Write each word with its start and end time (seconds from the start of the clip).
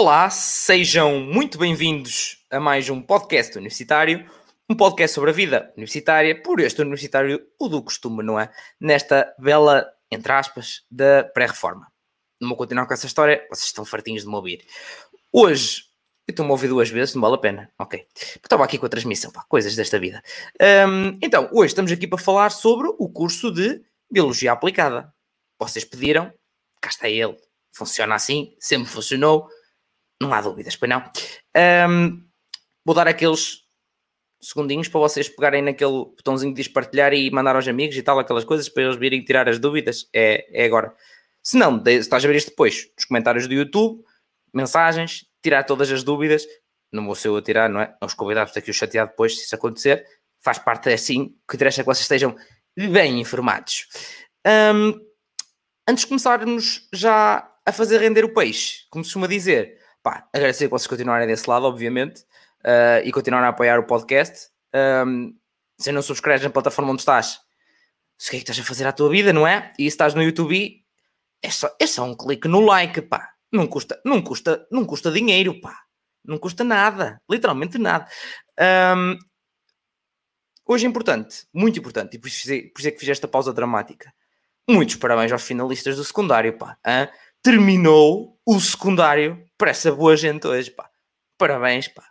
Olá, 0.00 0.30
sejam 0.30 1.18
muito 1.18 1.58
bem-vindos 1.58 2.46
a 2.52 2.60
mais 2.60 2.88
um 2.88 3.02
podcast 3.02 3.58
universitário, 3.58 4.30
um 4.70 4.76
podcast 4.76 5.12
sobre 5.12 5.30
a 5.30 5.32
vida 5.32 5.72
universitária, 5.76 6.40
por 6.40 6.60
este 6.60 6.80
universitário, 6.80 7.44
o 7.58 7.68
do 7.68 7.82
costume, 7.82 8.22
não 8.22 8.38
é? 8.38 8.48
Nesta 8.80 9.34
bela, 9.40 9.92
entre 10.08 10.30
aspas, 10.30 10.84
da 10.88 11.24
pré-reforma. 11.24 11.88
Não 12.40 12.50
vou 12.50 12.56
continuar 12.56 12.86
com 12.86 12.94
essa 12.94 13.06
história, 13.06 13.44
vocês 13.50 13.66
estão 13.66 13.84
fartinhos 13.84 14.22
de 14.22 14.28
me 14.28 14.36
ouvir. 14.36 14.64
Hoje, 15.32 15.86
eu 16.28 16.30
estou-me 16.30 16.52
a 16.52 16.54
ouvir 16.54 16.68
duas 16.68 16.88
vezes, 16.88 17.16
não 17.16 17.22
vale 17.22 17.34
a 17.34 17.38
pena, 17.38 17.68
ok? 17.76 18.06
Estava 18.36 18.64
aqui 18.64 18.78
com 18.78 18.86
a 18.86 18.88
transmissão, 18.88 19.32
pá, 19.32 19.44
coisas 19.48 19.74
desta 19.74 19.98
vida. 19.98 20.22
Um, 20.88 21.18
então, 21.20 21.50
hoje 21.52 21.72
estamos 21.72 21.90
aqui 21.90 22.06
para 22.06 22.18
falar 22.18 22.50
sobre 22.50 22.86
o 22.86 23.08
curso 23.08 23.50
de 23.50 23.82
Biologia 24.08 24.52
Aplicada. 24.52 25.12
Vocês 25.58 25.84
pediram, 25.84 26.32
cá 26.80 26.88
está 26.88 27.08
ele, 27.08 27.36
funciona 27.72 28.14
assim, 28.14 28.54
sempre 28.60 28.88
funcionou, 28.88 29.48
não 30.20 30.32
há 30.32 30.40
dúvidas, 30.40 30.76
pois 30.76 30.90
não. 30.90 31.02
Um, 31.88 32.24
vou 32.84 32.94
dar 32.94 33.06
aqueles 33.08 33.62
segundinhos 34.40 34.88
para 34.88 35.00
vocês 35.00 35.28
pegarem 35.28 35.62
naquele 35.62 36.04
botãozinho 36.04 36.54
de 36.54 36.68
partilhar 36.68 37.12
e 37.12 37.30
mandar 37.30 37.56
aos 37.56 37.66
amigos 37.66 37.96
e 37.96 38.02
tal, 38.02 38.18
aquelas 38.18 38.44
coisas, 38.44 38.68
para 38.68 38.84
eles 38.84 38.96
virem 38.96 39.24
tirar 39.24 39.48
as 39.48 39.58
dúvidas. 39.58 40.08
É, 40.14 40.62
é 40.62 40.64
agora. 40.64 40.94
Se 41.42 41.56
não, 41.56 41.82
estás 41.86 42.24
a 42.24 42.28
ver 42.28 42.36
isto 42.36 42.50
depois, 42.50 42.90
nos 42.96 43.04
comentários 43.04 43.46
do 43.46 43.54
YouTube, 43.54 44.04
mensagens, 44.52 45.26
tirar 45.42 45.64
todas 45.64 45.90
as 45.90 46.02
dúvidas. 46.02 46.46
Não 46.92 47.04
vou 47.04 47.14
ser 47.14 47.28
eu 47.28 47.36
a 47.36 47.42
tirar, 47.42 47.68
não 47.68 47.80
é? 47.80 47.94
Os 48.02 48.14
convidados 48.14 48.56
aqui 48.56 48.70
o 48.70 48.74
chatear 48.74 49.06
depois, 49.06 49.36
se 49.36 49.44
isso 49.44 49.54
acontecer. 49.54 50.04
Faz 50.40 50.58
parte 50.58 50.88
assim, 50.90 51.36
que 51.48 51.56
interessa 51.56 51.80
é 51.80 51.82
que 51.82 51.86
vocês 51.86 52.02
estejam 52.02 52.36
bem 52.76 53.20
informados. 53.20 53.86
Um, 54.46 54.94
antes 55.86 56.02
de 56.02 56.08
começarmos 56.08 56.88
já 56.92 57.50
a 57.66 57.72
fazer 57.72 57.98
render 57.98 58.24
o 58.24 58.32
peixe, 58.32 58.86
como 58.90 59.04
se 59.04 59.08
costuma 59.08 59.26
dizer, 59.26 59.77
pá, 60.02 60.28
agradecer 60.32 60.66
que 60.66 60.70
vocês 60.70 60.86
continuarem 60.86 61.26
desse 61.26 61.48
lado, 61.48 61.66
obviamente, 61.66 62.22
uh, 62.64 63.04
e 63.04 63.12
continuarem 63.12 63.46
a 63.46 63.50
apoiar 63.50 63.78
o 63.78 63.86
podcast. 63.86 64.48
Um, 65.06 65.34
se 65.78 65.92
não 65.92 66.02
subscreves 66.02 66.42
na 66.42 66.50
plataforma 66.50 66.92
onde 66.92 67.02
estás, 67.02 67.36
o 67.36 68.30
que 68.30 68.36
é 68.36 68.38
que 68.40 68.50
estás 68.50 68.58
a 68.58 68.64
fazer 68.64 68.86
à 68.86 68.92
tua 68.92 69.08
vida, 69.08 69.32
não 69.32 69.46
é? 69.46 69.72
E 69.78 69.82
se 69.82 69.88
estás 69.88 70.14
no 70.14 70.22
YouTube, 70.22 70.84
é 71.42 71.50
só, 71.50 71.70
é 71.80 71.86
só 71.86 72.04
um 72.04 72.16
clique 72.16 72.48
no 72.48 72.60
like, 72.60 73.02
pá. 73.02 73.32
Não 73.52 73.66
custa, 73.66 74.00
não 74.04 74.20
custa, 74.20 74.66
não 74.70 74.84
custa 74.84 75.10
dinheiro, 75.10 75.60
pá. 75.60 75.84
Não 76.24 76.36
custa 76.36 76.64
nada, 76.64 77.22
literalmente 77.30 77.78
nada. 77.78 78.06
Um, 78.96 79.16
hoje 80.66 80.84
é 80.84 80.88
importante, 80.88 81.46
muito 81.54 81.78
importante, 81.78 82.16
e 82.16 82.18
por 82.18 82.28
isso, 82.28 82.46
por 82.46 82.80
isso 82.80 82.88
é 82.88 82.90
que 82.90 82.98
fiz 82.98 83.08
esta 83.08 83.28
pausa 83.28 83.52
dramática. 83.52 84.12
Muitos 84.68 84.96
parabéns 84.96 85.32
aos 85.32 85.44
finalistas 85.44 85.96
do 85.96 86.04
secundário, 86.04 86.58
pá. 86.58 86.76
Hein? 86.86 87.08
Terminou 87.42 88.38
o 88.46 88.60
secundário 88.60 89.44
para 89.56 89.70
essa 89.70 89.92
boa 89.92 90.16
gente 90.16 90.46
hoje, 90.46 90.70
pá. 90.70 90.88
Parabéns, 91.36 91.88
pá. 91.88 92.04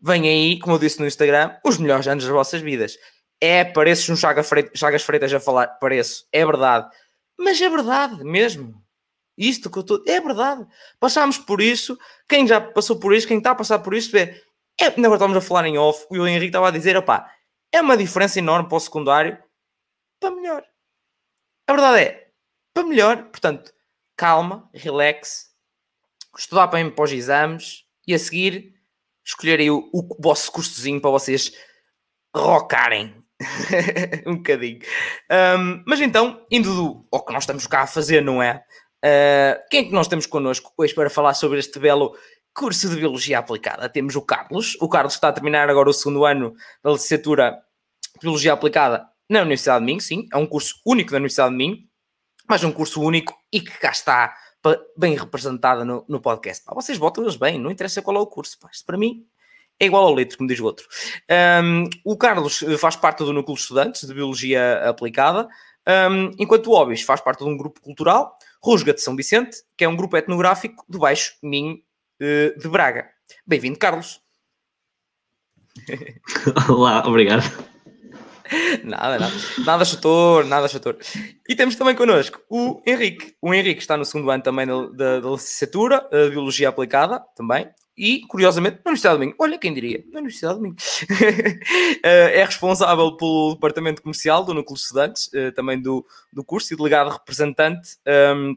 Vem 0.00 0.28
aí, 0.28 0.58
como 0.58 0.74
eu 0.74 0.78
disse 0.78 1.00
no 1.00 1.06
Instagram, 1.06 1.56
os 1.64 1.78
melhores 1.78 2.06
anos 2.06 2.24
das 2.24 2.32
vossas 2.32 2.60
vidas. 2.60 2.98
É, 3.40 3.64
pareces 3.64 4.08
um 4.08 4.16
Chagas 4.16 5.02
Freitas 5.02 5.32
a 5.32 5.40
falar, 5.40 5.66
pareço, 5.78 6.26
é 6.32 6.44
verdade. 6.44 6.88
Mas 7.38 7.60
é 7.60 7.68
verdade 7.68 8.22
mesmo. 8.24 8.82
Isto 9.36 9.70
que 9.70 9.78
eu 9.78 9.80
estou. 9.80 10.02
É 10.06 10.20
verdade. 10.20 10.66
Passámos 11.00 11.38
por 11.38 11.60
isso. 11.60 11.98
Quem 12.28 12.46
já 12.46 12.60
passou 12.60 12.98
por 12.98 13.12
isso, 13.12 13.26
quem 13.26 13.38
está 13.38 13.50
a 13.50 13.54
passar 13.54 13.80
por 13.80 13.94
isso, 13.94 14.16
é. 14.16 14.40
é 14.80 14.86
agora 14.86 15.14
estamos 15.14 15.36
a 15.36 15.40
falar 15.40 15.66
em 15.66 15.76
off. 15.76 16.06
E 16.10 16.18
o 16.18 16.26
Henrique 16.26 16.46
estava 16.46 16.68
a 16.68 16.70
dizer: 16.70 16.96
opá, 16.96 17.30
é 17.72 17.80
uma 17.80 17.96
diferença 17.96 18.38
enorme 18.38 18.68
para 18.68 18.76
o 18.76 18.80
secundário 18.80 19.42
para 20.20 20.30
melhor. 20.30 20.64
A 21.68 21.72
verdade 21.72 22.02
é, 22.02 22.28
para 22.72 22.86
melhor. 22.86 23.24
Portanto, 23.24 23.73
calma, 24.16 24.68
relax, 24.72 25.50
estudar 26.36 26.66
bem 26.68 26.90
para 26.90 27.04
os 27.04 27.12
exames 27.12 27.84
e 28.06 28.14
a 28.14 28.18
seguir 28.18 28.74
escolherem 29.24 29.70
o, 29.70 29.88
o 29.92 30.16
vosso 30.20 30.52
cursozinho 30.52 31.00
para 31.00 31.10
vocês 31.10 31.52
rocarem 32.34 33.14
um 34.26 34.36
bocadinho. 34.36 34.80
Um, 35.58 35.82
mas 35.86 36.00
então, 36.00 36.44
indo 36.50 36.74
do, 36.74 37.08
ao 37.12 37.24
que 37.24 37.32
nós 37.32 37.44
estamos 37.44 37.66
cá 37.66 37.82
a 37.82 37.86
fazer, 37.86 38.20
não 38.22 38.42
é? 38.42 38.64
Uh, 39.04 39.60
quem 39.70 39.80
é 39.80 39.84
que 39.84 39.92
nós 39.92 40.08
temos 40.08 40.26
connosco 40.26 40.72
hoje 40.76 40.94
para 40.94 41.10
falar 41.10 41.34
sobre 41.34 41.58
este 41.58 41.78
belo 41.78 42.16
curso 42.54 42.88
de 42.88 42.96
Biologia 42.96 43.38
Aplicada? 43.38 43.88
Temos 43.88 44.16
o 44.16 44.22
Carlos. 44.22 44.76
O 44.80 44.88
Carlos 44.88 45.14
está 45.14 45.28
a 45.28 45.32
terminar 45.32 45.68
agora 45.68 45.90
o 45.90 45.92
segundo 45.92 46.24
ano 46.24 46.54
da 46.82 46.90
licenciatura 46.90 47.52
de 48.14 48.20
Biologia 48.20 48.52
Aplicada 48.52 49.06
na 49.28 49.40
Universidade 49.40 49.80
de 49.80 49.86
Minho, 49.86 50.00
sim. 50.00 50.26
É 50.32 50.36
um 50.36 50.46
curso 50.46 50.80
único 50.86 51.10
da 51.10 51.16
Universidade 51.16 51.50
de 51.50 51.56
Minho 51.56 51.78
mas 52.48 52.64
um 52.64 52.72
curso 52.72 53.00
único 53.02 53.34
e 53.52 53.60
que 53.60 53.78
cá 53.78 53.90
está 53.90 54.34
bem 54.96 55.14
representada 55.16 55.84
no, 55.84 56.04
no 56.08 56.20
podcast. 56.20 56.64
Pá, 56.64 56.74
vocês 56.74 56.96
votam-nos 56.96 57.36
bem, 57.36 57.58
não 57.58 57.70
interessa 57.70 58.02
qual 58.02 58.16
é 58.16 58.20
o 58.20 58.26
curso. 58.26 58.58
Pá, 58.58 58.70
isto 58.72 58.86
para 58.86 58.96
mim 58.96 59.26
é 59.78 59.86
igual 59.86 60.06
ao 60.06 60.14
litro, 60.14 60.38
como 60.38 60.48
diz 60.48 60.60
o 60.60 60.64
outro. 60.64 60.86
Um, 61.62 61.88
o 62.04 62.16
Carlos 62.16 62.62
eh, 62.62 62.78
faz 62.78 62.96
parte 62.96 63.24
do 63.24 63.32
núcleo 63.32 63.56
de 63.56 63.60
estudantes 63.60 64.06
de 64.06 64.14
Biologia 64.14 64.88
Aplicada, 64.88 65.48
um, 65.86 66.30
enquanto 66.38 66.68
o 66.68 66.72
Obis 66.72 67.02
faz 67.02 67.20
parte 67.20 67.44
de 67.44 67.50
um 67.50 67.56
grupo 67.56 67.80
cultural, 67.80 68.36
Rusga 68.62 68.94
de 68.94 69.02
São 69.02 69.14
Vicente, 69.14 69.58
que 69.76 69.84
é 69.84 69.88
um 69.88 69.96
grupo 69.96 70.16
etnográfico 70.16 70.84
do 70.88 70.98
Baixo 70.98 71.34
Minho 71.42 71.74
uh, 71.74 72.58
de 72.58 72.68
Braga. 72.68 73.10
Bem-vindo, 73.46 73.78
Carlos. 73.78 74.20
Olá, 76.68 77.06
obrigado. 77.06 77.73
nada, 78.84 79.18
nada. 79.18 79.32
Nada 79.64 79.84
chutor, 79.84 80.44
nada 80.44 80.68
chutor. 80.68 80.96
E 81.48 81.54
temos 81.54 81.76
também 81.76 81.94
connosco 81.94 82.40
o 82.48 82.82
Henrique. 82.86 83.34
O 83.40 83.52
Henrique 83.52 83.80
está 83.80 83.96
no 83.96 84.04
segundo 84.04 84.30
ano 84.30 84.42
também 84.42 84.66
da, 84.66 85.20
da 85.20 85.30
licenciatura 85.30 86.06
de 86.10 86.30
Biologia 86.30 86.68
Aplicada, 86.68 87.22
também. 87.36 87.68
E, 87.96 88.26
curiosamente, 88.26 88.78
na 88.84 88.90
Universidade 88.90 89.18
de 89.18 89.24
Minho. 89.24 89.36
Olha, 89.38 89.56
quem 89.56 89.72
diria? 89.72 90.02
Na 90.10 90.18
Universidade 90.18 90.56
de 90.56 90.62
Minho. 90.62 90.76
Eh, 92.06 92.40
é 92.40 92.44
responsável 92.44 93.16
pelo 93.16 93.54
departamento 93.54 94.02
comercial 94.02 94.44
do 94.44 94.52
Núcleo 94.52 94.76
de 94.76 94.82
Estudantes, 94.82 95.30
eh, 95.32 95.50
também 95.52 95.80
do, 95.80 96.04
do 96.30 96.44
curso, 96.44 96.74
e 96.74 96.76
delegado 96.76 97.08
representante 97.10 97.96
um, 98.06 98.10
ehm, 98.10 98.54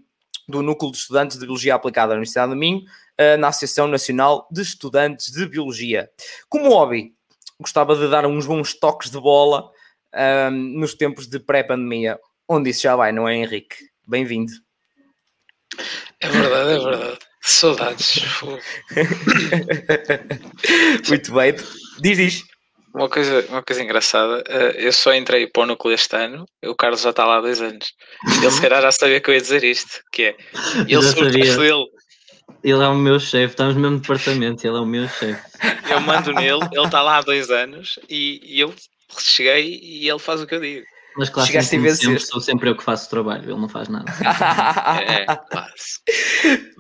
do 0.50 0.62
Núcleo 0.62 0.92
de 0.92 0.98
Estudantes 0.98 1.38
de 1.38 1.46
Biologia 1.46 1.76
Aplicada 1.76 2.10
da 2.10 2.16
Universidade 2.16 2.52
de 2.52 2.58
Minho, 2.58 2.82
eh, 3.18 3.38
na 3.38 3.48
Associação 3.48 3.88
Nacional 3.88 4.50
de 4.52 4.62
Estudantes 4.62 5.32
de 5.32 5.46
Biologia. 5.46 6.10
Como 6.50 6.70
hobby, 6.70 7.14
gostava 7.58 7.96
de 7.96 8.10
dar 8.10 8.26
uns 8.26 8.46
bons 8.46 8.74
toques 8.74 9.10
de 9.10 9.20
bola 9.20 9.72
um, 10.16 10.80
nos 10.80 10.94
tempos 10.94 11.28
de 11.28 11.40
pré-pandemia, 11.40 12.18
onde 12.48 12.70
isso 12.70 12.84
já 12.84 12.96
vai, 12.96 13.12
não 13.12 13.28
é, 13.28 13.36
Henrique? 13.36 13.76
Bem-vindo. 14.08 14.54
É 16.22 16.30
verdade, 16.30 16.72
é 16.72 16.80
verdade. 16.80 17.20
Saudades. 17.42 18.20
Muito 21.08 21.34
bem. 21.34 21.56
Diz, 22.02 22.18
diz. 22.18 22.44
Uma 22.94 23.10
coisa, 23.10 23.46
uma 23.50 23.62
coisa 23.62 23.84
engraçada, 23.84 24.44
eh, 24.48 24.88
eu 24.88 24.92
só 24.92 25.14
entrei 25.14 25.46
para 25.46 25.62
o 25.62 25.66
núcleo 25.68 25.94
este 25.94 26.16
ano, 26.16 26.46
o 26.66 26.74
Carlos 26.74 27.02
já 27.02 27.12
está 27.12 27.26
lá 27.26 27.38
há 27.38 27.42
dois 27.42 27.62
anos. 27.62 27.94
Ele 28.42 28.50
se 28.50 28.60
calhar 28.60 28.82
já 28.82 28.92
sabia 28.92 29.22
que 29.22 29.30
eu 29.30 29.36
ia 29.36 29.42
dizer 29.42 29.64
isto, 29.64 30.02
que 30.12 30.24
é, 30.24 30.38
ele 30.88 31.04
sobre 31.04 31.30
dele. 31.30 31.86
Ele 32.64 32.84
é 32.84 32.88
o 32.88 32.96
meu 32.96 33.20
chefe, 33.20 33.54
estamos 33.54 33.76
no 33.76 33.82
mesmo 33.82 34.00
departamento, 34.00 34.66
ele 34.66 34.78
é 34.78 34.80
o 34.80 34.86
meu 34.86 35.08
chefe. 35.10 35.40
Eu 35.92 36.02
mando 36.02 36.34
nele, 36.34 36.68
ele 36.72 36.86
está 36.86 37.04
lá 37.04 37.18
há 37.18 37.22
dois 37.22 37.52
anos 37.52 38.00
e, 38.10 38.40
e 38.44 38.60
eu 38.60 38.74
cheguei 39.18 39.80
e 39.82 40.10
ele 40.10 40.20
faz 40.20 40.42
o 40.42 40.48
que 40.48 40.56
eu 40.56 40.62
digo. 40.62 40.86
Mas 41.18 41.30
claro, 41.30 41.48
Chegaste 41.48 41.72
sempre, 41.72 41.96
sempre, 41.96 42.20
sou 42.20 42.40
sempre 42.40 42.70
eu 42.70 42.78
que 42.78 42.84
faço 42.84 43.08
o 43.08 43.10
trabalho, 43.10 43.50
ele 43.50 43.60
não 43.60 43.68
faz 43.68 43.90
nada. 43.90 44.06
é. 45.02 45.26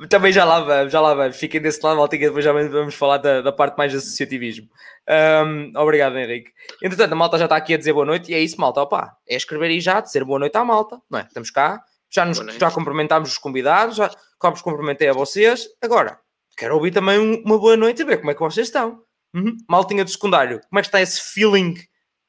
Também 0.07 0.31
já 0.31 0.45
lá 0.45 0.59
vamos, 0.59 0.93
já 0.93 1.01
lá 1.01 1.15
vamos. 1.15 1.37
Fiquem 1.37 1.59
desse 1.59 1.83
lado, 1.83 1.97
maltinha, 1.97 2.27
depois 2.27 2.45
já 2.45 2.53
vamos 2.53 2.93
falar 2.93 3.17
da, 3.17 3.41
da 3.41 3.51
parte 3.51 3.75
mais 3.77 3.91
de 3.91 3.97
associativismo. 3.97 4.69
Um, 5.09 5.71
obrigado, 5.75 6.15
Henrique. 6.17 6.51
Entretanto, 6.83 7.13
a 7.13 7.15
malta 7.15 7.39
já 7.39 7.45
está 7.45 7.55
aqui 7.55 7.73
a 7.73 7.77
dizer 7.77 7.93
boa 7.93 8.05
noite 8.05 8.31
e 8.31 8.35
é 8.35 8.39
isso, 8.39 8.61
malta. 8.61 8.81
Opa, 8.81 9.17
é 9.27 9.35
escrever 9.35 9.69
aí 9.69 9.79
já, 9.79 9.99
dizer 10.01 10.23
boa 10.23 10.37
noite 10.37 10.55
à 10.55 10.63
malta, 10.63 11.01
não 11.09 11.17
é? 11.17 11.23
Estamos 11.23 11.49
cá, 11.49 11.81
já, 12.11 12.23
nos, 12.23 12.37
já 12.37 12.69
cumprimentámos 12.69 13.31
os 13.31 13.37
convidados, 13.39 13.95
já 13.95 14.11
vos 14.39 14.61
cumprimentei 14.61 15.09
a 15.09 15.13
vocês. 15.13 15.67
Agora, 15.81 16.19
quero 16.55 16.75
ouvir 16.75 16.91
também 16.91 17.17
uma 17.17 17.57
boa 17.57 17.75
noite 17.75 18.03
e 18.03 18.05
ver 18.05 18.17
como 18.17 18.29
é 18.29 18.35
que 18.35 18.39
vocês 18.39 18.67
estão. 18.67 19.01
Uhum. 19.33 19.57
Maltinha 19.67 20.03
do 20.03 20.11
secundário, 20.11 20.61
como 20.69 20.77
é 20.77 20.81
que 20.83 20.87
está 20.89 21.01
esse 21.01 21.33
feeling 21.33 21.75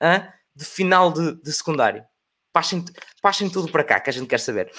hein, 0.00 0.26
de 0.54 0.64
final 0.64 1.12
de, 1.12 1.40
de 1.42 1.52
secundário. 1.52 2.04
Passem, 2.52 2.84
passem 3.22 3.48
tudo 3.48 3.70
para 3.70 3.84
cá, 3.84 4.00
que 4.00 4.10
a 4.10 4.12
gente 4.12 4.26
quer 4.26 4.40
saber. 4.40 4.70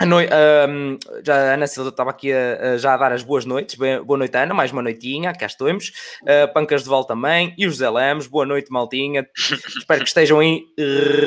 A, 0.00 0.04
um, 0.04 0.96
já 1.24 1.34
a 1.34 1.54
Ana 1.54 1.66
Silva 1.66 1.90
estava 1.90 2.10
aqui 2.10 2.32
a, 2.32 2.74
a, 2.74 2.78
já 2.78 2.94
a 2.94 2.96
dar 2.96 3.12
as 3.12 3.24
boas 3.24 3.44
noites. 3.44 3.74
boa 3.74 4.16
noite, 4.16 4.36
Ana. 4.36 4.54
Mais 4.54 4.70
uma 4.70 4.80
noitinha. 4.80 5.32
Cá 5.32 5.46
estamos. 5.46 5.88
Uh, 6.22 6.52
Pancas 6.54 6.84
de 6.84 6.88
Val 6.88 7.04
também. 7.04 7.52
E 7.58 7.66
o 7.66 7.70
José 7.70 7.90
Lemos. 7.90 8.28
Boa 8.28 8.46
noite, 8.46 8.70
Maltinha. 8.70 9.28
Espero 9.36 10.02
que 10.02 10.08
estejam 10.08 10.38
aí 10.38 10.64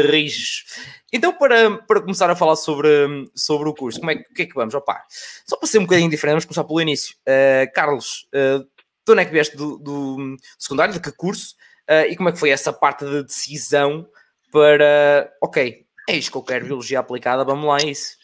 rijos. 0.09 0.63
Então, 1.11 1.33
para, 1.33 1.79
para 1.79 1.99
começar 1.99 2.29
a 2.29 2.35
falar 2.35 2.55
sobre, 2.55 2.89
sobre 3.35 3.67
o 3.67 3.73
curso, 3.73 3.99
como 3.99 4.11
é, 4.11 4.15
que 4.15 4.43
é 4.43 4.45
que 4.45 4.55
vamos? 4.55 4.73
Opa, 4.73 5.03
só 5.45 5.57
para 5.57 5.67
ser 5.67 5.79
um 5.79 5.83
bocadinho 5.83 6.09
diferente, 6.09 6.35
vamos 6.35 6.45
começar 6.45 6.63
pelo 6.63 6.79
início. 6.79 7.13
Uh, 7.27 7.69
Carlos, 7.73 8.29
uh, 8.33 8.59
de 9.05 9.11
onde 9.11 9.21
é 9.21 9.25
que 9.25 9.33
vieste 9.33 9.57
do, 9.57 9.77
do, 9.79 10.15
do 10.15 10.37
secundário? 10.57 10.93
De 10.93 11.01
que 11.01 11.11
curso? 11.11 11.55
Uh, 11.91 12.07
e 12.09 12.15
como 12.15 12.29
é 12.29 12.31
que 12.31 12.39
foi 12.39 12.51
essa 12.51 12.71
parte 12.71 13.03
de 13.03 13.23
decisão 13.23 14.07
para, 14.49 15.29
ok, 15.43 15.85
é 16.07 16.17
isto 16.17 16.31
que 16.31 16.37
eu 16.37 16.43
quero, 16.43 16.65
biologia 16.65 16.99
aplicada, 16.99 17.43
vamos 17.43 17.67
lá, 17.67 17.79
é 17.79 17.91
isso. 17.91 18.15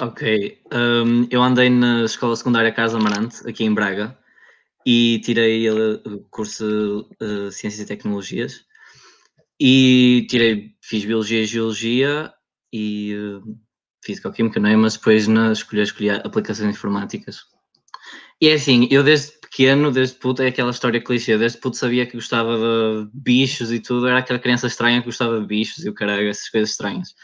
Ok. 0.00 0.60
Um, 0.72 1.26
eu 1.30 1.42
andei 1.42 1.68
na 1.68 2.04
escola 2.04 2.36
secundária 2.36 2.70
Carlos 2.70 2.94
Amarante, 2.94 3.48
aqui 3.48 3.64
em 3.64 3.74
Braga, 3.74 4.16
e 4.86 5.20
tirei 5.24 5.68
o 5.68 6.24
curso 6.30 7.08
de 7.20 7.26
uh, 7.26 7.52
Ciências 7.52 7.80
e 7.80 7.86
Tecnologias. 7.86 8.64
E 9.60 10.24
tirei, 10.30 10.76
fiz 10.80 11.04
Biologia 11.04 11.42
e 11.42 11.46
Geologia 11.46 12.32
e 12.72 13.16
uh, 13.16 13.58
Física-Química, 14.04 14.60
não 14.60 14.70
é? 14.70 14.76
Mas 14.76 14.96
depois 14.96 15.26
na 15.26 15.50
escolhi, 15.50 15.82
escolhi 15.82 16.10
Aplicações 16.10 16.70
Informáticas. 16.76 17.40
E 18.40 18.48
é 18.48 18.54
assim, 18.54 18.86
eu 18.90 19.02
desde 19.02 19.32
pequeno, 19.50 19.90
desde 19.90 20.16
puto, 20.16 20.42
é 20.42 20.48
aquela 20.48 20.70
história 20.70 21.02
clichê, 21.02 21.36
desde 21.36 21.58
puto 21.58 21.76
sabia 21.76 22.06
que 22.06 22.14
gostava 22.14 22.56
de 22.56 23.10
bichos 23.12 23.72
e 23.72 23.80
tudo, 23.80 24.06
era 24.06 24.18
aquela 24.18 24.38
criança 24.38 24.66
estranha 24.66 25.00
que 25.00 25.06
gostava 25.06 25.40
de 25.40 25.46
bichos 25.46 25.84
e 25.84 25.88
o 25.88 25.94
caralho, 25.94 26.28
essas 26.28 26.48
coisas 26.48 26.70
estranhas. 26.70 27.14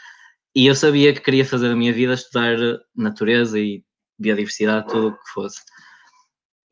E 0.55 0.65
eu 0.67 0.75
sabia 0.75 1.13
que 1.13 1.21
queria 1.21 1.45
fazer 1.45 1.69
a 1.69 1.75
minha 1.75 1.93
vida 1.93 2.13
estudar 2.13 2.57
natureza 2.95 3.59
e 3.59 3.83
biodiversidade, 4.17 4.87
tudo 4.87 5.07
o 5.09 5.11
que 5.11 5.29
fosse. 5.33 5.61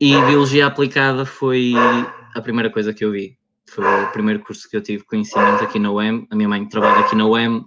E 0.00 0.10
biologia 0.22 0.66
aplicada 0.66 1.24
foi 1.24 1.72
a 2.34 2.40
primeira 2.40 2.70
coisa 2.70 2.92
que 2.92 3.04
eu 3.04 3.12
vi. 3.12 3.38
Foi 3.68 3.84
o 3.84 4.10
primeiro 4.12 4.40
curso 4.40 4.68
que 4.68 4.76
eu 4.76 4.82
tive 4.82 5.04
conhecimento 5.04 5.62
aqui 5.62 5.78
na 5.78 5.90
UEM. 5.90 6.26
A 6.30 6.36
minha 6.36 6.48
mãe 6.48 6.66
trabalha 6.68 7.04
aqui 7.04 7.14
na 7.14 7.26
UEM 7.26 7.64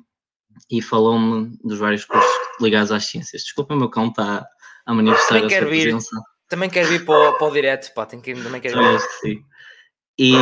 e 0.69 0.81
falou-me 0.81 1.57
dos 1.63 1.79
vários 1.79 2.03
cursos 2.05 2.31
ligados 2.59 2.91
às 2.91 3.05
ciências. 3.05 3.43
Desculpa, 3.43 3.73
o 3.73 3.77
meu 3.77 3.89
cão 3.89 4.07
está 4.07 4.45
a 4.85 4.93
manifestar 4.93 5.37
a 5.37 5.49
sua 5.49 5.65
vir, 5.65 5.83
presença. 5.83 6.21
Também 6.49 6.69
quero 6.69 6.87
vir 6.87 7.05
para 7.05 7.29
o, 7.29 7.37
para 7.37 7.47
o 7.47 7.51
direto, 7.51 7.93
pá, 7.93 8.05
tenho 8.05 8.21
que, 8.21 8.33
também 8.33 8.61
quero 8.61 8.79
vir. 8.79 8.99
Sim. 9.21 9.43
E 10.19 10.33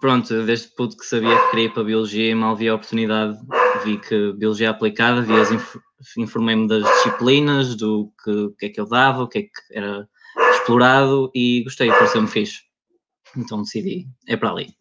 pronto, 0.00 0.46
desde 0.46 0.68
puto 0.68 0.96
que 0.96 1.04
sabia 1.04 1.36
que 1.36 1.50
queria 1.50 1.64
ir 1.66 1.72
para 1.72 1.82
a 1.82 1.86
Biologia 1.86 2.30
e 2.30 2.34
mal 2.34 2.56
vi 2.56 2.68
a 2.68 2.74
oportunidade, 2.74 3.38
vi 3.84 3.98
que 3.98 4.32
Biologia 4.32 4.70
aplicada, 4.70 5.20
vi 5.20 5.38
as 5.38 5.50
inf 5.50 5.76
informei-me 6.16 6.66
das 6.66 6.82
disciplinas, 6.82 7.76
do 7.76 8.10
que, 8.24 8.48
que 8.58 8.66
é 8.66 8.68
que 8.70 8.80
eu 8.80 8.86
dava, 8.86 9.24
o 9.24 9.28
que 9.28 9.38
é 9.38 9.42
que 9.42 9.50
era 9.72 10.08
explorado 10.52 11.30
e 11.34 11.62
gostei, 11.62 11.88
pareceu-me 11.88 12.28
fixe. 12.28 12.62
Então 13.36 13.62
decidi, 13.62 14.06
é 14.26 14.36
para 14.36 14.50
ali. 14.50 14.74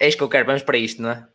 É 0.00 0.08
isto 0.08 0.18
que 0.18 0.24
eu 0.24 0.28
quero, 0.28 0.46
vamos 0.46 0.62
para 0.62 0.78
isto, 0.78 1.00
não 1.00 1.10
é? 1.10 1.28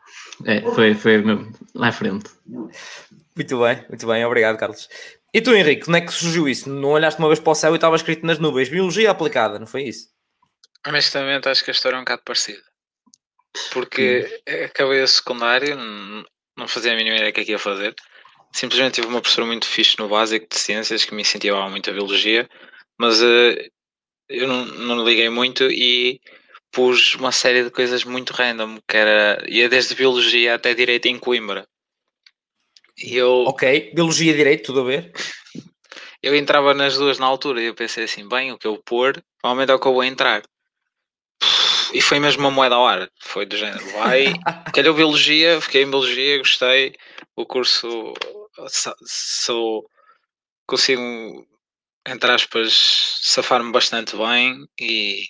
É, 0.45 0.61
foi, 0.73 0.93
foi 0.93 1.17
mesmo, 1.19 1.53
lá 1.73 1.87
à 1.87 1.91
frente. 1.91 2.29
Muito 2.45 3.59
bem, 3.59 3.85
muito 3.87 4.07
bem, 4.07 4.25
obrigado, 4.25 4.57
Carlos. 4.57 4.89
E 5.33 5.41
tu, 5.41 5.53
Henrique, 5.53 5.85
como 5.85 5.97
é 5.97 6.01
que 6.01 6.13
surgiu 6.13 6.47
isso? 6.47 6.69
Não 6.69 6.89
olhaste 6.89 7.19
uma 7.19 7.27
vez 7.27 7.39
para 7.39 7.51
o 7.51 7.55
céu 7.55 7.73
e 7.73 7.75
estava 7.75 7.95
escrito 7.95 8.25
nas 8.25 8.37
nuvens 8.37 8.69
Biologia 8.69 9.09
aplicada, 9.09 9.57
não 9.57 9.65
foi 9.65 9.83
isso? 9.83 10.07
Honestamente, 10.85 11.49
acho 11.49 11.63
que 11.63 11.71
a 11.71 11.73
história 11.73 11.95
é 11.95 11.99
um 11.99 12.03
bocado 12.03 12.21
parecida. 12.23 12.61
Porque 13.71 14.41
acabei 14.65 15.01
o 15.01 15.07
secundário, 15.07 15.75
não 16.55 16.67
fazia 16.67 16.93
a 16.93 16.95
mínima 16.95 17.15
ideia 17.15 17.31
do 17.31 17.35
que 17.35 17.41
é 17.41 17.45
que 17.45 17.51
ia 17.51 17.59
fazer. 17.59 17.95
Simplesmente 18.51 18.95
tive 18.95 19.07
uma 19.07 19.21
professora 19.21 19.47
muito 19.47 19.65
fixe 19.65 19.97
no 19.97 20.07
básico 20.07 20.47
de 20.47 20.59
ciências 20.59 21.05
que 21.05 21.15
me 21.15 21.21
incentivava 21.21 21.69
muito 21.69 21.89
a 21.89 21.93
biologia, 21.93 22.47
mas 22.99 23.21
uh, 23.21 23.71
eu 24.29 24.47
não, 24.47 24.65
não 24.65 25.05
liguei 25.05 25.29
muito 25.29 25.63
e 25.71 26.21
pus 26.71 27.15
uma 27.15 27.31
série 27.31 27.63
de 27.63 27.71
coisas 27.71 28.03
muito 28.03 28.33
random, 28.33 28.79
que 28.87 28.97
era, 28.97 29.43
ia 29.47 29.69
desde 29.69 29.95
biologia 29.95 30.55
até 30.55 30.73
direito 30.73 31.07
em 31.07 31.17
Coimbra. 31.17 31.67
Eu, 32.97 33.45
ok, 33.47 33.91
biologia 33.93 34.33
direito, 34.33 34.67
tudo 34.67 34.81
a 34.81 34.83
ver? 34.83 35.11
Eu 36.21 36.35
entrava 36.35 36.73
nas 36.73 36.95
duas 36.95 37.19
na 37.19 37.25
altura 37.25 37.61
e 37.61 37.65
eu 37.65 37.75
pensei 37.75 38.05
assim, 38.05 38.25
bem, 38.25 38.53
o 38.53 38.57
que 38.57 38.65
eu 38.65 38.81
pôr, 38.81 39.21
provavelmente 39.41 39.71
é 39.71 39.75
o 39.75 39.79
que 39.79 39.85
eu 39.85 39.93
vou 39.93 40.05
entrar. 40.05 40.41
E 41.93 42.01
foi 42.01 42.17
mesmo 42.17 42.43
uma 42.43 42.49
moeda 42.49 42.75
ao 42.75 42.87
ar, 42.87 43.09
foi 43.19 43.45
do 43.45 43.57
género, 43.57 43.85
vai, 43.91 44.27
calhou 44.73 44.95
biologia, 44.95 45.59
fiquei 45.59 45.83
em 45.83 45.89
biologia, 45.89 46.37
gostei, 46.37 46.95
o 47.35 47.45
curso 47.45 48.13
sou 49.05 49.85
consigo 50.65 51.01
entre 52.07 52.31
aspas 52.31 53.19
safar-me 53.21 53.71
bastante 53.71 54.15
bem 54.15 54.65
e 54.79 55.27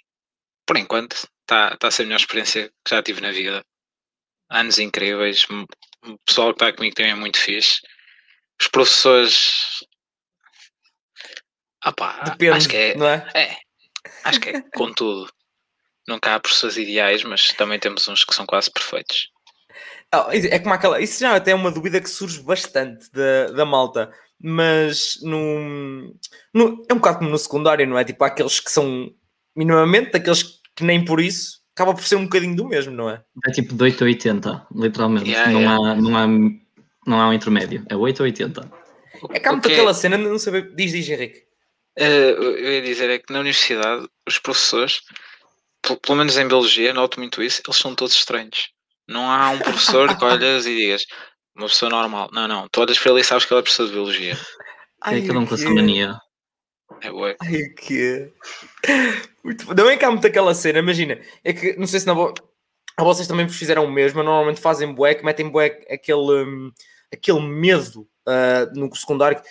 por 0.66 0.77
enquanto 0.77 1.13
está 1.42 1.75
tá 1.77 1.88
a 1.88 1.92
ser 1.92 2.04
a 2.04 2.06
melhor 2.06 2.19
experiência 2.19 2.69
que 2.86 2.95
já 2.95 3.04
tive 3.04 3.21
na 3.21 3.31
vida. 3.31 3.63
Anos 4.50 4.80
incríveis, 4.80 5.45
o 6.05 6.17
pessoal 6.25 6.53
que 6.53 6.63
está 6.63 6.73
comigo 6.73 6.95
também 6.95 7.11
é 7.11 7.15
muito 7.15 7.38
fixe. 7.38 7.81
Os 8.59 8.67
professores. 8.67 9.85
Ah 11.81 11.91
pá, 11.91 12.21
Depende, 12.23 12.57
acho 12.57 12.69
que 12.69 12.77
é, 12.77 12.95
não 12.95 13.07
é? 13.07 13.27
é. 13.35 13.57
Acho 14.23 14.39
que 14.39 14.50
é 14.50 14.61
com 14.75 14.91
tudo. 14.94 15.31
Nunca 16.07 16.35
há 16.35 16.39
professores 16.39 16.77
ideais, 16.77 17.23
mas 17.23 17.47
também 17.53 17.79
temos 17.79 18.07
uns 18.07 18.23
que 18.23 18.35
são 18.35 18.45
quase 18.45 18.71
perfeitos. 18.71 19.29
Oh, 20.13 20.29
é 20.31 20.59
como 20.59 20.73
aquela. 20.73 21.01
Isso 21.01 21.19
já 21.19 21.35
até 21.35 21.51
é 21.51 21.55
uma 21.55 21.71
dúvida 21.71 22.00
que 22.00 22.09
surge 22.09 22.41
bastante 22.41 23.09
da, 23.11 23.47
da 23.47 23.65
malta, 23.65 24.13
mas 24.39 25.17
no, 25.21 26.13
no, 26.53 26.85
é 26.89 26.94
um 26.94 26.97
bocado 26.97 27.19
como 27.19 27.31
no 27.31 27.38
secundário, 27.38 27.88
não 27.88 27.97
é? 27.97 28.03
Tipo, 28.03 28.23
há 28.23 28.27
aqueles 28.27 28.59
que 28.59 28.69
são 28.69 29.09
minimamente, 29.56 30.11
daqueles 30.11 30.61
que 30.75 30.83
nem 30.83 31.03
por 31.03 31.19
isso 31.19 31.62
acaba 31.75 31.93
por 31.93 32.03
ser 32.03 32.15
um 32.15 32.23
bocadinho 32.23 32.55
do 32.55 32.67
mesmo, 32.67 32.93
não 32.93 33.09
é? 33.09 33.21
É 33.47 33.51
tipo 33.51 33.73
de 33.73 33.83
8 33.83 34.03
a 34.03 34.07
80, 34.07 34.67
literalmente. 34.75 35.29
Yeah, 35.29 35.51
não, 35.51 35.59
yeah. 35.61 35.91
Há, 35.91 35.95
não, 35.95 36.17
há, 36.17 36.27
não 37.07 37.21
há 37.21 37.29
um 37.29 37.33
intermédio. 37.33 37.85
É 37.89 37.95
8 37.95 38.21
a 38.21 38.23
80. 38.25 38.71
É 39.31 39.39
que 39.39 39.47
há 39.47 39.51
muito 39.51 39.65
Ok. 39.65 39.75
aquela 39.75 39.93
cena, 39.93 40.17
não 40.17 40.37
saber. 40.39 40.73
Diz, 40.75 40.91
diz, 40.91 41.07
Henrique. 41.09 41.39
Eh, 41.97 42.31
eu 42.31 42.73
ia 42.73 42.81
dizer 42.81 43.09
é 43.09 43.19
que 43.19 43.31
na 43.31 43.39
universidade 43.39 44.07
os 44.27 44.39
professores, 44.39 45.01
pel- 45.81 45.97
pelo 45.97 46.17
menos 46.17 46.37
em 46.37 46.47
biologia, 46.47 46.93
noto 46.93 47.19
muito 47.19 47.41
isso, 47.41 47.61
eles 47.65 47.77
são 47.79 47.93
todos 47.95 48.15
estranhos. 48.15 48.69
Não 49.07 49.29
há 49.29 49.49
um 49.51 49.59
professor 49.59 50.17
que 50.17 50.25
olhas 50.25 50.65
e 50.65 50.75
digas 50.75 51.03
uma 51.55 51.67
pessoa 51.67 51.89
normal. 51.91 52.29
Não, 52.33 52.47
não. 52.47 52.67
Tu 52.69 52.81
olhas 52.81 52.97
para 52.97 53.11
ele 53.11 53.21
e 53.21 53.23
sabes 53.23 53.45
que 53.45 53.53
ele 53.53 53.59
é 53.59 53.61
professor 53.63 53.85
de 53.87 53.91
biologia. 53.93 54.37
É 55.05 55.21
cada 55.21 55.39
um 55.39 55.45
com 55.45 55.53
a 55.53 55.57
que- 55.57 55.63
sua 55.63 55.73
mania. 55.73 56.17
É 57.01 57.12
bué. 57.12 57.36
Ai, 57.42 57.63
que 57.78 58.31
Muito... 59.44 59.74
Não 59.74 59.90
é 59.90 59.98
que 59.98 60.06
há 60.06 60.12
muito 60.12 60.28
aquela 60.28 60.54
cena, 60.54 60.80
imagina. 60.80 61.19
É 61.44 61.54
que, 61.54 61.75
não 61.78 61.88
sei 61.88 62.00
se 62.00 62.07
na 62.07 62.13
vo... 62.13 62.34
a 62.98 63.04
vocês 63.04 63.28
também 63.28 63.45
vos 63.45 63.57
fizeram 63.57 63.86
o 63.86 63.92
mesmo, 63.92 64.18
mas 64.18 64.25
normalmente 64.25 64.62
fazem 64.62 64.94
bué, 64.94 65.16
que 65.16 65.25
metem 65.25 65.50
bué 65.50 65.81
aquele, 65.90 66.44
hum, 66.45 66.72
aquele 67.12 67.42
medo 67.42 68.07
ah, 68.25 68.69
no 68.74 68.94
secundário. 68.95 69.42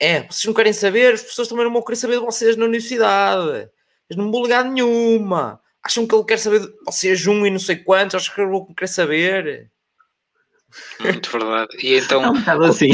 É, 0.00 0.22
vocês 0.22 0.44
não 0.46 0.54
querem 0.54 0.72
saber, 0.72 1.14
as 1.14 1.22
pessoas 1.22 1.48
também 1.48 1.64
não 1.64 1.72
vão 1.72 1.82
querer 1.82 1.96
saber 1.96 2.18
de 2.18 2.24
vocês 2.24 2.56
na 2.56 2.64
universidade. 2.64 3.70
Eles 4.10 4.16
não 4.16 4.32
vão 4.32 4.42
ligar 4.42 4.64
nenhuma. 4.64 5.60
Acham 5.82 6.06
que 6.06 6.14
ele 6.14 6.24
quer 6.24 6.38
saber 6.38 6.60
de 6.60 6.72
vocês 6.84 7.26
um 7.26 7.46
e 7.46 7.50
não 7.50 7.58
sei 7.58 7.76
quantos, 7.76 8.14
acham 8.14 8.34
que 8.34 8.40
ele 8.40 8.74
quer 8.76 8.88
saber. 8.88 9.70
Muito 11.00 11.30
verdade. 11.30 11.76
E 11.82 11.94
É 11.94 11.98
então, 11.98 12.22
um 12.22 12.38
bocado 12.38 12.64
assim. 12.64 12.90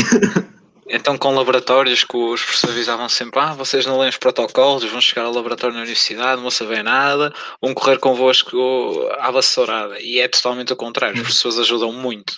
Então 0.89 1.19
com 1.19 1.35
laboratórios 1.35 2.05
que 2.05 2.17
os 2.17 2.43
professores 2.43 2.75
avisavam 2.75 3.09
sempre, 3.09 3.41
ah, 3.41 3.55
vocês 3.55 3.85
não 3.87 3.99
leem 3.99 4.11
os 4.11 4.17
protocolos, 4.17 4.85
vão 4.85 5.01
chegar 5.01 5.25
ao 5.25 5.33
laboratório 5.33 5.75
na 5.75 5.83
universidade, 5.83 6.37
não 6.37 6.43
vão 6.43 6.51
saber 6.51 6.83
nada, 6.83 7.33
vão 7.61 7.75
correr 7.75 7.99
convosco 7.99 8.57
à 9.19 9.31
vassourada. 9.31 10.01
E 10.01 10.19
é 10.19 10.29
totalmente 10.29 10.73
o 10.73 10.77
contrário. 10.77 11.17
Os 11.17 11.23
professores 11.23 11.59
ajudam 11.59 11.93
muito. 11.93 12.35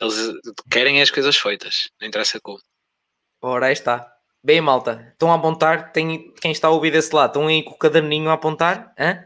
Eles 0.00 0.32
querem 0.70 1.02
as 1.02 1.10
coisas 1.10 1.36
feitas. 1.36 1.90
Não 2.00 2.08
interessa 2.08 2.40
como. 2.40 2.58
Ora, 3.42 3.66
aí 3.66 3.72
está. 3.72 4.10
Bem, 4.42 4.60
malta, 4.60 5.10
estão 5.12 5.30
a 5.30 5.34
apontar, 5.34 5.92
tem, 5.92 6.32
quem 6.40 6.50
está 6.50 6.68
a 6.68 6.70
ouvir 6.70 6.90
desse 6.90 7.14
lado, 7.14 7.28
estão 7.28 7.46
aí 7.46 7.62
com 7.62 7.72
o 7.72 7.78
caderninho 7.78 8.30
a 8.30 8.32
apontar, 8.32 8.94
hã? 8.98 9.22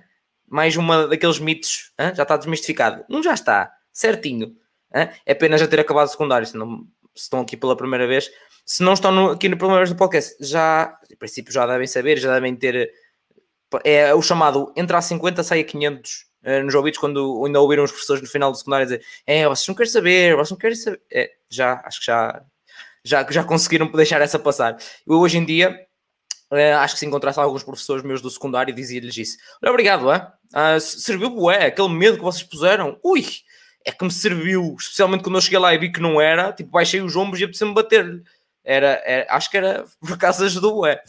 mais 0.49 0.77
uma 0.77 1.07
daqueles 1.07 1.39
mitos, 1.39 1.93
hã? 1.97 2.13
já 2.13 2.25
está 2.25 2.37
desmistificado. 2.37 3.05
Um 3.09 3.23
já 3.23 3.33
está, 3.33 3.73
certinho. 3.93 4.57
hã? 4.93 5.09
É 5.25 5.33
apenas 5.33 5.61
já 5.61 5.69
ter 5.69 5.79
acabado 5.79 6.07
o 6.07 6.11
secundário, 6.11 6.45
se, 6.45 6.57
não, 6.57 6.79
se 7.15 7.25
estão 7.25 7.41
aqui 7.41 7.57
pela 7.57 7.77
primeira 7.77 8.09
vez. 8.09 8.29
Se 8.65 8.83
não 8.83 8.95
estão 8.95 9.13
no- 9.13 9.31
aqui 9.33 9.49
no 9.49 9.57
vez 9.57 9.91
do 9.91 9.97
podcast, 9.97 10.35
já, 10.41 10.97
em 11.11 11.17
princípio, 11.17 11.53
já 11.53 11.67
devem 11.67 11.87
saber, 11.87 12.19
já 12.19 12.33
devem 12.35 12.55
ter. 12.57 12.91
É 13.83 14.15
o 14.15 14.23
chamado 14.23 14.73
entra 14.77 14.99
a 14.99 15.03
50, 15.03 15.43
sai 15.43 15.61
a 15.61 15.65
500 15.65 16.27
eh, 16.45 16.63
nos 16.63 16.75
ouvidos, 16.75 16.99
quando 16.99 17.45
ainda 17.45 17.61
ouviram 17.61 17.83
os 17.85 17.91
professores 17.91 18.23
no 18.23 18.29
final 18.29 18.51
do 18.53 18.57
secundário 18.59 18.87
dizer: 18.87 19.05
É, 19.27 19.47
vocês 19.49 19.67
não 19.67 19.75
querem 19.75 19.91
saber, 19.93 20.35
vocês 20.37 20.51
não 20.51 20.59
querem 20.59 20.77
saber. 20.77 21.01
É, 21.13 21.31
já, 21.51 21.83
acho 21.85 22.01
que 22.01 22.07
já, 22.07 22.43
já, 23.05 23.27
já 23.31 23.45
conseguiram 23.45 23.87
deixar 23.91 24.21
essa 24.21 24.39
passar. 24.39 24.77
Eu 25.07 25.19
hoje 25.19 25.39
em 25.39 25.45
dia, 25.45 25.79
eh, 26.53 26.73
acho 26.75 26.95
que 26.95 27.01
se 27.01 27.07
encontrasse 27.07 27.41
alguns 27.41 27.65
professores 27.65 28.05
meus 28.05 28.23
do 28.23 28.31
secundário, 28.31 28.73
dizia-lhes 28.75 29.17
isso. 29.17 29.37
Obrigado, 29.67 30.11
é? 30.13 30.33
S- 30.77 31.01
serviu 31.01 31.31
bué, 31.31 31.67
aquele 31.67 31.89
medo 31.89 32.17
que 32.17 32.23
vocês 32.23 32.45
puseram. 32.45 32.99
Ui, 33.03 33.27
é 33.85 33.91
que 33.93 34.05
me 34.05 34.11
serviu, 34.13 34.77
especialmente 34.79 35.23
quando 35.25 35.37
eu 35.37 35.41
cheguei 35.43 35.59
lá 35.59 35.75
e 35.75 35.79
vi 35.79 35.91
que 35.91 36.01
não 36.01 36.21
era, 36.21 36.53
tipo, 36.53 36.71
baixei 36.71 37.01
os 37.03 37.17
ombros 37.17 37.41
e 37.41 37.45
apeteceu-me 37.45 37.75
bater-lhe. 37.75 38.23
Era, 38.65 39.03
era- 39.05 39.27
acho 39.35 39.51
que 39.51 39.57
era, 39.57 39.85
por 40.01 40.13
acaso 40.15 40.45
ajudou, 40.45 40.77
bué. 40.77 41.03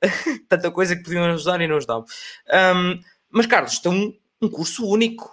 Tanta 0.48 0.70
coisa 0.70 0.96
que 0.96 1.02
podiam 1.02 1.24
ajudar 1.26 1.60
e 1.60 1.68
não 1.68 1.76
ajudavam. 1.76 2.04
Ahm, 2.50 3.00
mas, 3.30 3.46
Carlos, 3.46 3.72
isto 3.72 3.88
é 3.88 3.90
um, 3.92 4.12
um 4.40 4.48
curso 4.48 4.86
único. 4.86 5.30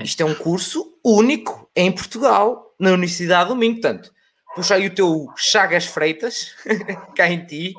Isto 0.00 0.22
é 0.22 0.24
um 0.24 0.34
curso 0.34 0.98
único 1.04 1.70
em 1.76 1.92
Portugal, 1.92 2.74
na 2.80 2.90
Universidade 2.92 3.50
do 3.50 3.56
Minho. 3.56 3.74
Portanto, 3.74 4.12
puxa 4.54 4.74
aí 4.76 4.86
o 4.86 4.94
teu 4.94 5.26
Chagas 5.36 5.84
Freitas, 5.86 6.54
cá 7.14 7.28
em 7.28 7.44
ti, 7.44 7.74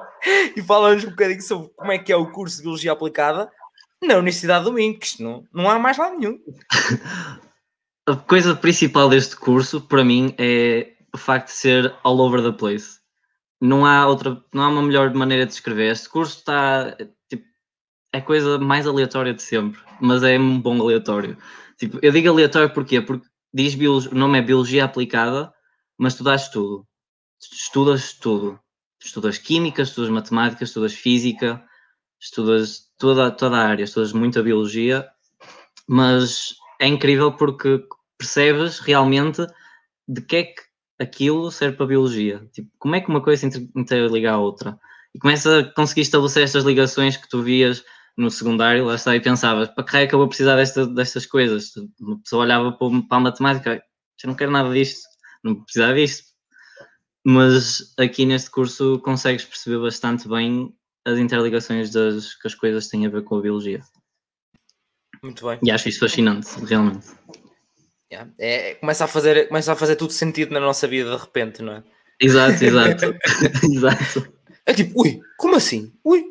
e 0.55 0.61
fala-nos 0.61 1.03
um 1.03 1.09
bocadinho 1.09 1.41
sobre 1.41 1.69
como 1.75 1.91
é 1.91 1.97
que 1.97 2.11
é 2.11 2.15
o 2.15 2.31
curso 2.31 2.57
de 2.57 2.63
Biologia 2.63 2.91
Aplicada 2.91 3.51
na 4.03 4.15
Universidade 4.15 4.65
do 4.65 4.73
Minho, 4.73 4.97
que 4.99 5.05
isto 5.07 5.23
não, 5.23 5.43
não 5.51 5.69
há 5.69 5.79
mais 5.79 5.97
lá 5.97 6.11
nenhum. 6.11 6.39
A 8.07 8.15
coisa 8.15 8.55
principal 8.55 9.09
deste 9.09 9.35
curso, 9.35 9.81
para 9.81 10.05
mim, 10.05 10.35
é 10.37 10.93
o 11.15 11.17
facto 11.17 11.48
de 11.48 11.53
ser 11.53 11.95
all 12.03 12.19
over 12.19 12.43
the 12.43 12.51
place. 12.51 13.00
Não 13.60 13.86
há 13.86 14.05
outra, 14.05 14.43
não 14.53 14.63
há 14.63 14.67
uma 14.67 14.84
melhor 14.84 15.13
maneira 15.13 15.45
de 15.45 15.51
descrever. 15.51 15.89
Este 15.91 16.10
curso 16.10 16.39
está 16.39 16.95
tipo, 17.29 17.45
é 18.13 18.17
a 18.17 18.22
coisa 18.22 18.60
mais 18.60 18.86
aleatória 18.86 19.34
de 19.34 19.41
sempre, 19.41 19.79
mas 20.01 20.24
é 20.24 20.38
um 20.38 20.60
bom 20.60 20.81
aleatório. 20.81 21.38
Tipo, 21.77 22.00
eu 22.01 22.12
digo 22.12 22.29
aleatório 22.29 22.74
porquê? 22.74 23.01
Porque 23.01 23.25
diz 23.53 23.75
biologia, 23.75 24.12
o 24.12 24.15
nome 24.15 24.39
é 24.39 24.41
biologia 24.41 24.84
aplicada, 24.84 25.53
mas 25.98 26.15
tu 26.15 26.24
dás 26.24 26.50
tudo. 26.50 26.86
Estudas 27.39 28.13
tudo. 28.13 28.60
Estudas 29.01 29.38
química, 29.38 29.84
estudas 29.84 30.10
matemática, 30.10 30.63
estudas 30.63 30.93
física, 30.93 31.63
estudas 32.19 32.91
toda, 32.98 33.31
toda 33.31 33.57
a 33.57 33.67
área, 33.67 33.84
estudas 33.84 34.12
muita 34.12 34.43
biologia, 34.43 35.07
mas 35.88 36.55
é 36.79 36.88
incrível 36.88 37.31
porque 37.31 37.86
percebes 38.17 38.79
realmente 38.79 39.45
de 40.07 40.22
que 40.22 40.36
é 40.36 40.43
que 40.43 40.64
aquilo 40.99 41.51
serve 41.51 41.77
para 41.77 41.85
a 41.85 41.89
biologia. 41.89 42.47
Tipo, 42.51 42.69
como 42.77 42.95
é 42.95 43.01
que 43.01 43.09
uma 43.09 43.21
coisa 43.21 43.47
interliga 43.75 44.31
à 44.31 44.37
outra? 44.37 44.79
E 45.13 45.19
começa 45.19 45.59
a 45.59 45.63
conseguir 45.73 46.01
estabelecer 46.01 46.43
estas 46.43 46.63
ligações 46.63 47.17
que 47.17 47.29
tu 47.29 47.41
vias 47.41 47.83
no 48.17 48.31
secundário, 48.31 48.85
lá 48.85 48.95
está, 48.95 49.15
e 49.15 49.19
pensavas, 49.19 49.69
para 49.69 49.83
que 49.83 49.97
é 49.97 50.07
que 50.07 50.15
eu 50.15 50.19
vou 50.19 50.27
precisar 50.27 50.55
desta, 50.55 50.87
destas 50.87 51.25
coisas? 51.25 51.71
Uma 51.99 52.19
pessoa 52.21 52.43
olhava 52.43 52.71
para, 52.71 53.01
para 53.01 53.17
a 53.17 53.19
matemática, 53.19 53.83
eu 54.23 54.27
não 54.27 54.35
quero 54.35 54.51
nada 54.51 54.73
disto, 54.73 55.01
não 55.43 55.63
precisava 55.63 55.93
disto. 55.93 56.23
Mas 57.25 57.93
aqui 57.97 58.25
neste 58.25 58.51
curso 58.51 58.99
consegues 58.99 59.43
perceber 59.43 59.79
bastante 59.79 60.29
bem 60.29 60.73
as 61.05 61.17
interligações 61.17 61.91
das 61.91 62.35
que 62.35 62.47
as 62.47 62.55
coisas 62.55 62.87
têm 62.87 63.05
a 63.05 63.09
ver 63.09 63.23
com 63.23 63.37
a 63.37 63.41
biologia. 63.41 63.81
Muito 65.21 65.45
bem. 65.45 65.59
E 65.63 65.71
acho 65.71 65.89
isso 65.89 65.99
fascinante, 65.99 66.47
realmente. 66.65 67.07
Yeah. 68.12 68.31
É, 68.38 68.75
começa, 68.75 69.05
a 69.05 69.07
fazer, 69.07 69.47
começa 69.47 69.74
a 69.74 69.75
fazer 69.75 69.95
tudo 69.95 70.13
sentido 70.13 70.53
na 70.53 70.59
nossa 70.59 70.88
vida 70.88 71.12
de 71.12 71.21
repente, 71.21 71.62
não 71.62 71.74
é? 71.74 71.83
Exato, 72.21 72.63
exato. 72.63 73.15
exato. 73.71 74.33
É 74.65 74.74
tipo, 74.74 75.01
ui, 75.01 75.19
como 75.38 75.55
assim? 75.55 75.93
Ui, 76.03 76.24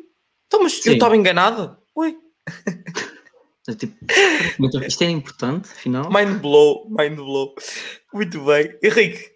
então, 0.47 0.63
mas 0.63 0.73
Sim. 0.81 0.89
eu 0.89 0.93
estava 0.93 1.15
enganado? 1.15 1.77
Ui. 1.95 2.17
É 3.67 3.73
tipo, 3.73 3.95
isto 4.85 5.03
é 5.03 5.09
importante, 5.09 5.71
afinal. 5.71 6.11
Mind 6.11 6.39
blow, 6.39 6.87
mind 6.87 7.15
blow. 7.15 7.55
Muito 8.13 8.45
bem. 8.45 8.77
Henrique, 8.83 9.31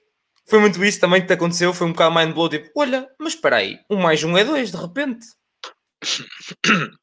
foi 0.46 0.60
muito 0.60 0.84
isso 0.84 1.00
também 1.00 1.22
que 1.22 1.28
te 1.28 1.34
aconteceu? 1.34 1.74
Foi 1.74 1.88
um 1.88 1.92
bocado 1.92 2.14
mind 2.14 2.34
blow, 2.34 2.48
tipo, 2.48 2.70
olha, 2.76 3.10
mas 3.20 3.34
espera 3.34 3.58
aí, 3.58 3.80
um 3.90 3.98
mais 3.98 4.24
um 4.24 4.38
é 4.38 4.44
dois, 4.44 4.72
de 4.72 4.78
repente. 4.78 5.26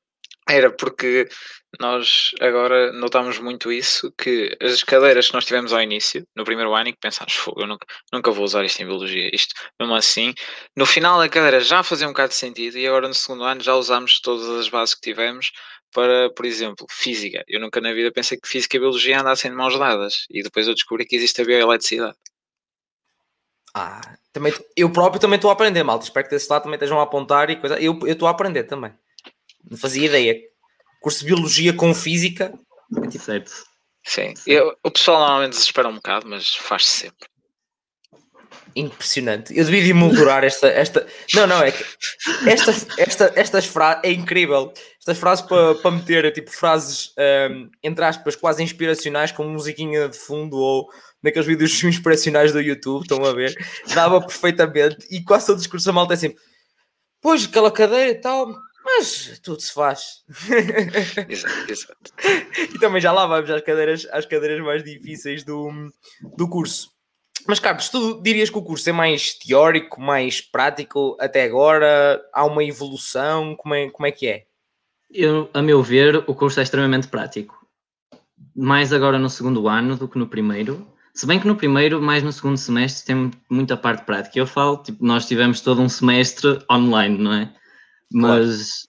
Era 0.49 0.71
porque 0.71 1.29
nós 1.81 2.31
agora 2.41 2.93
notamos 2.93 3.39
muito 3.39 3.71
isso, 3.73 4.13
que 4.17 4.57
as 4.63 4.83
cadeiras 4.83 5.27
que 5.29 5.35
nós 5.35 5.45
tivemos 5.45 5.73
ao 5.73 5.83
início, 5.83 6.27
no 6.37 6.45
primeiro 6.45 6.73
ano, 6.75 6.89
e 6.89 6.93
que 6.93 7.01
pensámos, 7.01 7.37
eu 7.57 7.67
nunca, 7.67 7.87
nunca 8.13 8.31
vou 8.31 8.45
usar 8.45 8.65
isto 8.65 8.81
em 8.81 8.87
biologia, 8.87 9.29
isto 9.35 9.55
mesmo 9.81 9.95
assim, 9.95 10.33
no 10.77 10.87
final 10.87 11.21
a 11.21 11.29
cadeira 11.29 11.61
já 11.61 11.83
fazia 11.83 12.07
um 12.07 12.11
bocado 12.13 12.29
de 12.31 12.37
sentido 12.37 12.79
e 12.79 12.87
agora 12.87 13.09
no 13.09 13.15
segundo 13.15 13.45
ano 13.45 13.61
já 13.61 13.75
usámos 13.75 14.21
todas 14.21 14.49
as 14.49 14.69
bases 14.69 14.95
que 14.95 15.01
tivemos 15.01 15.51
para, 15.93 16.31
por 16.35 16.45
exemplo, 16.47 16.87
física. 16.91 17.45
Eu 17.49 17.61
nunca 17.61 17.81
na 17.81 17.93
vida 17.93 18.13
pensei 18.13 18.39
que 18.39 18.49
física 18.49 18.77
e 18.77 18.81
biologia 18.81 19.21
andassem 19.21 19.51
de 19.51 19.57
mãos 19.57 19.79
dadas 19.79 20.27
e 20.31 20.43
depois 20.43 20.69
eu 20.69 20.75
descobri 20.75 21.05
que 21.07 21.17
existe 21.17 21.41
a 21.43 21.45
bioeletricidade. 21.45 22.17
Ah, 23.75 24.01
também, 24.33 24.53
eu 24.77 24.91
próprio 24.91 25.21
também 25.21 25.37
estou 25.37 25.51
a 25.51 25.53
aprender, 25.53 25.83
malta. 25.85 26.05
Espero 26.05 26.27
que 26.27 26.35
desse 26.35 26.51
lado 26.51 26.63
também 26.63 26.77
estejam 26.77 26.99
a 26.99 27.03
apontar 27.03 27.51
e 27.51 27.57
coisa. 27.57 27.79
Eu 27.81 27.99
estou 28.07 28.27
a 28.27 28.31
aprender 28.31 28.65
também. 28.65 28.93
Não 29.71 29.77
fazia 29.77 30.07
ideia. 30.07 30.41
Curso 31.01 31.21
de 31.21 31.27
Biologia 31.27 31.73
com 31.73 31.95
Física. 31.95 32.53
É 33.03 33.07
tipo... 33.09 33.25
Certo. 33.25 33.53
Sim. 34.05 34.35
Eu, 34.47 34.77
o 34.85 34.91
pessoal 34.91 35.19
normalmente 35.19 35.53
desespera 35.53 35.89
um 35.89 35.97
bocado, 35.97 36.29
mas 36.29 36.55
faz-se 36.55 36.91
sempre. 36.91 37.29
Impressionante. 38.77 39.57
Eu 39.57 39.65
devia 39.65 39.83
de 39.83 39.91
emoldurar 39.91 40.45
esta, 40.45 40.69
esta. 40.69 41.07
Não, 41.35 41.47
não, 41.47 41.63
é 41.63 41.73
que 41.73 41.83
esta, 42.47 42.73
esta, 42.99 43.33
estas 43.35 43.65
frases 43.65 44.03
é 44.05 44.13
incrível. 44.13 44.73
Estas 44.99 45.19
frases 45.19 45.45
para, 45.47 45.75
para 45.77 45.91
meter 45.91 46.31
tipo 46.33 46.51
frases 46.51 47.13
um, 47.51 47.71
entre 47.83 48.05
aspas 48.05 48.37
quase 48.37 48.63
inspiracionais 48.63 49.33
com 49.33 49.45
musiquinha 49.45 50.09
de 50.11 50.19
fundo 50.19 50.59
ou 50.59 50.89
naqueles 51.23 51.47
vídeos 51.47 51.73
inspiracionais 51.83 52.53
do 52.53 52.61
YouTube, 52.61 53.03
estão 53.03 53.25
a 53.25 53.33
ver? 53.33 53.57
Dava 53.95 54.21
perfeitamente 54.21 55.07
e 55.11 55.25
quase 55.25 55.47
todo 55.47 55.57
o 55.57 55.61
discurso 55.61 55.87
da 55.87 55.93
malta 55.93 56.13
é 56.13 56.17
assim. 56.17 56.35
Pois, 57.23 57.47
aquela 57.47 57.73
cadeira 57.73 58.11
e 58.11 58.21
tal, 58.21 58.55
mas 58.87 59.41
tudo 59.43 59.61
se 59.61 59.75
faz. 59.75 60.25
exato, 61.29 61.73
exato. 61.73 62.13
E 62.73 62.79
também 62.79 63.01
já 63.01 63.11
lá 63.11 63.27
vamos 63.27 63.51
às 63.51 63.61
cadeiras, 63.63 64.07
às 64.13 64.25
cadeiras 64.25 64.65
mais 64.65 64.85
difíceis 64.85 65.43
do, 65.43 65.71
do 66.37 66.49
curso. 66.49 66.91
Mas 67.49 67.61
Carlos, 67.61 67.89
tu 67.89 68.23
dirias 68.23 68.49
que 68.49 68.59
o 68.59 68.63
curso 68.63 68.89
é 68.89 68.93
mais 68.93 69.35
teórico, 69.35 70.01
mais 70.01 70.41
prático 70.41 71.17
até 71.21 71.45
agora? 71.45 72.21
Há 72.33 72.45
uma 72.45 72.65
evolução? 72.65 73.55
Como 73.57 73.75
é, 73.75 73.91
como 73.91 74.07
é 74.07 74.13
que 74.13 74.27
é? 74.29 74.45
Eu, 75.11 75.51
a 75.53 75.61
meu 75.63 75.83
ver, 75.83 76.17
o 76.27 76.35
curso 76.35 76.61
é 76.61 76.63
extremamente 76.63 77.09
prático. 77.09 77.55
Mais 78.55 78.93
agora 78.93 79.19
no 79.19 79.29
segundo 79.29 79.69
ano 79.69 79.97
do 79.97 80.09
que 80.09 80.19
no 80.19 80.27
primeiro. 80.27 80.87
Se 81.15 81.27
bem 81.27 81.41
que 81.41 81.47
no 81.47 81.57
primeiro, 81.57 82.01
mais 82.01 82.23
no 82.23 82.33
segundo 82.33 82.57
semestre, 82.57 83.07
tem 83.07 83.31
muita 83.49 83.77
parte 83.77 84.05
prática. 84.05 84.39
Eu 84.39 84.47
falo, 84.47 84.79
tipo, 84.79 85.05
nós 85.05 85.27
tivemos 85.27 85.61
todo 85.61 85.81
um 85.81 85.89
semestre 85.89 86.59
online, 86.71 87.19
não 87.19 87.33
é? 87.33 87.53
Mas 88.13 88.89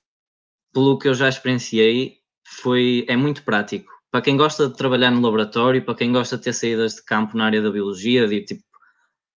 pelo 0.74 0.98
que 0.98 1.08
eu 1.08 1.14
já 1.14 1.28
experienciei, 1.28 2.18
foi, 2.46 3.06
é 3.08 3.16
muito 3.16 3.44
prático. 3.44 3.92
Para 4.12 4.22
quem 4.22 4.38
gosta 4.38 4.70
de 4.70 4.78
trabalhar 4.78 5.12
no 5.12 5.22
laboratório, 5.22 5.84
para 5.84 5.96
quem 5.96 6.12
gosta 6.12 6.38
de 6.38 6.44
ter 6.44 6.54
saídas 6.54 6.96
de 6.96 7.04
campo 7.04 7.38
na 7.38 7.46
área 7.46 7.62
da 7.62 7.72
biologia, 7.72 8.28
de 8.28 8.36
ir 8.36 8.46
tipo 8.46 8.64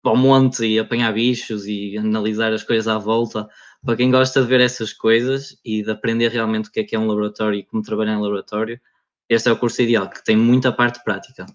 para 0.02 0.14
o 0.14 0.18
monte 0.18 0.66
e 0.66 0.80
apanhar 0.80 1.14
bichos 1.14 1.66
e 1.66 1.98
analisar 1.98 2.54
as 2.54 2.64
coisas 2.64 2.88
à 2.88 2.98
volta, 2.98 3.50
para 3.84 3.96
quem 3.96 4.12
gosta 4.12 4.42
de 4.42 4.48
ver 4.48 4.62
essas 4.62 4.94
coisas 4.94 5.58
e 5.64 5.84
de 5.84 5.92
aprender 5.92 6.30
realmente 6.30 6.70
o 6.70 6.72
que 6.72 6.82
é 6.82 6.84
que 6.84 6.96
é 6.96 7.00
um 7.00 7.08
laboratório 7.08 7.60
e 7.60 7.64
como 7.64 7.84
trabalhar 7.84 8.14
em 8.14 8.22
laboratório, 8.22 8.80
este 9.28 9.50
é 9.50 9.52
o 9.52 9.58
curso 9.58 9.82
ideal, 9.82 10.10
que 10.10 10.24
tem 10.24 10.38
muita 10.38 10.72
parte 10.72 11.04
prática. 11.04 11.46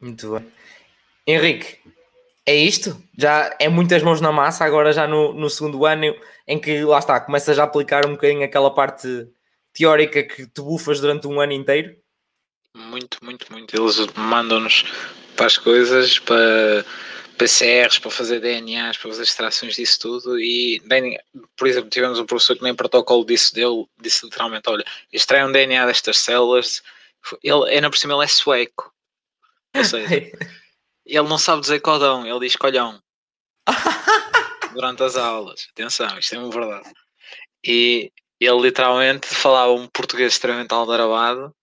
Muito 0.00 0.30
bem. 0.30 0.46
Henrique, 1.26 1.78
é 2.46 2.54
isto? 2.54 2.96
Já 3.18 3.54
é 3.58 3.68
muitas 3.68 4.02
mãos 4.02 4.20
na 4.20 4.30
massa, 4.30 4.64
agora 4.64 4.92
já 4.92 5.06
no, 5.06 5.34
no 5.34 5.50
segundo 5.50 5.84
ano, 5.84 6.14
em 6.46 6.58
que 6.60 6.84
lá 6.84 7.00
está, 7.00 7.20
começas 7.20 7.58
a 7.58 7.64
aplicar 7.64 8.06
um 8.06 8.12
bocadinho 8.12 8.44
aquela 8.44 8.72
parte 8.72 9.28
teórica 9.74 10.22
que 10.22 10.46
te 10.46 10.60
bufas 10.62 11.00
durante 11.00 11.26
um 11.26 11.40
ano 11.40 11.52
inteiro? 11.52 11.96
Muito, 12.72 13.18
muito, 13.22 13.52
muito. 13.52 13.74
Eles 13.74 14.06
mandam-nos 14.14 14.84
para 15.34 15.46
as 15.46 15.58
coisas, 15.58 16.20
para 16.20 16.84
PCRs, 17.36 17.98
para 17.98 18.10
fazer 18.10 18.40
DNAs, 18.40 18.96
para 18.96 19.10
fazer 19.10 19.24
extrações 19.24 19.74
disso 19.74 19.98
tudo. 19.98 20.38
E, 20.38 20.80
por 21.56 21.66
exemplo, 21.66 21.90
tivemos 21.90 22.18
um 22.20 22.26
professor 22.26 22.56
que 22.56 22.62
nem 22.62 22.74
protocolo 22.74 23.24
disse 23.24 23.52
dele, 23.52 23.86
disse 24.00 24.24
literalmente: 24.24 24.68
Olha, 24.68 24.84
extrai 25.12 25.44
um 25.44 25.50
DNA 25.50 25.84
destas 25.86 26.18
células. 26.18 26.82
Ele, 27.42 27.70
ainda 27.70 27.90
por 27.90 27.98
cima, 27.98 28.14
ele 28.14 28.24
é 28.24 28.28
sueco. 28.28 28.92
Ou 29.74 29.84
seja. 29.84 30.06
Ele 31.06 31.28
não 31.28 31.38
sabe 31.38 31.60
dizer 31.60 31.80
codão, 31.80 32.26
ele 32.26 32.40
diz 32.40 32.56
colhão. 32.56 33.00
Durante 34.74 35.02
as 35.04 35.16
aulas. 35.16 35.68
Atenção, 35.70 36.18
isto 36.18 36.34
é 36.34 36.38
uma 36.38 36.50
verdade. 36.50 36.92
E 37.64 38.12
ele 38.40 38.60
literalmente 38.60 39.26
falava 39.28 39.72
um 39.72 39.86
português 39.88 40.32
extremamente 40.32 40.72
aldarabado. 40.72 41.54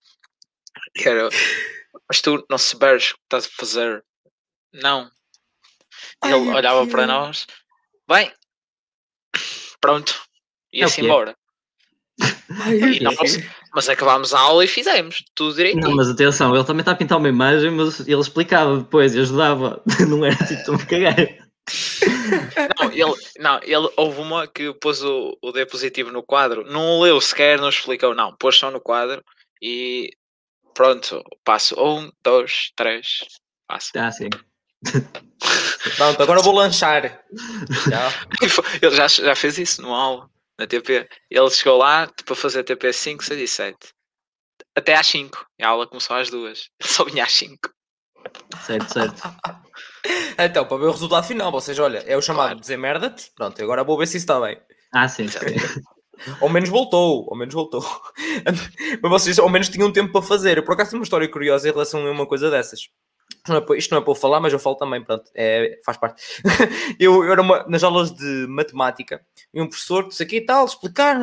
Que 0.94 1.08
era, 1.08 1.28
mas 2.08 2.20
tu 2.20 2.44
não 2.48 2.58
souberes 2.58 3.10
o 3.10 3.14
que 3.14 3.20
estás 3.24 3.46
a 3.46 3.50
fazer. 3.50 4.04
Não. 4.72 5.10
Ai, 6.22 6.32
ele 6.32 6.50
olhava 6.50 6.86
para 6.86 7.06
nós. 7.06 7.46
Bem, 8.08 8.32
pronto. 9.80 10.24
Ia-se 10.72 11.00
é 11.00 11.04
embora. 11.04 11.36
Ai, 12.62 12.76
e 12.76 13.00
nós, 13.00 13.16
mas 13.74 13.88
acabámos 13.88 14.32
a 14.32 14.38
aula 14.38 14.64
e 14.64 14.68
fizemos 14.68 15.24
tudo 15.34 15.56
direito. 15.56 15.80
Não, 15.80 15.96
mas 15.96 16.08
atenção, 16.08 16.54
ele 16.54 16.64
também 16.64 16.80
está 16.80 16.92
a 16.92 16.96
pintar 16.96 17.18
uma 17.18 17.28
imagem, 17.28 17.72
mas 17.72 18.06
ele 18.06 18.20
explicava 18.20 18.78
depois 18.78 19.14
e 19.14 19.20
ajudava. 19.20 19.82
Não 20.08 20.24
era 20.24 20.36
tipo 20.36 20.64
tão 20.64 20.78
cagar. 20.78 21.16
Não, 22.78 22.92
ele, 22.92 23.14
não, 23.38 23.58
ele 23.62 23.90
houve 23.96 24.20
uma 24.20 24.46
que 24.46 24.72
pôs 24.74 25.02
o, 25.02 25.36
o 25.42 25.50
D 25.50 25.64
positivo 25.64 26.12
no 26.12 26.22
quadro, 26.22 26.62
não 26.70 27.00
leu 27.00 27.18
sequer, 27.22 27.58
não 27.58 27.70
explicou, 27.70 28.14
não, 28.14 28.36
pôs 28.36 28.56
só 28.56 28.70
no 28.70 28.82
quadro 28.82 29.24
e 29.62 30.10
pronto, 30.74 31.24
passo 31.42 31.74
um, 31.82 32.12
dois, 32.22 32.70
três, 32.76 33.20
passo. 33.66 33.92
Ah, 33.96 34.12
sim. 34.12 34.28
Pronto, 35.96 36.22
agora 36.22 36.42
vou 36.42 36.54
lanchar. 36.54 37.24
Ele 38.82 38.94
já, 38.94 39.08
já 39.08 39.34
fez 39.34 39.56
isso 39.56 39.80
numa 39.80 39.98
aula 39.98 40.30
na 40.58 40.66
TP. 40.66 41.08
Ele 41.30 41.50
chegou 41.50 41.78
lá 41.78 42.06
para 42.06 42.14
tipo, 42.16 42.34
fazer 42.34 42.64
TP 42.64 42.92
5, 42.92 43.24
6 43.24 43.40
e 43.40 43.48
7. 43.48 43.76
Até 44.76 44.94
às 44.94 45.06
5. 45.06 45.46
A 45.60 45.68
aula 45.68 45.86
começou 45.86 46.16
às 46.16 46.30
2. 46.30 46.70
Ele 46.80 46.88
só 46.88 47.04
vinha 47.04 47.24
às 47.24 47.32
5. 47.32 47.70
Certo, 48.64 48.92
certo. 48.92 49.22
então, 50.38 50.64
para 50.66 50.76
ver 50.78 50.86
o 50.86 50.92
resultado 50.92 51.26
final, 51.26 51.52
vocês, 51.52 51.78
olha, 51.78 51.98
é 52.06 52.16
o 52.16 52.22
chamado 52.22 52.46
claro. 52.46 52.60
dizer 52.60 52.76
merda-te. 52.76 53.30
Pronto, 53.34 53.62
agora 53.62 53.84
vou 53.84 53.98
ver 53.98 54.06
se 54.06 54.16
isso 54.16 54.24
está 54.24 54.40
bem. 54.40 54.58
Ah, 54.92 55.08
sim. 55.08 55.28
sim. 55.28 55.38
ao 56.40 56.48
menos 56.48 56.68
voltou, 56.68 57.28
ao 57.30 57.36
menos 57.36 57.54
voltou. 57.54 57.84
Mas 59.02 59.10
vocês 59.10 59.38
ao 59.38 59.48
menos 59.48 59.68
tinham 59.68 59.92
tempo 59.92 60.12
para 60.12 60.22
fazer. 60.22 60.56
Eu 60.56 60.64
por 60.64 60.72
acaso 60.72 60.90
tenho 60.90 61.00
uma 61.00 61.04
história 61.04 61.28
curiosa 61.28 61.68
em 61.68 61.72
relação 61.72 62.06
a 62.06 62.10
uma 62.10 62.26
coisa 62.26 62.50
dessas. 62.50 62.88
Isto 63.44 63.52
não, 63.52 63.74
é 63.74 63.78
isto 63.78 63.90
não 63.90 63.98
é 63.98 64.00
para 64.00 64.10
eu 64.10 64.14
falar, 64.14 64.40
mas 64.40 64.52
eu 64.52 64.58
falo 64.58 64.76
também, 64.76 65.04
pronto, 65.04 65.30
é, 65.34 65.78
faz 65.84 65.98
parte. 65.98 66.22
eu, 66.98 67.22
eu 67.24 67.32
era 67.32 67.42
uma, 67.42 67.64
nas 67.68 67.82
aulas 67.82 68.10
de 68.10 68.46
matemática 68.48 69.24
e 69.52 69.60
um 69.60 69.68
professor, 69.68 70.08
disse 70.08 70.22
aqui 70.22 70.36
e 70.36 70.40
tal, 70.40 70.64
explicar, 70.64 71.18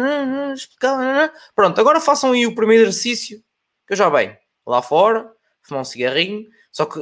explicar, 0.53 1.33
pronto, 1.55 1.81
agora 1.81 1.99
façam 1.99 2.31
aí 2.31 2.45
o 2.45 2.53
primeiro 2.53 2.83
exercício, 2.83 3.43
que 3.87 3.93
eu 3.93 3.97
já 3.97 4.07
venho 4.09 4.37
lá 4.67 4.81
fora, 4.81 5.31
fumar 5.63 5.81
um 5.81 5.85
cigarrinho, 5.85 6.45
só 6.71 6.85
que 6.85 6.99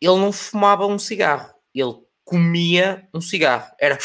ele 0.00 0.18
não 0.18 0.32
fumava 0.32 0.86
um 0.86 0.98
cigarro, 0.98 1.54
ele 1.72 1.94
comia 2.24 3.08
um 3.14 3.20
cigarro, 3.20 3.70
era, 3.78 3.96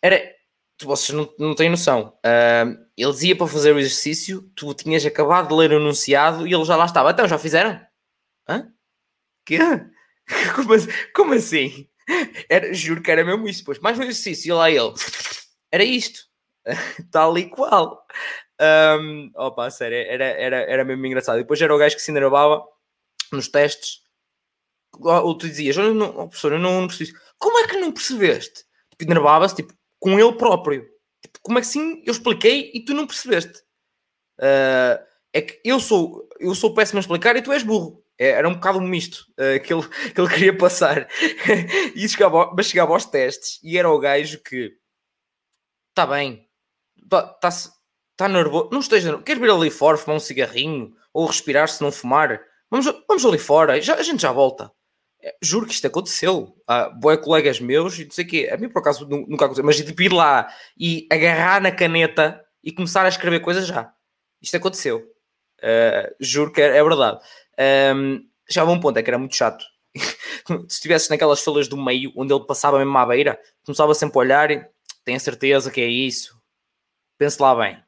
era, 0.00 0.34
vocês 0.82 1.16
não, 1.16 1.32
não 1.38 1.54
têm 1.54 1.68
noção. 1.68 2.14
Uh, 2.24 2.82
ele 2.96 3.12
dizia 3.12 3.36
para 3.36 3.46
fazer 3.46 3.74
o 3.74 3.78
exercício, 3.78 4.50
tu 4.56 4.72
tinhas 4.72 5.04
acabado 5.04 5.48
de 5.48 5.54
ler 5.54 5.70
o 5.72 5.80
enunciado 5.80 6.46
e 6.46 6.54
ele 6.54 6.64
já 6.64 6.76
lá 6.76 6.86
estava. 6.86 7.10
Então, 7.10 7.28
já 7.28 7.38
fizeram? 7.38 7.80
Hã? 8.48 8.73
Quê? 9.44 9.58
Como, 10.56 10.72
assim? 10.72 10.88
como 11.14 11.34
assim? 11.34 11.88
Era, 12.48 12.72
juro 12.72 13.02
que 13.02 13.10
era 13.10 13.24
mesmo 13.24 13.46
isso. 13.46 13.62
Pois, 13.64 13.78
mais 13.78 13.98
um 13.98 14.02
exercício. 14.02 14.48
E 14.48 14.52
lá 14.52 14.70
ele. 14.70 14.94
Era 15.70 15.84
isto. 15.84 16.20
Tal 17.12 17.36
e 17.36 17.50
qual. 17.50 18.06
Um, 18.60 19.30
opa, 19.34 19.70
sério, 19.70 19.98
era, 19.98 20.24
era, 20.24 20.56
era 20.62 20.84
mesmo 20.84 21.04
engraçado. 21.04 21.38
E 21.38 21.42
depois 21.42 21.60
era 21.60 21.74
o 21.74 21.78
gajo 21.78 21.96
que 21.96 22.02
se 22.02 22.10
enervava 22.10 22.64
nos 23.32 23.48
testes. 23.48 24.02
Ou 24.98 25.36
tu 25.36 25.48
dizias, 25.48 25.76
oh, 25.76 25.92
não, 25.92 26.08
oh, 26.10 26.28
professor, 26.28 26.52
eu 26.52 26.58
não, 26.58 26.80
não 26.82 26.88
percebi. 26.88 27.12
Como 27.38 27.58
é 27.58 27.66
que 27.66 27.76
não 27.76 27.92
percebeste? 27.92 28.64
Tipo, 28.90 29.04
enervava-se, 29.12 29.56
tipo, 29.56 29.74
com 29.98 30.18
ele 30.18 30.32
próprio. 30.36 30.88
Tipo, 31.20 31.38
como 31.42 31.58
é 31.58 31.60
que 31.60 31.66
sim? 31.66 32.02
Eu 32.06 32.12
expliquei 32.12 32.70
e 32.72 32.84
tu 32.84 32.94
não 32.94 33.06
percebeste. 33.06 33.58
Uh, 34.38 35.02
é 35.32 35.40
que 35.42 35.60
eu 35.64 35.80
sou, 35.80 36.28
eu 36.38 36.54
sou 36.54 36.72
péssimo 36.74 36.98
a 36.98 37.00
explicar 37.00 37.34
e 37.34 37.42
tu 37.42 37.52
és 37.52 37.64
burro. 37.64 38.03
É, 38.18 38.28
era 38.30 38.48
um 38.48 38.54
bocado 38.54 38.80
misto 38.80 39.26
uh, 39.32 39.60
que, 39.62 39.72
ele, 39.72 39.82
que 40.14 40.20
ele 40.20 40.28
queria 40.28 40.56
passar. 40.56 41.08
e 41.94 42.08
chegava, 42.08 42.52
mas 42.56 42.66
chegava 42.66 42.92
aos 42.92 43.04
testes 43.04 43.58
e 43.62 43.76
era 43.76 43.90
o 43.90 43.98
gajo 43.98 44.40
que 44.42 44.72
está 45.90 46.06
bem, 46.06 46.48
está 47.02 47.22
tá, 47.22 47.50
tá 48.16 48.28
nervoso, 48.28 48.70
não 48.72 48.80
esteja 48.80 49.06
nervoso. 49.06 49.24
Queres 49.24 49.40
vir 49.40 49.50
ali 49.50 49.70
fora 49.70 49.96
fumar 49.96 50.16
um 50.16 50.20
cigarrinho 50.20 50.94
ou 51.12 51.26
respirar 51.26 51.68
se 51.68 51.82
não 51.82 51.92
fumar? 51.92 52.40
Vamos, 52.70 52.86
vamos 53.08 53.24
ali 53.24 53.38
fora, 53.38 53.80
já, 53.80 53.94
a 53.94 54.02
gente 54.02 54.22
já 54.22 54.32
volta. 54.32 54.70
É, 55.24 55.34
juro 55.42 55.66
que 55.66 55.72
isto 55.72 55.86
aconteceu. 55.86 56.54
Ah, 56.66 56.90
boé 56.90 57.16
colegas 57.16 57.58
meus 57.58 57.98
e 57.98 58.04
não 58.04 58.10
sei 58.10 58.24
o 58.24 58.28
quê. 58.28 58.50
A 58.52 58.58
mim, 58.58 58.68
por 58.68 58.80
acaso, 58.80 59.08
nunca 59.08 59.46
aconteceu. 59.46 59.64
Mas 59.64 59.76
tipo, 59.76 60.02
ir 60.02 60.12
lá 60.12 60.52
e 60.76 61.08
agarrar 61.10 61.62
na 61.62 61.72
caneta 61.72 62.44
e 62.62 62.70
começar 62.70 63.06
a 63.06 63.08
escrever 63.08 63.40
coisas 63.40 63.66
já. 63.66 63.90
Isto 64.42 64.58
aconteceu. 64.58 64.98
Uh, 65.60 66.14
juro 66.20 66.52
que 66.52 66.60
é, 66.60 66.76
é 66.76 66.82
verdade. 66.82 67.20
Um, 67.94 68.26
já 68.48 68.64
um 68.64 68.80
ponto, 68.80 68.98
é 68.98 69.02
que 69.02 69.10
era 69.10 69.18
muito 69.18 69.36
chato. 69.36 69.64
Se 70.68 70.76
estivesse 70.76 71.10
naquelas 71.10 71.40
filas 71.40 71.68
do 71.68 71.76
meio, 71.76 72.12
onde 72.16 72.32
ele 72.32 72.44
passava 72.44 72.78
mesmo 72.78 72.96
à 72.98 73.06
beira, 73.06 73.38
começava 73.64 73.94
sempre 73.94 74.18
a 74.18 74.20
olhar 74.20 74.50
e 74.50 74.66
tenho 75.04 75.20
certeza 75.20 75.70
que 75.70 75.80
é 75.80 75.86
isso. 75.86 76.38
Pense 77.18 77.40
lá 77.40 77.54
bem. 77.54 77.82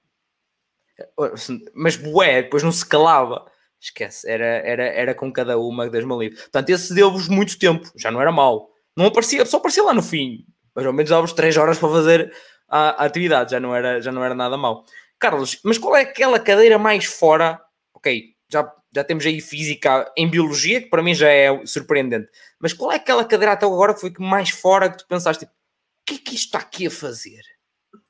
Mas 1.75 1.97
bué, 1.97 2.43
depois 2.43 2.63
não 2.63 2.73
se 2.73 2.87
calava. 2.87 3.51
Esquece, 3.81 4.29
era, 4.29 4.45
era, 4.45 4.85
era 4.85 5.15
com 5.15 5.33
cada 5.33 5.59
uma 5.59 5.89
das 5.91 6.05
meu 6.05 6.19
livro. 6.19 6.39
Portanto, 6.39 6.71
esse 6.71 6.95
deu-vos 6.95 7.29
muito 7.29 7.59
tempo, 7.59 7.91
já 7.97 8.11
não 8.11 8.21
era 8.21 8.33
mau. 8.33 8.71
Não 8.97 9.07
aparecia, 9.07 9.45
só 9.45 9.59
aparecia 9.59 9.85
lá 9.85 9.93
no 9.93 10.03
fim. 10.03 10.47
Mas 10.75 10.87
ao 10.87 10.93
menos 10.93 11.11
dava-vos 11.11 11.33
3 11.33 11.57
horas 11.57 11.79
para 11.79 11.89
fazer 11.91 12.35
a, 12.69 13.03
a, 13.03 13.07
atividade, 13.07 13.51
já 13.51 13.61
não, 13.61 13.75
era, 13.75 14.01
já 14.01 14.11
não 14.11 14.25
era 14.25 14.35
nada 14.35 14.57
mau. 14.57 14.85
Carlos, 15.19 15.61
mas 15.65 15.79
qual 15.79 15.97
é 15.97 16.03
aquela 16.03 16.39
cadeira 16.39 16.79
mais 16.79 17.05
fora? 17.05 17.61
Ok, 17.95 18.35
já, 18.51 18.71
já 18.97 19.05
temos 19.05 19.27
aí 19.27 19.43
física 19.43 20.11
em 20.17 20.29
biologia, 20.29 20.81
que 20.81 20.89
para 20.89 21.03
mim 21.03 21.15
já 21.15 21.29
é 21.29 21.65
surpreendente. 21.67 22.29
Mas 22.59 22.73
qual 22.73 22.91
é 22.91 22.97
aquela 22.97 23.25
cadeira 23.25 23.53
até 23.53 23.67
agora 23.67 23.93
que 23.93 24.01
foi 24.01 24.13
mais 24.19 24.49
fora 24.49 24.89
que 24.89 24.97
tu 24.97 25.07
pensaste, 25.07 25.45
tipo, 25.45 25.53
o 25.53 26.07
que 26.07 26.15
é 26.15 26.19
que 26.19 26.35
isto 26.35 26.47
está 26.47 26.59
aqui 26.59 26.87
a 26.87 26.91
fazer? 26.91 27.43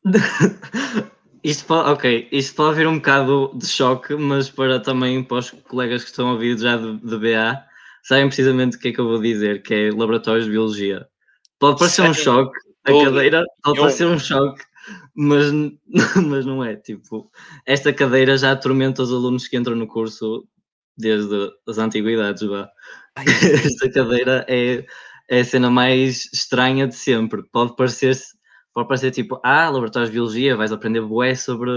Isto 1.44 1.64
pode, 1.66 1.90
ok, 1.90 2.28
isto 2.32 2.56
pode 2.56 2.76
vir 2.76 2.88
um 2.88 2.96
bocado 2.96 3.52
de 3.54 3.68
choque, 3.68 4.16
mas 4.16 4.50
para 4.50 4.80
também 4.80 5.22
para 5.22 5.36
os 5.36 5.50
colegas 5.50 6.02
que 6.02 6.10
estão 6.10 6.30
a 6.30 6.32
ouvir 6.32 6.58
já 6.58 6.76
de, 6.76 6.96
de 6.96 7.18
BA, 7.18 7.64
sabem 8.02 8.26
precisamente 8.26 8.76
o 8.76 8.80
que 8.80 8.88
é 8.88 8.92
que 8.92 8.98
eu 8.98 9.06
vou 9.06 9.22
dizer, 9.22 9.62
que 9.62 9.72
é 9.72 9.90
laboratórios 9.92 10.46
de 10.46 10.50
biologia. 10.50 11.06
Pode 11.60 11.78
parecer 11.78 12.02
um 12.02 12.12
choque, 12.12 12.58
a 12.82 13.04
cadeira 13.04 13.44
pode 13.62 13.78
parecer 13.78 14.06
um 14.06 14.18
choque, 14.18 14.60
mas, 15.14 15.52
mas 16.26 16.44
não 16.44 16.64
é. 16.64 16.74
Tipo, 16.74 17.30
esta 17.64 17.92
cadeira 17.92 18.36
já 18.36 18.50
atormenta 18.50 19.02
os 19.02 19.12
alunos 19.12 19.46
que 19.46 19.56
entram 19.56 19.76
no 19.76 19.86
curso 19.86 20.48
desde 20.96 21.50
as 21.66 21.78
antiguidades. 21.78 22.42
Vá. 22.42 22.68
Esta 23.64 23.90
cadeira 23.90 24.44
é, 24.48 24.84
é 25.28 25.40
a 25.40 25.44
cena 25.44 25.70
mais 25.70 26.28
estranha 26.32 26.86
de 26.86 26.94
sempre. 26.94 27.42
Pode 27.52 27.76
parecer-se 27.76 28.36
pode 28.76 28.88
parecer 28.88 29.10
tipo, 29.10 29.40
ah, 29.42 29.70
laboratórios 29.70 30.10
de 30.10 30.16
biologia, 30.16 30.54
vais 30.54 30.70
aprender 30.70 31.00
bué 31.00 31.34
sobre 31.34 31.70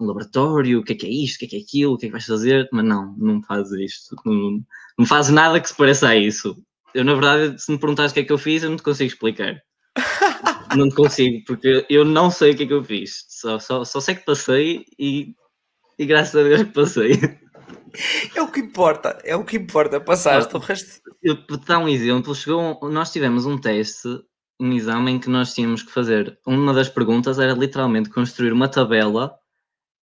um 0.00 0.06
laboratório, 0.06 0.80
o 0.80 0.82
que 0.82 0.94
é 0.94 0.96
que 0.96 1.06
é 1.06 1.10
isto, 1.10 1.36
o 1.36 1.38
que 1.40 1.44
é 1.44 1.48
que 1.48 1.56
é 1.56 1.60
aquilo, 1.60 1.92
o 1.92 1.98
que 1.98 2.06
é 2.06 2.08
que 2.08 2.12
vais 2.12 2.24
fazer, 2.24 2.66
mas 2.72 2.86
não, 2.86 3.14
não 3.18 3.42
faz 3.42 3.70
isto, 3.72 4.16
não, 4.24 4.64
não 4.98 5.04
faz 5.04 5.28
nada 5.28 5.60
que 5.60 5.68
se 5.68 5.76
pareça 5.76 6.08
a 6.08 6.16
isso. 6.16 6.56
Eu, 6.94 7.04
na 7.04 7.12
verdade, 7.12 7.60
se 7.60 7.70
me 7.70 7.78
perguntares 7.78 8.12
o 8.12 8.14
que 8.14 8.20
é 8.20 8.24
que 8.24 8.32
eu 8.32 8.38
fiz, 8.38 8.62
eu 8.62 8.70
não 8.70 8.78
te 8.78 8.82
consigo 8.82 9.12
explicar. 9.12 9.60
não 10.74 10.88
te 10.88 10.94
consigo, 10.94 11.44
porque 11.46 11.84
eu 11.90 12.02
não 12.02 12.30
sei 12.30 12.52
o 12.52 12.56
que 12.56 12.62
é 12.62 12.66
que 12.66 12.72
eu 12.72 12.82
fiz. 12.82 13.26
Só, 13.28 13.58
só, 13.58 13.84
só 13.84 14.00
sei 14.00 14.14
que 14.14 14.24
passei 14.24 14.86
e, 14.98 15.34
e 15.98 16.06
graças 16.06 16.34
a 16.34 16.42
Deus 16.44 16.62
que 16.62 16.72
passei. 16.72 17.10
É 18.34 18.42
o 18.42 18.50
que 18.50 18.60
importa, 18.60 19.18
é 19.24 19.34
o 19.34 19.44
que 19.44 19.56
importa, 19.56 20.00
passaste 20.00 20.54
o 20.54 20.58
resto. 20.58 21.00
Eu, 21.22 21.44
para 21.46 21.56
dar 21.56 21.78
um 21.78 21.88
exemplo, 21.88 22.34
chegou, 22.34 22.78
nós 22.90 23.12
tivemos 23.12 23.44
um 23.44 23.58
teste 23.58 24.08
um 24.60 24.72
exame 24.72 25.12
em 25.12 25.20
que 25.20 25.30
nós 25.30 25.54
tínhamos 25.54 25.82
que 25.82 25.92
fazer. 25.92 26.38
Uma 26.46 26.74
das 26.74 26.88
perguntas 26.88 27.38
era 27.38 27.52
literalmente 27.52 28.10
construir 28.10 28.52
uma 28.52 28.68
tabela 28.68 29.38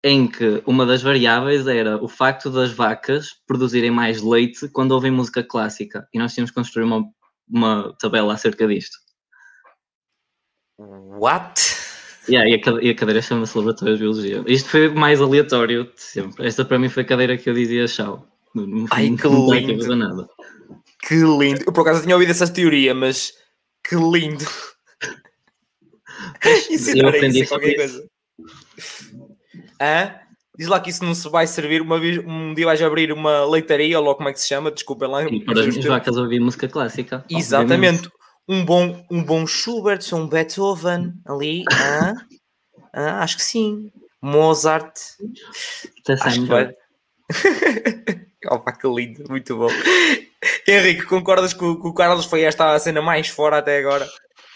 em 0.03 0.27
que 0.27 0.61
uma 0.65 0.85
das 0.85 1.01
variáveis 1.01 1.67
era 1.67 2.03
o 2.03 2.07
facto 2.07 2.49
das 2.49 2.71
vacas 2.71 3.29
produzirem 3.45 3.91
mais 3.91 4.21
leite 4.21 4.67
quando 4.69 4.91
ouvem 4.91 5.11
música 5.11 5.43
clássica. 5.43 6.07
E 6.13 6.19
nós 6.19 6.33
tínhamos 6.33 6.51
que 6.51 6.55
construir 6.55 6.83
uma, 6.83 7.03
uma 7.47 7.95
tabela 7.99 8.33
acerca 8.33 8.67
disto. 8.67 8.97
What? 10.77 11.61
Yeah, 12.29 12.49
e, 12.49 12.53
a, 12.53 12.83
e 12.83 12.89
a 12.89 12.95
cadeira 12.95 13.21
chama-se 13.21 13.57
Laboratório 13.57 13.95
de 13.95 13.99
Biologia. 13.99 14.43
Isto 14.45 14.69
foi 14.69 14.87
o 14.87 14.95
mais 14.95 15.19
aleatório 15.19 15.85
de 15.85 16.01
sempre. 16.01 16.45
Esta 16.45 16.63
para 16.63 16.77
mim 16.77 16.89
foi 16.89 17.03
a 17.03 17.05
cadeira 17.05 17.37
que 17.37 17.49
eu 17.49 17.53
dizia 17.53 17.85
tchau. 17.85 18.27
Ai, 18.91 19.09
que 19.09 19.27
lindo. 19.27 19.95
Nada. 19.95 20.27
Que 21.07 21.15
lindo. 21.15 21.63
Eu 21.65 21.73
por 21.73 21.81
acaso 21.81 22.03
tinha 22.03 22.15
ouvido 22.15 22.31
essa 22.31 22.47
teoria, 22.51 22.93
mas 22.93 23.33
que 23.83 23.95
lindo! 23.95 24.45
eu 26.95 27.07
aprendi 27.07 27.41
isso, 27.41 27.49
qualquer 27.49 27.75
coisa. 27.75 28.07
Hã? 29.81 30.15
Diz 30.57 30.67
lá 30.67 30.79
que 30.79 30.89
isso 30.91 31.03
não 31.03 31.15
se 31.15 31.27
vai 31.29 31.47
servir 31.47 31.81
uma 31.81 31.99
vez, 31.99 32.19
um 32.19 32.53
dia 32.53 32.65
vais 32.65 32.81
abrir 32.81 33.11
uma 33.11 33.45
leitaria, 33.45 33.97
ou 33.97 34.05
logo 34.05 34.17
como 34.17 34.29
é 34.29 34.33
que 34.33 34.39
se 34.39 34.47
chama, 34.47 34.69
desculpem 34.69 35.09
lá. 35.09 35.23
E 35.23 35.43
para 35.43 35.61
as 35.61 35.67
minhas 35.67 35.85
vacas 35.85 36.17
ouvir 36.17 36.39
música 36.39 36.67
clássica. 36.67 37.25
Exatamente. 37.29 38.09
Um 38.47 38.65
bom, 38.65 39.05
um 39.09 39.23
bom 39.23 39.47
Schubert, 39.47 40.01
um 40.13 40.27
Beethoven 40.27 41.13
ali. 41.25 41.63
Ah, 41.71 42.13
ah, 42.93 43.23
acho 43.23 43.37
que 43.37 43.43
sim. 43.43 43.91
Mozart. 44.21 44.93
Acho 46.07 46.41
que 46.41 46.47
vai. 46.47 46.75
Opa, 48.49 48.71
que 48.71 48.87
lindo, 48.87 49.23
muito 49.29 49.55
bom. 49.55 49.69
Henrique, 50.67 51.05
concordas 51.05 51.53
que 51.53 51.63
o, 51.63 51.79
que 51.79 51.87
o, 51.87 51.93
Carlos 51.93 52.25
foi 52.25 52.41
esta 52.43 52.73
a 52.73 52.79
cena 52.79 53.01
mais 53.01 53.27
fora 53.27 53.59
até 53.59 53.77
agora? 53.77 54.09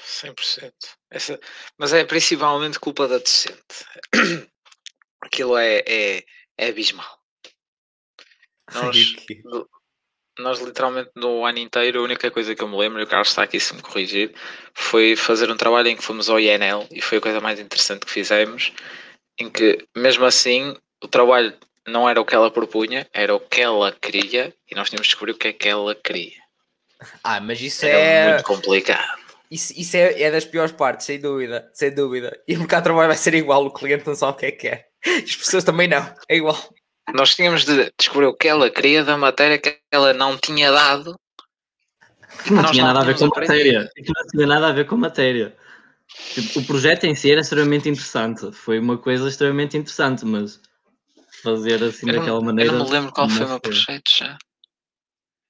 100%. 0.05 0.71
Essa, 1.09 1.39
mas 1.77 1.93
é 1.93 2.03
principalmente 2.03 2.79
culpa 2.79 3.07
da 3.07 3.17
decente. 3.17 3.85
Aquilo 5.21 5.57
é, 5.57 5.83
é, 5.87 6.23
é 6.57 6.67
abismal. 6.67 7.19
Nós, 8.73 9.15
nós, 10.39 10.59
literalmente, 10.59 11.11
no 11.15 11.45
ano 11.45 11.59
inteiro, 11.59 11.99
a 11.99 12.03
única 12.03 12.29
coisa 12.29 12.53
que 12.53 12.61
eu 12.61 12.67
me 12.67 12.77
lembro, 12.77 12.99
e 12.99 13.03
o 13.03 13.07
Carlos 13.07 13.29
está 13.29 13.43
aqui 13.43 13.59
se 13.59 13.73
me 13.73 13.81
corrigir, 13.81 14.33
foi 14.73 15.15
fazer 15.15 15.49
um 15.49 15.57
trabalho 15.57 15.87
em 15.87 15.95
que 15.95 16.03
fomos 16.03 16.29
ao 16.29 16.39
INL 16.39 16.85
e 16.91 17.01
foi 17.01 17.19
a 17.19 17.21
coisa 17.21 17.39
mais 17.39 17.59
interessante 17.59 18.05
que 18.05 18.11
fizemos. 18.11 18.73
Em 19.39 19.49
que, 19.49 19.85
mesmo 19.95 20.25
assim, 20.25 20.75
o 21.03 21.07
trabalho 21.07 21.53
não 21.87 22.09
era 22.09 22.19
o 22.19 22.25
que 22.25 22.35
ela 22.35 22.51
propunha, 22.51 23.07
era 23.13 23.35
o 23.35 23.39
que 23.39 23.61
ela 23.61 23.91
queria 23.91 24.53
e 24.69 24.75
nós 24.75 24.89
tínhamos 24.89 25.07
de 25.07 25.11
descobrir 25.11 25.31
o 25.31 25.37
que 25.37 25.49
é 25.49 25.53
que 25.53 25.67
ela 25.67 25.95
queria. 25.95 26.45
Ah, 27.23 27.39
mas 27.39 27.61
isso 27.61 27.85
era 27.85 27.97
é. 27.97 28.29
muito 28.33 28.43
complicado. 28.45 29.25
Isso, 29.49 29.73
isso 29.77 29.95
é, 29.95 30.21
é, 30.21 30.31
das 30.31 30.45
piores 30.45 30.71
partes, 30.71 31.05
sem 31.05 31.19
dúvida, 31.19 31.69
sem 31.73 31.93
dúvida. 31.93 32.37
E 32.47 32.55
o 32.55 32.59
mercado 32.59 32.81
de 32.81 32.85
trabalho 32.85 33.07
vai 33.07 33.17
ser 33.17 33.33
igual, 33.35 33.65
o 33.65 33.71
cliente 33.71 34.07
não 34.07 34.15
sabe 34.15 34.33
o 34.33 34.35
que 34.35 34.45
é 34.45 34.51
que 34.51 34.67
é. 34.67 34.85
As 35.05 35.35
pessoas 35.35 35.63
também 35.63 35.87
não, 35.87 36.13
é 36.27 36.37
igual. 36.37 36.57
Nós 37.13 37.35
tínhamos 37.35 37.63
de 37.65 37.91
descobrir 37.99 38.25
o 38.25 38.33
que 38.33 38.47
ela 38.47 38.69
queria 38.69 39.03
da 39.03 39.17
matéria 39.17 39.57
que 39.59 39.79
ela 39.91 40.13
não 40.13 40.37
tinha 40.37 40.71
dado. 40.71 41.15
Que 42.43 42.51
não 42.51 42.65
tinha 42.71 42.83
nada 42.83 43.01
a 43.01 43.03
ver 43.03 43.17
com 43.17 43.25
a 43.25 43.27
matéria. 43.27 43.89
Que 43.95 44.11
não 44.13 44.27
tinha 44.27 44.47
nada 44.47 44.67
a 44.67 44.71
ver 44.71 44.85
com 44.85 44.95
a 44.95 44.97
matéria. 44.97 45.55
Tipo, 46.33 46.59
o 46.59 46.65
projeto 46.65 47.05
em 47.05 47.15
si 47.15 47.31
era 47.31 47.41
extremamente 47.41 47.87
interessante. 47.89 48.51
Foi 48.51 48.79
uma 48.79 48.97
coisa 48.97 49.27
extremamente 49.27 49.77
interessante, 49.77 50.25
mas 50.25 50.59
fazer 51.43 51.83
assim 51.83 52.09
eu 52.09 52.15
daquela 52.15 52.39
não, 52.39 52.45
maneira. 52.45 52.71
Eu 52.71 52.77
não 52.79 52.85
me 52.85 52.91
lembro 52.91 53.11
qual 53.11 53.29
foi 53.29 53.45
o 53.45 53.49
meu 53.49 53.59
projeto 53.59 54.09
já. 54.17 54.37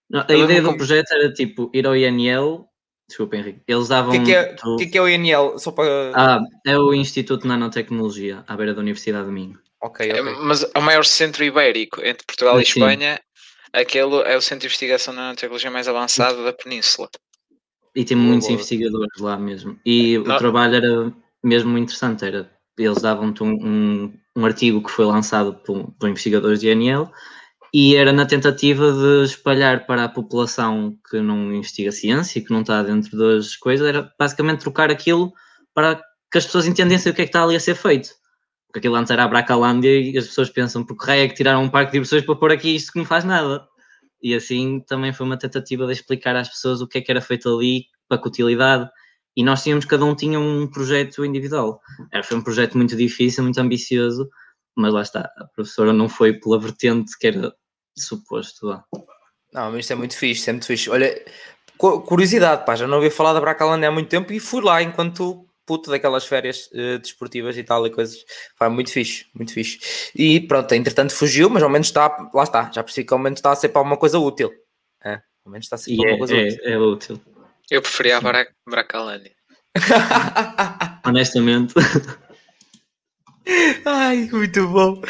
Não, 0.10 0.22
a 0.22 0.26
Eu 0.30 0.44
ideia 0.44 0.62
do 0.62 0.76
projeto 0.76 1.12
era 1.12 1.34
tipo 1.34 1.72
ir 1.74 1.88
ao 1.88 1.96
INL. 1.96 2.68
Desculpa, 3.08 3.38
Henrique. 3.38 3.62
Eles 3.68 3.86
O 3.86 3.89
davam. 3.89 4.12
que 4.12 4.18
é 4.18 4.24
que 4.24 4.32
é, 4.34 4.54
tu- 4.56 4.74
o 4.74 4.78
que 4.78 4.84
é, 4.84 4.88
que 4.88 4.98
é 4.98 5.02
o 5.02 5.08
INL? 5.10 5.58
Só 5.60 5.72
para. 5.72 6.12
Ah, 6.15 6.39
é 6.65 6.78
o 6.78 6.94
Instituto 6.94 7.44
de 7.44 7.48
Nanotecnologia, 7.48 8.44
à 8.48 8.56
beira 8.56 8.74
da 8.74 8.82
Universidade 8.82 9.28
de 9.28 9.32
Minho. 9.32 9.60
Ok, 9.86 10.10
É, 10.10 10.21
ok. 10.21 10.36
Mas 10.41 10.63
o 10.76 10.82
maior 10.82 11.06
centro 11.06 11.43
ibérico 11.43 12.02
entre 12.04 12.26
Portugal 12.26 12.60
e 12.60 12.65
Sim. 12.65 12.80
Espanha, 12.80 13.19
aquele 13.74 14.21
é 14.24 14.36
o 14.38 14.41
centro 14.41 14.62
de 14.62 14.67
investigação 14.67 15.13
na 15.13 15.21
nanotecnologia 15.24 15.71
mais 15.71 15.88
avançado 15.88 16.43
da 16.43 16.54
Península. 16.54 17.10
E 17.95 18.04
tem 18.04 18.17
muitos 18.17 18.48
boa. 18.48 18.56
investigadores 18.56 19.21
lá 19.21 19.38
mesmo. 19.38 19.80
E 19.86 20.17
Não. 20.17 20.36
o 20.36 20.38
trabalho 20.38 20.76
era 20.76 21.13
mesmo 21.43 21.69
muito 21.69 21.86
interessante. 21.86 22.26
Era, 22.26 22.52
eles 22.78 23.02
davam-te 23.02 23.41
um, 23.41 23.52
um, 23.52 24.13
um 24.36 24.45
artigo 24.45 24.84
que 24.84 24.91
foi 24.91 25.06
lançado 25.06 25.54
por, 25.65 25.91
por 25.98 26.10
investigadores 26.10 26.60
de 26.60 26.69
INL 26.69 27.10
e 27.74 27.95
era 27.95 28.13
na 28.13 28.26
tentativa 28.26 28.91
de 28.91 29.26
espalhar 29.26 29.86
para 29.86 30.06
a 30.06 30.10
população 30.10 30.98
que 31.10 31.19
não 31.19 31.54
investiga 31.54 31.91
ciência 31.91 32.39
e 32.39 32.41
que 32.41 32.52
não 32.52 32.62
está 32.62 32.82
dentro 32.82 33.17
das 33.17 33.56
coisas, 33.58 33.86
era 33.86 34.13
basicamente 34.17 34.62
trocar 34.62 34.89
aquilo 34.89 35.34
para 35.74 36.02
que 36.32 36.38
as 36.38 36.45
pessoas 36.45 36.67
entendessem 36.67 37.12
o 37.12 37.15
que 37.15 37.21
é 37.21 37.26
que 37.26 37.30
está 37.30 37.43
ali 37.43 37.54
a 37.54 37.60
ser 37.60 37.76
feito. 37.76 38.10
Porque 38.76 38.90
aquilo 38.90 38.98
antes 38.98 39.10
era 39.10 39.24
a 39.24 39.28
Bracalândia 39.30 40.02
e 40.02 40.18
as 40.18 40.28
pessoas 40.28 40.50
pensam, 40.50 40.84
porque 40.84 41.06
raio 41.06 41.24
é 41.24 41.28
que 41.30 41.34
tiraram 41.34 41.64
um 41.64 41.70
parque 41.70 41.92
de 41.92 41.94
diversões 41.94 42.26
para 42.26 42.36
pôr 42.36 42.52
aqui 42.52 42.76
isto 42.76 42.92
que 42.92 43.00
não 43.00 43.06
faz 43.06 43.24
nada. 43.24 43.66
E 44.22 44.36
assim 44.36 44.82
também 44.86 45.14
foi 45.14 45.26
uma 45.26 45.38
tentativa 45.38 45.86
de 45.86 45.94
explicar 45.94 46.36
às 46.36 46.50
pessoas 46.50 46.82
o 46.82 46.88
que 46.88 46.98
é 46.98 47.02
que 47.02 47.10
era 47.10 47.22
feito 47.22 47.48
ali, 47.48 47.86
para 48.10 48.18
que 48.22 48.28
utilidade. 48.28 48.90
E 49.34 49.46
nós 49.46 49.64
tínhamos, 49.64 49.86
cada 49.86 50.04
um 50.04 50.14
tinha 50.14 50.38
um 50.38 50.68
projeto 50.68 51.24
individual. 51.24 51.80
Era, 52.12 52.22
foi 52.22 52.36
um 52.36 52.42
projeto 52.42 52.76
muito 52.76 52.98
difícil, 52.98 53.46
muito 53.46 53.58
ambicioso, 53.62 54.30
mas 54.76 54.94
lá 54.94 55.04
está, 55.04 55.22
a 55.38 55.46
professora 55.56 55.94
não 55.94 56.10
foi 56.10 56.34
pela 56.34 56.60
vertente 56.60 57.18
que 57.18 57.28
era 57.28 57.54
suposto. 57.98 58.68
vá. 58.68 58.84
Não, 59.54 59.72
mas 59.72 59.80
isto 59.80 59.94
é 59.94 59.96
muito 59.96 60.18
fixe, 60.18 60.50
é 60.50 60.52
muito 60.52 60.66
fixe. 60.66 60.90
Olha, 60.90 61.18
cu- 61.78 62.02
curiosidade, 62.02 62.66
pá, 62.66 62.76
já 62.76 62.86
não 62.86 62.98
ouvi 62.98 63.10
falar 63.10 63.32
da 63.32 63.40
Bracalândia 63.40 63.88
há 63.88 63.92
muito 63.94 64.10
tempo 64.10 64.34
e 64.34 64.40
fui 64.42 64.62
lá 64.62 64.84
enquanto 64.84 65.44
puto 65.65 65.89
daquelas 65.89 66.25
férias 66.25 66.69
eh, 66.73 66.97
desportivas 66.99 67.58
e 67.58 67.63
tal 67.63 67.86
e 67.88 67.89
coisas. 67.89 68.17
Foi 68.58 68.69
muito 68.69 68.91
fixe, 68.91 69.25
muito 69.34 69.51
fixe. 69.54 69.80
E 70.15 70.39
pronto, 70.41 70.71
entretanto 70.73 71.13
fugiu, 71.13 71.49
mas 71.49 71.63
ao 71.63 71.69
menos 71.69 71.88
está, 71.88 72.30
lá 72.34 72.43
está, 72.43 72.71
já 72.71 72.84
percebi 72.84 73.08
que 73.08 73.13
ao 73.13 73.19
menos 73.19 73.39
está 73.39 73.51
a 73.51 73.56
ser 73.56 73.69
para 73.69 73.80
alguma 73.80 73.97
coisa 73.97 74.19
útil. 74.19 74.51
É, 75.04 75.21
ao 75.45 75.51
menos 75.51 75.65
está 75.65 75.75
a 75.75 75.80
ser 75.80 75.91
E 75.93 75.97
para 75.97 76.08
é, 76.08 76.12
alguma 76.12 76.28
coisa 76.28 76.43
útil. 76.47 76.60
é, 76.63 76.71
é 76.71 76.78
útil. 76.78 77.21
Eu 77.71 77.82
preferia 77.82 78.17
a 78.17 78.21
Bra- 78.21 78.47
Bracalândia. 78.69 79.32
Honestamente, 81.06 81.73
Ai, 83.86 84.27
muito 84.31 84.67
bom. 84.67 85.01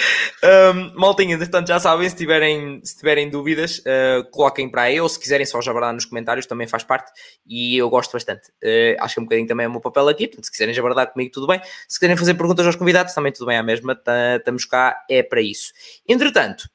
Um, 0.44 1.00
maltinha, 1.00 1.36
entretanto, 1.36 1.68
já 1.68 1.80
sabem, 1.80 2.10
se 2.10 2.16
tiverem, 2.16 2.82
se 2.84 2.98
tiverem 2.98 3.30
dúvidas, 3.30 3.80
uh, 3.80 4.30
coloquem 4.32 4.70
para 4.70 4.84
aí, 4.84 5.00
ou 5.00 5.08
se 5.08 5.20
quiserem 5.20 5.46
só 5.46 5.62
jabardar 5.62 5.94
nos 5.94 6.06
comentários, 6.06 6.46
também 6.46 6.68
faz 6.68 6.84
parte, 6.84 7.12
e 7.46 7.78
eu 7.78 7.90
gosto 7.90 8.12
bastante. 8.12 8.50
Uh, 8.64 9.00
acho 9.00 9.16
que 9.16 9.20
é 9.20 9.22
um 9.22 9.26
bocadinho 9.26 9.48
também 9.48 9.66
é 9.66 9.68
o 9.68 9.72
meu 9.72 9.82
papel 9.82 10.10
aqui, 10.10 10.28
portanto, 10.28 10.46
se 10.46 10.52
quiserem 10.52 10.74
jabardar 10.74 11.12
comigo, 11.12 11.32
tudo 11.32 11.48
bem. 11.48 11.62
Se 11.88 11.98
quiserem 11.98 12.18
fazer 12.18 12.34
perguntas 12.34 12.66
aos 12.66 12.76
convidados, 12.76 13.14
também 13.14 13.32
tudo 13.32 13.46
bem 13.48 13.58
à 13.58 13.64
mesma, 13.64 13.96
tá- 13.96 14.36
estamos 14.38 14.66
cá, 14.66 15.04
é 15.10 15.24
para 15.24 15.42
isso. 15.42 15.72
Entretanto, 16.08 16.70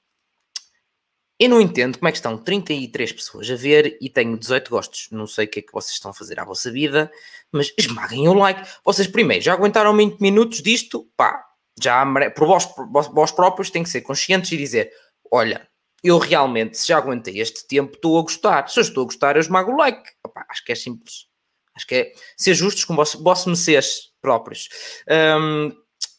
eu 1.38 1.48
não 1.48 1.60
entendo 1.60 1.98
como 1.98 2.08
é 2.08 2.12
que 2.12 2.18
estão 2.18 2.36
33 2.36 3.12
pessoas 3.12 3.50
a 3.50 3.54
ver 3.56 3.96
e 4.00 4.10
tenho 4.10 4.36
18 4.38 4.70
gostos. 4.70 5.08
Não 5.10 5.26
sei 5.26 5.46
o 5.46 5.48
que 5.48 5.60
é 5.60 5.62
que 5.62 5.72
vocês 5.72 5.94
estão 5.94 6.10
a 6.10 6.14
fazer 6.14 6.38
à 6.38 6.44
vossa 6.44 6.70
vida, 6.70 7.10
mas 7.50 7.72
esmaguem 7.78 8.28
o 8.28 8.34
like. 8.34 8.62
Vocês 8.84 9.08
primeiro 9.08 9.42
já 9.42 9.54
aguentaram 9.54 9.96
20 9.96 10.20
minutos 10.20 10.60
disto, 10.62 11.08
pá, 11.16 11.49
já 11.82 12.04
por 12.34 12.46
vós, 12.46 12.66
por 12.66 12.90
vós- 12.90 13.08
vós 13.08 13.32
próprios 13.32 13.70
têm 13.70 13.82
que 13.82 13.88
ser 13.90 14.00
conscientes 14.02 14.50
e 14.52 14.56
dizer: 14.56 14.90
olha, 15.30 15.66
eu 16.02 16.18
realmente, 16.18 16.78
se 16.78 16.88
já 16.88 16.96
aguentei 16.98 17.40
este 17.40 17.66
tempo, 17.66 17.94
estou 17.94 18.18
a 18.18 18.22
gostar. 18.22 18.68
Se 18.68 18.78
eu 18.78 18.82
estou 18.82 19.02
a 19.02 19.06
gostar, 19.06 19.36
eu 19.36 19.40
esmago 19.40 19.72
o 19.72 19.76
like. 19.76 20.02
Opá, 20.26 20.46
acho 20.48 20.64
que 20.64 20.72
é 20.72 20.74
simples. 20.74 21.26
Acho 21.76 21.86
que 21.86 21.94
é 21.94 22.12
ser 22.36 22.54
justos 22.54 22.84
com 22.84 22.94
vossos 22.96 23.20
vossos 23.20 23.46
mercês 23.46 24.10
próprios. 24.20 24.68
Hum, 25.38 25.70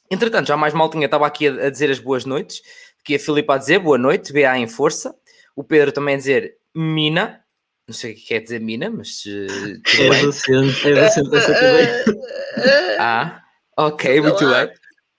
entretanto, 0.09 0.47
já 0.47 0.55
mais 0.57 0.73
maltinha 0.73 1.05
estava 1.05 1.27
aqui 1.27 1.47
a, 1.47 1.67
a 1.67 1.69
dizer 1.69 1.89
as 1.91 1.99
boas 1.99 2.25
noites. 2.25 2.61
Aqui 3.01 3.15
a 3.15 3.19
Filipe 3.19 3.51
a 3.51 3.57
dizer 3.57 3.79
boa 3.79 3.97
noite, 3.97 4.31
BA 4.31 4.57
em 4.57 4.67
força. 4.67 5.13
O 5.55 5.63
Pedro 5.63 5.91
também 5.91 6.15
a 6.15 6.17
dizer 6.17 6.55
Mina. 6.75 7.43
Não 7.87 7.93
sei 7.93 8.13
o 8.13 8.15
que 8.15 8.21
quer 8.21 8.39
dizer 8.39 8.61
Mina, 8.61 8.89
mas 8.89 9.21
tudo 9.23 10.13
é 10.13 10.21
docente, 10.21 10.87
é 10.87 10.93
docente 10.93 11.29
também. 11.59 12.97
Ah, 12.99 13.41
ok, 13.77 14.21
muito 14.21 14.45
bem. 14.47 14.69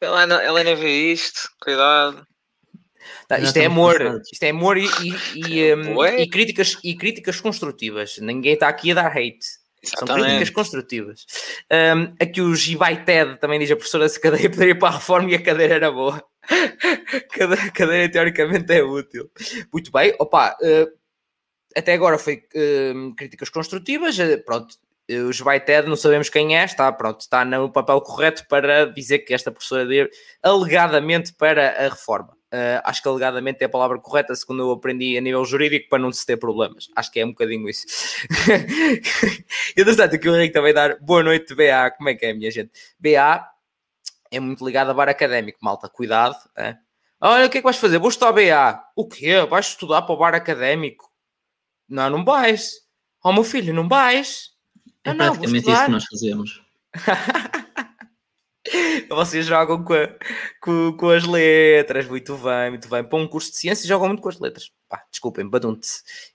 Ela, 0.05 0.27
não- 0.27 0.41
ela 0.41 0.59
ainda 0.59 0.75
vê 0.75 1.13
isto, 1.13 1.49
cuidado. 1.61 2.27
Tá, 3.29 3.39
Já 3.39 3.45
isto 3.47 3.57
é 3.59 3.67
amor, 3.67 4.21
isto 4.33 4.43
é 4.43 4.51
amor 4.51 4.77
e, 4.77 4.87
e, 5.01 5.59
e, 5.61 5.75
um, 5.75 5.97
Ué? 5.99 6.23
e 6.23 6.29
críticas, 6.29 6.77
e 6.83 6.95
críticas 6.97 7.41
construtivas. 7.41 8.19
Ninguém 8.19 8.55
está 8.55 8.69
aqui 8.69 8.91
a 8.91 8.95
dar 8.95 9.07
hate. 9.17 9.39
São 9.85 10.07
críticas 10.07 10.23
Exatamente. 10.25 10.53
construtivas. 10.53 11.27
Um, 11.71 12.15
aqui 12.21 12.41
o 12.41 12.55
Gibai 12.55 13.05
Ted 13.05 13.39
também 13.41 13.59
diz 13.59 13.71
a 13.71 13.77
professora 13.77 14.09
se 14.09 14.19
a 14.19 14.23
cadeira 14.23 14.51
poderia 14.51 14.73
ir 14.73 14.79
para 14.79 14.89
a 14.89 14.99
reforma 14.99 15.31
e 15.31 15.35
a 15.35 15.43
cadeira 15.43 15.75
era 15.75 15.91
boa. 15.91 16.23
Cade- 17.33 17.71
cadeira 17.73 18.11
teoricamente 18.13 18.73
é 18.73 18.83
útil. 18.83 19.31
Muito 19.73 19.91
bem, 19.91 20.15
opa, 20.21 20.57
eh, 20.63 20.87
até 21.77 21.95
agora 21.95 22.19
foi 22.19 22.45
eh, 22.55 22.93
críticas 23.17 23.49
construtivas. 23.49 24.19
eh, 24.21 24.37
pronto, 24.37 24.77
o 25.19 25.33
Gibai 25.33 25.61
Ted 25.61 25.89
não 25.89 25.97
sabemos 25.97 26.29
quem 26.29 26.57
é, 26.59 26.65
está, 26.65 26.91
pronto, 26.93 27.21
está 27.21 27.45
no 27.45 27.71
papel 27.71 28.01
correto 28.01 28.47
para 28.49 28.87
dizer 28.87 29.21
que 29.21 29.35
esta 29.35 29.51
professora 29.51 29.87
deu 29.87 30.09
alegadamente 30.43 31.33
para 31.33 31.87
a 31.87 31.89
reforma. 31.89 32.37
Eh, 32.55 32.83
acho 32.85 33.03
que 33.03 33.09
alegadamente 33.09 33.63
é 33.63 33.65
a 33.65 33.69
palavra 33.69 33.99
correta, 33.99 34.35
segundo 34.35 34.63
eu 34.63 34.71
aprendi 34.73 35.17
a 35.17 35.23
nível 35.23 35.43
jurídico, 35.43 35.89
para 35.89 35.99
não 35.99 36.13
se 36.13 36.27
ter 36.27 36.37
problemas. 36.37 36.89
Acho 36.95 37.11
que 37.11 37.19
é 37.19 37.25
um 37.25 37.31
bocadinho 37.31 37.67
isso. 37.67 37.87
Entretanto, 39.75 40.17
aqui 40.17 40.29
o 40.29 40.37
Henrique 40.37 40.53
também 40.53 40.75
dar 40.75 40.99
boa 41.01 41.23
noite, 41.23 41.55
BA. 41.55 41.91
Como 41.97 42.11
é 42.11 42.15
que 42.15 42.27
é, 42.27 42.35
minha 42.35 42.51
gente? 42.51 42.71
BA 42.99 43.49
é 44.31 44.39
muito 44.39 44.65
ligado 44.67 44.91
a 44.91 44.95
bar 44.95 45.09
académico, 45.09 45.59
malta. 45.63 45.89
Cuidado. 45.89 46.37
é. 46.59 46.77
Olha, 47.19 47.47
o 47.47 47.51
que 47.51 47.59
é 47.59 47.61
que 47.61 47.65
vais 47.65 47.79
fazer? 47.79 47.99
Vou 47.99 48.11
estudar 48.11 48.33
BA. 48.33 48.85
O 48.97 49.09
quê? 49.09 49.41
Vais 49.49 49.69
estudar 49.69 50.03
para 50.03 50.15
o 50.15 50.19
bar 50.19 50.35
académico? 50.35 51.11
Não, 51.89 52.11
não 52.11 52.23
vais. 52.23 52.83
Oh, 53.25 53.33
meu 53.33 53.45
filho, 53.45 53.73
não 53.73 53.89
vais. 53.89 54.52
É 55.05 55.11
Ah, 55.11 55.15
praticamente 55.15 55.71
isso 55.71 55.85
que 55.85 55.91
nós 55.91 56.05
fazemos. 56.05 56.63
Vocês 59.11 59.45
jogam 59.45 59.83
com, 59.83 59.93
a- 59.93 60.09
com, 60.61 60.93
com 60.97 61.11
as 61.11 61.25
letras, 61.25 62.07
muito 62.07 62.37
bem, 62.39 62.71
muito 62.71 62.89
bem. 62.89 63.03
Para 63.03 63.19
um 63.19 63.27
curso 63.27 63.51
de 63.51 63.57
ciências 63.57 63.87
jogam 63.89 64.07
muito 64.09 64.23
com 64.23 64.29
as 64.29 64.39
letras. 64.39 64.71
Pá, 64.89 65.05
desculpem, 65.11 65.49
badunte. 65.49 65.89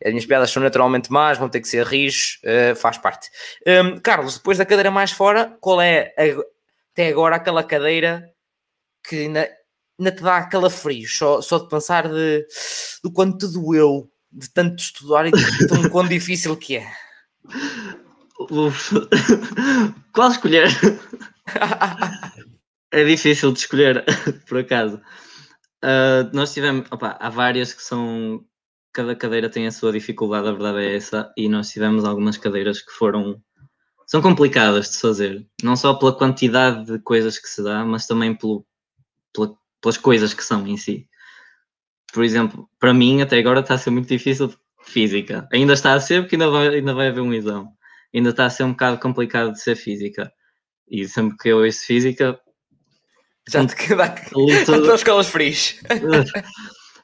As 0.04 0.12
minhas 0.12 0.26
piadas 0.26 0.52
são 0.52 0.62
naturalmente 0.62 1.12
más, 1.12 1.38
vão 1.38 1.48
ter 1.50 1.62
que 1.62 1.68
ser 1.68 1.86
rijos, 1.86 2.40
eh, 2.44 2.76
faz 2.76 2.98
parte. 2.98 3.30
Hum, 3.66 4.00
Carlos, 4.02 4.36
depois 4.38 4.58
da 4.58 4.66
cadeira 4.66 4.92
mais 4.92 5.12
fora, 5.12 5.58
qual 5.62 5.82
é 5.82 6.14
a- 6.18 6.44
até 6.92 7.08
agora 7.10 7.38
aquela 7.38 7.64
cadeira 7.64 8.30
que 9.08 9.16
ainda, 9.16 9.50
ainda 9.98 10.12
te 10.12 10.22
dá 10.22 10.38
aquela 10.38 10.70
frio, 10.70 11.08
só, 11.08 11.42
só 11.42 11.60
de 11.60 11.70
pensar 11.70 12.10
de, 12.10 12.46
do 13.02 13.12
quanto 13.12 13.48
te 13.48 13.54
doeu, 13.54 14.12
de 14.32 14.50
tanto 14.50 14.80
estudar 14.84 15.26
e 15.28 15.32
de 15.32 15.68
tão 15.68 15.90
quão 15.90 16.06
difícil 16.08 16.56
que 16.58 16.76
é. 16.78 16.92
Qual 20.14 20.32
escolher? 20.32 20.68
É 22.90 23.04
difícil 23.04 23.52
de 23.52 23.60
escolher, 23.60 24.06
por 24.48 24.60
acaso. 24.60 25.02
Ah, 25.84 26.30
nós 26.34 26.54
tivemos, 26.54 26.88
opa, 26.92 27.18
há 27.20 27.30
várias 27.30 27.74
que 27.74 27.84
são. 27.84 28.44
Cada 28.94 29.16
cadeira 29.16 29.50
tem 29.50 29.68
a 29.68 29.72
sua 29.72 29.92
dificuldade, 29.92 30.48
a 30.48 30.52
verdade 30.54 30.80
é 30.80 30.96
essa, 30.96 31.32
e 31.38 31.50
nós 31.50 31.70
tivemos 31.70 32.06
algumas 32.06 32.38
cadeiras 32.38 32.82
que 32.82 32.92
foram. 32.92 33.42
São 34.08 34.22
complicadas 34.22 34.92
de 34.92 35.00
fazer, 35.00 35.48
não 35.64 35.76
só 35.76 35.94
pela 35.96 36.18
quantidade 36.18 36.86
de 36.86 37.00
coisas 37.00 37.40
que 37.40 37.48
se 37.50 37.64
dá, 37.64 37.86
mas 37.86 38.08
também 38.08 38.36
pelo, 38.36 38.66
pela- 39.34 39.56
pelas 39.82 39.98
coisas 39.98 40.34
que 40.34 40.44
são 40.44 40.68
em 40.68 40.78
si. 40.78 41.08
Por 42.14 42.24
exemplo, 42.24 42.70
para 42.80 42.94
mim, 42.94 43.22
até 43.22 43.38
agora 43.40 43.60
está 43.62 43.76
a 43.76 43.78
ser 43.78 43.92
muito 43.92 44.08
difícil 44.10 44.54
física. 44.82 45.48
Ainda 45.54 45.74
está 45.74 45.94
a 45.94 46.00
ser, 46.00 46.22
porque 46.22 46.36
ainda 46.36 46.50
vai, 46.50 46.68
ainda 46.70 46.94
vai 46.94 47.08
haver 47.10 47.22
um 47.22 47.34
exame. 47.34 47.68
Ainda 48.18 48.30
está 48.32 48.46
a 48.46 48.50
ser 48.50 48.64
um 48.64 48.72
bocado 48.72 48.98
complicado 49.00 49.52
de 49.54 49.62
ser 49.62 49.76
física. 49.76 50.32
E 50.90 51.08
sempre 51.08 51.38
que 51.38 51.50
eu 51.50 51.60
ouço 51.64 51.86
física, 51.86 52.40
Já 53.48 53.66
te 53.66 53.76
queda 53.76 54.10
tudo- 54.32 54.52
Estão 54.52 54.96
escolas 54.96 55.28
frias. 55.28 55.80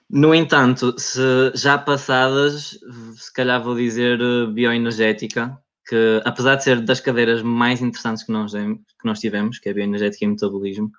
No 0.09 0.35
entanto, 0.35 0.93
se 0.99 1.51
já 1.55 1.75
passadas, 1.75 2.77
se 3.15 3.33
calhar 3.33 3.63
vou 3.63 3.73
dizer 3.75 4.19
eh, 4.21 4.45
bioenergética, 4.45 5.57
que 5.87 6.21
apesar 6.23 6.55
de 6.55 6.63
ser 6.63 6.81
das 6.81 6.99
cadeiras 6.99 7.41
mais 7.41 7.81
interessantes 7.81 8.23
que 8.23 8.31
nós, 8.31 8.51
que 8.53 9.05
nós 9.05 9.19
tivemos, 9.19 9.57
que 9.57 9.69
é 9.69 9.73
bioenergética 9.73 10.25
e 10.25 10.27
metabolismo, 10.27 10.91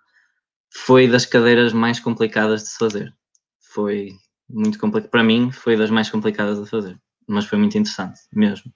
foi 0.72 1.06
das 1.06 1.26
cadeiras 1.26 1.72
mais 1.72 2.00
complicadas 2.00 2.62
de 2.64 2.68
se 2.70 2.78
fazer. 2.78 3.14
Foi 3.72 4.10
muito 4.50 4.78
complicado. 4.80 5.10
Para 5.10 5.22
mim, 5.22 5.52
foi 5.52 5.76
das 5.76 5.90
mais 5.90 6.10
complicadas 6.10 6.60
de 6.60 6.68
fazer. 6.68 6.98
Mas 7.28 7.44
foi 7.44 7.58
muito 7.58 7.78
interessante, 7.78 8.18
mesmo. 8.32 8.72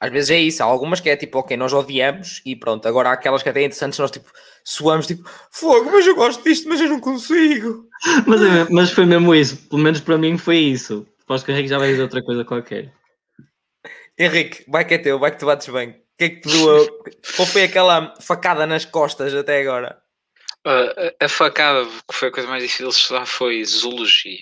Às 0.00 0.10
vezes 0.10 0.30
é 0.30 0.38
isso, 0.38 0.62
há 0.62 0.66
algumas 0.66 0.98
que 0.98 1.10
é 1.10 1.16
tipo, 1.16 1.38
ok, 1.38 1.56
nós 1.58 1.72
odiamos 1.74 2.40
e 2.46 2.56
pronto, 2.56 2.88
agora 2.88 3.10
há 3.10 3.12
aquelas 3.12 3.42
que 3.42 3.50
até 3.50 3.60
é 3.60 3.64
interessantes, 3.64 3.98
nós 3.98 4.10
tipo, 4.10 4.32
suamos 4.64 5.06
tipo, 5.06 5.28
fogo, 5.50 5.90
mas 5.92 6.06
eu 6.06 6.14
gosto 6.14 6.42
disto, 6.42 6.68
mas 6.70 6.80
eu 6.80 6.88
não 6.88 7.00
consigo. 7.00 7.86
Mas, 8.26 8.40
é- 8.42 8.66
mas 8.70 8.90
foi 8.92 9.04
mesmo 9.04 9.34
isso. 9.34 9.58
Pelo 9.68 9.82
menos 9.82 10.00
para 10.00 10.16
mim 10.16 10.38
foi 10.38 10.56
isso. 10.56 11.06
Aposto 11.22 11.44
que 11.44 11.50
o 11.50 11.54
Henrique 11.54 11.68
já 11.68 11.76
vai 11.76 11.90
dizer 11.90 12.00
outra 12.02 12.22
coisa 12.22 12.46
qualquer. 12.46 12.90
Henrique, 14.18 14.64
vai 14.66 14.86
que 14.86 14.94
é 14.94 14.98
teu, 14.98 15.18
vai 15.18 15.30
que 15.30 15.38
tu 15.38 15.44
bates 15.44 15.68
bem. 15.68 15.90
O 15.90 15.94
que 16.16 16.24
é 16.24 16.28
que 16.30 16.40
te 16.40 16.48
doeu? 16.48 17.04
Qual 17.36 17.46
foi 17.46 17.64
aquela 17.64 18.14
facada 18.20 18.66
nas 18.66 18.86
costas 18.86 19.34
até 19.34 19.60
agora? 19.60 20.00
Uh, 20.66 21.12
a, 21.20 21.24
a 21.26 21.28
facada 21.28 21.84
que 21.86 22.14
foi 22.14 22.28
a 22.28 22.32
coisa 22.32 22.48
mais 22.48 22.62
difícil 22.62 22.88
de 22.88 22.94
estudar 22.94 23.26
foi 23.26 23.62
zoologia. 23.66 24.40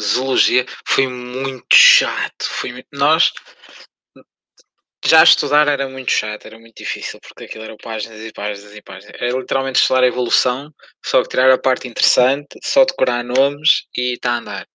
Zoologia 0.00 0.66
foi 0.86 1.06
muito 1.06 1.66
chato. 1.74 2.44
Foi, 2.48 2.72
muito- 2.72 2.88
nós 2.92 3.32
já 5.06 5.22
estudar 5.22 5.68
era 5.68 5.88
muito 5.88 6.10
chato, 6.10 6.46
era 6.46 6.58
muito 6.58 6.76
difícil, 6.76 7.20
porque 7.20 7.44
aquilo 7.44 7.64
eram 7.64 7.76
páginas 7.76 8.20
e 8.20 8.32
páginas 8.32 8.74
e 8.74 8.82
páginas. 8.82 9.14
Era 9.20 9.38
literalmente 9.38 9.80
estudar 9.80 10.02
a 10.02 10.06
evolução, 10.06 10.72
só 11.04 11.22
que 11.22 11.28
tirar 11.28 11.50
a 11.50 11.58
parte 11.58 11.86
interessante, 11.86 12.58
só 12.62 12.84
decorar 12.84 13.22
nomes 13.22 13.84
e 13.96 14.14
está 14.14 14.32
a 14.32 14.38
andar. 14.38 14.66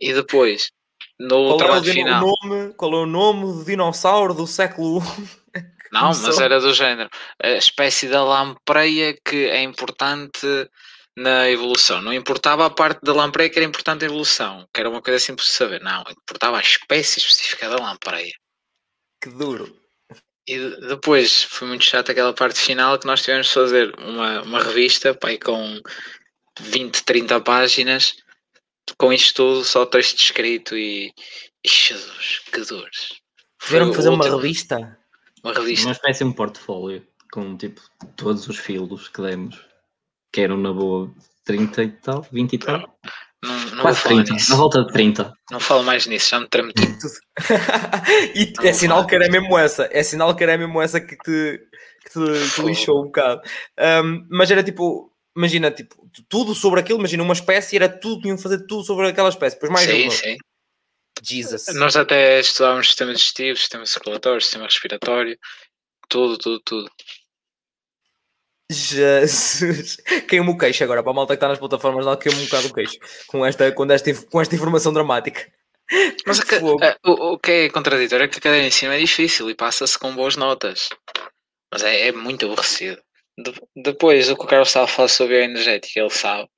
E 0.00 0.12
depois, 0.12 0.70
no 1.18 1.28
Qual 1.28 1.50
é 1.50 1.54
o, 1.54 1.56
trabalho 1.56 1.84
final. 1.84 2.24
o 2.24 2.48
nome, 2.48 2.74
qual 2.74 2.92
é 2.92 2.96
o 2.96 3.06
nome 3.06 3.42
do 3.42 3.64
dinossauro 3.64 4.34
do 4.34 4.46
século 4.46 5.00
Não, 5.92 6.08
mas 6.08 6.38
era 6.38 6.60
do 6.60 6.72
género. 6.72 7.10
A 7.42 7.50
espécie 7.50 8.08
da 8.08 8.22
lampreia 8.22 9.16
que 9.24 9.46
é 9.48 9.62
importante 9.62 10.46
na 11.16 11.50
evolução. 11.50 12.00
Não 12.00 12.12
importava 12.12 12.64
a 12.64 12.70
parte 12.70 13.00
da 13.02 13.12
lampreia 13.12 13.50
que 13.50 13.58
era 13.58 13.66
importante 13.66 14.02
na 14.02 14.06
evolução, 14.06 14.66
que 14.72 14.80
era 14.80 14.88
uma 14.88 15.02
coisa 15.02 15.18
simples 15.18 15.48
de 15.48 15.54
saber. 15.54 15.80
Não, 15.80 16.04
importava 16.08 16.58
a 16.58 16.60
espécie 16.60 17.18
específica 17.18 17.68
da 17.68 17.76
lampreia. 17.76 18.32
Que 19.20 19.28
duro. 19.30 19.76
E 20.46 20.56
de- 20.58 20.88
depois 20.88 21.42
foi 21.44 21.68
muito 21.68 21.84
chato 21.84 22.10
aquela 22.10 22.32
parte 22.32 22.58
final 22.58 22.98
que 22.98 23.06
nós 23.06 23.22
tivemos 23.22 23.46
de 23.48 23.52
fazer 23.54 23.94
uma, 23.98 24.42
uma 24.42 24.62
revista 24.62 25.14
pai, 25.14 25.38
com 25.38 25.80
20, 26.58 27.04
30 27.04 27.40
páginas, 27.40 28.16
com 28.98 29.12
isto 29.12 29.34
tudo, 29.36 29.64
só 29.64 29.86
texto 29.86 30.18
escrito 30.18 30.76
e. 30.76 31.12
e 31.64 31.68
Jesus, 31.68 32.40
que 32.52 32.60
dores. 32.62 33.20
Tiveram 33.62 33.92
fazer 33.92 34.08
uma 34.08 34.28
revista. 34.28 34.98
Uma 35.44 35.52
revista. 35.52 35.86
Uma 35.86 35.92
espécie 35.92 36.24
de 36.24 36.30
um 36.30 36.32
portfólio 36.32 37.06
com 37.32 37.56
tipo 37.56 37.80
todos 38.16 38.48
os 38.48 38.56
filos 38.58 39.08
que 39.08 39.22
demos, 39.22 39.56
que 40.32 40.40
eram 40.40 40.56
na 40.56 40.72
boa 40.72 41.14
30 41.44 41.82
e 41.82 41.90
tal, 41.92 42.22
20 42.32 42.52
e 42.54 42.58
tal. 42.58 42.98
Não, 43.42 43.58
não 43.70 43.82
Quase 43.82 44.00
falar 44.00 44.16
30, 44.16 44.32
nisso. 44.34 44.50
na 44.50 44.56
volta 44.56 44.84
de 44.84 44.92
30. 44.92 45.32
Não 45.50 45.60
falo 45.60 45.82
mais 45.82 46.06
nisso, 46.06 46.30
já 46.30 46.40
me 46.40 46.48
tremo 46.48 46.72
tudo. 46.74 46.90
e 48.34 48.52
Não 48.58 48.64
é 48.64 48.72
sinal 48.72 49.06
que 49.06 49.14
era 49.14 49.28
mesmo 49.28 49.56
essa. 49.56 49.88
É 49.90 50.02
sinal 50.02 50.36
que 50.36 50.42
era 50.42 50.58
mesmo 50.58 50.80
essa 50.80 51.00
que 51.00 51.16
te, 51.16 51.60
que 52.04 52.10
te, 52.10 52.54
te 52.54 52.62
lixou 52.62 53.00
um 53.00 53.06
bocado. 53.06 53.40
Um, 54.04 54.26
mas 54.30 54.50
era 54.50 54.62
tipo, 54.62 55.10
imagina, 55.34 55.70
tipo, 55.70 55.96
tudo 56.28 56.54
sobre 56.54 56.80
aquilo, 56.80 56.98
imagina 56.98 57.22
uma 57.22 57.32
espécie, 57.32 57.76
era 57.76 57.88
tudo, 57.88 58.22
tinham 58.22 58.36
que 58.36 58.42
fazer 58.42 58.66
tudo 58.66 58.84
sobre 58.84 59.08
aquela 59.08 59.30
espécie. 59.30 59.56
Depois 59.56 59.72
mais 59.72 59.88
sim, 59.88 60.02
uma. 60.02 60.10
sim. 60.10 60.36
Jesus. 61.22 61.66
Nós 61.74 61.96
até 61.96 62.40
estudávamos 62.40 62.88
sistema 62.88 63.12
digestivo, 63.12 63.58
sistema 63.58 63.86
circulatório, 63.86 64.40
sistema 64.40 64.64
respiratório, 64.64 65.38
tudo, 66.08 66.38
tudo, 66.38 66.60
tudo. 66.64 66.90
Jesus. 68.70 69.96
Caiu-me 70.28 70.50
o 70.50 70.58
queixo 70.58 70.84
agora, 70.84 71.02
para 71.02 71.12
a 71.12 71.14
malta 71.14 71.34
que 71.34 71.36
está 71.36 71.48
nas 71.48 71.58
plataformas, 71.58 72.06
não, 72.06 72.16
caiu-me 72.16 72.42
um 72.42 72.44
bocado 72.44 72.68
o 72.68 72.74
queixo 72.74 72.98
com 73.26 73.44
esta, 73.44 73.72
com 73.72 73.90
esta, 73.90 74.10
com 74.26 74.40
esta 74.40 74.54
informação 74.54 74.92
dramática. 74.92 75.50
Mas 76.26 76.38
a 76.40 76.42
a- 76.44 76.96
o, 77.10 77.32
o 77.34 77.38
que 77.38 77.50
é 77.50 77.68
contraditório 77.68 78.24
é 78.24 78.28
que 78.28 78.38
a 78.38 78.40
cadeira 78.40 78.66
em 78.66 78.70
cima 78.70 78.94
é 78.94 78.98
difícil 79.00 79.50
e 79.50 79.54
passa-se 79.54 79.98
com 79.98 80.14
boas 80.14 80.36
notas. 80.36 80.88
Mas 81.72 81.82
é, 81.82 82.08
é 82.08 82.12
muito 82.12 82.46
aborrecido. 82.46 83.00
De- 83.38 83.60
depois, 83.76 84.30
o 84.30 84.36
que 84.36 84.44
o 84.44 84.46
Carlos 84.46 84.68
estava 84.68 84.84
a 84.84 84.88
falar 84.88 85.08
sobre 85.08 85.36
a 85.38 85.44
energética, 85.44 85.98
ele 86.00 86.10
sabe 86.10 86.48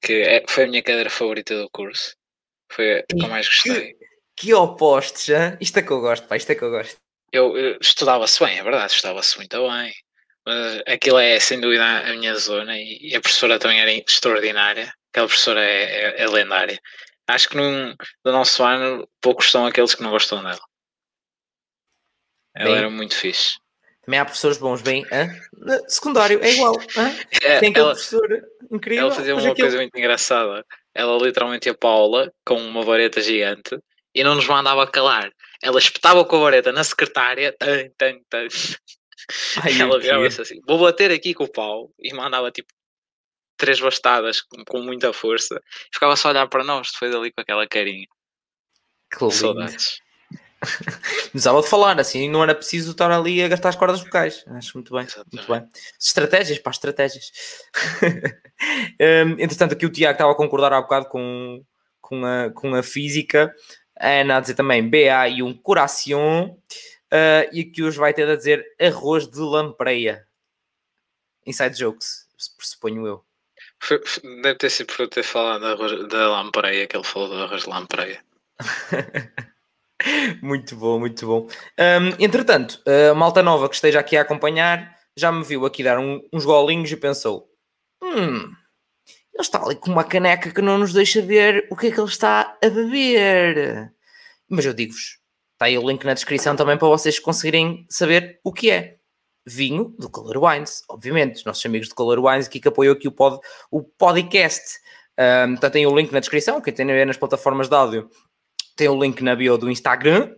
que 0.00 0.12
é- 0.22 0.44
foi 0.48 0.64
a 0.64 0.66
minha 0.68 0.82
cadeira 0.82 1.10
favorita 1.10 1.56
do 1.56 1.68
curso. 1.72 2.14
Foi 2.70 3.00
a 3.00 3.02
que 3.02 3.24
eu 3.24 3.28
mais 3.28 3.46
gostei. 3.48 3.96
Que 4.36 4.54
opostos, 4.54 5.28
hein? 5.30 5.56
isto 5.60 5.76
é 5.78 5.82
que 5.82 5.90
eu 5.90 6.00
gosto, 6.00 6.28
pá, 6.28 6.36
isto 6.36 6.50
é 6.50 6.54
que 6.54 6.62
eu 6.62 6.70
gosto. 6.70 6.96
Eu, 7.32 7.56
eu 7.58 7.78
estudava-se 7.80 8.38
bem, 8.44 8.58
é 8.58 8.62
verdade, 8.62 8.92
estudava-se 8.92 9.36
muito 9.36 9.56
bem. 9.68 9.92
Mas 10.46 10.82
aquilo 10.86 11.18
é 11.18 11.38
sem 11.40 11.60
dúvida 11.60 11.84
a 11.84 12.12
minha 12.14 12.34
zona 12.36 12.76
e, 12.78 13.14
a 13.14 13.20
professora 13.20 13.58
também 13.58 13.80
era 13.80 13.92
extraordinária. 13.92 14.92
Aquela 15.12 15.26
professora 15.26 15.62
é, 15.64 15.82
é- 16.20 16.22
é 16.22 16.26
lendária. 16.28 16.80
Acho 17.26 17.48
que 17.50 17.56
num, 17.56 17.94
do 18.24 18.32
nosso 18.32 18.62
ano 18.64 19.06
poucos 19.20 19.50
são 19.50 19.66
aqueles 19.66 19.94
que 19.94 20.02
não 20.02 20.10
gostam 20.10 20.42
dela. 20.42 20.60
Ela 22.54 22.70
Bem, 22.70 22.78
era 22.78 22.90
muito 22.90 23.14
fixe. 23.14 23.58
Também 24.04 24.20
há 24.20 24.24
professores 24.24 24.56
bons, 24.58 24.80
bem, 24.80 25.04
hã? 25.12 25.28
Secundário 25.86 26.42
é 26.42 26.50
igual, 26.52 26.74
hã? 26.96 27.14
É, 27.42 27.58
tem 27.60 27.68
aquele 27.70 27.78
ela, 27.84 27.90
professor 27.94 28.48
incrível. 28.70 29.04
ela 29.06 29.14
fazia 29.14 29.34
uma 29.34 29.42
aquele- 29.42 29.60
coisa 29.60 29.76
muito 29.76 29.98
engraçada. 29.98 30.64
Ela 30.94 31.18
literalmente 31.18 31.68
ia 31.68 31.74
para 31.74 31.90
a 31.90 31.92
aula 31.92 32.32
com 32.44 32.54
uma 32.56 32.82
vareta 32.82 33.20
gigante 33.20 33.78
e 34.14 34.24
não 34.24 34.34
nos 34.34 34.46
mandava 34.46 34.86
calar. 34.90 35.30
Ela 35.62 35.78
espetava 35.78 36.24
com 36.24 36.36
a 36.36 36.40
vareta 36.40 36.72
na 36.72 36.82
secretária. 36.82 37.52
Tan, 37.58 37.90
tan, 37.98 38.18
tan. 38.30 38.48
Ai, 39.62 39.80
ela 39.80 40.00
virava-se 40.00 40.40
assim, 40.40 40.60
vou 40.66 40.78
bater 40.78 41.10
aqui 41.10 41.34
com 41.34 41.44
o 41.44 41.52
pau 41.52 41.92
e 41.98 42.14
mandava 42.14 42.50
tipo 42.50 42.68
três 43.56 43.80
bastadas 43.80 44.40
com, 44.40 44.64
com 44.64 44.80
muita 44.80 45.12
força 45.12 45.60
e 45.90 45.94
ficava 45.94 46.16
só 46.16 46.28
a 46.28 46.30
olhar 46.30 46.48
para 46.48 46.64
nós 46.64 46.90
depois 46.92 47.14
ali 47.14 47.32
com 47.32 47.40
aquela 47.40 47.66
carinha. 47.66 48.06
Que 49.10 49.24
lindo. 49.24 49.34
Saudades. 49.34 50.00
Precisava 51.30 51.60
de 51.62 51.68
falar, 51.68 52.00
assim 52.00 52.28
não 52.28 52.42
era 52.42 52.54
preciso 52.54 52.90
estar 52.90 53.10
ali 53.10 53.42
a 53.42 53.48
gastar 53.48 53.68
as 53.70 53.76
cordas 53.76 54.00
vocais. 54.00 54.44
Acho 54.48 54.76
muito 54.76 54.92
bem, 54.94 55.06
muito 55.32 55.52
bem. 55.52 55.68
Estratégias, 56.00 56.58
pá, 56.58 56.70
estratégias. 56.70 57.30
Hum, 59.00 59.36
entretanto, 59.38 59.74
aqui 59.74 59.86
o 59.86 59.92
Tiago 59.92 60.14
estava 60.14 60.32
a 60.32 60.34
concordar 60.34 60.72
há 60.72 60.80
bocado 60.80 61.08
com, 61.08 61.62
com, 62.00 62.26
a, 62.26 62.50
com 62.50 62.74
a 62.74 62.82
física. 62.82 63.54
A 63.96 64.08
Ana 64.08 64.38
a 64.38 64.40
dizer 64.40 64.54
também 64.54 64.82
BA 64.82 65.28
e 65.28 65.44
um 65.44 65.54
coração. 65.54 66.58
Uh, 67.12 67.48
e 67.52 67.60
aqui 67.62 67.82
hoje 67.82 67.98
vai 67.98 68.12
ter 68.12 68.28
a 68.28 68.36
dizer 68.36 68.64
arroz 68.80 69.26
de 69.26 69.38
lampreia. 69.40 70.26
Inside 71.46 71.78
jokes, 71.78 72.26
pressuponho 72.56 73.06
eu. 73.06 73.24
Deve 74.42 74.56
ter 74.56 74.70
sido 74.70 74.88
por 74.88 75.02
eu 75.02 75.08
ter 75.08 75.22
falado 75.22 75.60
da, 75.62 75.72
arroz- 75.72 76.08
da 76.08 76.28
lampreia 76.30 76.86
que 76.86 76.96
ele 76.96 77.04
falou 77.04 77.28
do 77.28 77.34
arroz 77.42 77.62
de 77.62 77.68
lampreia. 77.70 78.22
Muito 80.40 80.76
bom, 80.76 80.98
muito 81.00 81.26
bom. 81.26 81.48
Hum, 81.76 82.14
entretanto, 82.20 82.80
a 83.10 83.14
malta 83.14 83.42
nova 83.42 83.68
que 83.68 83.74
esteja 83.74 83.98
aqui 83.98 84.16
a 84.16 84.22
acompanhar 84.22 84.96
já 85.16 85.32
me 85.32 85.42
viu 85.42 85.66
aqui 85.66 85.82
dar 85.82 85.98
um- 85.98 86.20
uns 86.32 86.44
golinhos 86.44 86.90
e 86.92 86.96
pensou: 86.96 87.50
hum, 88.00 88.36
ele 89.34 89.40
está 89.40 89.60
ali 89.60 89.74
com 89.74 89.90
uma 89.90 90.04
caneca 90.04 90.52
que 90.52 90.62
não 90.62 90.78
nos 90.78 90.92
deixa 90.92 91.20
ver 91.20 91.66
o 91.68 91.76
que 91.76 91.88
é 91.88 91.90
que 91.90 91.98
ele 91.98 92.06
está 92.08 92.56
a 92.62 92.68
beber. 92.70 93.92
Mas 94.48 94.64
eu 94.64 94.72
digo-vos: 94.72 95.17
está 95.58 95.66
aí 95.66 95.76
o 95.76 95.88
link 95.88 96.04
na 96.04 96.14
descrição 96.14 96.54
também 96.54 96.78
para 96.78 96.86
vocês 96.86 97.18
conseguirem 97.18 97.84
saber 97.90 98.38
o 98.44 98.52
que 98.52 98.70
é. 98.70 98.96
Vinho 99.44 99.94
do 99.98 100.08
Color 100.10 100.44
Wines, 100.44 100.84
obviamente, 100.88 101.36
os 101.36 101.44
nossos 101.44 101.64
amigos 101.64 101.88
do 101.88 101.94
Color 101.94 102.22
Wines 102.22 102.46
aqui 102.46 102.60
que 102.60 102.68
apoiam 102.68 102.92
aqui 102.92 103.08
o, 103.08 103.12
pod, 103.12 103.40
o 103.70 103.82
podcast. 103.82 104.78
Hum, 105.18 105.54
então 105.54 105.70
tem 105.70 105.86
o 105.86 105.96
link 105.96 106.12
na 106.12 106.20
descrição, 106.20 106.60
quem 106.60 106.72
tem 106.72 106.88
a 106.88 106.94
ver 106.94 107.06
nas 107.06 107.16
plataformas 107.16 107.68
de 107.68 107.74
áudio 107.74 108.08
tem 108.76 108.88
o 108.88 109.02
link 109.02 109.20
na 109.24 109.34
bio 109.34 109.58
do 109.58 109.68
Instagram, 109.68 110.30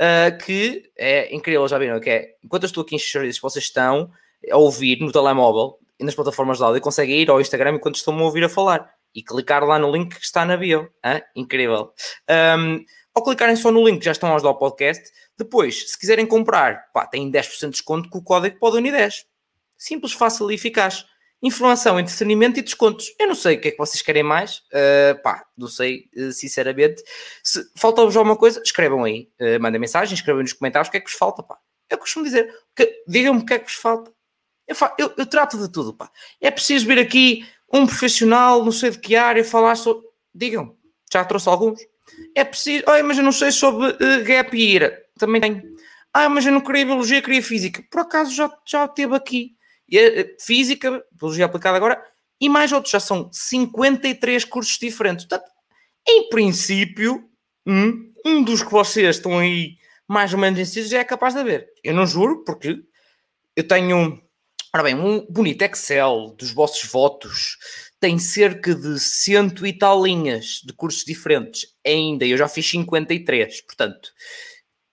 uh, 0.00 0.38
que 0.44 0.84
é 0.96 1.34
incrível, 1.34 1.66
já 1.66 1.76
viram, 1.76 1.98
que 1.98 2.08
é, 2.08 2.28
enquanto 2.44 2.62
eu 2.62 2.68
estou 2.68 2.82
aqui 2.82 2.94
em 2.94 2.98
chouriços, 2.98 3.42
vocês 3.42 3.64
estão 3.64 4.08
a 4.48 4.56
ouvir 4.56 5.00
no 5.00 5.10
telemóvel 5.10 5.76
e 5.98 6.04
nas 6.04 6.14
plataformas 6.14 6.58
de 6.58 6.64
áudio, 6.64 6.80
conseguem 6.80 7.20
ir 7.20 7.28
ao 7.28 7.40
Instagram 7.40 7.74
enquanto 7.74 7.96
estão 7.96 8.16
a 8.16 8.22
ouvir 8.22 8.44
a 8.44 8.48
falar 8.48 8.88
e 9.12 9.24
clicar 9.24 9.64
lá 9.64 9.76
no 9.76 9.90
link 9.90 10.14
que 10.14 10.24
está 10.24 10.44
na 10.44 10.56
bio. 10.56 10.88
Hã? 11.04 11.20
Incrível. 11.34 11.92
Um, 12.30 12.84
ao 13.20 13.24
clicarem 13.24 13.56
só 13.56 13.70
no 13.70 13.86
link, 13.86 14.02
já 14.04 14.12
estão 14.12 14.30
a 14.32 14.34
ajudar 14.36 14.50
o 14.50 14.58
podcast. 14.58 15.02
Depois, 15.38 15.90
se 15.92 15.98
quiserem 15.98 16.26
comprar, 16.26 16.90
pá, 16.92 17.06
têm 17.06 17.30
10% 17.30 17.60
de 17.60 17.70
desconto 17.70 18.08
com 18.10 18.18
o 18.18 18.22
código 18.22 18.58
PODUNI10. 18.58 19.12
Simples, 19.78 20.12
fácil 20.12 20.50
e 20.50 20.54
eficaz. 20.54 21.04
Informação, 21.42 21.98
entretenimento 21.98 22.58
e 22.58 22.62
descontos. 22.62 23.14
Eu 23.18 23.28
não 23.28 23.34
sei 23.34 23.56
o 23.56 23.60
que 23.60 23.68
é 23.68 23.70
que 23.70 23.78
vocês 23.78 24.02
querem 24.02 24.22
mais. 24.22 24.58
Uh, 24.72 25.22
pá, 25.22 25.46
não 25.56 25.68
sei, 25.68 26.04
uh, 26.14 26.30
sinceramente. 26.32 27.02
Se 27.42 27.64
falta-vos 27.76 28.14
alguma 28.14 28.36
coisa, 28.36 28.60
escrevam 28.62 29.04
aí. 29.04 29.30
Uh, 29.40 29.58
mandem 29.58 29.80
mensagem, 29.80 30.14
escrevam 30.14 30.42
nos 30.42 30.52
comentários 30.52 30.88
o 30.88 30.90
que 30.90 30.98
é 30.98 31.00
que 31.00 31.08
vos 31.08 31.16
falta, 31.18 31.42
pá. 31.42 31.56
Eu 31.88 31.96
costumo 31.96 32.26
dizer, 32.26 32.52
digam-me 33.08 33.40
o 33.40 33.46
que 33.46 33.54
é 33.54 33.58
que 33.58 33.64
vos 33.64 33.74
falta. 33.74 34.12
Eu, 34.68 34.76
fa- 34.76 34.94
eu- 34.98 35.14
eu 35.16 35.24
trato 35.26 35.56
de 35.58 35.72
tudo, 35.72 35.94
pá. 35.94 36.10
É 36.42 36.50
preciso 36.50 36.86
vir 36.86 36.98
aqui 36.98 37.46
um 37.72 37.86
profissional, 37.86 38.62
não 38.62 38.70
sei 38.72 38.90
de 38.90 38.98
que 38.98 39.16
área, 39.16 39.42
falar 39.42 39.76
sobre... 39.76 40.06
Digam, 40.34 40.76
já 41.10 41.24
trouxe 41.24 41.48
alguns. 41.48 41.80
É 42.34 42.44
preciso... 42.44 42.84
Ai, 42.86 43.02
mas 43.02 43.18
eu 43.18 43.24
não 43.24 43.32
sei 43.32 43.50
sobre 43.50 43.88
uh, 43.88 44.24
gap 44.24 44.56
year. 44.56 45.02
Também 45.18 45.40
tenho. 45.40 45.62
Ah, 46.12 46.28
mas 46.28 46.44
eu 46.44 46.52
não 46.52 46.60
queria 46.60 46.86
biologia, 46.86 47.22
queria 47.22 47.42
física. 47.42 47.84
Por 47.90 48.00
acaso 48.00 48.34
já, 48.34 48.50
já 48.66 48.88
teve 48.88 49.14
aqui. 49.14 49.56
E, 49.88 49.98
eh, 49.98 50.36
física, 50.40 51.04
biologia 51.12 51.44
aplicada 51.46 51.76
agora, 51.76 52.02
e 52.40 52.48
mais 52.48 52.72
outros. 52.72 52.92
Já 52.92 53.00
são 53.00 53.30
53 53.32 54.44
cursos 54.44 54.78
diferentes. 54.78 55.24
Portanto, 55.24 55.50
em 56.08 56.28
princípio, 56.28 57.28
um, 57.66 58.12
um 58.24 58.42
dos 58.42 58.62
que 58.62 58.70
vocês 58.70 59.16
estão 59.16 59.38
aí 59.38 59.76
mais 60.08 60.32
ou 60.32 60.40
menos 60.40 60.58
indecisos 60.58 60.90
já 60.90 60.98
é 60.98 61.04
capaz 61.04 61.34
de 61.34 61.40
haver. 61.40 61.68
Eu 61.84 61.94
não 61.94 62.06
juro, 62.06 62.42
porque 62.44 62.82
eu 63.54 63.68
tenho, 63.68 64.20
ora 64.74 64.82
bem, 64.82 64.94
um 64.94 65.24
bonito 65.30 65.62
Excel 65.62 66.34
dos 66.36 66.50
vossos 66.50 66.90
votos, 66.90 67.56
tem 68.00 68.18
cerca 68.18 68.74
de 68.74 68.98
cento 68.98 69.66
e 69.66 69.72
tal 69.72 70.02
linhas 70.02 70.62
de 70.64 70.72
cursos 70.72 71.04
diferentes 71.04 71.66
ainda. 71.86 72.24
Eu 72.24 72.38
já 72.38 72.48
fiz 72.48 72.68
53, 72.68 73.60
portanto, 73.60 74.10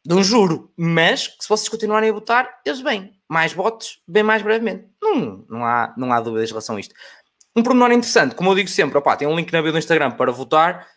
não 0.05 0.21
juro. 0.21 0.71
Mas 0.75 1.35
se 1.39 1.47
vocês 1.47 1.69
continuarem 1.69 2.09
a 2.09 2.13
votar, 2.13 2.61
eles 2.65 2.81
bem. 2.81 3.13
Mais 3.29 3.53
votos, 3.53 4.01
bem 4.07 4.23
mais 4.23 4.41
brevemente. 4.41 4.87
Não, 5.01 5.45
não, 5.49 5.65
há, 5.65 5.93
não 5.97 6.11
há 6.11 6.19
dúvidas 6.19 6.49
em 6.49 6.51
relação 6.51 6.75
a 6.75 6.79
isto. 6.79 6.93
Um 7.55 7.63
pormenor 7.63 7.91
interessante, 7.91 8.35
como 8.35 8.51
eu 8.51 8.55
digo 8.55 8.69
sempre, 8.69 8.97
opá, 8.97 9.15
tem 9.15 9.27
um 9.27 9.35
link 9.35 9.51
na 9.51 9.61
bio 9.61 9.71
do 9.71 9.79
Instagram 9.79 10.11
para 10.11 10.31
votar 10.31 10.87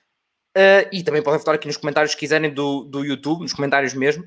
uh, 0.57 0.88
e 0.92 1.03
também 1.03 1.23
podem 1.23 1.38
votar 1.38 1.55
aqui 1.55 1.66
nos 1.66 1.77
comentários 1.77 2.12
se 2.12 2.18
quiserem 2.18 2.53
do, 2.53 2.85
do 2.85 3.05
YouTube, 3.05 3.42
nos 3.42 3.55
comentários 3.55 3.94
mesmo. 3.94 4.25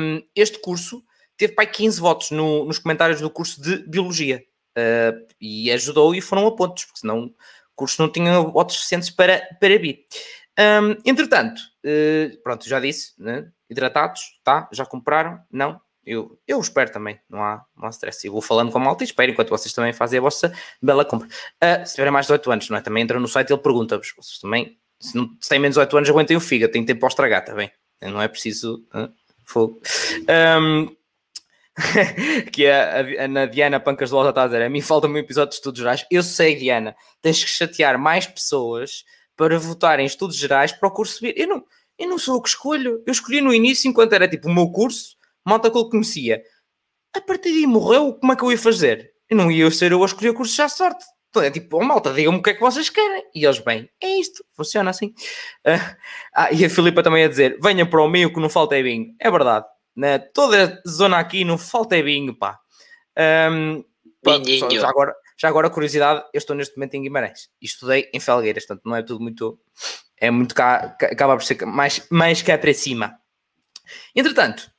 Um, 0.00 0.22
este 0.34 0.58
curso 0.60 1.02
teve 1.36 1.52
pai 1.52 1.66
15 1.66 2.00
votos 2.00 2.30
no, 2.30 2.64
nos 2.64 2.78
comentários 2.78 3.20
do 3.20 3.28
curso 3.28 3.60
de 3.60 3.78
Biologia 3.88 4.42
uh, 4.76 5.26
e 5.40 5.70
ajudou 5.72 6.14
e 6.14 6.20
foram 6.20 6.46
a 6.46 6.54
pontos, 6.54 6.84
porque 6.84 7.00
senão 7.00 7.26
o 7.26 7.34
curso 7.74 8.00
não 8.00 8.10
tinha 8.10 8.40
votos 8.40 8.76
suficientes 8.76 9.10
para, 9.10 9.42
para 9.60 9.78
vir. 9.78 10.06
Um, 10.58 10.96
entretanto, 11.04 11.60
uh, 11.84 12.42
pronto, 12.42 12.68
já 12.68 12.78
disse, 12.78 13.12
né? 13.18 13.50
hidratados, 13.68 14.38
tá? 14.44 14.68
Já 14.72 14.86
compraram? 14.86 15.40
Não? 15.50 15.80
Eu, 16.06 16.38
eu 16.46 16.60
espero 16.60 16.92
também, 16.92 17.18
não 17.28 17.42
há, 17.42 17.64
não 17.76 17.86
há 17.86 17.90
stress. 17.90 18.26
Eu 18.26 18.32
vou 18.32 18.42
falando 18.42 18.70
com 18.70 18.78
a 18.78 18.80
malta 18.80 19.02
e 19.02 19.06
espero 19.06 19.32
enquanto 19.32 19.48
vocês 19.48 19.72
também 19.72 19.92
fazem 19.92 20.18
a 20.18 20.22
vossa 20.22 20.52
bela 20.80 21.04
compra. 21.04 21.26
Uh, 21.26 21.86
se 21.86 21.94
tiverem 21.94 22.12
mais 22.12 22.26
de 22.26 22.32
18 22.32 22.52
anos, 22.52 22.70
não 22.70 22.76
é? 22.76 22.80
Também 22.80 23.02
entra 23.02 23.18
no 23.18 23.26
site 23.26 23.50
e 23.50 23.52
ele 23.54 23.62
pergunta-vos, 23.62 24.12
vocês 24.16 24.38
também, 24.38 24.78
se, 25.00 25.16
não, 25.16 25.30
se 25.40 25.48
têm 25.48 25.58
menos 25.58 25.74
de 25.74 25.80
18 25.80 25.96
anos, 25.96 26.10
aguentem 26.10 26.36
o 26.36 26.40
fígado, 26.40 26.72
tem 26.72 26.84
tempo 26.84 27.00
para 27.00 27.08
estragar, 27.08 27.40
está 27.40 27.54
bem? 27.54 27.70
Não 28.02 28.20
é 28.20 28.28
preciso. 28.28 28.86
Uh, 28.94 29.10
fogo. 29.44 29.80
Um, 30.60 30.94
que 32.52 32.66
a, 32.66 33.00
a, 33.00 33.42
a, 33.42 33.46
Diana 33.46 33.80
Pancas 33.80 34.08
de 34.08 34.14
Volta 34.14 34.30
está 34.30 34.44
a 34.44 34.46
dizer: 34.46 34.62
a 34.62 34.68
mim 34.68 34.80
falta 34.80 35.08
um 35.08 35.16
episódio 35.16 35.50
de 35.50 35.56
estudos 35.56 35.80
gerais. 35.80 36.06
Eu 36.10 36.22
sei, 36.22 36.54
Diana, 36.54 36.94
tens 37.20 37.42
que 37.42 37.50
chatear 37.50 37.98
mais 37.98 38.26
pessoas 38.26 39.04
para 39.36 39.58
votar 39.58 39.98
em 39.98 40.06
estudos 40.06 40.36
gerais 40.36 40.70
para 40.70 40.88
o 40.88 40.92
curso 40.92 41.14
subir. 41.14 41.34
Eu 41.36 41.48
não, 41.48 41.64
eu 41.98 42.08
não 42.08 42.18
sou 42.18 42.36
o 42.36 42.42
que 42.42 42.48
escolho. 42.48 43.02
Eu 43.04 43.12
escolhi 43.12 43.40
no 43.40 43.52
início, 43.52 43.88
enquanto 43.88 44.12
era 44.12 44.28
tipo 44.28 44.48
o 44.48 44.54
meu 44.54 44.70
curso, 44.70 45.16
malta 45.44 45.70
que 45.70 45.76
eu 45.76 45.88
conhecia. 45.88 46.42
A 47.12 47.20
partir 47.20 47.50
daí 47.50 47.66
morreu, 47.66 48.14
como 48.14 48.32
é 48.32 48.36
que 48.36 48.44
eu 48.44 48.52
ia 48.52 48.58
fazer? 48.58 49.12
Eu 49.28 49.36
não 49.36 49.50
ia 49.50 49.68
ser 49.70 49.90
eu 49.90 50.02
a 50.02 50.06
escolher 50.06 50.30
o 50.30 50.34
curso 50.34 50.54
já 50.54 50.68
sorte. 50.68 51.04
Então 51.30 51.42
é 51.42 51.50
tipo, 51.50 51.78
oh, 51.78 51.84
malta, 51.84 52.12
digam-me 52.12 52.38
o 52.38 52.42
que 52.42 52.50
é 52.50 52.54
que 52.54 52.60
vocês 52.60 52.88
querem. 52.88 53.24
E 53.34 53.44
eles, 53.44 53.58
bem, 53.58 53.90
é 54.00 54.20
isto, 54.20 54.44
funciona 54.56 54.90
assim. 54.90 55.12
Ah, 56.36 56.52
e 56.52 56.64
a 56.64 56.70
Filipa 56.70 57.02
também 57.02 57.24
a 57.24 57.28
dizer: 57.28 57.58
venha 57.60 57.88
para 57.88 58.02
o 58.02 58.08
meio 58.08 58.32
que 58.32 58.40
não 58.40 58.48
falta 58.48 58.76
é 58.76 58.82
vinho. 58.82 59.14
É 59.20 59.30
verdade 59.30 59.64
na 59.96 60.18
toda 60.18 60.82
a 60.84 60.88
zona 60.88 61.18
aqui 61.18 61.44
não 61.44 61.58
falta 61.58 61.96
é 61.96 62.02
vinho, 62.02 62.34
pá. 62.36 62.58
Um, 63.50 63.84
só, 64.58 64.70
já, 64.70 64.88
agora, 64.88 65.14
já 65.38 65.48
agora, 65.48 65.70
curiosidade, 65.70 66.24
eu 66.32 66.38
estou 66.38 66.56
neste 66.56 66.76
momento 66.76 66.94
em 66.94 67.02
Guimarães 67.02 67.50
e 67.60 67.66
estudei 67.66 68.10
em 68.12 68.20
Felgueiras, 68.20 68.66
portanto 68.66 68.84
não 68.86 68.96
é 68.96 69.02
tudo 69.02 69.20
muito, 69.20 69.58
é 70.18 70.30
muito 70.30 70.54
cá, 70.54 70.96
acaba 71.00 71.36
por 71.36 71.44
ser 71.44 71.64
mais, 71.66 72.06
mais 72.10 72.42
cá 72.42 72.56
para 72.56 72.72
cima. 72.72 73.18
Entretanto, 74.16 74.70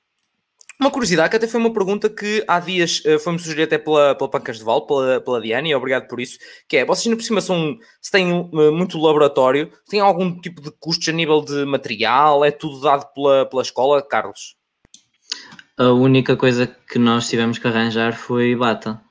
uma 0.80 0.92
curiosidade 0.92 1.30
que 1.30 1.38
até 1.38 1.48
foi 1.48 1.60
uma 1.60 1.72
pergunta 1.72 2.10
que 2.10 2.44
há 2.48 2.60
dias 2.60 3.02
uh, 3.06 3.18
foi-me 3.20 3.40
sugerir 3.40 3.64
até 3.64 3.78
pela, 3.78 4.14
pela 4.14 4.30
Pancas 4.30 4.58
de 4.58 4.64
Val, 4.64 4.86
pela, 4.86 5.22
pela 5.22 5.42
Diana, 5.42 5.68
e 5.68 5.76
obrigado 5.76 6.08
por 6.08 6.20
isso, 6.20 6.38
que 6.68 6.78
é, 6.78 6.86
vocês 6.86 7.06
ainda 7.06 7.16
por 7.16 7.24
cima 7.24 7.40
são, 7.40 7.78
se 8.02 8.12
têm 8.12 8.32
uh, 8.34 8.72
muito 8.74 9.00
laboratório, 9.00 9.72
têm 9.88 10.02
algum 10.02 10.38
tipo 10.42 10.62
de 10.62 10.72
custos 10.72 11.08
a 11.08 11.14
nível 11.14 11.42
de 11.42 11.64
material, 11.64 12.44
é 12.44 12.52
tudo 12.52 12.82
dado 12.82 13.06
pela, 13.14 13.46
pela 13.46 13.62
escola, 13.62 14.06
Carlos? 14.06 14.58
A 15.78 15.92
única 15.92 16.38
coisa 16.38 16.68
que 16.68 16.98
nós 16.98 17.28
tivemos 17.28 17.60
que 17.60 17.68
arranjar 17.68 18.18
foi 18.18 18.56
bata. 18.56 19.02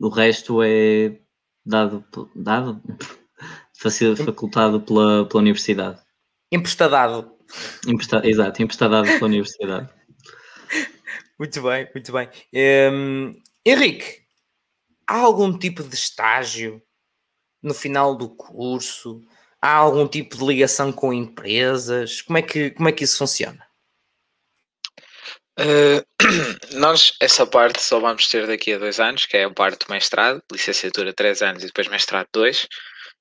O 0.00 0.08
resto 0.08 0.62
é 0.62 1.18
dado, 1.64 2.04
dado? 2.34 2.80
facultado 4.24 4.80
pela, 4.80 5.26
pela 5.28 5.40
universidade. 5.40 6.00
Emprestadado. 6.50 7.36
Empresta, 7.86 8.22
exato, 8.24 8.62
emprestadado 8.62 9.06
pela 9.06 9.26
universidade. 9.26 9.88
Muito 11.38 11.62
bem, 11.62 11.88
muito 11.94 12.12
bem. 12.12 12.28
Um, 12.92 13.32
Henrique, 13.64 14.22
há 15.06 15.18
algum 15.18 15.56
tipo 15.56 15.84
de 15.84 15.94
estágio 15.94 16.82
no 17.62 17.72
final 17.72 18.16
do 18.16 18.28
curso? 18.28 19.22
Há 19.62 19.74
algum 19.74 20.08
tipo 20.08 20.36
de 20.36 20.44
ligação 20.44 20.90
com 20.90 21.12
empresas? 21.12 22.22
Como 22.22 22.38
é 22.38 22.42
que, 22.42 22.70
como 22.72 22.88
é 22.88 22.92
que 22.92 23.04
isso 23.04 23.18
funciona? 23.18 23.67
Uh, 25.58 26.06
nós, 26.78 27.14
essa 27.20 27.44
parte 27.44 27.82
só 27.82 27.98
vamos 27.98 28.28
ter 28.28 28.46
daqui 28.46 28.72
a 28.72 28.78
dois 28.78 29.00
anos, 29.00 29.26
que 29.26 29.36
é 29.36 29.44
a 29.44 29.50
parte 29.50 29.84
do 29.84 29.92
mestrado, 29.92 30.40
licenciatura 30.52 31.12
três 31.12 31.42
anos 31.42 31.64
e 31.64 31.66
depois 31.66 31.88
mestrado 31.88 32.28
dois. 32.32 32.68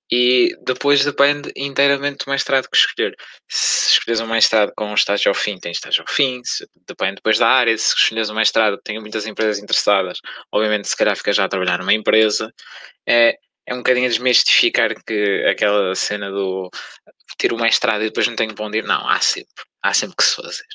E 0.10 0.56
depois 0.66 1.04
depende 1.04 1.52
inteiramente 1.56 2.26
do 2.26 2.32
mestrado 2.32 2.70
que 2.70 2.78
escolher. 2.78 3.14
Se 3.50 3.92
escolheres 3.94 4.22
um 4.22 4.28
mestrado 4.28 4.72
com 4.78 4.86
um 4.86 4.94
estágio 4.94 5.30
ao 5.30 5.36
fim, 5.36 5.60
tem 5.60 5.72
estágio 5.72 6.04
ao 6.08 6.14
fim, 6.14 6.42
se, 6.46 6.66
depende 6.88 7.16
depois 7.16 7.40
da 7.40 7.48
área. 7.48 7.78
Se 7.78 7.94
escolheres 7.96 8.30
um 8.30 8.36
mestrado, 8.36 8.80
tem 8.84 9.00
muitas 9.02 9.26
empresas 9.26 9.60
interessadas, 9.62 10.20
obviamente 10.52 10.88
se 10.88 10.96
calhar 10.96 11.16
fica 11.18 11.34
já 11.34 11.46
a 11.46 11.50
trabalhar 11.50 11.80
numa 11.80 11.94
empresa. 11.94 12.54
É, 13.08 13.38
é 13.66 13.74
um 13.74 13.78
bocadinho 13.78 14.08
desmistificar 14.10 14.94
que 15.06 15.44
aquela 15.46 15.94
cena 15.96 16.32
do 16.32 16.70
ter 17.38 17.54
o 17.54 17.58
mestrado 17.58 18.02
e 18.04 18.06
depois 18.06 18.28
não 18.28 18.36
tenho 18.36 18.56
para 18.56 18.66
onde 18.66 18.78
ir. 18.80 18.86
Não, 18.86 19.08
há 19.10 19.20
sempre, 19.20 19.50
há 19.84 19.94
sempre 19.94 20.16
que 20.18 20.24
se 20.24 20.36
fazer. 20.36 20.66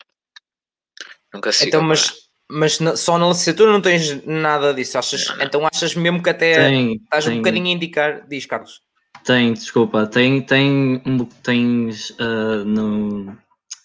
Nunca 1.32 1.52
se 1.52 1.66
Então, 1.66 1.82
mas, 1.82 2.12
mas 2.50 2.78
só 2.96 3.18
na 3.18 3.28
licenciatura 3.28 3.72
não 3.72 3.80
tens 3.80 4.24
nada 4.26 4.74
disso. 4.74 4.98
Achas, 4.98 5.28
não, 5.28 5.36
não. 5.36 5.44
Então 5.44 5.66
achas 5.66 5.94
mesmo 5.94 6.22
que 6.22 6.30
até 6.30 6.68
tem, 6.68 6.94
estás 6.96 7.24
tem, 7.24 7.34
um 7.34 7.36
bocadinho 7.38 7.66
a 7.66 7.70
indicar. 7.70 8.26
Diz, 8.28 8.46
Carlos. 8.46 8.80
Tem, 9.24 9.52
desculpa, 9.52 10.06
tem, 10.06 10.42
tem, 10.42 11.00
tens 11.44 12.10
uh, 12.10 12.64
no, 12.64 13.36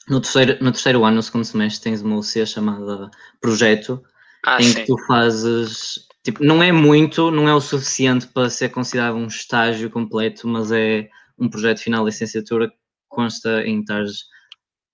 no, 0.09 0.19
terceiro, 0.19 0.57
no 0.59 0.71
terceiro 0.71 1.05
ano, 1.05 1.17
no 1.17 1.23
segundo 1.23 1.45
semestre, 1.45 1.83
tens 1.83 2.01
uma 2.01 2.17
UC 2.17 2.45
chamada 2.47 3.11
Projeto, 3.39 4.01
ah, 4.43 4.59
em 4.59 4.63
sim. 4.63 4.73
que 4.73 4.85
tu 4.87 4.97
fazes. 5.05 6.07
Tipo, 6.23 6.43
não 6.43 6.61
é 6.63 6.71
muito, 6.71 7.29
não 7.29 7.47
é 7.47 7.53
o 7.53 7.61
suficiente 7.61 8.27
para 8.27 8.49
ser 8.49 8.69
considerado 8.69 9.15
um 9.15 9.27
estágio 9.27 9.89
completo, 9.91 10.47
mas 10.47 10.71
é 10.71 11.07
um 11.37 11.47
projeto 11.47 11.79
final 11.79 12.03
de 12.03 12.09
licenciatura 12.09 12.67
que 12.67 12.75
consta 13.07 13.61
em 13.61 13.79
estares 13.79 14.23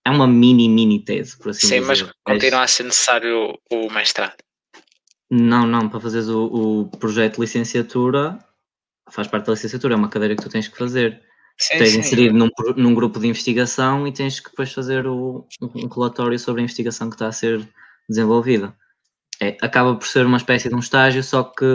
é 0.05 0.09
uma 0.09 0.27
mini, 0.27 0.67
mini 0.67 1.03
tese, 1.03 1.37
por 1.37 1.49
assim 1.49 1.67
Sim, 1.67 1.79
dizer. 1.79 1.87
mas 1.87 2.13
continua 2.23 2.63
a 2.63 2.67
ser 2.67 2.83
necessário 2.83 3.57
o 3.71 3.89
mestrado. 3.91 4.35
Não, 5.31 5.65
não, 5.65 5.89
para 5.89 5.99
fazeres 5.99 6.27
o, 6.27 6.45
o, 6.45 6.97
projeto 6.97 7.35
de 7.35 7.41
licenciatura, 7.41 8.37
faz 9.09 9.27
parte 9.27 9.47
da 9.47 9.53
licenciatura, 9.53 9.93
é 9.93 9.97
uma 9.97 10.09
cadeira 10.09 10.35
que 10.35 10.43
tu 10.43 10.49
tens 10.49 10.67
que 10.67 10.77
fazer. 10.77 11.21
Sim, 11.57 11.77
tens 11.77 11.91
sim. 11.91 11.99
inserido 11.99 12.35
num, 12.35 12.49
num 12.75 12.93
grupo 12.93 13.19
de 13.19 13.27
investigação 13.27 14.07
e 14.07 14.11
tens 14.11 14.39
que 14.39 14.49
depois 14.49 14.73
fazer 14.73 15.07
o, 15.07 15.47
um 15.61 15.87
relatório 15.87 16.37
sobre 16.37 16.61
a 16.61 16.63
investigação 16.63 17.09
que 17.09 17.15
está 17.15 17.27
a 17.27 17.31
ser 17.31 17.67
desenvolvida. 18.09 18.75
É, 19.39 19.57
acaba 19.61 19.95
por 19.95 20.07
ser 20.07 20.25
uma 20.25 20.37
espécie 20.37 20.69
de 20.69 20.75
um 20.75 20.79
estágio, 20.79 21.23
só 21.23 21.43
que 21.43 21.65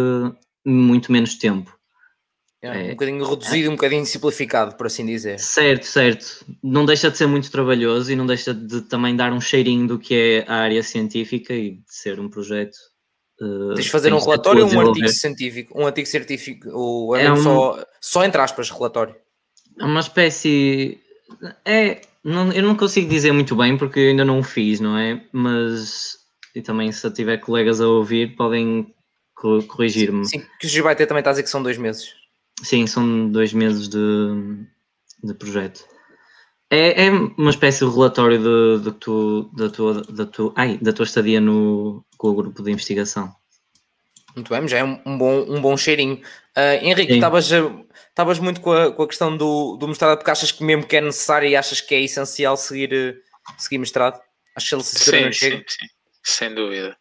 muito 0.64 1.10
menos 1.10 1.34
tempo. 1.34 1.77
É, 2.60 2.86
um 2.86 2.90
bocadinho 2.90 3.24
reduzido, 3.24 3.70
um 3.70 3.74
bocadinho 3.76 4.04
simplificado, 4.04 4.76
por 4.76 4.86
assim 4.86 5.06
dizer. 5.06 5.38
Certo, 5.38 5.86
certo. 5.86 6.44
Não 6.62 6.84
deixa 6.84 7.08
de 7.08 7.16
ser 7.16 7.26
muito 7.28 7.50
trabalhoso 7.50 8.10
e 8.10 8.16
não 8.16 8.26
deixa 8.26 8.52
de 8.52 8.82
também 8.82 9.14
dar 9.14 9.32
um 9.32 9.40
cheirinho 9.40 9.86
do 9.86 9.98
que 9.98 10.14
é 10.14 10.44
a 10.48 10.56
área 10.56 10.82
científica 10.82 11.54
e 11.54 11.76
de 11.76 11.82
ser 11.86 12.18
um 12.18 12.28
projeto. 12.28 12.76
Uh, 13.40 13.74
Tens 13.74 13.84
de 13.84 13.90
fazer 13.92 14.12
um 14.12 14.18
relatório 14.18 14.66
ou 14.66 14.72
um 14.72 14.80
artigo 14.80 15.08
científico? 15.08 15.80
Um 15.80 15.86
artigo 15.86 16.08
científico, 16.08 16.68
ou 16.70 17.14
é, 17.14 17.30
um, 17.30 17.36
só, 17.36 17.84
só 18.00 18.24
entre 18.24 18.40
aspas, 18.40 18.70
relatório? 18.70 19.14
É 19.78 19.84
uma 19.84 20.00
espécie. 20.00 21.00
É, 21.64 22.00
não, 22.24 22.52
eu 22.52 22.64
não 22.64 22.74
consigo 22.74 23.08
dizer 23.08 23.30
muito 23.30 23.54
bem 23.54 23.78
porque 23.78 24.00
ainda 24.00 24.24
não 24.24 24.40
o 24.40 24.42
fiz, 24.42 24.80
não 24.80 24.98
é? 24.98 25.22
Mas. 25.32 26.18
E 26.56 26.60
também, 26.60 26.90
se 26.90 27.08
tiver 27.12 27.38
colegas 27.38 27.80
a 27.80 27.86
ouvir, 27.86 28.34
podem 28.34 28.92
corrigir-me. 29.36 30.26
Sim, 30.26 30.44
que 30.58 30.66
o 30.66 30.82
vai 30.82 30.96
ter 30.96 31.06
também 31.06 31.20
está 31.20 31.30
a 31.30 31.32
dizer 31.34 31.44
que 31.44 31.50
são 31.50 31.62
dois 31.62 31.78
meses. 31.78 32.17
Sim, 32.62 32.86
são 32.86 33.30
dois 33.30 33.52
meses 33.52 33.88
de, 33.88 33.98
de 35.22 35.34
projeto. 35.34 35.84
É, 36.70 37.06
é 37.06 37.10
uma 37.10 37.50
espécie 37.50 37.84
de 37.84 37.90
relatório 37.90 38.38
de, 38.38 38.84
de 38.84 38.92
tu, 38.98 39.50
da, 39.54 39.70
tua, 39.70 40.02
da, 40.02 40.26
tua, 40.26 40.52
ai, 40.54 40.78
da 40.78 40.92
tua 40.92 41.04
estadia 41.04 41.40
no, 41.40 42.04
com 42.18 42.28
o 42.28 42.34
grupo 42.34 42.62
de 42.62 42.70
investigação. 42.70 43.34
Muito 44.34 44.54
bem, 44.54 44.68
já 44.68 44.78
é 44.78 44.84
um, 44.84 45.18
bom, 45.18 45.46
um 45.48 45.60
bom 45.60 45.76
cheirinho. 45.76 46.20
Uh, 46.56 46.84
Henrique, 46.84 47.14
estavas 47.14 48.38
muito 48.38 48.60
com 48.60 48.72
a, 48.72 48.92
com 48.92 49.02
a 49.02 49.08
questão 49.08 49.36
do, 49.36 49.76
do 49.76 49.88
mestrado, 49.88 50.18
porque 50.18 50.30
achas 50.30 50.52
que 50.52 50.62
mesmo 50.62 50.86
que 50.86 50.96
é 50.96 51.00
necessário 51.00 51.48
e 51.48 51.56
achas 51.56 51.80
que 51.80 51.94
é 51.94 52.00
essencial 52.02 52.56
seguir, 52.56 53.22
seguir 53.56 53.78
mestrado? 53.78 54.20
Achas 54.54 54.68
que 54.68 54.74
ele 54.74 54.82
se 54.84 54.98
sim, 54.98 55.32
sim, 55.32 55.64
sim, 55.66 55.86
sem 56.22 56.54
dúvida. 56.54 56.96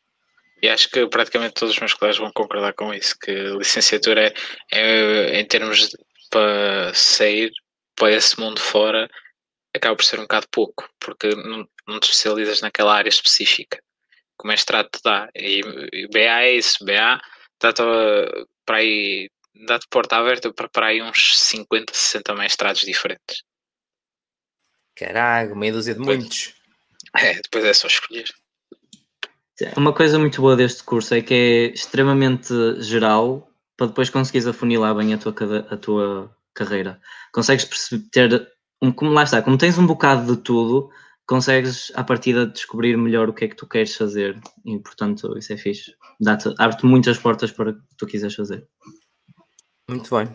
E 0.62 0.70
acho 0.70 0.90
que 0.90 1.08
praticamente 1.08 1.54
todos 1.54 1.76
os 1.76 1.80
meus 1.80 1.94
colegas 1.94 2.18
vão 2.18 2.32
concordar 2.32 2.74
com 2.74 2.94
isso, 2.94 3.16
que 3.20 3.32
licenciatura 3.32 4.28
é, 4.28 4.34
é 4.72 5.40
em 5.40 5.46
termos 5.46 5.90
de, 5.90 5.98
para 6.30 6.94
sair 6.94 7.52
para 7.96 8.12
esse 8.12 8.40
mundo 8.40 8.60
fora, 8.60 9.10
acaba 9.76 9.96
por 9.96 10.04
ser 10.04 10.20
um 10.20 10.24
bocado 10.24 10.48
pouco, 10.52 10.90
porque 11.00 11.30
não, 11.36 11.68
não 11.88 12.00
te 12.00 12.06
especializas 12.06 12.62
naquela 12.62 12.96
área 12.96 13.10
específica 13.10 13.78
que 14.40 14.46
o 14.46 14.48
mestrado 14.48 14.90
te 14.90 15.00
dá. 15.04 15.30
E, 15.36 15.62
e 15.94 16.08
BA 16.08 16.42
é 16.44 16.56
isso, 16.56 16.84
BA 16.86 17.20
dá-te 17.60 17.82
para 18.66 18.78
aí 18.78 19.30
dá-te 19.66 19.88
porta 19.90 20.18
aberta 20.18 20.54
para 20.54 20.70
para 20.70 20.88
aí 20.88 21.02
uns 21.02 21.38
50, 21.38 21.94
60 21.94 22.36
mestrados 22.36 22.82
diferentes. 22.82 23.44
Caralho, 24.96 25.56
meia 25.56 25.74
dúzia 25.74 25.94
de 25.94 26.04
Pois. 26.04 26.18
muitos. 26.18 26.54
É, 27.16 27.34
depois 27.36 27.64
é 27.64 27.74
só 27.74 27.88
escolher. 27.88 28.28
Uma 29.76 29.94
coisa 29.94 30.20
muito 30.20 30.42
boa 30.42 30.56
deste 30.56 30.84
curso 30.84 31.16
é 31.16 31.22
que 31.22 31.34
é 31.34 31.66
extremamente 31.74 32.54
geral 32.82 33.50
para 33.76 33.88
depois 33.88 34.10
conseguires 34.10 34.48
afunilar 34.48 34.96
bem 34.96 35.14
a 35.14 35.18
tua, 35.18 35.34
a 35.70 35.78
tua 35.78 36.36
carreira. 36.54 37.00
Consegues 37.32 37.68
ter, 38.12 38.48
um, 38.82 38.92
como 38.92 39.12
lá 39.12 39.24
está, 39.24 39.42
como 39.42 39.58
tens 39.58 39.78
um 39.78 39.86
bocado 39.86 40.36
de 40.36 40.42
tudo, 40.42 40.90
consegues 41.28 41.92
à 41.96 42.04
partida 42.04 42.46
descobrir 42.46 42.98
melhor 42.98 43.30
o 43.30 43.34
que 43.34 43.46
é 43.46 43.48
que 43.48 43.56
tu 43.56 43.68
queres 43.68 43.96
fazer 43.96 44.40
e 44.66 44.80
portanto 44.80 45.38
isso 45.38 45.54
é 45.54 45.58
fixe. 45.58 45.94
Abre-te 46.58 46.86
muitas 46.86 47.18
portas 47.18 47.52
para 47.52 47.72
o 47.72 47.74
que 47.74 47.82
tu 47.98 48.08
quiseres 48.08 48.36
fazer. 48.36 48.68
Muito 49.90 50.16
bem. 50.16 50.28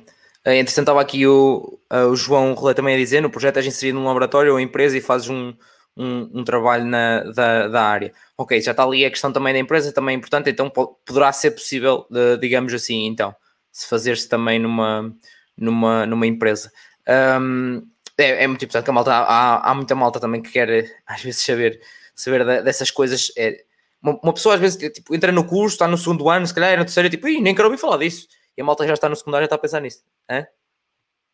Eh, 0.45 0.59
Entretanto, 0.59 0.85
estava 0.85 1.01
aqui 1.01 1.27
o, 1.27 1.81
eh, 1.91 2.05
o 2.05 2.17
João 2.17 2.55
Rolê 2.55 2.75
também 2.75 2.95
a 2.95 2.99
dizer: 2.99 3.21
no 3.21 3.31
projeto 3.31 3.59
és 3.59 3.67
inserido 3.67 3.99
num 3.99 4.07
laboratório 4.07 4.53
ou 4.53 4.61
empresa 4.61 4.97
e 4.97 5.01
fazes 5.01 5.29
um, 5.29 5.55
um, 5.97 6.41
um 6.41 6.45
trabalho 6.45 6.85
na, 6.85 7.21
da, 7.25 7.69
da 7.69 7.83
área. 7.85 8.13
Ok, 8.37 8.61
já 8.61 8.71
está 8.73 8.85
ali 8.85 9.05
a 9.05 9.11
questão 9.11 9.33
também 9.33 9.53
da 9.53 9.59
empresa, 9.61 9.93
também 9.93 10.15
é 10.15 10.19
importante, 10.19 10.51
então 10.51 10.69
po- 10.71 10.99
poderá 11.07 11.33
ser 11.33 11.53
possível, 11.53 12.07
eh, 12.15 12.37
digamos 12.39 12.73
assim, 12.75 13.07
então, 13.07 13.35
se 13.71 13.87
fazer-se 13.89 14.29
também 14.29 14.59
numa, 14.59 15.15
numa, 15.57 16.07
numa 16.07 16.27
empresa. 16.27 16.71
Ahm, 17.07 17.83
é, 18.19 18.45
é 18.45 18.47
muito 18.47 18.65
importante 18.65 18.85
que 18.85 18.91
a 18.91 18.95
malta, 18.95 19.13
há, 19.13 19.71
há 19.71 19.75
muita 19.75 19.95
malta 19.95 20.21
também 20.21 20.43
que 20.43 20.51
quer 20.51 20.69
eh, 20.71 20.91
às 21.07 21.23
vezes 21.23 21.43
saber, 21.43 21.81
saber 22.15 22.63
dessas 22.63 22.91
coisas. 22.91 23.33
É, 23.37 23.65
uma, 24.03 24.19
uma 24.23 24.33
pessoa 24.35 24.55
às 24.55 24.61
vezes 24.61 24.77
tipo, 24.93 25.15
entra 25.15 25.33
no 25.33 25.45
curso, 25.47 25.75
está 25.75 25.89
no 25.89 25.97
segundo 25.99 26.29
ano, 26.29 26.47
se 26.47 26.55
calhar 26.55 26.73
é 26.73 26.77
no 26.77 26.85
terceiro, 26.85 27.09
tipo, 27.11 27.27
nem 27.27 27.55
quero 27.55 27.69
ouvir 27.69 27.79
falar 27.81 27.99
disso. 27.99 28.27
E 28.57 28.61
a 28.63 28.65
malta 28.65 28.87
já 28.87 28.95
está 28.95 29.09
no 29.09 29.17
secundário 29.17 29.45
e 29.45 29.47
está 29.47 29.57
a 29.57 29.59
pensar 29.59 29.81
nisso. 29.81 30.03
Hã? 30.31 30.47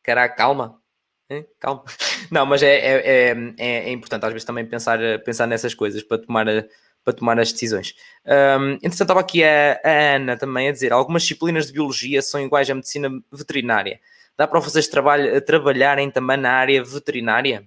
Caraca, 0.03 0.35
calma. 0.37 0.81
Calma. 1.61 1.85
Não, 2.31 2.47
mas 2.47 2.63
é, 2.63 2.75
é, 2.77 3.31
é, 3.31 3.55
é- 3.59 3.89
é 3.89 3.93
importante 3.93 4.25
às 4.25 4.33
vezes 4.33 4.47
também 4.47 4.67
pensar, 4.67 4.99
pensar 5.25 5.47
nessas 5.47 5.75
coisas 5.75 6.03
para 6.03 6.19
tomar, 6.19 6.47
para 7.05 7.13
tomar 7.15 7.39
as 7.39 7.53
decisões. 7.53 7.95
Um, 8.27 8.73
entretanto, 8.75 9.03
estava 9.03 9.21
aqui 9.21 9.45
a, 9.45 9.81
a 9.85 10.15
Ana 10.17 10.37
também 10.37 10.69
a 10.69 10.73
dizer: 10.73 10.93
algumas 10.93 11.23
disciplinas 11.23 11.67
de 11.67 11.73
biologia 11.75 12.23
são 12.23 12.41
iguais 12.41 12.69
à 12.71 12.75
medicina 12.75 13.11
veterinária. 13.33 14.01
Dá 14.37 14.47
para 14.47 14.61
vocês 14.61 14.87
trabalho, 14.89 15.41
trabalharem 15.43 16.11
também 16.11 16.37
na 16.37 16.53
área 16.53 16.83
veterinária? 16.83 17.67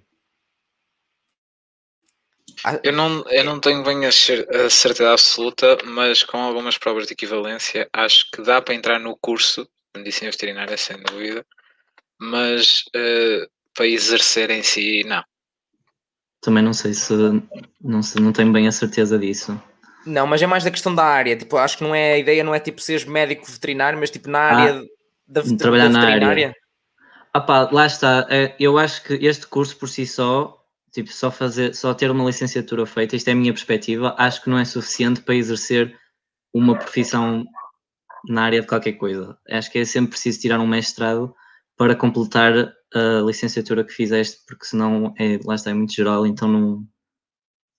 Ah, 2.64 2.78
Eu 2.82 2.92
não, 2.92 3.24
eu 3.30 3.44
não 3.44 3.60
tenho 3.60 3.82
bem 3.84 4.04
a, 4.06 4.12
cer- 4.12 4.46
a 4.54 4.68
certeza 4.70 5.12
absoluta, 5.12 5.78
mas 5.84 6.22
com 6.22 6.38
algumas 6.38 6.78
provas 6.78 7.06
de 7.06 7.12
equivalência, 7.12 7.88
acho 7.92 8.30
que 8.30 8.42
dá 8.42 8.60
para 8.60 8.74
entrar 8.74 8.98
no 8.98 9.16
curso 9.16 9.64
de 9.94 10.00
medicina 10.00 10.30
veterinária, 10.30 10.76
sem 10.76 10.96
dúvida, 11.02 11.44
mas 12.20 12.84
eh, 12.94 13.48
para 13.74 13.86
exercer 13.86 14.50
em 14.50 14.62
si, 14.62 15.02
não. 15.04 15.22
Também 16.40 16.62
não 16.62 16.72
sei 16.72 16.92
se 16.92 17.12
não, 17.80 18.02
sei, 18.02 18.20
não 18.22 18.32
tenho 18.32 18.52
bem 18.52 18.66
a 18.66 18.72
certeza 18.72 19.18
disso. 19.18 19.60
Não, 20.04 20.26
mas 20.26 20.42
é 20.42 20.46
mais 20.46 20.64
da 20.64 20.70
questão 20.70 20.92
da 20.94 21.04
área. 21.04 21.36
Tipo, 21.36 21.56
acho 21.56 21.78
que 21.78 21.84
não 21.84 21.94
é 21.94 22.14
a 22.14 22.18
ideia, 22.18 22.42
não 22.42 22.54
é 22.54 22.58
tipo 22.58 22.80
seres 22.80 23.04
médico 23.04 23.48
veterinário, 23.50 23.98
mas 23.98 24.10
tipo 24.10 24.28
na 24.28 24.40
área 24.40 24.82
da, 25.26 25.40
vet- 25.40 25.56
trabalhar 25.56 25.84
da 25.84 25.90
na 25.90 26.00
área. 26.00 26.12
veterinária. 26.12 26.56
Ah 27.32 27.40
pá, 27.40 27.68
lá 27.70 27.86
está. 27.86 28.26
É, 28.28 28.54
Eu 28.58 28.76
acho 28.78 29.02
que 29.04 29.14
este 29.14 29.46
curso 29.46 29.76
por 29.76 29.88
si 29.88 30.04
só, 30.06 30.60
tipo, 30.92 31.10
só 31.12 31.30
fazer, 31.30 31.74
só 31.74 31.94
ter 31.94 32.10
uma 32.10 32.24
licenciatura 32.24 32.84
feita, 32.84 33.14
isto 33.14 33.28
é 33.28 33.32
a 33.32 33.36
minha 33.36 33.52
perspectiva, 33.52 34.14
acho 34.18 34.42
que 34.42 34.50
não 34.50 34.58
é 34.58 34.64
suficiente 34.64 35.20
para 35.22 35.36
exercer 35.36 35.96
uma 36.52 36.76
profissão 36.76 37.44
na 38.28 38.44
área 38.44 38.60
de 38.60 38.66
qualquer 38.66 38.92
coisa. 38.94 39.38
Acho 39.48 39.70
que 39.70 39.78
é 39.78 39.84
sempre 39.84 40.10
preciso 40.10 40.40
tirar 40.40 40.58
um 40.60 40.66
mestrado 40.66 41.34
para 41.76 41.94
completar 41.94 42.72
a 42.94 43.22
licenciatura 43.22 43.84
que 43.84 43.92
fizeste, 43.92 44.40
porque 44.46 44.64
senão 44.64 45.14
é, 45.18 45.38
lá 45.44 45.54
está, 45.54 45.70
é 45.70 45.74
muito 45.74 45.94
geral, 45.94 46.26
então 46.26 46.48
não, 46.48 46.86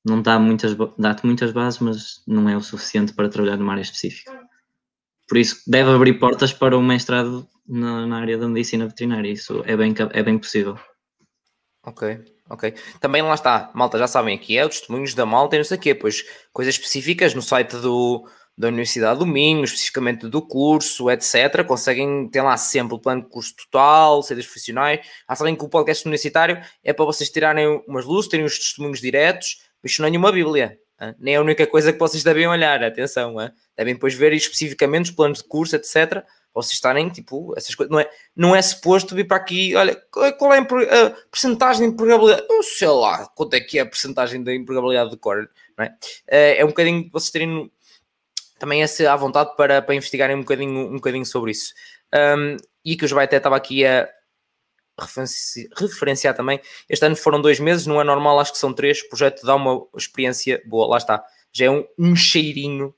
não 0.05 0.21
dá 0.21 0.39
muitas, 0.39 0.75
dá-te 0.97 1.25
muitas 1.25 1.51
bases, 1.51 1.79
mas 1.79 2.23
não 2.27 2.49
é 2.49 2.57
o 2.57 2.61
suficiente 2.61 3.13
para 3.13 3.29
trabalhar 3.29 3.57
numa 3.57 3.73
área 3.73 3.81
específica. 3.81 4.31
Por 5.27 5.37
isso 5.37 5.61
deve 5.67 5.89
abrir 5.89 6.19
portas 6.19 6.51
para 6.51 6.77
o 6.77 6.81
mestrado 6.81 7.47
na, 7.67 8.05
na 8.05 8.19
área 8.19 8.37
da 8.37 8.47
medicina 8.47 8.87
veterinária, 8.87 9.31
isso 9.31 9.63
é 9.65 9.77
bem, 9.77 9.93
é 10.11 10.23
bem 10.23 10.37
possível. 10.37 10.77
Ok, 11.85 12.19
ok. 12.49 12.73
Também 12.99 13.21
lá 13.21 13.33
está, 13.33 13.71
malta, 13.73 13.97
já 13.97 14.07
sabem 14.07 14.35
aqui 14.35 14.57
é 14.57 14.65
os 14.65 14.79
testemunhos 14.79 15.13
da 15.13 15.25
malta 15.25 15.55
e 15.55 15.59
não 15.59 15.65
sei 15.65 15.77
o 15.77 15.79
quê, 15.79 15.93
pois 15.93 16.23
coisas 16.51 16.75
específicas 16.75 17.33
no 17.33 17.41
site 17.41 17.75
do, 17.77 18.27
da 18.57 18.67
Universidade 18.67 19.19
do 19.19 19.25
Minho, 19.25 19.63
especificamente 19.63 20.27
do 20.27 20.41
curso, 20.41 21.09
etc. 21.09 21.65
Conseguem 21.65 22.29
ter 22.29 22.41
lá 22.41 22.55
sempre 22.55 22.95
o 22.95 22.99
plano 22.99 23.23
de 23.23 23.29
curso 23.29 23.53
total, 23.55 24.21
saídas 24.21 24.45
profissionais. 24.45 24.99
Já 25.27 25.35
sabem 25.35 25.55
que 25.55 25.63
o 25.65 25.69
podcast 25.69 26.05
universitário 26.05 26.61
é 26.83 26.93
para 26.93 27.05
vocês 27.05 27.29
tirarem 27.29 27.81
umas 27.87 28.05
luzes, 28.05 28.29
terem 28.29 28.45
os 28.45 28.57
testemunhos 28.57 29.01
diretos, 29.01 29.57
mas 29.81 29.91
isso 29.91 30.01
não 30.01 30.07
é 30.07 30.11
nenhuma 30.11 30.31
Bíblia. 30.31 30.77
Nem 31.19 31.33
é 31.33 31.37
a 31.37 31.41
única 31.41 31.67
coisa 31.67 31.91
que 31.91 31.99
vocês 31.99 32.23
devem 32.23 32.47
olhar, 32.47 32.81
atenção, 32.83 33.35
devem 33.75 33.93
depois 33.95 34.13
ver 34.13 34.31
especificamente 34.33 35.09
os 35.09 35.11
planos 35.11 35.39
de 35.39 35.47
curso, 35.47 35.75
etc. 35.75 35.91
para 36.09 36.23
Vocês 36.53 36.73
estarem, 36.73 37.09
tipo, 37.09 37.53
essas 37.57 37.73
coisas. 37.75 37.91
Não 37.91 37.99
é, 37.99 38.09
não 38.35 38.55
é 38.55 38.61
suposto 38.61 39.15
vir 39.15 39.27
para 39.27 39.37
aqui, 39.37 39.75
olha, 39.75 39.99
qual 40.11 40.53
é- 40.53 40.59
é 40.59 41.01
a 41.07 41.09
percentagem 41.29 41.87
de 41.87 41.93
empregabilidade? 41.93 42.45
Eu 42.49 42.61
sei 42.63 42.87
lá 42.87 43.25
quanto 43.35 43.55
é 43.55 43.59
que 43.59 43.79
é 43.79 43.81
a 43.81 43.85
percentagem 43.85 44.43
da 44.43 44.53
empregabilidade 44.53 45.09
do 45.09 45.17
core, 45.17 45.47
não 45.77 45.83
é? 45.85 45.95
Eh, 46.27 46.57
É 46.59 46.63
um 46.63 46.69
bocadinho 46.69 47.09
vocês 47.11 47.31
terem 47.31 47.69
também 48.63 48.81
esse 48.81 49.05
à 49.05 49.13
vontade 49.13 49.57
para, 49.57 49.81
para 49.81 49.93
investigarem 49.93 50.37
um 50.37 50.39
bocadinho, 50.39 50.87
um 50.87 50.95
bocadinho 50.95 51.25
sobre 51.25 51.51
isso. 51.51 51.73
Um, 52.15 52.55
e 52.85 52.95
que 52.95 53.03
o 53.03 53.07
João 53.09 53.21
até 53.21 53.35
estava 53.35 53.57
aqui 53.57 53.85
a 53.85 54.07
referenci- 54.97 55.67
referenciar 55.75 56.33
também. 56.33 56.61
Este 56.87 57.05
ano 57.05 57.17
foram 57.17 57.41
dois 57.41 57.59
meses, 57.59 57.85
não 57.85 57.99
é 57.99 58.05
normal, 58.05 58.39
acho 58.39 58.53
que 58.53 58.57
são 58.57 58.71
três. 58.71 59.01
O 59.01 59.09
projeto 59.09 59.45
dá 59.45 59.55
uma 59.55 59.85
experiência 59.97 60.63
boa, 60.65 60.87
lá 60.87 60.97
está. 60.97 61.21
Já 61.51 61.65
é 61.65 61.69
um, 61.69 61.85
um 61.99 62.15
cheirinho, 62.15 62.95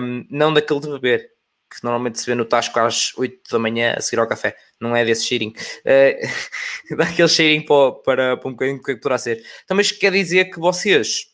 um, 0.00 0.26
não 0.30 0.50
daquele 0.50 0.80
de 0.80 0.88
beber, 0.88 1.30
que 1.70 1.84
normalmente 1.84 2.18
se 2.18 2.24
vê 2.24 2.34
no 2.34 2.46
Tasco 2.46 2.80
às 2.80 3.14
8 3.18 3.50
da 3.52 3.58
manhã 3.58 3.94
a 3.94 4.00
seguir 4.00 4.18
ao 4.18 4.26
café. 4.26 4.56
Não 4.80 4.96
é 4.96 5.04
desse 5.04 5.26
cheirinho. 5.26 5.52
Eh, 5.84 6.22
dá 6.96 7.04
aquele 7.04 7.28
cheirinho 7.28 7.66
para, 7.66 7.92
para, 7.92 8.36
para 8.38 8.48
um 8.48 8.52
bocadinho 8.52 8.78
do 8.78 8.82
que 8.82 8.92
é 8.92 8.94
que 8.94 9.00
poderá 9.02 9.18
ser. 9.18 9.44
Também 9.66 9.82
isto 9.82 9.98
quer 9.98 10.12
dizer 10.12 10.46
que 10.46 10.58
vocês 10.58 11.26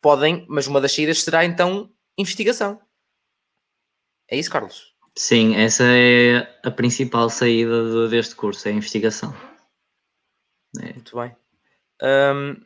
podem, 0.00 0.44
mas 0.48 0.66
uma 0.66 0.80
das 0.80 0.92
saídas 0.92 1.22
será 1.22 1.44
então 1.44 1.88
investigação. 2.18 2.80
É 4.30 4.36
isso, 4.36 4.50
Carlos? 4.50 4.94
Sim, 5.16 5.56
essa 5.56 5.84
é 5.84 6.38
a 6.62 6.70
principal 6.70 7.28
saída 7.28 7.82
do- 7.82 8.08
deste 8.08 8.34
curso, 8.34 8.68
é 8.68 8.70
a 8.70 8.74
investigação. 8.74 9.34
Muito 10.76 11.16
bem. 11.16 11.36
Hum, 12.02 12.56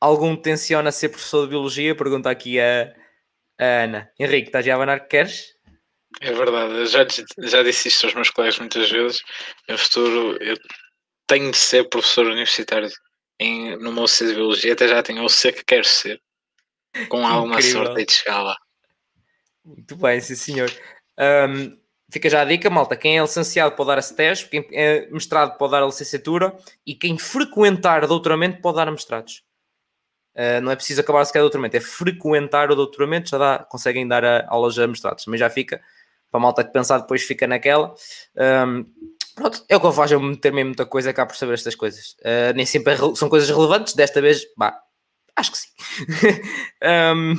algum 0.00 0.36
tenciona 0.36 0.92
ser 0.92 1.08
professor 1.08 1.44
de 1.44 1.50
Biologia? 1.50 1.96
Pergunta 1.96 2.30
aqui 2.30 2.60
a, 2.60 2.94
a 3.58 3.64
Ana. 3.84 4.12
Henrique, 4.20 4.48
estás 4.48 4.68
a 4.68 4.74
abanar 4.74 5.00
que 5.00 5.08
queres? 5.08 5.56
É 6.20 6.32
verdade, 6.32 6.74
eu 6.74 6.86
já, 6.86 7.06
já 7.38 7.62
disse 7.62 7.88
isto 7.88 8.06
aos 8.06 8.14
meus 8.14 8.30
colegas 8.30 8.58
muitas 8.58 8.90
vezes. 8.90 9.20
No 9.68 9.78
futuro, 9.78 10.42
eu 10.42 10.56
tenho 11.26 11.50
de 11.50 11.56
ser 11.56 11.88
professor 11.88 12.26
universitário 12.26 12.88
em, 13.40 13.76
no 13.76 13.92
meu 13.92 14.02
curso 14.02 14.26
de 14.26 14.34
Biologia, 14.34 14.72
até 14.72 14.88
já 14.88 15.02
tenho 15.02 15.22
o 15.24 15.28
ser 15.28 15.52
que 15.52 15.64
quero 15.64 15.84
ser. 15.84 16.20
Com 17.08 17.26
alguma 17.26 17.56
Incrível. 17.56 17.86
sorte 17.86 18.04
de 18.04 18.12
chegar 18.12 18.42
lá. 18.42 18.56
Muito 19.64 19.96
bem, 19.96 20.20
sim 20.20 20.34
senhor. 20.34 20.70
Hum, 21.18 21.76
fica 22.10 22.30
já 22.30 22.42
a 22.42 22.44
dica, 22.44 22.70
malta. 22.70 22.96
Quem 22.96 23.18
é 23.18 23.22
licenciado 23.22 23.74
pode 23.76 23.88
dar 23.88 23.98
a 23.98 24.02
STES, 24.02 24.44
quem 24.44 24.66
é 24.72 25.08
mestrado 25.10 25.58
pode 25.58 25.72
dar 25.72 25.82
a 25.82 25.86
licenciatura 25.86 26.56
e 26.86 26.94
quem 26.94 27.18
frequentar 27.18 28.06
doutoramento 28.06 28.60
pode 28.60 28.76
dar 28.76 28.88
a 28.88 28.90
mestrados. 28.90 29.42
Uh, 30.34 30.60
não 30.62 30.70
é 30.70 30.76
preciso 30.76 31.00
acabar 31.00 31.24
sequer 31.24 31.40
doutoramento, 31.40 31.76
é 31.76 31.80
frequentar 31.80 32.70
o 32.70 32.76
doutoramento, 32.76 33.28
já 33.28 33.38
dá, 33.38 33.58
conseguem 33.58 34.06
dar 34.06 34.24
a, 34.24 34.46
aulas 34.48 34.78
a 34.78 34.86
mestrados. 34.86 35.26
Mas 35.26 35.40
já 35.40 35.50
fica, 35.50 35.80
para 36.30 36.38
a 36.38 36.42
malta 36.42 36.64
que 36.64 36.72
pensar 36.72 36.98
depois 36.98 37.22
fica 37.22 37.46
naquela. 37.46 37.94
Hum, 38.66 38.86
pronto, 39.34 39.64
é 39.68 39.76
o 39.76 39.80
que 39.80 39.86
eu 39.86 39.92
faço, 39.92 40.14
eu 40.14 40.20
meter-me 40.20 40.64
muita 40.64 40.86
coisa 40.86 41.12
cá 41.12 41.26
por 41.26 41.36
saber 41.36 41.54
estas 41.54 41.74
coisas. 41.74 42.16
Uh, 42.20 42.54
nem 42.54 42.64
sempre 42.64 42.94
é 42.94 42.96
são 43.16 43.28
coisas 43.28 43.50
relevantes, 43.50 43.94
desta 43.94 44.22
vez, 44.22 44.42
bah, 44.56 44.80
acho 45.38 45.52
que 45.52 45.58
sim. 45.58 45.68
Hum, 46.82 47.34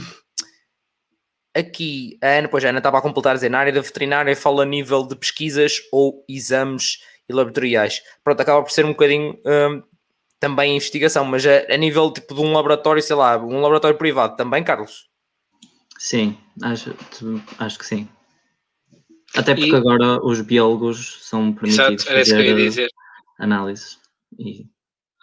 aqui, 1.55 2.17
a 2.21 2.27
Ana, 2.39 2.47
pois 2.47 2.63
a 2.65 2.69
Ana 2.69 2.79
estava 2.79 2.97
a 2.97 3.01
completar 3.01 3.31
a 3.31 3.35
dizer, 3.35 3.49
na 3.49 3.59
área 3.59 3.73
da 3.73 3.81
veterinária 3.81 4.35
fala 4.35 4.63
a 4.63 4.65
nível 4.65 5.05
de 5.05 5.15
pesquisas 5.15 5.79
ou 5.91 6.23
exames 6.27 6.99
e 7.27 7.33
laboratoriais. 7.33 8.01
Pronto, 8.23 8.41
acaba 8.41 8.63
por 8.63 8.71
ser 8.71 8.85
um 8.85 8.89
bocadinho 8.89 9.37
hum, 9.45 9.83
também 10.39 10.75
investigação, 10.75 11.25
mas 11.25 11.45
a, 11.45 11.73
a 11.73 11.77
nível 11.77 12.11
tipo 12.11 12.33
de 12.33 12.41
um 12.41 12.53
laboratório, 12.53 13.01
sei 13.01 13.15
lá, 13.15 13.37
um 13.37 13.61
laboratório 13.61 13.97
privado 13.97 14.35
também, 14.35 14.63
Carlos? 14.63 15.07
Sim, 15.97 16.37
acho, 16.63 16.95
acho 17.59 17.77
que 17.77 17.85
sim. 17.85 18.07
Até 19.35 19.53
porque 19.53 19.75
E- 19.75 19.77
agora 19.77 20.25
os 20.25 20.41
biólogos 20.41 21.19
são 21.27 21.53
permitidos 21.53 22.05
Exato, 22.05 22.09
era 22.09 22.21
isso 22.21 22.31
que 22.31 22.41
eu 22.41 22.45
ia 22.45 22.51
fazer 22.53 22.63
dizer. 22.69 22.89
análises. 23.37 23.99
E, 24.39 24.65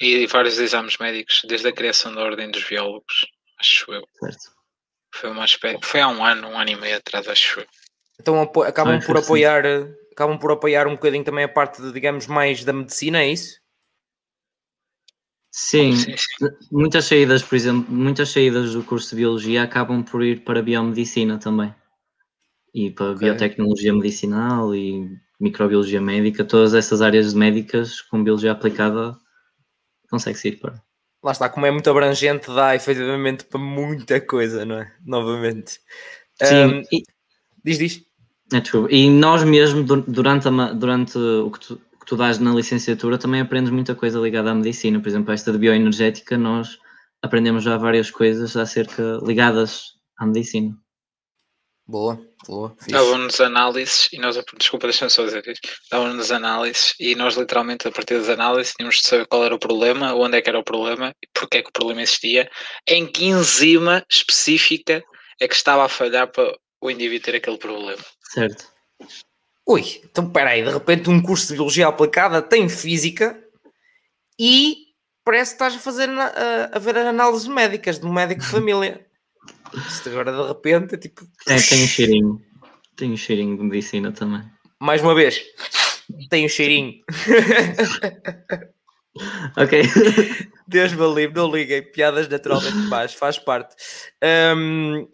E 0.01 0.27
vários 0.27 0.59
exames 0.59 0.97
médicos, 0.99 1.43
desde 1.47 1.69
a 1.69 1.73
criação 1.73 2.15
da 2.15 2.23
Ordem 2.23 2.51
dos 2.51 2.65
Biólogos, 2.65 3.27
acho 3.59 3.93
eu. 3.93 4.07
certo. 4.19 4.53
Foi, 5.15 5.31
uma 5.31 5.45
espé- 5.45 5.79
foi 5.83 6.01
há 6.01 6.09
um 6.09 6.23
ano, 6.23 6.49
um 6.49 6.59
ano 6.59 6.71
e 6.71 6.77
meio 6.77 6.97
atrás, 6.99 7.27
acho 7.29 7.61
eu. 7.61 7.67
Então 8.21 8.43
apo- 8.43 8.63
acabam 8.63 9.01
Sim, 9.01 9.07
por 9.07 9.17
sim. 9.17 9.25
apoiar, 9.25 9.65
acabam 10.13 10.39
por 10.39 10.53
apoiar 10.53 10.87
um 10.87 10.93
bocadinho 10.93 11.25
também 11.25 11.45
a 11.45 11.49
parte, 11.49 11.81
de, 11.81 11.93
digamos, 11.93 12.27
mais 12.27 12.65
da 12.65 12.73
medicina, 12.73 13.23
é 13.23 13.31
isso? 13.31 13.59
Sim, 15.51 15.93
muitas 16.71 17.07
saídas, 17.07 17.43
por 17.43 17.57
exemplo, 17.57 17.91
muitas 17.91 18.29
saídas 18.29 18.75
do 18.75 18.85
curso 18.85 19.09
de 19.11 19.17
Biologia 19.17 19.63
acabam 19.63 20.03
por 20.05 20.23
ir 20.23 20.45
para 20.45 20.61
a 20.61 20.63
Biomedicina 20.63 21.39
também. 21.39 21.75
E 22.75 22.91
para 22.91 23.13
okay. 23.13 23.31
Biotecnologia 23.31 23.95
Medicinal 23.95 24.75
e 24.75 25.19
Microbiologia 25.41 25.99
Médica, 25.99 26.45
todas 26.45 26.75
essas 26.75 27.01
áreas 27.01 27.33
médicas 27.33 28.03
com 28.03 28.23
Biologia 28.23 28.53
aplicada 28.53 29.17
consegue-se 30.17 30.49
ir 30.49 30.61
para. 30.61 30.83
Lá 31.23 31.33
está, 31.33 31.49
como 31.49 31.67
é 31.67 31.71
muito 31.71 31.89
abrangente, 31.91 32.47
dá 32.49 32.75
efetivamente 32.75 33.45
para 33.45 33.61
muita 33.61 34.21
coisa, 34.21 34.65
não 34.65 34.79
é? 34.79 34.93
Novamente. 35.05 35.81
Sim, 36.43 36.65
um, 36.65 36.83
e... 36.93 37.03
diz, 37.65 37.79
diz. 37.79 38.03
É, 38.53 38.95
E 38.95 39.11
nós 39.11 39.43
mesmo, 39.43 39.83
durante, 39.83 40.47
a, 40.47 40.73
durante 40.73 41.19
o 41.19 41.51
que 41.51 41.61
tu, 41.61 41.77
que 41.77 42.07
tu 42.07 42.17
dás 42.17 42.39
na 42.39 42.55
licenciatura, 42.55 43.19
também 43.19 43.41
aprendes 43.41 43.73
muita 43.73 43.95
coisa 43.95 44.21
ligada 44.21 44.51
à 44.51 44.55
medicina. 44.55 45.01
Por 45.01 45.09
exemplo, 45.09 45.33
esta 45.33 45.51
de 45.51 45.59
bioenergética, 45.59 46.39
nós 46.39 46.79
aprendemos 47.21 47.65
já 47.65 47.77
várias 47.77 48.11
coisas 48.11 48.57
acerca 48.57 49.19
ligadas 49.25 49.95
à 50.19 50.27
medicina. 50.27 50.77
Boa, 51.89 52.21
boa. 52.49 52.77
Davam-nos 52.89 53.41
análises 53.41 54.09
e 54.13 54.19
nós, 54.19 54.37
desculpa, 54.59 54.89
deixa-me 54.89 55.11
só 55.11 55.25
dizer 55.25 55.47
isto. 55.47 55.69
Davam-nos 55.89 56.33
análises 56.33 56.95
e 56.99 57.15
nós, 57.15 57.37
literalmente, 57.37 57.87
a 57.87 57.93
partir 57.93 58.19
das 58.19 58.29
análises, 58.29 58.75
tínhamos 58.75 58.97
de 58.97 59.07
saber 59.07 59.27
qual 59.27 59.45
era 59.45 59.55
o 59.55 59.59
problema, 59.59 60.13
onde 60.13 60.37
é 60.37 60.43
que 60.43 60.49
era 60.49 60.59
o 60.59 60.65
problema 60.65 61.15
e 61.23 61.29
porque 61.33 61.59
é 61.59 61.63
que 61.63 61.69
o 61.69 61.73
problema 61.73 62.03
existia, 62.03 62.51
em 62.89 63.07
que 63.07 63.27
enzima 63.27 64.05
específica 64.11 65.01
é 65.41 65.47
que 65.47 65.55
estava 65.55 65.85
a 65.85 65.89
falhar 65.89 66.27
para 66.33 66.57
o 66.81 66.91
indivíduo 66.91 67.25
ter 67.25 67.37
aquele 67.37 67.59
problema. 67.59 68.03
Certo. 68.33 68.65
Ui, 69.65 70.01
então 70.05 70.29
peraí, 70.29 70.65
de 70.65 70.71
repente 70.71 71.09
um 71.09 71.23
curso 71.23 71.47
de 71.47 71.55
Biologia 71.55 71.87
aplicada 71.87 72.43
tem 72.43 72.69
Física 72.69 73.41
e 74.41 74.87
parece 75.25 75.53
que 75.53 75.55
estás 75.55 75.75
a 75.75 75.79
fazer 75.79 76.09
a, 76.09 76.71
a 76.73 76.79
ver 76.81 76.97
análises 76.99 77.47
médicas 77.47 77.99
de 77.99 78.07
um 78.07 78.13
médico 78.13 78.41
de 78.41 78.47
família. 78.49 79.06
Isto 79.77 80.11
agora 80.11 80.33
de 80.33 80.49
repente 80.49 80.95
é 80.95 80.99
tipo. 80.99 81.27
É, 81.47 81.57
tem 81.57 81.85
um 81.85 81.87
cheirinho. 81.87 82.43
Tem 82.97 83.13
um 83.13 83.17
cheirinho 83.17 83.57
de 83.57 83.63
medicina 83.63 84.13
também. 84.13 84.43
Mais 84.81 85.03
uma 85.03 85.15
vez, 85.15 85.43
tem 86.31 86.47
um 86.47 86.49
cheirinho. 86.49 87.03
ok. 89.57 89.83
Deus 90.67 90.93
me 90.93 91.15
livre, 91.15 91.37
não 91.37 91.51
liguei. 91.51 91.83
Piadas 91.83 92.29
naturalmente 92.29 92.77
más, 92.89 93.15
faz 93.15 93.39
parte. 93.39 93.75
Um, 94.57 95.07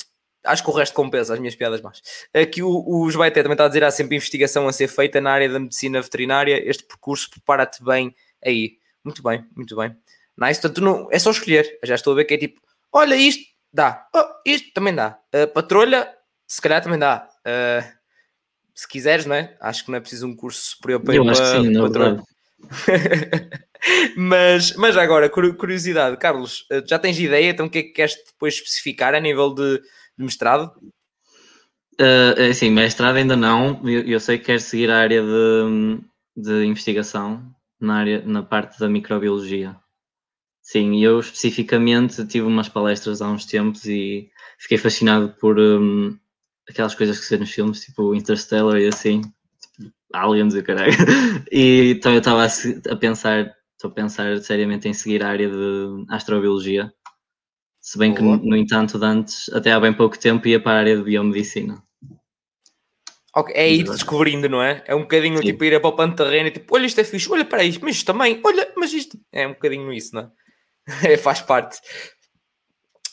acho 0.44 0.64
que 0.64 0.70
o 0.70 0.72
resto 0.72 0.94
compensa 0.94 1.34
as 1.34 1.38
minhas 1.38 1.54
piadas 1.54 1.80
más. 1.80 2.00
Aqui 2.34 2.62
o, 2.62 2.84
o 2.86 3.10
Jobaité 3.10 3.42
também 3.42 3.54
está 3.54 3.64
a 3.64 3.68
dizer: 3.68 3.84
há 3.84 3.90
sempre 3.90 4.16
investigação 4.16 4.66
a 4.66 4.72
ser 4.72 4.88
feita 4.88 5.20
na 5.20 5.32
área 5.32 5.48
da 5.48 5.58
medicina 5.58 6.00
veterinária. 6.00 6.68
Este 6.68 6.84
percurso 6.84 7.30
prepara-te 7.30 7.82
bem 7.84 8.14
aí. 8.44 8.78
Muito 9.04 9.22
bem, 9.22 9.44
muito 9.54 9.76
bem. 9.76 9.94
Nice, 10.38 10.60
portanto, 10.60 10.80
não, 10.80 11.08
é 11.10 11.18
só 11.18 11.30
escolher. 11.30 11.78
já 11.84 11.94
estou 11.94 12.12
a 12.12 12.16
ver 12.16 12.24
que 12.24 12.34
é 12.34 12.38
tipo: 12.38 12.60
olha 12.92 13.14
isto, 13.14 13.44
dá. 13.72 14.06
Oh, 14.14 14.24
isto 14.46 14.72
também 14.72 14.94
dá. 14.94 15.18
Uh, 15.34 15.46
patrulha, 15.52 16.08
se 16.46 16.60
calhar 16.60 16.82
também 16.82 16.98
dá. 16.98 17.28
Uh, 17.46 18.02
se 18.74 18.88
quiseres, 18.88 19.26
não 19.26 19.34
é? 19.34 19.56
Acho 19.60 19.84
que 19.84 19.90
não 19.90 19.98
é 19.98 20.00
preciso 20.00 20.26
um 20.26 20.34
curso 20.34 20.70
superior 20.70 21.00
para 21.00 21.14
Eu 21.14 21.28
acho 21.28 21.42
que 21.42 21.48
sim, 21.48 21.70
na 21.70 21.82
verdade. 21.82 22.22
mas, 24.16 24.74
mas 24.76 24.96
agora, 24.96 25.28
curiosidade, 25.28 26.16
Carlos, 26.16 26.66
ah, 26.70 26.82
já 26.86 26.98
tens 26.98 27.18
ideia? 27.18 27.50
Então, 27.50 27.66
o 27.66 27.70
que 27.70 27.78
é 27.78 27.82
que 27.82 27.90
queres 27.90 28.16
depois 28.26 28.54
especificar 28.54 29.14
a 29.14 29.20
nível 29.20 29.54
de, 29.54 29.78
de 30.16 30.24
mestrado? 30.24 30.72
Uh, 32.00 32.54
sim, 32.54 32.70
mestrado 32.70 33.16
ainda 33.16 33.36
não. 33.36 33.80
Eu, 33.84 34.02
eu, 34.02 34.20
sei 34.20 34.38
que 34.38 34.46
quero 34.46 34.60
seguir 34.60 34.90
a 34.90 34.98
área 34.98 35.22
de, 35.22 36.00
de 36.36 36.64
investigação 36.64 37.42
na, 37.80 37.96
área, 37.96 38.22
na 38.24 38.42
parte 38.42 38.78
da 38.80 38.88
microbiologia. 38.88 39.76
Sim, 40.72 41.04
eu 41.04 41.20
especificamente 41.20 42.26
tive 42.26 42.46
umas 42.46 42.66
palestras 42.66 43.20
há 43.20 43.28
uns 43.28 43.44
tempos 43.44 43.84
e 43.84 44.30
fiquei 44.58 44.78
fascinado 44.78 45.28
por 45.38 45.60
um, 45.60 46.16
aquelas 46.66 46.94
coisas 46.94 47.18
que 47.18 47.26
se 47.26 47.34
vê 47.36 47.40
nos 47.40 47.50
filmes, 47.50 47.82
tipo 47.82 48.14
Interstellar 48.14 48.78
e 48.78 48.86
assim, 48.86 49.20
tipo, 49.20 49.92
Aliens 50.14 50.54
e 50.54 50.62
caralho. 50.62 50.94
E 51.52 51.90
então 51.90 52.10
eu 52.10 52.20
estava 52.20 52.46
a, 52.46 52.48
a, 52.90 52.96
pensar, 52.96 53.54
estou 53.72 53.90
a 53.90 53.94
pensar 53.94 54.38
seriamente 54.38 54.88
em 54.88 54.94
seguir 54.94 55.22
a 55.22 55.28
área 55.28 55.50
de 55.50 56.06
astrobiologia. 56.08 56.90
Se 57.78 57.98
bem 57.98 58.14
que, 58.14 58.22
no 58.22 58.56
entanto, 58.56 58.96
antes, 59.04 59.50
até 59.52 59.72
há 59.72 59.78
bem 59.78 59.92
pouco 59.92 60.18
tempo, 60.18 60.48
ia 60.48 60.58
para 60.58 60.72
a 60.72 60.80
área 60.80 60.96
de 60.96 61.02
biomedicina. 61.02 61.82
Okay, 63.36 63.54
é 63.54 63.70
ir 63.70 63.84
descobrindo, 63.84 64.48
não 64.48 64.62
é? 64.62 64.82
É 64.86 64.94
um 64.94 65.02
bocadinho 65.02 65.36
Sim. 65.36 65.44
tipo 65.44 65.64
ir 65.64 65.78
para 65.78 65.90
o 65.90 65.96
panterreno 65.96 66.48
e 66.48 66.50
tipo, 66.50 66.74
olha 66.74 66.86
isto 66.86 66.98
é 66.98 67.04
fixe, 67.04 67.30
olha 67.30 67.44
para 67.44 67.62
isto, 67.62 67.84
mas 67.84 67.96
isto 67.96 68.06
também, 68.06 68.40
olha, 68.42 68.72
mas 68.74 68.94
isto. 68.94 69.18
É 69.30 69.46
um 69.46 69.52
bocadinho 69.52 69.92
isso, 69.92 70.14
não 70.14 70.22
é? 70.22 70.41
É, 71.04 71.16
faz 71.16 71.40
parte. 71.40 71.78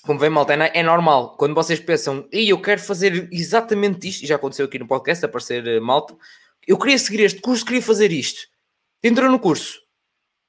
Como 0.03 0.19
vem, 0.19 0.29
malta, 0.29 0.53
é, 0.53 0.79
é 0.79 0.83
normal. 0.83 1.35
Quando 1.37 1.53
vocês 1.53 1.79
pensam, 1.79 2.27
e 2.31 2.49
eu 2.49 2.61
quero 2.61 2.81
fazer 2.81 3.29
exatamente 3.31 4.07
isto, 4.07 4.23
e 4.23 4.27
já 4.27 4.35
aconteceu 4.35 4.65
aqui 4.65 4.79
no 4.79 4.87
podcast, 4.87 5.23
aparecer 5.23 5.63
uh, 5.67 5.81
malta, 5.81 6.15
eu 6.65 6.77
queria 6.77 6.97
seguir 6.97 7.21
este 7.21 7.41
curso, 7.41 7.65
queria 7.65 7.81
fazer 7.81 8.11
isto. 8.11 8.41
Entrou 9.03 9.29
no 9.29 9.39
curso. 9.39 9.79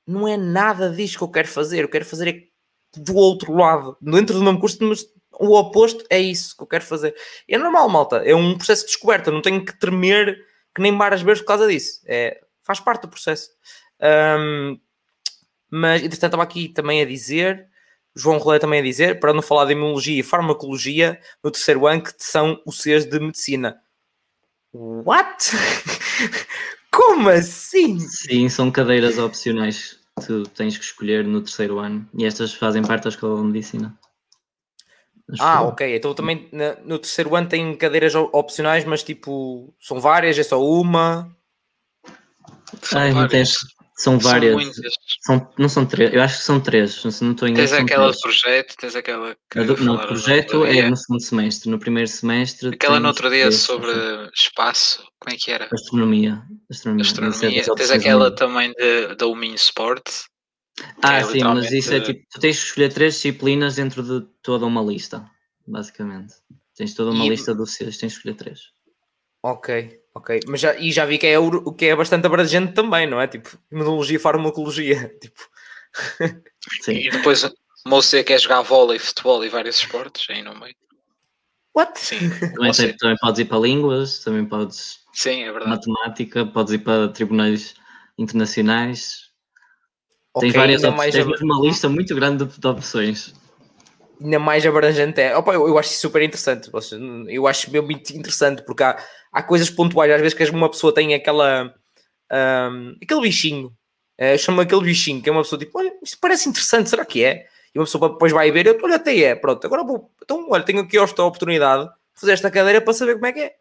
Não 0.07 0.27
é 0.27 0.37
nada 0.37 0.91
disto 0.91 1.19
que 1.19 1.25
eu 1.25 1.31
quero 1.31 1.49
fazer. 1.49 1.83
Eu 1.83 1.89
quero 1.89 2.05
fazer 2.05 2.29
é 2.29 3.01
do 3.01 3.15
outro 3.15 3.53
lado, 3.53 3.97
dentro 4.01 4.39
do 4.39 4.43
mesmo 4.43 4.59
curso, 4.59 4.79
mas 4.83 5.05
o 5.39 5.57
oposto 5.57 6.05
é 6.11 6.19
isso 6.19 6.57
que 6.57 6.63
eu 6.63 6.67
quero 6.67 6.85
fazer. 6.85 7.15
É 7.49 7.57
normal, 7.57 7.89
malta. 7.89 8.17
É 8.19 8.35
um 8.35 8.57
processo 8.57 8.83
de 8.83 8.93
descoberta. 8.93 9.31
Não 9.31 9.43
tenho 9.43 9.65
que 9.65 9.79
tremer 9.79 10.37
que 10.75 10.83
nem 10.83 10.97
varas 10.97 11.23
verdes 11.23 11.43
por 11.43 11.49
causa 11.49 11.69
disso. 11.69 12.01
É, 12.07 12.41
faz 12.63 12.81
parte 12.81 13.03
do 13.03 13.09
processo. 13.09 13.51
Um, 14.01 14.81
mas 15.71 16.03
entretanto 16.03 16.31
estava 16.31 16.43
aqui 16.43 16.69
também 16.69 17.01
a 17.01 17.07
dizer, 17.07 17.69
João 18.15 18.39
Rolé 18.39 18.59
também 18.59 18.81
a 18.81 18.85
dizer, 18.85 19.21
para 19.21 19.33
não 19.33 19.43
falar 19.43 19.67
de 19.67 19.73
imunologia 19.73 20.19
e 20.19 20.23
farmacologia, 20.23 21.21
no 21.43 21.51
terceiro 21.51 21.87
ano 21.87 22.03
que 22.03 22.13
são 22.19 22.61
os 22.67 22.81
Cs 22.81 23.07
de 23.07 23.21
medicina. 23.21 23.81
What? 24.73 25.51
Como 26.91 27.29
assim? 27.29 27.99
Sim, 28.01 28.49
são 28.49 28.71
cadeiras 28.71 29.19
opcionais 29.19 29.99
que 30.19 30.27
tu 30.27 30.43
tens 30.51 30.77
que 30.77 30.85
escolher 30.85 31.25
no 31.25 31.41
terceiro 31.41 31.79
ano 31.79 32.09
e 32.15 32.25
estas 32.25 32.53
fazem 32.53 32.83
parte 32.83 33.05
da 33.05 33.11
escola 33.11 33.41
de 33.41 33.47
medicina. 33.47 33.97
ah, 35.39 35.63
ok. 35.63 35.97
Então 35.97 36.15
também 36.15 36.49
no 36.85 36.99
terceiro 36.99 37.35
ano 37.37 37.49
tem 37.49 37.77
cadeiras 37.77 38.15
opcionais, 38.15 38.85
mas 38.85 39.03
tipo, 39.03 39.73
são 39.81 40.01
várias, 40.01 40.39
é 40.39 40.43
só 40.43 40.63
uma. 40.63 41.35
Ai, 42.93 43.13
várias. 43.13 43.55
São 44.01 44.19
várias. 44.19 44.55
São, 44.65 44.83
são, 45.21 45.53
não 45.59 45.69
são 45.69 45.85
três, 45.85 46.15
eu 46.15 46.23
acho 46.23 46.39
que 46.39 46.45
são 46.45 46.59
três. 46.59 47.05
Não 47.21 47.33
estou 47.33 47.47
enganado, 47.47 47.71
tens 47.71 47.73
aquela 47.73 48.09
três. 48.09 48.23
projeto, 48.23 48.75
tens 48.79 48.97
aquela. 48.97 49.37
Que 49.51 49.63
do, 49.63 49.77
no 49.77 49.99
projeto 49.99 50.65
é 50.65 50.89
no 50.89 50.97
segundo 50.97 51.23
semestre, 51.23 51.71
no 51.71 51.79
primeiro 51.79 52.09
semestre. 52.09 52.71
Aquela 52.71 52.99
no 52.99 53.09
outro 53.09 53.29
dia 53.29 53.53
sobre 53.53 53.91
espaço, 54.35 55.07
como 55.19 55.35
é 55.35 55.39
que 55.39 55.51
era? 55.51 55.69
Astronomia. 55.71 56.43
Astronomia. 56.71 57.05
Astronomia. 57.05 57.75
Tens 57.77 57.91
aquela 57.91 58.35
também 58.35 58.73
de, 58.73 59.15
da 59.17 59.27
Umin 59.27 59.53
Sport. 59.53 60.09
Ah, 61.03 61.19
é 61.19 61.25
sim, 61.25 61.45
mas 61.45 61.71
isso 61.71 61.93
é 61.93 62.01
tipo, 62.01 62.25
tu 62.31 62.41
tens 62.41 62.59
que 62.59 62.69
escolher 62.69 62.91
três 62.91 63.15
disciplinas 63.15 63.77
dentro 63.77 64.03
de 64.03 64.27
toda 64.43 64.65
uma 64.65 64.81
lista, 64.81 65.31
basicamente. 65.67 66.33
Tens 66.75 66.95
toda 66.95 67.11
uma 67.11 67.27
e... 67.27 67.29
lista 67.29 67.55
dos 67.55 67.75
seus, 67.75 67.99
tens 67.99 68.13
que 68.13 68.17
escolher 68.17 68.35
três. 68.35 68.61
Ok. 69.43 70.00
Ok, 70.15 70.41
mas 70.49 70.61
já, 70.61 70.77
e 70.77 70.91
já 70.91 71.05
vi 71.05 71.19
que 71.19 71.27
é, 71.27 71.39
o 71.39 71.73
que 71.73 71.87
é 71.87 71.95
bastante 71.95 72.27
abrangente 72.27 72.73
também, 72.73 73.07
não 73.07 73.21
é? 73.21 73.29
Tipo, 73.29 73.57
imunologia 73.71 74.17
e 74.17 74.21
farmacologia. 74.21 75.09
Tipo. 75.21 75.41
Sim. 76.83 76.93
E 76.93 77.11
depois 77.11 77.49
você 77.87 78.23
quer 78.25 78.39
jogar 78.41 78.63
vôlei, 78.63 78.99
futebol 78.99 79.45
e 79.45 79.49
vários 79.49 79.77
esportes 79.77 80.29
aí 80.29 80.43
no 80.43 80.59
meio. 80.59 80.75
What? 81.75 81.99
Sim. 81.99 82.19
Também, 82.55 82.73
tem, 82.73 82.97
também 82.97 83.17
podes 83.21 83.41
ir 83.41 83.45
para 83.45 83.59
línguas, 83.59 84.25
também 84.25 84.45
podes. 84.45 85.01
Sim, 85.13 85.43
é 85.45 85.53
verdade. 85.53 85.71
Matemática, 85.71 86.45
podes 86.45 86.75
ir 86.75 86.79
para 86.79 87.09
tribunais 87.09 87.75
internacionais. 88.19 89.31
Okay, 90.35 90.51
Tens 90.51 90.59
várias 90.59 90.85
opções. 90.85 91.15
Tens 91.15 91.41
uma 91.41 91.61
lista 91.61 91.89
muito 91.89 92.15
grande 92.15 92.45
de, 92.45 92.61
de 92.61 92.67
opções 92.67 93.33
ainda 94.23 94.39
mais 94.39 94.67
abrangente 94.67 95.21
é. 95.21 95.37
Opa, 95.37 95.55
eu, 95.55 95.67
eu 95.67 95.79
acho 95.79 95.91
isso 95.91 96.01
super 96.01 96.23
interessante. 96.23 96.71
Eu 97.29 97.47
acho 97.47 97.71
mesmo 97.71 97.87
muito 97.87 98.11
interessante 98.11 98.63
porque 98.63 98.83
há, 98.83 98.97
há 99.33 99.43
coisas 99.43 99.71
pontuais, 99.71 100.11
às 100.13 100.21
vezes 100.21 100.37
que 100.37 100.45
uma 100.51 100.71
pessoa 100.71 100.95
tem 100.95 101.15
aquela 101.15 101.75
um, 102.33 102.97
aquele 103.03 103.21
bichinho, 103.21 103.73
é, 104.17 104.37
chama 104.37 104.63
aquele 104.63 104.83
bichinho, 104.83 105.23
que 105.23 105.29
é 105.29 105.33
uma 105.33 105.43
pessoa 105.43 105.59
tipo, 105.59 105.79
olha, 105.79 105.93
isto 106.03 106.19
parece 106.21 106.49
interessante, 106.49 106.91
será 106.91 107.05
que 107.05 107.25
é? 107.25 107.47
E 107.75 107.79
uma 107.79 107.85
pessoa 107.85 108.11
depois 108.11 108.33
vai 108.33 108.51
ver, 108.51 108.79
olha, 108.83 108.97
até 108.97 109.19
é, 109.19 109.35
pronto, 109.35 109.65
agora 109.65 109.85
vou, 109.85 110.11
então, 110.23 110.47
olha, 110.51 110.63
tenho 110.63 110.81
aqui 110.81 110.99
esta 110.99 111.23
oportunidade 111.23 111.85
de 111.85 111.91
fazer 112.15 112.33
esta 112.33 112.51
cadeira 112.51 112.81
para 112.81 112.93
saber 112.93 113.15
como 113.15 113.27
é 113.27 113.33
que 113.33 113.41
é. 113.41 113.55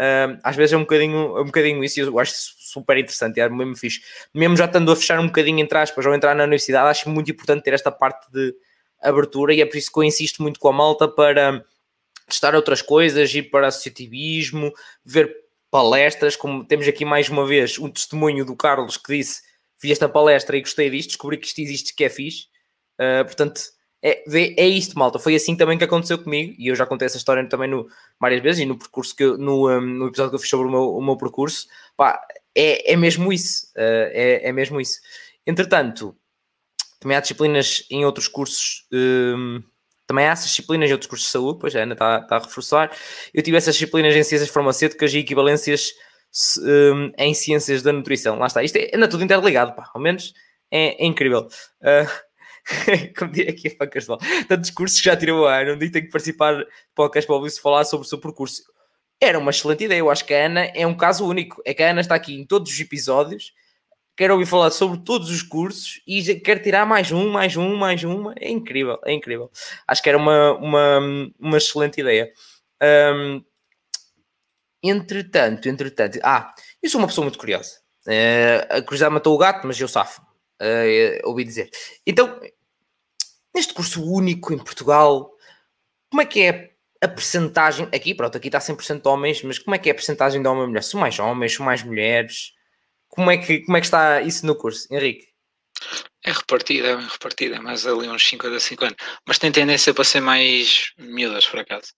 Um, 0.00 0.38
às 0.44 0.54
vezes 0.54 0.72
é 0.72 0.76
um 0.76 0.82
bocadinho, 0.82 1.36
é 1.36 1.40
um 1.42 1.46
bocadinho 1.46 1.82
isso 1.82 1.98
e 1.98 2.02
eu 2.04 2.18
acho 2.20 2.32
super 2.56 2.96
interessante, 2.96 3.40
é 3.40 3.48
mesmo 3.48 3.76
fixe. 3.76 4.00
Mesmo 4.32 4.56
já 4.56 4.66
estando 4.66 4.92
a 4.92 4.96
fechar 4.96 5.18
um 5.18 5.26
bocadinho 5.26 5.58
entre 5.58 5.76
aspas 5.76 6.06
ou 6.06 6.14
entrar 6.14 6.36
na 6.36 6.44
universidade, 6.44 6.88
acho 6.88 7.10
muito 7.10 7.30
importante 7.30 7.64
ter 7.64 7.74
esta 7.74 7.90
parte 7.90 8.30
de 8.30 8.54
abertura 9.02 9.52
e 9.52 9.60
é 9.60 9.66
por 9.66 9.76
isso 9.76 9.92
que 9.92 9.98
eu 9.98 10.04
insisto 10.04 10.40
muito 10.40 10.60
com 10.60 10.68
a 10.68 10.72
malta 10.72 11.08
para 11.08 11.64
testar 12.28 12.54
outras 12.54 12.82
coisas, 12.82 13.34
ir 13.34 13.50
para 13.50 13.68
associativismo, 13.68 14.72
ver 15.04 15.34
palestras, 15.70 16.36
como 16.36 16.64
temos 16.64 16.86
aqui 16.88 17.04
mais 17.04 17.28
uma 17.28 17.46
vez 17.46 17.78
um 17.78 17.90
testemunho 17.90 18.44
do 18.44 18.56
Carlos 18.56 18.96
que 18.96 19.16
disse 19.16 19.42
vi 19.80 19.92
esta 19.92 20.08
palestra 20.08 20.56
e 20.56 20.60
gostei 20.60 20.90
disto, 20.90 21.10
descobri 21.10 21.36
que 21.36 21.46
isto 21.46 21.60
existe 21.60 21.94
que 21.94 22.04
é 22.04 22.08
fixe. 22.08 22.46
Uh, 23.00 23.24
portanto, 23.24 23.60
é, 24.02 24.22
é 24.28 24.66
isto, 24.66 24.98
malta. 24.98 25.18
Foi 25.18 25.34
assim 25.34 25.56
também 25.56 25.78
que 25.78 25.84
aconteceu 25.84 26.18
comigo, 26.18 26.54
e 26.58 26.68
eu 26.68 26.74
já 26.74 26.86
contei 26.86 27.06
essa 27.06 27.16
história 27.16 27.46
também 27.48 27.68
no, 27.68 27.88
várias 28.20 28.42
vezes, 28.42 28.60
e 28.60 28.66
no 28.66 28.78
percurso 28.78 29.14
que 29.14 29.24
eu, 29.24 29.38
no, 29.38 29.70
um, 29.70 29.80
no 29.80 30.06
episódio 30.08 30.30
que 30.30 30.36
eu 30.36 30.40
fiz 30.40 30.50
sobre 30.50 30.66
o 30.66 30.70
meu, 30.70 30.94
o 30.96 31.02
meu 31.02 31.16
percurso, 31.16 31.68
pá, 31.96 32.20
é, 32.54 32.92
é 32.92 32.96
mesmo 32.96 33.32
isso. 33.32 33.66
Uh, 33.76 34.10
é, 34.12 34.48
é 34.48 34.52
mesmo 34.52 34.80
isso. 34.80 34.98
Entretanto, 35.46 36.16
também 37.00 37.16
há 37.16 37.20
disciplinas 37.20 37.86
em 37.90 38.04
outros 38.04 38.28
cursos. 38.28 38.86
Também 40.08 40.26
há 40.26 40.30
essas 40.32 40.46
disciplinas 40.46 40.88
em 40.88 40.92
outros 40.92 41.08
cursos 41.08 41.26
de 41.26 41.32
saúde, 41.32 41.58
pois 41.60 41.76
a 41.76 41.80
Ana 41.80 41.92
está, 41.92 42.20
está 42.20 42.36
a 42.36 42.38
reforçar. 42.38 42.90
Eu 43.32 43.42
tive 43.42 43.58
essas 43.58 43.74
disciplinas 43.74 44.16
em 44.16 44.22
ciências 44.22 44.48
farmacêuticas 44.48 45.12
e 45.12 45.18
equivalências 45.18 45.92
um, 46.62 47.12
em 47.18 47.34
ciências 47.34 47.82
da 47.82 47.92
nutrição. 47.92 48.38
Lá 48.38 48.46
está. 48.46 48.62
Isto 48.62 48.76
é, 48.76 48.90
anda 48.94 49.06
tudo 49.06 49.22
interligado, 49.22 49.74
pá. 49.74 49.90
Ao 49.92 50.00
menos 50.00 50.32
é, 50.70 51.04
é 51.04 51.06
incrível. 51.06 51.46
Uh, 51.82 52.08
como 53.18 53.30
diria 53.30 53.50
aqui 53.50 53.68
a 53.68 53.76
Facas 53.76 54.06
tantos 54.48 54.70
cursos 54.70 54.98
que 54.98 55.04
já 55.04 55.14
tirou 55.14 55.46
a 55.46 55.60
Ana, 55.60 55.74
um 55.74 55.78
dia 55.78 55.92
tem 55.92 56.02
que 56.02 56.10
participar 56.10 56.54
do 56.54 56.66
podcast 56.94 57.26
para 57.26 57.36
ouvir-se 57.36 57.60
falar 57.60 57.84
sobre 57.84 58.06
o 58.06 58.08
seu 58.08 58.18
percurso. 58.18 58.62
Era 59.20 59.38
uma 59.38 59.50
excelente 59.50 59.84
ideia. 59.84 59.98
Eu 59.98 60.10
acho 60.10 60.24
que 60.24 60.32
a 60.32 60.46
Ana 60.46 60.64
é 60.74 60.86
um 60.86 60.96
caso 60.96 61.28
único. 61.28 61.60
É 61.66 61.74
que 61.74 61.82
a 61.82 61.90
Ana 61.90 62.00
está 62.00 62.14
aqui 62.14 62.34
em 62.34 62.46
todos 62.46 62.72
os 62.72 62.80
episódios 62.80 63.52
quero 64.18 64.34
ouvir 64.34 64.46
falar 64.46 64.72
sobre 64.72 64.98
todos 64.98 65.30
os 65.30 65.42
cursos 65.42 66.02
e 66.04 66.34
quero 66.40 66.60
tirar 66.60 66.84
mais 66.84 67.12
um, 67.12 67.30
mais 67.30 67.56
um, 67.56 67.76
mais 67.76 68.02
uma. 68.02 68.34
É 68.36 68.50
incrível, 68.50 68.98
é 69.04 69.12
incrível. 69.12 69.48
Acho 69.86 70.02
que 70.02 70.08
era 70.08 70.18
uma, 70.18 70.54
uma, 70.54 70.98
uma 71.38 71.56
excelente 71.56 72.00
ideia. 72.00 72.28
Um, 72.82 73.44
entretanto, 74.82 75.68
entretanto, 75.68 76.18
ah, 76.24 76.52
eu 76.82 76.90
sou 76.90 77.00
uma 77.00 77.06
pessoa 77.06 77.24
muito 77.24 77.38
curiosa. 77.38 77.78
Uh, 78.08 78.78
a 78.78 78.82
curiosidade 78.82 79.14
matou 79.14 79.36
o 79.36 79.38
gato, 79.38 79.64
mas 79.64 79.78
eu 79.80 79.86
safo. 79.86 80.20
Uh, 80.60 81.28
ouvi 81.28 81.44
dizer. 81.44 81.70
Então, 82.04 82.40
neste 83.54 83.72
curso 83.72 84.04
único 84.04 84.52
em 84.52 84.58
Portugal, 84.58 85.30
como 86.10 86.22
é 86.22 86.26
que 86.26 86.42
é 86.42 86.72
a 87.00 87.06
percentagem? 87.06 87.86
Aqui, 87.94 88.16
pronto, 88.16 88.36
aqui 88.36 88.48
está 88.48 88.58
100% 88.58 89.00
de 89.00 89.08
homens, 89.08 89.44
mas 89.44 89.60
como 89.60 89.76
é 89.76 89.78
que 89.78 89.88
é 89.88 89.92
a 89.92 89.94
percentagem 89.94 90.42
de 90.42 90.48
homem 90.48 90.64
e 90.64 90.66
mulher? 90.66 90.82
São 90.82 90.98
mais 90.98 91.16
homens, 91.20 91.54
são 91.54 91.64
mais 91.64 91.84
mulheres? 91.84 92.57
Como 93.08 93.30
é 93.30 93.38
que, 93.38 93.60
como 93.62 93.76
é 93.76 93.80
que 93.80 93.86
está 93.86 94.20
isso 94.22 94.46
no 94.46 94.54
curso, 94.54 94.86
Henrique? 94.92 95.28
É 96.24 96.32
repartida, 96.32 96.88
é 96.88 96.96
bem 96.96 97.06
repartida, 97.06 97.56
é 97.56 97.60
mais 97.60 97.86
ali 97.86 98.08
uns 98.08 98.26
50 98.28 98.56
a 98.56 98.60
50, 98.60 98.96
mas 99.26 99.38
tem 99.38 99.52
tendência 99.52 99.94
para 99.94 100.04
ser 100.04 100.20
mais 100.20 100.92
miúdas, 100.98 101.46
por 101.46 101.60
acaso. 101.60 101.92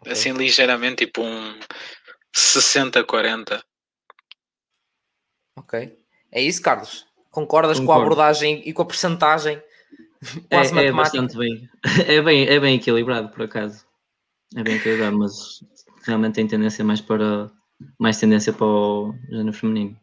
Okay. 0.00 0.12
Assim, 0.12 0.32
ligeiramente, 0.32 1.06
tipo 1.06 1.22
um 1.22 1.58
60-40. 2.34 3.62
Ok. 5.56 5.98
É 6.30 6.42
isso, 6.42 6.60
Carlos? 6.60 7.06
Concordas 7.30 7.78
Concordo. 7.78 7.86
com 7.86 7.92
a 7.92 8.04
abordagem 8.04 8.62
e 8.66 8.72
com 8.72 8.82
a 8.82 8.86
percentagem? 8.86 9.62
Quase 10.50 10.78
é, 10.78 10.86
é 10.86 10.92
bastante 10.92 11.36
bem. 11.36 11.68
É, 12.06 12.20
bem. 12.20 12.46
é 12.46 12.60
bem 12.60 12.76
equilibrado, 12.76 13.30
por 13.30 13.42
acaso. 13.42 13.86
É 14.54 14.62
bem 14.62 14.76
equilibrado, 14.76 15.18
mas 15.18 15.60
realmente 16.04 16.34
tem 16.34 16.46
tendência 16.46 16.84
mais 16.84 17.00
para 17.00 17.50
mais 17.98 18.18
tendência 18.18 18.52
para 18.52 18.66
o 18.66 19.14
género 19.30 19.52
feminino. 19.52 19.96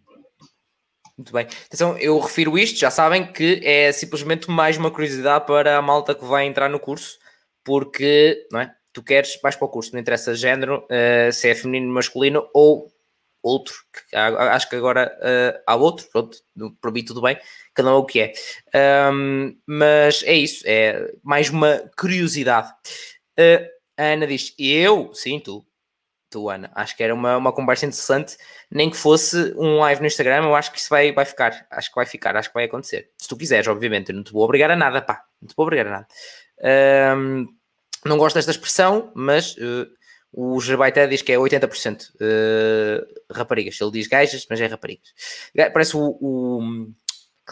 Muito 1.17 1.31
bem. 1.31 1.47
Então, 1.71 1.97
eu 1.99 2.19
refiro 2.19 2.57
isto, 2.57 2.79
já 2.79 2.89
sabem 2.89 3.31
que 3.31 3.61
é 3.63 3.91
simplesmente 3.91 4.49
mais 4.49 4.77
uma 4.77 4.89
curiosidade 4.89 5.45
para 5.45 5.77
a 5.77 5.81
malta 5.81 6.15
que 6.15 6.25
vai 6.25 6.45
entrar 6.45 6.69
no 6.69 6.79
curso, 6.79 7.19
porque, 7.63 8.47
não 8.51 8.59
é? 8.59 8.75
Tu 8.91 9.01
queres, 9.03 9.39
vais 9.41 9.55
para 9.55 9.65
o 9.65 9.69
curso, 9.69 9.93
não 9.93 9.99
interessa 9.99 10.35
género, 10.35 10.85
uh, 10.85 11.31
se 11.31 11.49
é 11.49 11.55
feminino, 11.55 11.91
masculino 11.93 12.47
ou 12.53 12.91
outro, 13.43 13.75
acho 14.13 14.69
que 14.69 14.75
agora 14.75 15.11
uh, 15.19 15.61
há 15.67 15.75
outro, 15.75 16.07
pronto, 16.11 16.37
para 16.79 16.91
mim 16.91 17.03
tudo 17.03 17.21
bem, 17.21 17.37
cada 17.73 17.89
um 17.89 17.95
é 17.95 17.97
o 17.97 18.05
que 18.05 18.19
é. 18.21 18.33
Um, 19.11 19.55
mas 19.67 20.23
é 20.23 20.33
isso, 20.33 20.63
é 20.65 21.11
mais 21.21 21.49
uma 21.49 21.83
curiosidade. 21.97 22.69
Uh, 23.37 23.67
a 23.97 24.03
Ana 24.03 24.25
diz, 24.25 24.55
eu, 24.57 25.13
sim, 25.13 25.39
tu, 25.39 25.65
Acho 26.75 26.95
que 26.95 27.03
era 27.03 27.13
uma, 27.13 27.37
uma 27.37 27.51
conversa 27.51 27.85
interessante, 27.85 28.37
nem 28.69 28.89
que 28.89 28.97
fosse 28.97 29.53
um 29.57 29.79
live 29.79 30.01
no 30.01 30.07
Instagram, 30.07 30.43
eu 30.43 30.55
acho 30.55 30.71
que 30.71 30.79
isso 30.79 30.89
vai, 30.89 31.11
vai 31.11 31.25
ficar, 31.25 31.65
acho 31.71 31.89
que 31.89 31.95
vai 31.95 32.05
ficar, 32.05 32.35
acho 32.35 32.49
que 32.49 32.53
vai 32.53 32.65
acontecer. 32.65 33.09
Se 33.17 33.27
tu 33.27 33.37
quiseres, 33.37 33.67
obviamente, 33.67 34.09
eu 34.09 34.15
não 34.15 34.23
te 34.23 34.31
vou 34.31 34.43
obrigar 34.43 34.71
a 34.71 34.75
nada, 34.75 35.01
pá, 35.01 35.23
não 35.41 35.47
te 35.47 35.55
vou 35.55 35.65
obrigar 35.65 35.87
a 35.87 35.89
nada. 35.91 36.07
Um, 37.17 37.47
não 38.05 38.17
gosto 38.17 38.35
desta 38.35 38.51
expressão, 38.51 39.11
mas 39.15 39.55
uh, 39.57 39.87
o 40.31 40.59
Gerbaité 40.59 41.07
diz 41.07 41.21
que 41.21 41.31
é 41.31 41.37
80% 41.37 42.01
uh, 42.01 42.15
eh, 42.19 43.05
raparigas. 43.31 43.79
Ele 43.79 43.91
diz 43.91 44.07
gajas, 44.07 44.45
mas 44.49 44.59
é 44.59 44.65
raparigas. 44.65 45.13
Parece 45.71 45.95
o, 45.95 46.17
o 46.19 46.91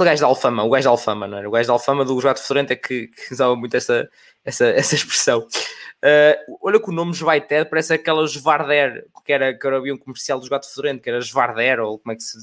aquele 0.02 0.12
gajo 0.12 0.22
da 0.22 0.28
Alfama, 0.28 0.64
o 0.64 0.70
gajo 0.70 0.84
da 0.86 0.90
Alfama, 0.92 1.28
não 1.28 1.38
era? 1.38 1.48
O 1.48 1.52
gajo 1.52 1.68
da 1.68 1.74
Alfama 1.74 2.06
do 2.06 2.20
Joato 2.20 2.42
Fedorento 2.42 2.74
é 2.74 2.76
que, 2.76 3.08
que 3.08 3.34
usava 3.34 3.56
muito 3.56 3.76
essa, 3.76 4.10
essa, 4.44 4.66
essa 4.68 4.96
expressão. 4.96 5.40
Uh, 5.40 6.58
olha 6.62 6.80
que 6.80 6.90
o 6.90 6.94
nome 6.94 7.14
Jvaiter 7.14 7.70
parece 7.70 7.94
aquela 7.94 8.26
Jvarder, 8.28 9.06
que 9.24 9.32
era, 9.32 9.54
que 9.54 9.68
havia 9.68 9.94
um 9.94 9.98
comercial 9.98 10.40
do 10.40 10.50
Gato 10.50 10.68
Fedorento, 10.68 11.02
que 11.02 11.10
era 11.10 11.22
Jvarder, 11.22 11.80
ou 11.80 12.00
como 12.00 12.14
é 12.14 12.16
que 12.16 12.24
se, 12.24 12.38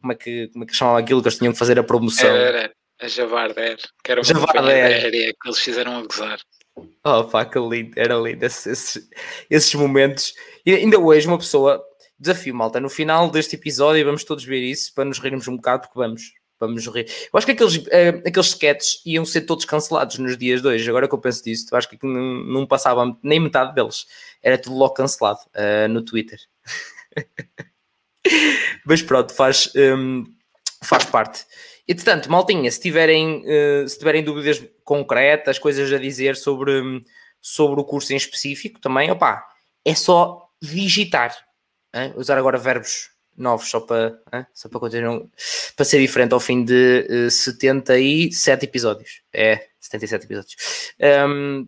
como 0.00 0.12
é 0.12 0.16
que, 0.16 0.48
como 0.48 0.64
é 0.64 0.66
que 0.66 0.74
chamava 0.74 0.98
aquilo 0.98 1.22
que 1.22 1.28
eles 1.28 1.38
tinham 1.38 1.52
que 1.52 1.58
fazer 1.58 1.78
a 1.78 1.84
promoção? 1.84 2.28
Era, 2.28 2.72
a 3.00 3.08
Javarder, 3.08 3.78
que 4.02 4.12
era 4.12 4.20
uma 4.20 4.24
Javarder. 4.24 5.10
que 5.10 5.48
eles 5.48 5.58
fizeram 5.58 5.98
a 5.98 6.02
gozar. 6.02 6.40
Oh 7.04 7.24
pá, 7.24 7.44
que 7.44 7.58
lindo, 7.58 7.92
era 7.96 8.14
lindo 8.14 8.44
esses, 8.44 8.66
esses, 8.66 9.10
esses 9.50 9.74
momentos. 9.74 10.32
E 10.64 10.74
ainda 10.74 10.98
hoje 10.98 11.26
uma 11.26 11.38
pessoa, 11.38 11.82
desafio 12.18 12.54
malta, 12.54 12.80
no 12.80 12.88
final 12.88 13.30
deste 13.30 13.56
episódio 13.56 14.04
vamos 14.04 14.24
todos 14.24 14.44
ver 14.44 14.60
isso 14.60 14.94
para 14.94 15.04
nos 15.04 15.18
rirmos 15.18 15.46
um 15.48 15.56
bocado, 15.56 15.82
porque 15.82 15.98
vamos, 15.98 16.32
vamos 16.66 16.86
rir. 16.86 17.06
Eu 17.32 17.36
acho 17.36 17.46
que 17.46 17.52
aqueles, 17.52 17.76
uh, 17.76 18.22
aqueles 18.26 18.46
sketches 18.48 19.02
iam 19.04 19.24
ser 19.24 19.42
todos 19.42 19.64
cancelados 19.64 20.18
nos 20.18 20.36
dias 20.36 20.62
de 20.62 20.68
hoje. 20.68 20.88
Agora 20.88 21.08
que 21.08 21.14
eu 21.14 21.18
penso 21.18 21.44
disso, 21.44 21.66
eu 21.70 21.78
acho 21.78 21.88
que 21.88 21.98
não, 22.02 22.44
não 22.44 22.66
passava 22.66 23.16
nem 23.22 23.40
metade 23.40 23.74
deles. 23.74 24.06
Era 24.42 24.56
tudo 24.56 24.76
logo 24.76 24.94
cancelado 24.94 25.40
uh, 25.54 25.88
no 25.88 26.02
Twitter. 26.02 26.38
Mas 28.86 29.02
pronto, 29.02 29.34
faz, 29.34 29.70
um, 29.76 30.24
faz 30.82 31.04
parte. 31.04 31.44
Entretanto, 31.86 32.30
maltinha, 32.30 32.70
se 32.70 32.80
tiverem, 32.80 33.44
uh, 33.44 33.88
se 33.88 33.98
tiverem 33.98 34.22
dúvidas 34.22 34.62
concretas, 34.84 35.58
coisas 35.58 35.92
a 35.92 35.98
dizer 35.98 36.36
sobre, 36.36 37.02
sobre 37.40 37.80
o 37.80 37.84
curso 37.84 38.12
em 38.12 38.16
específico, 38.16 38.80
também, 38.80 39.10
opá, 39.10 39.44
é 39.84 39.94
só 39.94 40.48
digitar. 40.60 41.36
Hein? 41.94 42.14
Usar 42.16 42.38
agora 42.38 42.56
verbos 42.56 43.11
novos 43.36 43.68
só 43.68 43.80
para, 43.80 44.18
só 44.52 44.68
para 44.68 44.80
continuar 44.80 45.22
para 45.74 45.84
ser 45.84 46.00
diferente 46.00 46.32
ao 46.32 46.40
fim 46.40 46.64
de 46.64 47.06
uh, 47.08 47.26
eh, 47.26 47.30
77 47.30 48.64
episódios. 48.64 49.22
É, 49.32 49.68
77 49.80 50.24
episódios. 50.26 50.56
Um, 51.28 51.66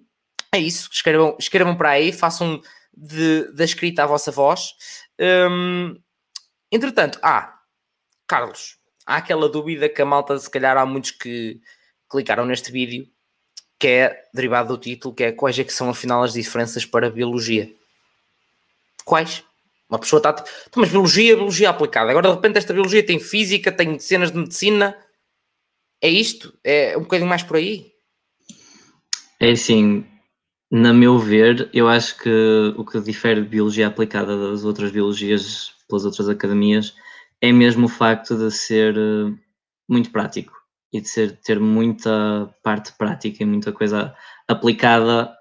é 0.53 0.59
isso, 0.59 0.89
escrevam, 0.93 1.37
escrevam 1.39 1.77
para 1.77 1.91
aí, 1.91 2.13
façam 2.13 2.61
de, 2.97 3.51
da 3.53 3.65
escrita 3.65 4.05
a 4.05 4.07
vossa 4.07 4.31
voz. 4.31 4.75
Um, 5.19 5.97
entretanto, 6.71 7.19
ah, 7.23 7.59
Carlos, 8.27 8.79
há 9.05 9.17
aquela 9.17 9.49
dúvida 9.49 9.89
que 9.89 10.01
a 10.01 10.07
malta, 10.07 10.39
se 10.39 10.51
calhar 10.51 10.77
há 10.77 10.87
muitos 10.87 11.11
que 11.11 11.61
clicaram 12.09 12.45
neste 12.45 12.71
vídeo, 12.71 13.09
que 13.79 13.89
é 13.89 14.29
derivado 14.33 14.77
do 14.77 14.81
título, 14.81 15.15
que 15.15 15.25
é 15.25 15.33
quais 15.33 15.59
é 15.59 15.65
que 15.65 15.73
são 15.73 15.91
afinal 15.91 16.23
as 16.23 16.33
diferenças 16.33 16.87
para 16.87 17.09
a 17.09 17.11
biologia? 17.11 17.71
Quais? 19.05 19.45
Uma 19.95 20.01
pessoa 20.01 20.19
está. 20.19 20.31
Então, 20.31 20.81
mas 20.81 20.91
biologia, 20.91 21.37
biologia 21.37 21.71
aplicada. 21.71 22.11
Agora 22.11 22.29
de 22.29 22.35
repente 22.35 22.59
esta 22.59 22.73
biologia 22.73 23.07
tem 23.07 23.21
física, 23.21 23.71
tem 23.71 23.97
cenas 24.01 24.33
de 24.33 24.39
medicina. 24.39 24.97
É 26.03 26.09
isto? 26.09 26.53
É 26.65 26.99
um 26.99 27.03
bocadinho 27.03 27.29
mais 27.29 27.45
por 27.45 27.57
aí? 27.57 27.93
É 29.39 29.53
assim, 29.53 30.05
na 30.71 30.93
meu 30.93 31.17
ver, 31.17 31.71
eu 31.73 31.87
acho 31.87 32.19
que 32.19 32.75
o 32.77 32.85
que 32.85 32.99
difere 33.01 33.43
biologia 33.43 33.87
aplicada 33.87 34.51
das 34.51 34.65
outras 34.65 34.91
biologias 34.91 35.73
pelas 35.89 36.05
outras 36.05 36.29
academias 36.29 36.95
é 37.41 37.53
mesmo 37.53 37.87
o 37.87 37.89
facto 37.89 38.37
de 38.37 38.51
ser 38.51 38.97
eh, 38.97 39.33
muito 39.89 40.11
prático 40.11 40.53
e 40.93 41.01
de 41.01 41.09
ser, 41.09 41.39
ter 41.41 41.61
muita 41.61 42.53
parte 42.65 42.93
prática 42.99 43.43
e 43.43 43.47
muita 43.47 43.71
coisa 43.73 44.13
aplicada 44.49 45.33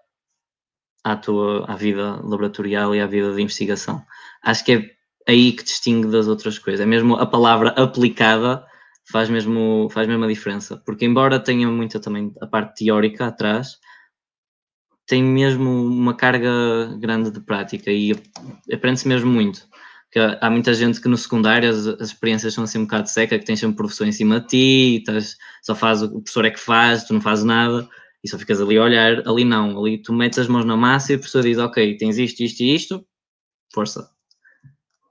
à 1.03 1.15
tua 1.15 1.65
à 1.65 1.75
vida 1.75 2.21
laboratorial 2.23 2.95
e 2.95 3.01
à 3.01 3.07
vida 3.07 3.33
de 3.33 3.41
investigação. 3.41 4.01
Acho 4.41 4.63
que 4.63 4.73
é 4.73 4.93
aí 5.27 5.51
que 5.51 5.63
distingue 5.63 6.07
das 6.07 6.27
outras 6.27 6.57
coisas. 6.57 6.81
É 6.81 6.85
mesmo 6.85 7.15
a 7.15 7.25
palavra 7.25 7.69
aplicada 7.69 8.65
faz 9.11 9.29
mesmo, 9.29 9.89
faz 9.91 10.07
mesmo 10.07 10.23
a 10.23 10.27
diferença. 10.27 10.77
Porque 10.85 11.05
embora 11.05 11.39
tenha 11.39 11.67
muita 11.67 11.99
também 11.99 12.33
a 12.41 12.47
parte 12.47 12.85
teórica 12.85 13.27
atrás, 13.27 13.77
tem 15.05 15.23
mesmo 15.23 15.69
uma 15.69 16.15
carga 16.15 16.49
grande 16.99 17.31
de 17.31 17.41
prática 17.41 17.91
e 17.91 18.13
aprende-se 18.71 19.07
mesmo 19.07 19.31
muito. 19.31 19.67
Porque 20.05 20.37
há 20.39 20.49
muita 20.49 20.73
gente 20.73 21.01
que 21.01 21.09
no 21.09 21.17
secundário 21.17 21.69
as, 21.69 21.87
as, 21.87 22.09
experiências 22.09 22.53
são 22.53 22.63
assim 22.63 22.77
um 22.79 22.83
bocado 22.83 23.09
seca, 23.09 23.37
que 23.37 23.45
tens 23.45 23.59
sempre 23.59 23.77
professor 23.77 24.05
em 24.07 24.11
cima 24.11 24.39
de 24.39 24.47
ti, 24.47 24.97
estás, 24.99 25.37
só 25.63 25.73
faz 25.75 26.03
o 26.03 26.09
professor 26.21 26.45
é 26.45 26.51
que 26.51 26.59
faz, 26.59 27.03
tu 27.03 27.13
não 27.13 27.21
fazes 27.21 27.43
nada 27.43 27.89
e 28.24 28.30
só 28.30 28.38
ficas 28.39 28.61
ali 28.61 28.78
a 28.78 28.84
olhar. 28.84 29.28
Ali 29.28 29.43
não, 29.43 29.78
ali 29.78 30.01
tu 30.01 30.13
metes 30.13 30.39
as 30.39 30.47
mãos 30.47 30.65
na 30.65 30.78
massa 30.78 31.11
e 31.11 31.15
o 31.15 31.19
professor 31.19 31.43
diz: 31.43 31.57
Ok, 31.57 31.97
tens 31.97 32.17
isto, 32.17 32.41
isto 32.41 32.61
e 32.61 32.76
isto, 32.76 33.07
força. 33.74 34.09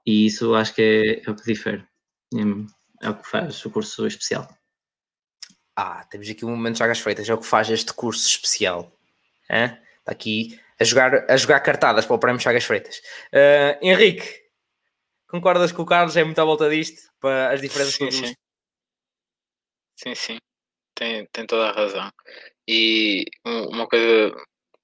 E 0.05 0.25
isso 0.25 0.53
acho 0.55 0.73
que 0.73 0.81
é, 0.81 1.29
é 1.29 1.31
o 1.31 1.35
que 1.35 1.45
difere. 1.45 1.85
É, 2.33 3.07
é 3.07 3.09
o 3.09 3.15
que 3.15 3.29
faz 3.29 3.63
o 3.65 3.69
curso 3.69 4.07
especial. 4.07 4.47
Ah, 5.75 6.05
temos 6.05 6.29
aqui 6.29 6.45
um 6.45 6.51
momento 6.51 6.73
de 6.73 6.79
Chagas 6.79 6.99
Freitas, 6.99 7.27
é 7.27 7.33
o 7.33 7.39
que 7.39 7.47
faz 7.47 7.69
este 7.69 7.93
curso 7.93 8.27
especial. 8.27 8.91
Está 9.49 10.11
aqui 10.11 10.59
a 10.79 10.83
jogar, 10.83 11.31
a 11.31 11.37
jogar 11.37 11.59
cartadas 11.61 12.05
para 12.05 12.15
o 12.15 12.19
Prémio 12.19 12.41
Chagas 12.41 12.63
Freitas. 12.63 12.99
Uh, 13.33 13.77
Henrique, 13.81 14.43
concordas 15.27 15.71
com 15.71 15.81
o 15.81 15.85
Carlos? 15.85 16.15
É 16.15 16.23
muito 16.23 16.39
à 16.39 16.45
volta 16.45 16.69
disto, 16.69 17.01
para 17.19 17.51
as 17.51 17.61
diferenças 17.61 17.95
sim, 17.95 18.11
sim. 18.11 18.33
sim, 19.95 20.15
sim, 20.15 20.37
tem, 20.93 21.25
tem 21.31 21.45
toda 21.47 21.69
a 21.69 21.71
razão. 21.71 22.11
E 22.67 23.25
uma 23.45 23.87
coisa 23.87 24.31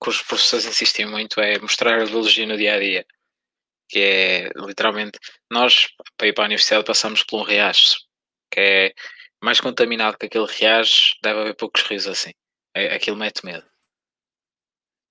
que 0.02 0.10
os 0.10 0.22
professores 0.22 0.66
insistem 0.66 1.06
muito 1.06 1.40
é 1.40 1.60
mostrar 1.60 2.02
a 2.02 2.06
biologia 2.06 2.46
no 2.46 2.58
dia 2.58 2.76
a 2.76 2.80
dia. 2.80 3.06
Que 3.90 4.00
é 4.00 4.50
literalmente, 4.56 5.18
nós 5.52 5.88
para 6.18 6.28
ir 6.28 6.34
para 6.34 6.44
a 6.44 6.48
universidade 6.48 6.86
passamos 6.86 7.24
por 7.24 7.42
um 7.42 7.44
riacho 7.44 8.10
que 8.50 8.60
é 8.60 8.94
mais 9.42 9.62
contaminado 9.62 10.18
que 10.18 10.26
aquele 10.26 10.46
riacho, 10.46 11.16
deve 11.24 11.40
haver 11.40 11.56
poucos 11.56 11.84
rios 11.84 12.08
assim. 12.08 12.32
É, 12.76 12.94
aquilo 12.96 13.18
mete 13.18 13.46
medo. 13.46 13.66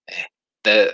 É. 0.08 0.26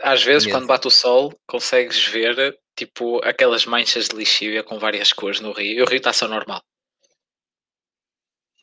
Às 0.02 0.22
vezes, 0.22 0.46
medo. 0.46 0.56
quando 0.56 0.68
bate 0.68 0.86
o 0.86 0.90
sol, 0.90 1.32
consegues 1.46 2.06
ver 2.06 2.58
tipo 2.76 3.24
aquelas 3.24 3.66
manchas 3.66 4.08
de 4.08 4.16
lixívia 4.16 4.62
com 4.62 4.78
várias 4.78 5.12
cores 5.12 5.40
no 5.40 5.52
rio 5.52 5.78
e 5.78 5.82
o 5.82 5.86
rio 5.86 5.98
está 5.98 6.12
só 6.12 6.28
normal. 6.28 6.62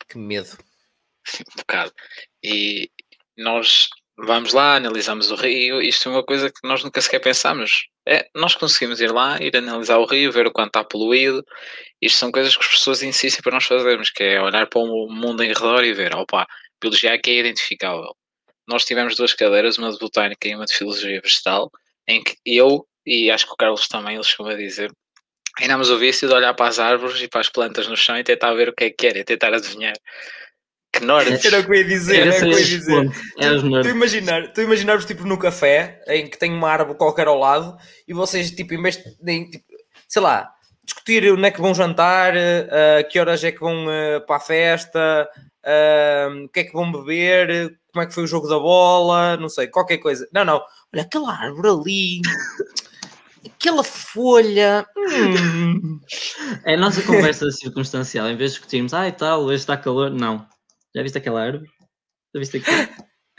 Que 0.08 0.18
medo. 0.18 0.58
um 1.52 1.58
bocado. 1.58 1.94
E 2.44 2.90
nós 3.42 3.90
vamos 4.18 4.54
lá, 4.54 4.76
analisamos 4.76 5.32
o 5.32 5.36
rio. 5.36 5.82
Isto 5.82 6.10
é 6.10 6.12
uma 6.12 6.24
coisa 6.24 6.50
que 6.50 6.68
nós 6.68 6.84
nunca 6.84 7.02
sequer 7.02 7.20
pensámos. 7.20 7.88
É, 8.08 8.28
nós 8.36 8.56
conseguimos 8.56 9.00
ir 9.02 9.12
lá, 9.12 9.42
ir 9.42 9.56
analisar 9.56 9.98
o 9.98 10.06
rio, 10.06 10.32
ver 10.32 10.48
o 10.48 10.52
quanto 10.52 10.68
está 10.68 10.84
poluído. 10.84 11.44
Isto 12.02 12.20
são 12.20 12.32
coisas 12.32 12.56
que 12.56 12.64
as 12.64 12.70
pessoas 12.70 13.04
insistem 13.04 13.42
para 13.42 13.54
nós 13.54 13.66
fazermos, 13.66 14.10
que 14.10 14.24
é 14.24 14.42
olhar 14.42 14.68
para 14.68 14.80
o 14.82 15.08
mundo 15.10 15.44
em 15.44 15.48
redor 15.48 15.84
e 15.84 15.94
ver, 15.94 16.16
opa, 16.16 16.48
biologia 16.82 17.14
aqui 17.14 17.32
é 17.32 17.40
identificável. 17.40 18.16
Nós 18.68 18.86
tivemos 18.86 19.16
duas 19.16 19.34
cadeiras, 19.34 19.78
uma 19.78 19.92
de 19.92 20.00
botânica 20.00 20.48
e 20.48 20.56
uma 20.56 20.66
de 20.66 20.74
filosofia 20.74 21.22
vegetal, 21.22 21.70
em 22.08 22.24
que 22.24 22.36
eu, 22.46 22.88
e 23.06 23.30
acho 23.32 23.46
que 23.46 23.54
o 23.54 23.58
Carlos 23.58 23.88
também, 23.88 24.16
eles 24.16 24.28
costuma 24.28 24.56
dizer, 24.56 24.92
Ainda 25.60 25.78
o 25.78 25.98
vício 25.98 26.28
de 26.28 26.34
olhar 26.34 26.54
para 26.54 26.70
as 26.70 26.80
árvores 26.80 27.22
e 27.22 27.28
para 27.28 27.42
as 27.42 27.50
plantas 27.50 27.88
no 27.88 27.98
chão 27.98 28.18
e 28.18 28.24
tentar 28.24 28.54
ver 28.54 28.70
o 28.70 28.74
que 28.74 28.86
é 28.86 28.90
que 28.90 29.08
era 29.08 29.20
e 29.20 29.24
tentar 29.24 29.54
adivinhar. 29.54 29.94
Que 30.92 31.06
nerds. 31.06 31.46
Era 31.46 31.60
o 31.60 31.64
que 31.64 31.72
eu 31.72 31.76
ia 31.76 31.86
dizer. 31.86 32.28
Era, 32.28 32.36
era 32.36 32.46
o 32.46 32.50
que 32.50 32.56
eu 32.56 32.60
ia 32.60 32.66
dizer. 32.66 33.12
Tu, 33.12 33.82
tu, 33.82 33.90
imaginar, 33.90 34.54
tu 34.54 34.62
imaginares 34.62 35.06
tipo 35.06 35.26
num 35.26 35.38
café 35.38 36.02
em 36.08 36.28
que 36.28 36.38
tem 36.38 36.52
uma 36.52 36.70
árvore 36.70 36.98
qualquer 36.98 37.28
ao 37.28 37.38
lado 37.38 37.78
e 38.08 38.14
vocês 38.14 38.52
tipo 38.52 38.74
em 38.74 38.82
vez 38.82 38.98
de, 38.98 39.52
tipo, 39.52 39.66
sei 40.08 40.22
lá, 40.22 40.52
discutir 40.84 41.32
onde 41.32 41.46
é 41.46 41.52
que 41.52 41.62
vão 41.62 41.74
jantar, 41.74 42.34
uh, 42.36 43.10
que 43.10 43.20
horas 43.20 43.44
é 43.44 43.52
que 43.52 43.62
vão 43.62 43.86
uh, 43.86 44.26
para 44.28 44.36
a 44.36 44.40
festa, 44.40 45.30
uh, 45.64 46.46
o 46.46 46.50
que 46.50 46.60
é 46.60 46.64
que 46.66 46.74
vão 46.74 46.92
beber, 46.92 47.78
como 47.94 48.04
é 48.04 48.08
que 48.08 48.14
foi 48.14 48.24
o 48.24 48.28
jogo 48.28 48.48
da 48.48 48.60
bola, 48.60 49.38
não 49.38 49.48
sei, 49.48 49.68
qualquer 49.68 49.98
coisa. 49.98 50.28
Não, 50.34 50.44
não. 50.44 50.62
Olha, 50.94 51.04
aquela 51.04 51.34
árvore 51.34 51.70
ali. 51.70 52.22
aquela 53.46 53.84
folha. 53.84 54.86
Hum. 54.98 56.00
É 56.66 56.74
a 56.74 56.78
nossa 56.78 57.02
conversa 57.04 57.50
circunstancial. 57.52 58.28
Em 58.28 58.36
vez 58.36 58.52
de 58.52 58.58
discutirmos, 58.58 58.94
ah, 58.94 59.08
e 59.08 59.12
tal, 59.12 59.44
hoje 59.44 59.56
está 59.56 59.78
calor. 59.78 60.10
Não. 60.10 60.46
Já 60.96 61.02
viste 61.02 61.18
aquela 61.18 61.42
árvore? 61.42 61.70
Já 62.34 62.40
viste 62.40 62.58
aquilo? 62.58 62.90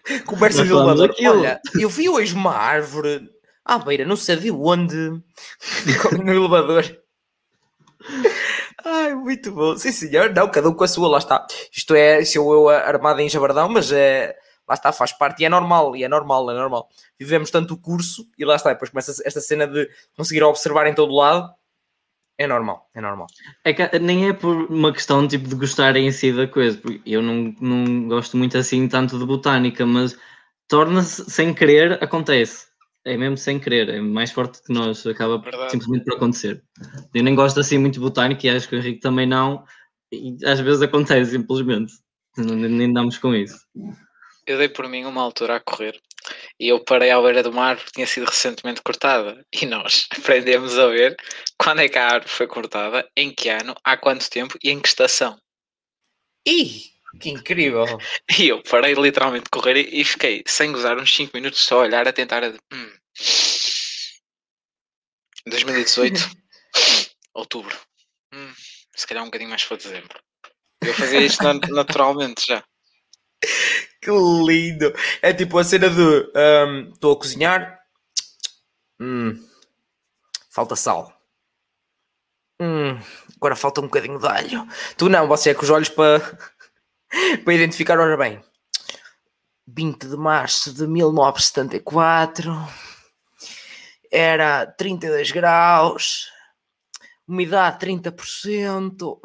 Conversa 0.26 0.64
de 0.64 0.72
elevador. 0.72 1.14
Olha, 1.20 1.60
eu 1.78 1.88
vi 1.88 2.08
hoje 2.08 2.34
uma 2.34 2.54
árvore 2.54 3.30
à 3.64 3.78
beira, 3.78 4.04
não 4.04 4.16
sei 4.16 4.36
de 4.36 4.50
onde, 4.50 4.96
no 6.24 6.32
elevador. 6.32 6.84
Ai, 8.84 9.14
muito 9.14 9.52
bom. 9.52 9.76
Sim, 9.76 9.92
senhor. 9.92 10.34
Não, 10.34 10.50
cada 10.50 10.68
um 10.68 10.74
com 10.74 10.82
a 10.82 10.88
sua, 10.88 11.08
lá 11.08 11.18
está. 11.18 11.46
Isto 11.72 11.94
é, 11.94 12.24
se 12.24 12.36
eu, 12.36 12.50
eu 12.50 12.68
armado 12.68 13.20
em 13.20 13.28
jabardão, 13.28 13.68
mas 13.68 13.92
é, 13.92 14.36
lá 14.68 14.74
está, 14.74 14.92
faz 14.92 15.12
parte 15.12 15.42
e 15.42 15.44
é 15.44 15.48
normal, 15.48 15.94
e 15.94 16.02
é 16.02 16.08
normal, 16.08 16.50
é 16.50 16.54
normal. 16.54 16.88
Vivemos 17.18 17.50
tanto 17.50 17.74
o 17.74 17.78
curso 17.78 18.26
e 18.36 18.44
lá 18.44 18.56
está, 18.56 18.72
depois 18.72 18.90
começa 18.90 19.22
esta 19.24 19.40
cena 19.40 19.66
de 19.66 19.88
conseguir 20.16 20.42
observar 20.42 20.86
em 20.86 20.94
todo 20.94 21.14
lado 21.14 21.48
é 22.38 22.46
normal, 22.46 22.88
é 22.94 23.00
normal. 23.00 23.26
É 23.64 23.72
que 23.72 23.98
nem 23.98 24.28
é 24.28 24.32
por 24.32 24.70
uma 24.70 24.92
questão 24.92 25.26
tipo, 25.28 25.48
de 25.48 25.54
gostar 25.54 25.96
em 25.96 26.10
si 26.10 26.32
da 26.32 26.46
coisa, 26.46 26.78
porque 26.78 27.00
eu 27.06 27.22
não, 27.22 27.54
não 27.60 28.08
gosto 28.08 28.36
muito 28.36 28.56
assim 28.56 28.88
tanto 28.88 29.18
de 29.18 29.24
botânica, 29.24 29.84
mas 29.86 30.18
torna-se 30.68 31.30
sem 31.30 31.52
querer, 31.54 32.02
acontece. 32.02 32.66
É 33.04 33.16
mesmo 33.16 33.36
sem 33.36 33.58
querer, 33.58 33.88
é 33.88 34.00
mais 34.00 34.30
forte 34.30 34.62
que 34.62 34.72
nós, 34.72 35.04
acaba 35.06 35.38
Verdade. 35.38 35.72
simplesmente 35.72 36.04
por 36.04 36.14
acontecer. 36.14 36.62
Eu 37.12 37.22
nem 37.24 37.34
gosto 37.34 37.58
assim 37.60 37.76
muito 37.76 37.94
de 37.94 38.00
botânica 38.00 38.46
e 38.46 38.50
acho 38.50 38.68
que 38.68 38.76
o 38.76 38.78
Henrique 38.78 39.00
também 39.00 39.26
não, 39.26 39.64
e 40.12 40.36
às 40.44 40.60
vezes 40.60 40.82
acontece 40.82 41.32
simplesmente. 41.32 41.92
Nem 42.36 42.92
damos 42.92 43.18
com 43.18 43.34
isso. 43.34 43.58
Eu 44.46 44.56
dei 44.56 44.68
por 44.68 44.88
mim 44.88 45.04
uma 45.04 45.20
altura 45.20 45.56
a 45.56 45.60
correr 45.60 46.00
e 46.58 46.68
eu 46.68 46.84
parei 46.84 47.10
à 47.10 47.20
beira 47.20 47.42
do 47.42 47.52
mar 47.52 47.76
porque 47.76 47.92
tinha 47.92 48.06
sido 48.06 48.26
recentemente 48.26 48.82
cortada. 48.82 49.44
E 49.52 49.66
nós 49.66 50.06
aprendemos 50.16 50.78
a 50.78 50.86
ver 50.88 51.16
quando 51.58 51.80
é 51.80 51.88
que 51.88 51.98
a 51.98 52.06
árvore 52.06 52.30
foi 52.30 52.46
cortada, 52.46 53.08
em 53.16 53.34
que 53.34 53.48
ano, 53.48 53.74
há 53.84 53.96
quanto 53.96 54.28
tempo 54.30 54.58
e 54.62 54.70
em 54.70 54.80
que 54.80 54.88
estação. 54.88 55.38
Ih, 56.46 56.92
que 57.20 57.30
incrível! 57.30 57.86
E 58.38 58.48
eu 58.48 58.62
parei 58.62 58.94
literalmente 58.94 59.44
de 59.44 59.50
correr 59.50 59.76
e 59.76 60.04
fiquei, 60.04 60.42
sem 60.46 60.72
gozar, 60.72 60.98
uns 60.98 61.14
5 61.14 61.32
minutos 61.34 61.60
só 61.60 61.80
a 61.80 61.82
olhar, 61.82 62.06
a 62.08 62.12
tentar. 62.12 62.42
Hum. 62.44 62.92
2018, 65.46 66.20
outubro. 67.34 67.76
Hum, 68.32 68.52
se 68.94 69.06
calhar 69.06 69.22
um 69.22 69.26
bocadinho 69.26 69.50
mais 69.50 69.64
para 69.64 69.76
dezembro. 69.76 70.20
Eu 70.82 70.94
fazia 70.94 71.20
isto 71.20 71.42
naturalmente 71.70 72.46
já. 72.46 72.64
Que 74.00 74.10
lindo! 74.10 74.92
É 75.20 75.32
tipo 75.32 75.58
a 75.58 75.64
cena 75.64 75.88
de 75.88 76.26
estou 76.92 77.12
um, 77.12 77.14
a 77.14 77.18
cozinhar, 77.18 77.80
hum, 79.00 79.40
falta 80.50 80.74
sal. 80.74 81.12
Hum, 82.60 82.98
agora 83.36 83.54
falta 83.56 83.80
um 83.80 83.84
bocadinho 83.84 84.18
de 84.18 84.26
alho. 84.26 84.66
Tu 84.96 85.08
não, 85.08 85.28
você 85.28 85.50
é 85.50 85.54
com 85.54 85.62
os 85.62 85.70
olhos 85.70 85.88
para, 85.88 86.20
para 87.44 87.54
identificar, 87.54 87.98
ora 87.98 88.16
bem. 88.16 88.42
20 89.66 90.08
de 90.08 90.16
março 90.16 90.74
de 90.74 90.86
1974 90.86 92.52
era 94.10 94.66
32 94.66 95.30
graus 95.30 96.31
umidade 97.28 97.78
30%. 97.84 99.18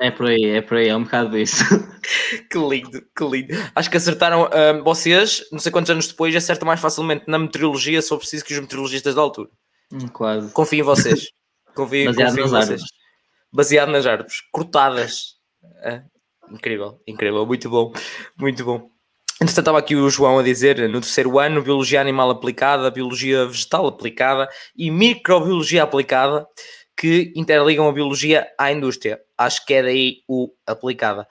É 0.00 0.10
por 0.10 0.26
aí, 0.26 0.44
é 0.44 0.62
por 0.62 0.76
aí, 0.76 0.88
é 0.88 0.96
um 0.96 1.04
bocado 1.04 1.38
isso. 1.38 1.62
que 2.50 2.58
lindo, 2.58 3.02
que 3.16 3.24
lindo. 3.24 3.54
Acho 3.74 3.90
que 3.90 3.96
acertaram 3.96 4.44
uh, 4.44 4.82
vocês, 4.82 5.44
não 5.52 5.58
sei 5.58 5.70
quantos 5.70 5.90
anos 5.90 6.08
depois, 6.08 6.34
acertam 6.34 6.66
mais 6.66 6.80
facilmente 6.80 7.24
na 7.28 7.38
meteorologia, 7.38 8.00
só 8.02 8.16
preciso 8.16 8.44
que 8.44 8.54
os 8.54 8.60
meteorologistas 8.60 9.14
da 9.14 9.20
altura. 9.20 9.50
Hum, 9.92 10.08
quase. 10.08 10.52
Confio 10.52 10.80
em 10.80 10.82
vocês. 10.82 11.28
Confio, 11.74 12.06
Baseado 12.06 12.30
confio 12.30 12.44
em 12.44 12.48
vocês. 12.48 12.62
Árvores. 12.62 12.84
Baseado 13.52 13.88
nas 13.90 14.06
árvores, 14.06 14.40
cortadas. 14.50 15.36
É, 15.82 16.02
incrível, 16.50 17.00
incrível, 17.06 17.46
muito 17.46 17.68
bom, 17.68 17.92
muito 18.38 18.64
bom. 18.64 18.90
Entretanto, 19.42 19.58
estava 19.58 19.78
aqui 19.78 19.96
o 19.96 20.08
João 20.08 20.38
a 20.38 20.42
dizer, 20.42 20.88
no 20.88 21.00
terceiro 21.00 21.38
ano, 21.38 21.62
Biologia 21.62 22.00
Animal 22.00 22.30
Aplicada, 22.30 22.90
Biologia 22.90 23.44
Vegetal 23.46 23.88
Aplicada 23.88 24.48
e 24.76 24.88
Microbiologia 24.88 25.82
Aplicada 25.82 26.46
que 26.96 27.32
interligam 27.34 27.88
a 27.88 27.92
biologia 27.92 28.50
à 28.58 28.72
indústria. 28.72 29.20
Acho 29.36 29.64
que 29.64 29.74
é 29.74 29.82
daí 29.82 30.22
o 30.28 30.52
aplicada. 30.66 31.26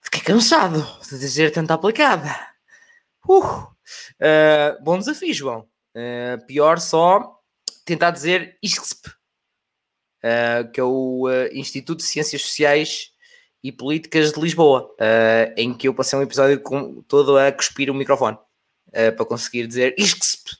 Fiquei 0.00 0.20
cansado 0.20 0.86
de 1.10 1.18
dizer 1.18 1.50
tanta 1.50 1.74
aplicada. 1.74 2.34
Uh, 3.28 3.44
uh, 3.44 4.82
bom 4.82 4.98
desafio, 4.98 5.34
João. 5.34 5.68
Uh, 5.96 6.44
pior 6.46 6.78
só 6.78 7.40
tentar 7.84 8.12
dizer 8.12 8.56
ISCSP, 8.62 9.08
uh, 9.08 10.70
que 10.72 10.78
é 10.78 10.84
o 10.84 11.26
Instituto 11.52 11.98
de 11.98 12.04
Ciências 12.04 12.42
Sociais 12.42 13.10
e 13.62 13.72
Políticas 13.72 14.32
de 14.32 14.40
Lisboa, 14.40 14.94
em 15.56 15.74
que 15.74 15.88
eu 15.88 15.94
passei 15.94 16.16
um 16.16 16.22
episódio 16.22 16.60
com, 16.60 17.02
todo 17.02 17.36
a 17.36 17.50
cuspir 17.50 17.90
o 17.90 17.94
microfone 17.94 18.38
para 18.92 19.24
conseguir 19.24 19.66
dizer 19.66 19.92
ISCSP. 19.98 20.52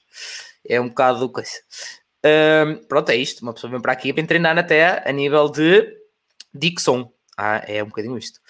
É 0.68 0.80
um 0.80 0.88
bocado 0.88 1.28
coisa. 1.28 1.52
Um, 2.26 2.84
pronto, 2.86 3.10
é 3.10 3.16
isto. 3.16 3.42
Uma 3.42 3.52
pessoa 3.52 3.70
vem 3.70 3.80
para 3.80 3.92
aqui 3.92 4.12
para 4.12 4.26
treinar 4.26 4.58
até 4.58 5.08
a 5.08 5.12
nível 5.12 5.48
de 5.48 5.96
dicção. 6.52 7.12
Ah, 7.38 7.62
é 7.66 7.82
um 7.82 7.88
bocadinho 7.88 8.16
isto. 8.16 8.40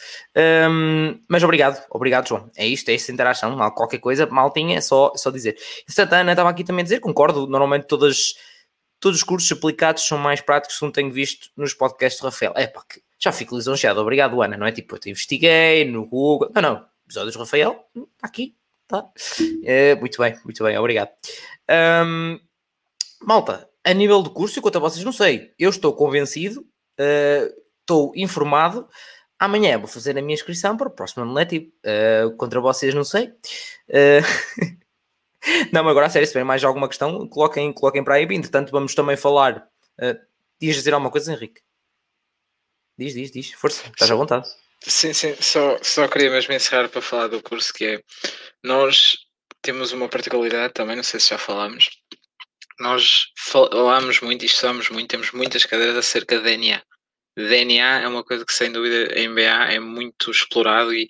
Um, 0.71 1.21
mas 1.29 1.43
obrigado, 1.43 1.85
obrigado, 1.91 2.29
João. 2.29 2.49
É 2.57 2.65
isto, 2.65 2.89
é 2.89 2.95
esta 2.95 3.11
interação. 3.11 3.57
Mal, 3.57 3.75
qualquer 3.75 3.99
coisa, 3.99 4.27
mal 4.27 4.53
tinha, 4.53 4.79
é 4.79 4.81
só, 4.81 5.13
é 5.13 5.19
só 5.19 5.31
dizer. 5.31 5.59
Santana 5.89 6.31
estava 6.33 6.51
aqui 6.51 6.63
também 6.63 6.83
a 6.83 6.85
dizer, 6.85 7.01
concordo. 7.01 7.49
Normalmente 7.49 7.87
todas, 7.87 8.35
todos 9.01 9.19
os 9.19 9.25
cursos 9.25 9.51
aplicados 9.51 10.07
são 10.07 10.19
mais 10.19 10.41
práticos, 10.41 10.79
como 10.79 10.93
tenho 10.93 11.11
visto 11.11 11.51
nos 11.57 11.75
podcasts 11.75 12.21
do 12.21 12.27
Rafael. 12.27 12.53
É 12.55 12.69
pá, 12.69 12.85
já 13.19 13.33
fico 13.33 13.57
lisonjeado. 13.57 14.01
Obrigado, 14.01 14.41
Ana. 14.41 14.57
Não 14.57 14.67
é 14.67 14.71
tipo, 14.73 14.95
eu 14.95 15.01
te 15.01 15.11
investiguei 15.11 15.85
no 15.85 16.07
Google. 16.07 16.51
Não, 16.55 16.63
não. 16.63 16.87
Episódios 17.07 17.35
do 17.35 17.41
Rafael, 17.41 17.85
está 17.95 18.27
aqui. 18.27 18.55
Tá. 18.87 19.05
É, 19.65 19.97
muito 19.97 20.17
bem, 20.23 20.39
muito 20.45 20.63
bem, 20.63 20.79
obrigado. 20.79 21.11
Um, 21.69 22.39
Malta, 23.21 23.69
a 23.85 23.93
nível 23.93 24.23
do 24.23 24.31
curso, 24.31 24.61
quanto 24.61 24.77
a 24.77 24.81
vocês, 24.81 25.05
não 25.05 25.13
sei. 25.13 25.53
Eu 25.59 25.71
estou 25.71 25.93
convencido, 25.95 26.61
uh, 26.61 27.63
estou 27.81 28.13
informado. 28.17 28.89
Amanhã 29.39 29.79
vou 29.79 29.87
fazer 29.87 30.17
a 30.19 30.23
minha 30.23 30.35
inscrição 30.35 30.77
para 30.77 30.89
o 30.89 30.91
próximo 30.91 31.23
ano 31.23 31.33
letivo. 31.33 31.67
Uh, 31.85 32.37
contra 32.37 32.61
vocês, 32.61 32.95
não 32.95 33.05
sei. 33.05 33.29
Uh, 33.89 34.23
não, 35.73 35.85
mas 35.85 35.91
agora, 35.91 36.07
a 36.07 36.11
sério, 36.11 36.27
se 36.27 36.33
tiver 36.33 36.45
mais 36.45 36.65
alguma 36.65 36.89
questão, 36.89 37.29
coloquem, 37.29 37.73
coloquem 37.73 38.03
para 38.03 38.17
aí. 38.17 38.25
Entretanto, 38.25 38.73
vamos 38.73 38.95
também 38.95 39.17
falar. 39.17 39.67
Uh, 40.01 40.19
diz 40.61 40.75
dizer 40.75 40.95
alguma 40.95 41.11
coisa, 41.11 41.33
Henrique? 41.33 41.61
Diz, 42.99 43.15
diz, 43.15 43.31
diz. 43.31 43.53
Força, 43.53 43.87
estás 43.89 44.11
à 44.11 44.15
vontade. 44.15 44.49
Sim, 44.83 45.13
sim, 45.13 45.35
só, 45.41 45.79
só 45.83 46.07
queria 46.09 46.31
mesmo 46.31 46.53
encerrar 46.53 46.89
para 46.89 47.03
falar 47.03 47.29
do 47.29 47.43
curso, 47.43 47.73
que 47.73 47.85
é, 47.85 48.03
nós 48.63 49.17
temos 49.61 49.93
uma 49.93 50.09
particularidade 50.09 50.75
também, 50.75 50.97
não 50.97 51.03
sei 51.03 51.19
se 51.19 51.31
já 51.31 51.39
falámos, 51.39 51.91
nós 52.79 53.33
falamos 53.39 54.21
muito 54.21 54.43
e 54.43 54.47
estudamos 54.47 54.91
muito, 54.91 55.09
temos 55.09 55.33
muitas 55.33 55.65
cadeiras 55.65 55.97
acerca 55.97 56.39
de 56.39 56.45
DNA. 56.45 56.83
DNA 57.37 58.01
é 58.01 58.09
uma 58.09 58.25
coisa 58.25 58.45
que 58.45 58.53
sem 58.53 58.73
dúvida 58.73 59.13
em 59.19 59.29
MBA 59.29 59.73
é 59.73 59.79
muito 59.79 60.31
explorado 60.31 60.95
e 60.95 61.07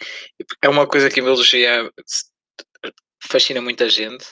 é 0.61 0.69
uma 0.69 0.87
coisa 0.87 1.09
que 1.09 1.21
em 1.21 1.23
biologia 1.23 1.91
fascina 3.23 3.61
muita 3.61 3.89
gente, 3.89 4.27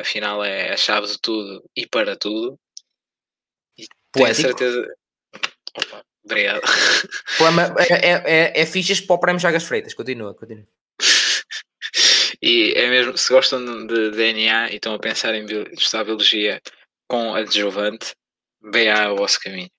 afinal 0.00 0.44
é 0.44 0.72
a 0.72 0.76
chave 0.76 1.08
de 1.08 1.20
tudo 1.20 1.64
e 1.76 1.86
para 1.86 2.16
tudo. 2.16 2.58
E 3.76 3.86
tenho 4.12 4.34
certeza. 4.34 4.86
Opa, 5.76 6.04
obrigado. 6.24 6.62
É, 7.78 7.94
é, 7.94 8.22
é, 8.24 8.60
é 8.62 8.66
fichas 8.66 9.00
para 9.00 9.14
o 9.14 9.18
Prémio 9.18 9.40
Chagas 9.40 9.64
Freitas, 9.64 9.94
continua, 9.94 10.34
continua. 10.34 10.66
E 12.42 12.72
é 12.76 12.88
mesmo, 12.88 13.16
se 13.16 13.32
gostam 13.32 13.86
de 13.86 14.10
DNA 14.10 14.70
e 14.72 14.76
estão 14.76 14.94
a 14.94 14.98
pensar 14.98 15.34
em 15.34 15.44
estudar 15.72 16.04
biologia 16.04 16.60
com 17.08 17.34
adjuvante, 17.34 18.14
BA 18.60 18.78
é 18.80 19.08
o 19.08 19.16
vosso 19.16 19.40
caminho. 19.40 19.70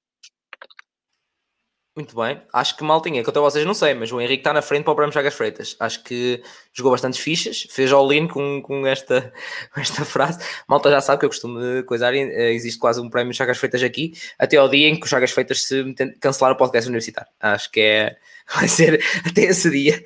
Muito 1.97 2.15
bem. 2.15 2.39
Acho 2.53 2.77
que 2.77 2.83
mal 2.83 3.01
tinha, 3.01 3.23
que 3.23 3.29
até 3.31 3.39
vocês 3.39 3.65
não 3.65 3.73
sei, 3.73 3.95
mas 3.95 4.11
o 4.11 4.21
Henrique 4.21 4.41
está 4.41 4.53
na 4.53 4.61
frente 4.61 4.83
para 4.83 4.93
o 4.93 4.95
Prémio 4.95 5.11
Chagas 5.11 5.33
Freitas. 5.33 5.75
Acho 5.79 6.03
que 6.03 6.43
jogou 6.71 6.91
bastantes 6.91 7.19
fichas, 7.19 7.65
fez 7.71 7.91
all-in 7.91 8.27
com, 8.27 8.61
com, 8.61 8.85
esta, 8.85 9.33
com 9.73 9.81
esta 9.81 10.05
frase. 10.05 10.37
Malta 10.69 10.91
já 10.91 11.01
sabe 11.01 11.21
que 11.21 11.25
eu 11.25 11.29
costumo 11.29 11.59
coisar, 11.85 12.13
eh, 12.13 12.53
existe 12.53 12.79
quase 12.79 13.01
um 13.01 13.09
Prémio 13.09 13.33
Chagas 13.33 13.57
Freitas 13.57 13.81
aqui, 13.81 14.13
até 14.37 14.57
ao 14.57 14.69
dia 14.69 14.87
em 14.87 14.95
que 14.95 15.07
o 15.07 15.09
Chagas 15.09 15.31
Freitas 15.31 15.63
se 15.63 15.95
cancelar 16.21 16.53
o 16.53 16.55
podcast 16.55 16.87
universitário. 16.87 17.31
Acho 17.39 17.71
que 17.71 17.81
é, 17.81 18.15
vai 18.55 18.67
ser 18.67 19.03
até 19.25 19.45
esse 19.45 19.67
dia. 19.71 19.99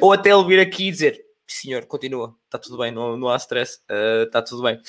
Ou 0.00 0.14
até 0.14 0.30
ele 0.30 0.46
vir 0.46 0.60
aqui 0.60 0.88
e 0.88 0.92
dizer, 0.92 1.27
senhor, 1.54 1.86
continua, 1.86 2.36
está 2.44 2.58
tudo 2.58 2.78
bem, 2.78 2.92
não, 2.92 3.16
não 3.16 3.28
há 3.28 3.36
stress, 3.36 3.80
uh, 3.90 4.24
está 4.24 4.42
tudo 4.42 4.62
bem. 4.62 4.80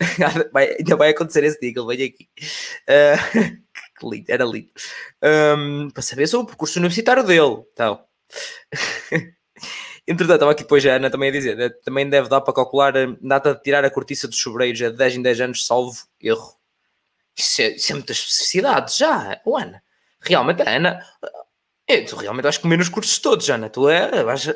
vai, 0.52 0.76
ainda 0.76 0.96
vai 0.96 1.10
acontecer 1.10 1.44
esse 1.44 1.60
dia 1.60 1.72
que 1.72 1.78
ele 1.78 1.96
vem 1.96 2.06
aqui. 2.06 2.28
Uh, 2.88 3.62
que 3.98 4.08
lindo, 4.08 4.26
era 4.28 4.44
lindo. 4.44 4.70
Um, 5.22 5.90
para 5.90 6.02
saber 6.02 6.26
sobre 6.26 6.44
o 6.44 6.46
percurso 6.48 6.78
universitário 6.78 7.24
dele. 7.24 7.64
Então. 7.72 8.04
Entretanto, 10.06 10.34
estava 10.36 10.52
aqui 10.52 10.62
depois 10.62 10.86
a 10.86 10.94
Ana 10.94 11.10
também 11.10 11.28
a 11.28 11.32
dizer, 11.32 11.54
né, 11.54 11.68
também 11.84 12.08
deve 12.08 12.30
dar 12.30 12.40
para 12.40 12.54
calcular 12.54 12.96
a 12.96 13.14
data 13.20 13.54
de 13.54 13.62
tirar 13.62 13.84
a 13.84 13.90
cortiça 13.90 14.26
dos 14.26 14.40
sobreiros 14.40 14.80
a 14.80 14.88
10 14.88 15.16
em 15.16 15.22
10 15.22 15.40
anos, 15.42 15.66
salvo 15.66 15.98
erro. 16.18 16.56
Isso 17.36 17.60
é, 17.60 17.68
isso 17.76 17.92
é 17.92 17.94
muita 17.94 18.12
especificidade, 18.12 18.96
já, 18.96 19.40
oh, 19.44 19.56
Ana. 19.56 19.82
Realmente, 20.20 20.62
a 20.62 20.70
Ana, 20.76 21.06
eu, 21.86 22.06
tu 22.06 22.16
realmente 22.16 22.42
vais 22.44 22.58
comer 22.58 22.78
nos 22.78 22.88
cursos 22.88 23.18
todos, 23.18 23.48
Ana. 23.48 23.68
Tu 23.68 23.88
é, 23.88 24.24
vais 24.24 24.48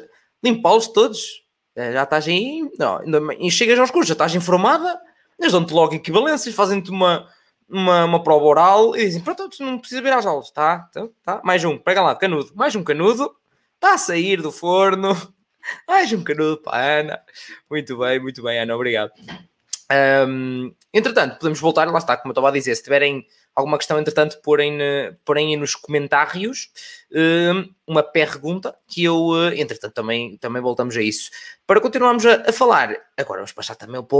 limpá-los 0.43 0.89
todos. 0.89 1.42
É, 1.75 1.93
já 1.93 2.03
estás 2.03 2.29
aí, 2.29 2.71
não, 2.79 3.01
e 3.33 3.51
chegas 3.51 3.79
aos 3.79 3.91
cursos, 3.91 4.09
já 4.09 4.13
estás 4.13 4.35
informada, 4.35 5.01
eles 5.39 5.53
dão-te 5.53 5.73
logo 5.73 5.95
equivalências, 5.95 6.55
fazem-te 6.55 6.91
uma, 6.91 7.27
uma, 7.69 8.05
uma 8.05 8.23
prova 8.23 8.45
oral 8.45 8.97
e 8.97 9.07
dizem: 9.07 9.23
Pronto, 9.23 9.49
não 9.61 9.79
precisa 9.79 10.03
vir 10.03 10.13
às 10.13 10.27
aulas, 10.27 10.51
tá? 10.51 10.87
Então, 10.91 11.11
tá? 11.25 11.41
Mais 11.43 11.65
um, 11.65 11.79
pega 11.79 12.03
lá, 12.03 12.15
canudo, 12.15 12.53
mais 12.55 12.77
um 12.77 12.85
canudo, 12.85 13.35
está 13.75 13.95
a 13.95 13.99
sair 13.99 14.43
do 14.43 14.53
forno, 14.53 15.15
mais 15.89 16.13
um 16.13 16.23
canudo 16.23 16.59
para 16.59 16.77
a 16.77 17.01
Ana. 17.01 17.21
Muito 17.71 17.97
bem, 17.97 18.21
muito 18.21 18.43
bem, 18.43 18.61
Ana, 18.61 18.75
obrigado. 18.75 19.13
Um, 20.27 20.75
entretanto, 20.93 21.39
podemos 21.39 21.61
voltar, 21.61 21.91
lá 21.91 21.99
está, 21.99 22.17
como 22.17 22.31
eu 22.31 22.33
estava 22.33 22.49
a 22.49 22.53
dizer, 22.53 22.75
se 22.75 22.83
tiverem 22.83 23.27
alguma 23.55 23.77
questão, 23.77 23.99
entretanto, 23.99 24.41
porem, 24.43 24.79
porem 25.25 25.57
nos 25.57 25.75
comentários 25.75 26.71
uma 27.87 28.03
pergunta 28.03 28.75
que 28.89 29.05
eu, 29.05 29.31
eh, 29.37 29.61
entretanto, 29.61 29.93
também, 29.93 30.39
também 30.39 30.63
voltamos 30.63 30.97
a 30.97 31.03
isso. 31.03 31.31
Para 31.67 31.81
continuarmos 31.81 32.25
a, 32.25 32.49
a 32.49 32.53
falar, 32.53 32.97
agora 33.19 33.41
vamos 33.41 33.53
passar 33.53 33.75
também 33.75 34.03
para 34.03 34.19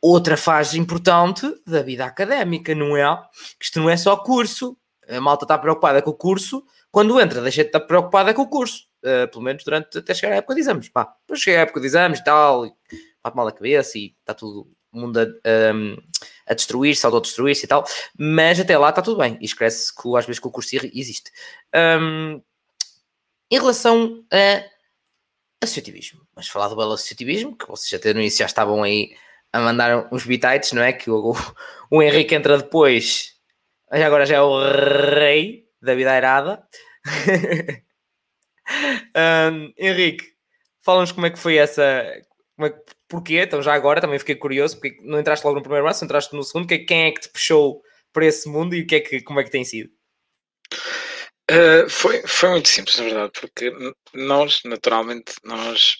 outra 0.00 0.36
fase 0.36 0.78
importante 0.78 1.52
da 1.66 1.82
vida 1.82 2.04
académica, 2.04 2.72
não 2.74 2.96
é? 2.96 3.16
Que 3.58 3.64
isto 3.64 3.80
não 3.80 3.90
é 3.90 3.96
só 3.96 4.16
curso. 4.16 4.76
A 5.08 5.20
malta 5.20 5.44
está 5.44 5.58
preocupada 5.58 6.00
com 6.02 6.10
o 6.10 6.14
curso, 6.14 6.64
quando 6.92 7.20
entra, 7.20 7.40
deixa 7.40 7.62
de 7.62 7.68
estar 7.68 7.80
preocupada 7.80 8.32
com 8.32 8.42
o 8.42 8.48
curso. 8.48 8.88
Uh, 9.02 9.26
pelo 9.28 9.42
menos 9.42 9.64
durante 9.64 9.98
até 9.98 10.14
chegar 10.14 10.34
à 10.34 10.36
época 10.36 10.54
de 10.54 10.60
exames. 10.60 10.88
Pá, 10.88 11.16
depois 11.22 11.40
chega 11.40 11.58
à 11.58 11.62
época 11.62 11.80
de 11.80 11.86
exames 11.86 12.20
e 12.20 12.24
tal, 12.24 12.66
bate 13.24 13.36
mal 13.36 13.48
a 13.48 13.52
cabeça 13.52 13.98
e 13.98 14.14
está 14.20 14.34
tudo 14.34 14.70
o 14.92 15.00
mundo 15.00 15.18
a, 15.18 15.72
um, 15.74 15.96
a 16.46 16.54
destruir-se, 16.54 17.04
autodestruir-se 17.06 17.64
e 17.64 17.68
tal, 17.68 17.84
mas 18.18 18.58
até 18.58 18.76
lá 18.76 18.90
está 18.90 19.02
tudo 19.02 19.18
bem 19.18 19.38
e 19.40 19.44
esquece 19.44 19.94
que 19.94 20.16
às 20.16 20.26
vezes 20.26 20.40
que 20.40 20.46
o 20.46 20.50
curso 20.50 20.74
existe. 20.92 21.30
Um, 21.74 22.42
em 23.50 23.58
relação 23.58 24.24
a 24.32 24.64
associativismo, 25.62 26.26
mas 26.34 26.48
falar 26.48 26.68
do 26.68 26.76
belo 26.76 26.92
associativismo, 26.92 27.56
que 27.56 27.66
vocês 27.66 27.92
até 27.98 28.14
no 28.14 28.20
início 28.20 28.38
já 28.38 28.46
estavam 28.46 28.82
aí 28.82 29.14
a 29.52 29.60
mandar 29.60 30.08
uns 30.12 30.24
bitites, 30.24 30.72
não 30.72 30.82
é? 30.82 30.92
Que 30.92 31.10
o, 31.10 31.34
o 31.90 32.02
Henrique 32.02 32.34
entra 32.34 32.56
depois, 32.58 33.34
mas 33.90 34.00
agora 34.02 34.24
já 34.24 34.36
é 34.36 34.40
o 34.40 34.58
rei 34.58 35.66
da 35.82 35.94
vida 35.94 36.12
airada. 36.12 36.66
um, 39.52 39.72
Henrique, 39.76 40.24
fala-nos 40.80 41.12
como 41.12 41.26
é 41.26 41.30
que 41.30 41.38
foi 41.38 41.56
essa. 41.56 42.04
Como 42.56 42.68
é, 42.68 42.82
porquê? 43.10 43.42
Então, 43.42 43.60
já 43.60 43.74
agora 43.74 44.00
também 44.00 44.18
fiquei 44.18 44.36
curioso, 44.36 44.80
porque 44.80 44.96
não 45.02 45.18
entraste 45.18 45.44
logo 45.44 45.56
no 45.56 45.62
primeiro 45.62 45.84
braço, 45.84 46.04
entraste 46.04 46.34
no 46.34 46.42
segundo. 46.44 46.68
Quem 46.68 47.08
é 47.08 47.10
que 47.10 47.20
te 47.20 47.28
puxou 47.28 47.82
para 48.12 48.24
esse 48.24 48.48
mundo 48.48 48.74
e 48.74 48.82
o 48.82 48.86
que 48.86 48.94
é 48.94 49.00
que, 49.00 49.20
como 49.22 49.40
é 49.40 49.44
que 49.44 49.50
tem 49.50 49.64
sido? 49.64 49.90
Uh, 51.50 51.90
foi, 51.90 52.22
foi 52.26 52.50
muito 52.50 52.68
simples, 52.68 52.96
na 52.96 53.04
verdade, 53.04 53.32
porque 53.40 53.72
nós, 54.14 54.60
naturalmente, 54.64 55.32
nós. 55.44 55.96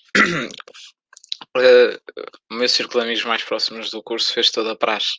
uh, 1.56 1.98
o 2.50 2.54
meu 2.54 2.68
círculo 2.68 3.00
de 3.00 3.06
amigos 3.08 3.24
mais 3.24 3.42
próximos 3.42 3.90
do 3.90 4.02
curso 4.02 4.32
fez 4.32 4.50
toda 4.50 4.72
a 4.72 4.76
praxe. 4.76 5.14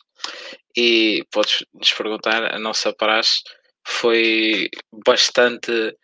E 0.74 1.22
podes-nos 1.30 1.92
perguntar, 1.92 2.54
a 2.54 2.58
nossa 2.58 2.94
praxe 2.94 3.42
foi 3.86 4.70
bastante 5.04 5.94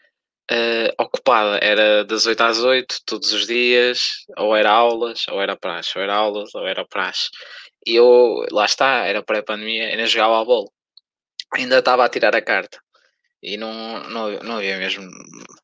uh, 0.51 1.03
ocupada. 1.03 1.59
Era 1.62 2.05
das 2.05 2.26
8 2.26 2.40
às 2.42 2.62
8, 2.62 3.01
todos 3.07 3.32
os 3.32 3.46
dias, 3.46 4.24
ou 4.36 4.55
era 4.57 4.70
aulas, 4.70 5.26
ou 5.28 5.40
era 5.40 5.57
praxe, 5.57 5.92
ou 5.96 6.03
era 6.03 6.14
aulas, 6.14 6.55
ou 6.55 6.66
era 6.66 6.86
praxe. 6.86 7.28
E 7.86 7.94
eu, 7.96 8.44
lá 8.51 8.64
está, 8.64 9.07
era 9.07 9.22
pré-pandemia, 9.22 9.88
ainda 9.88 10.07
jogava 10.07 10.40
a 10.40 10.44
bola. 10.44 10.68
Ainda 11.55 11.78
estava 11.78 12.05
a 12.05 12.09
tirar 12.09 12.34
a 12.34 12.42
carta. 12.42 12.78
E 13.42 13.57
não, 13.57 14.01
não, 14.11 14.30
não 14.40 14.57
havia 14.57 14.78
mesmo 14.78 15.09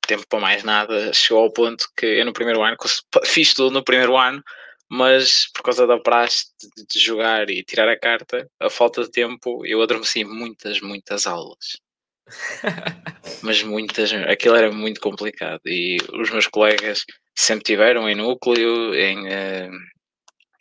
tempo 0.06 0.26
para 0.28 0.40
mais 0.40 0.62
nada. 0.62 1.12
Chegou 1.12 1.42
ao 1.42 1.52
ponto 1.52 1.86
que 1.96 2.06
eu 2.06 2.24
no 2.24 2.32
primeiro 2.32 2.62
ano, 2.62 2.76
fiz 3.26 3.52
tudo 3.54 3.72
no 3.72 3.84
primeiro 3.84 4.16
ano, 4.16 4.42
mas 4.88 5.50
por 5.52 5.62
causa 5.62 5.86
da 5.86 5.98
praxe 5.98 6.46
de, 6.76 6.86
de 6.86 6.98
jogar 7.00 7.50
e 7.50 7.64
tirar 7.64 7.88
a 7.88 7.98
carta, 7.98 8.48
a 8.60 8.70
falta 8.70 9.02
de 9.02 9.10
tempo, 9.10 9.64
eu 9.66 9.82
adormeci 9.82 10.24
muitas, 10.24 10.80
muitas 10.80 11.26
aulas. 11.26 11.83
mas 13.42 13.62
muitas, 13.62 14.12
aquilo 14.12 14.56
era 14.56 14.70
muito 14.72 15.00
complicado. 15.00 15.60
E 15.66 15.98
os 16.12 16.30
meus 16.30 16.46
colegas 16.46 17.04
sempre 17.36 17.64
tiveram 17.64 18.08
em 18.08 18.14
núcleo, 18.14 18.94
em 18.94 19.26
uh, 19.26 19.70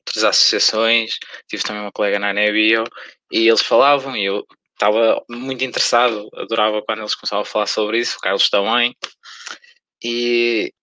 outras 0.07 0.23
associações, 0.23 1.17
tive 1.47 1.63
também 1.63 1.81
uma 1.81 1.91
colega 1.91 2.19
na 2.19 2.33
Nebio 2.33 2.83
e 3.31 3.47
eles 3.47 3.61
falavam 3.61 4.15
e 4.15 4.25
eu 4.25 4.45
estava 4.73 5.23
muito 5.29 5.63
interessado, 5.63 6.29
adorava 6.35 6.81
quando 6.81 6.99
eles 6.99 7.15
começavam 7.15 7.43
a 7.43 7.45
falar 7.45 7.67
sobre 7.67 7.99
isso, 7.99 8.17
o 8.17 8.21
Carlos 8.21 8.49
também, 8.49 8.95
e 10.03 10.73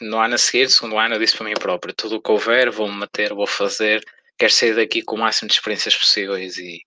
no 0.00 0.18
ano 0.18 0.34
a 0.34 0.38
seguir, 0.38 0.64
no 0.64 0.70
segundo 0.70 0.98
ano, 0.98 1.14
eu 1.14 1.18
disse 1.18 1.36
para 1.36 1.46
mim 1.46 1.54
próprio, 1.54 1.94
tudo 1.94 2.16
o 2.16 2.22
que 2.22 2.30
houver, 2.30 2.70
vou-me 2.70 2.98
meter, 2.98 3.34
vou 3.34 3.46
fazer, 3.46 4.02
quero 4.38 4.52
sair 4.52 4.74
daqui 4.74 5.02
com 5.02 5.16
o 5.16 5.18
máximo 5.18 5.48
de 5.48 5.54
experiências 5.54 5.94
possíveis 5.94 6.56
e 6.56 6.80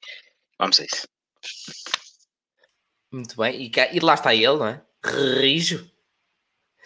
vamos 0.57 0.80
a 0.80 0.86
isso. 0.86 1.07
Muito 3.12 3.36
bem, 3.36 3.62
e, 3.62 3.72
e 3.93 3.99
lá 3.99 4.14
está 4.14 4.34
ele, 4.34 4.57
não 4.57 4.68
é? 4.68 4.82
Rijo. 5.03 5.89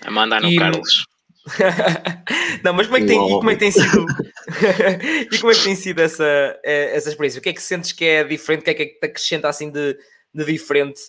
A 0.01 0.11
mandar 0.11 0.41
no 0.41 0.49
e... 0.49 0.57
Carlos. 0.57 1.05
não, 2.63 2.73
mas 2.73 2.87
como 2.87 2.97
é 2.97 3.01
que 3.01 3.05
tem, 3.05 3.17
e 3.17 3.29
como 3.29 3.51
é 3.51 3.53
que 3.53 3.59
tem 3.59 3.71
sido 3.71 4.05
e 5.31 5.37
como 5.37 5.51
é 5.51 5.55
que 5.55 5.63
tem 5.63 5.75
sido 5.75 5.99
essa, 5.99 6.59
eh, 6.63 6.95
essa 6.95 7.09
experiência? 7.09 7.39
O 7.39 7.43
que 7.43 7.49
é 7.49 7.53
que 7.53 7.61
sentes 7.61 7.91
que 7.91 8.03
é 8.03 8.23
diferente? 8.23 8.61
O 8.61 8.63
que 8.63 8.71
é 8.71 8.73
que, 8.73 8.85
te 8.87 9.05
acrescenta 9.05 9.47
assim 9.47 9.69
de, 9.69 9.95
de 10.33 10.45
diferente 10.45 10.99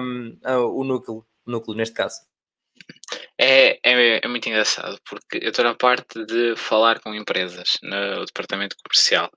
um, 0.00 0.36
o 0.72 0.82
núcleo, 0.82 1.24
o 1.46 1.50
núcleo 1.50 1.76
neste 1.76 1.94
caso? 1.94 2.16
É, 3.38 3.78
é, 3.84 4.24
é 4.24 4.28
muito 4.28 4.48
engraçado 4.48 4.98
porque 5.08 5.38
eu 5.42 5.50
estou 5.50 5.64
na 5.64 5.74
parte 5.74 6.24
de 6.24 6.56
falar 6.56 7.00
com 7.00 7.14
empresas 7.14 7.78
no 7.82 8.24
departamento 8.24 8.76
comercial 8.82 9.30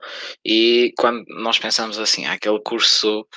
e 0.43 0.93
quando 0.97 1.25
nós 1.27 1.59
pensamos 1.59 1.99
assim, 1.99 2.25
há 2.25 2.33
aquele 2.33 2.59
curso 2.61 3.27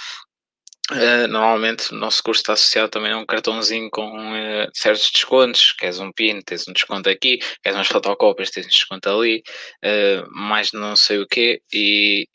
Uh, 0.92 1.26
normalmente 1.26 1.92
o 1.92 1.96
nosso 1.96 2.22
curso 2.22 2.42
está 2.42 2.52
associado 2.52 2.90
também 2.90 3.12
a 3.12 3.18
um 3.18 3.24
cartãozinho 3.24 3.90
com 3.90 4.10
uh, 4.10 4.68
certos 4.74 5.10
descontos, 5.10 5.72
queres 5.72 5.98
um 5.98 6.12
PIN, 6.12 6.42
tens 6.42 6.68
um 6.68 6.72
desconto 6.72 7.08
aqui, 7.08 7.38
queres 7.62 7.78
umas 7.78 7.88
fotocópias, 7.88 8.50
tens 8.50 8.66
um 8.66 8.68
desconto 8.68 9.08
ali, 9.08 9.42
uh, 9.82 10.30
mais 10.30 10.72
não 10.72 10.94
sei 10.94 11.18
o 11.18 11.26
quê, 11.26 11.62
e 11.72 12.26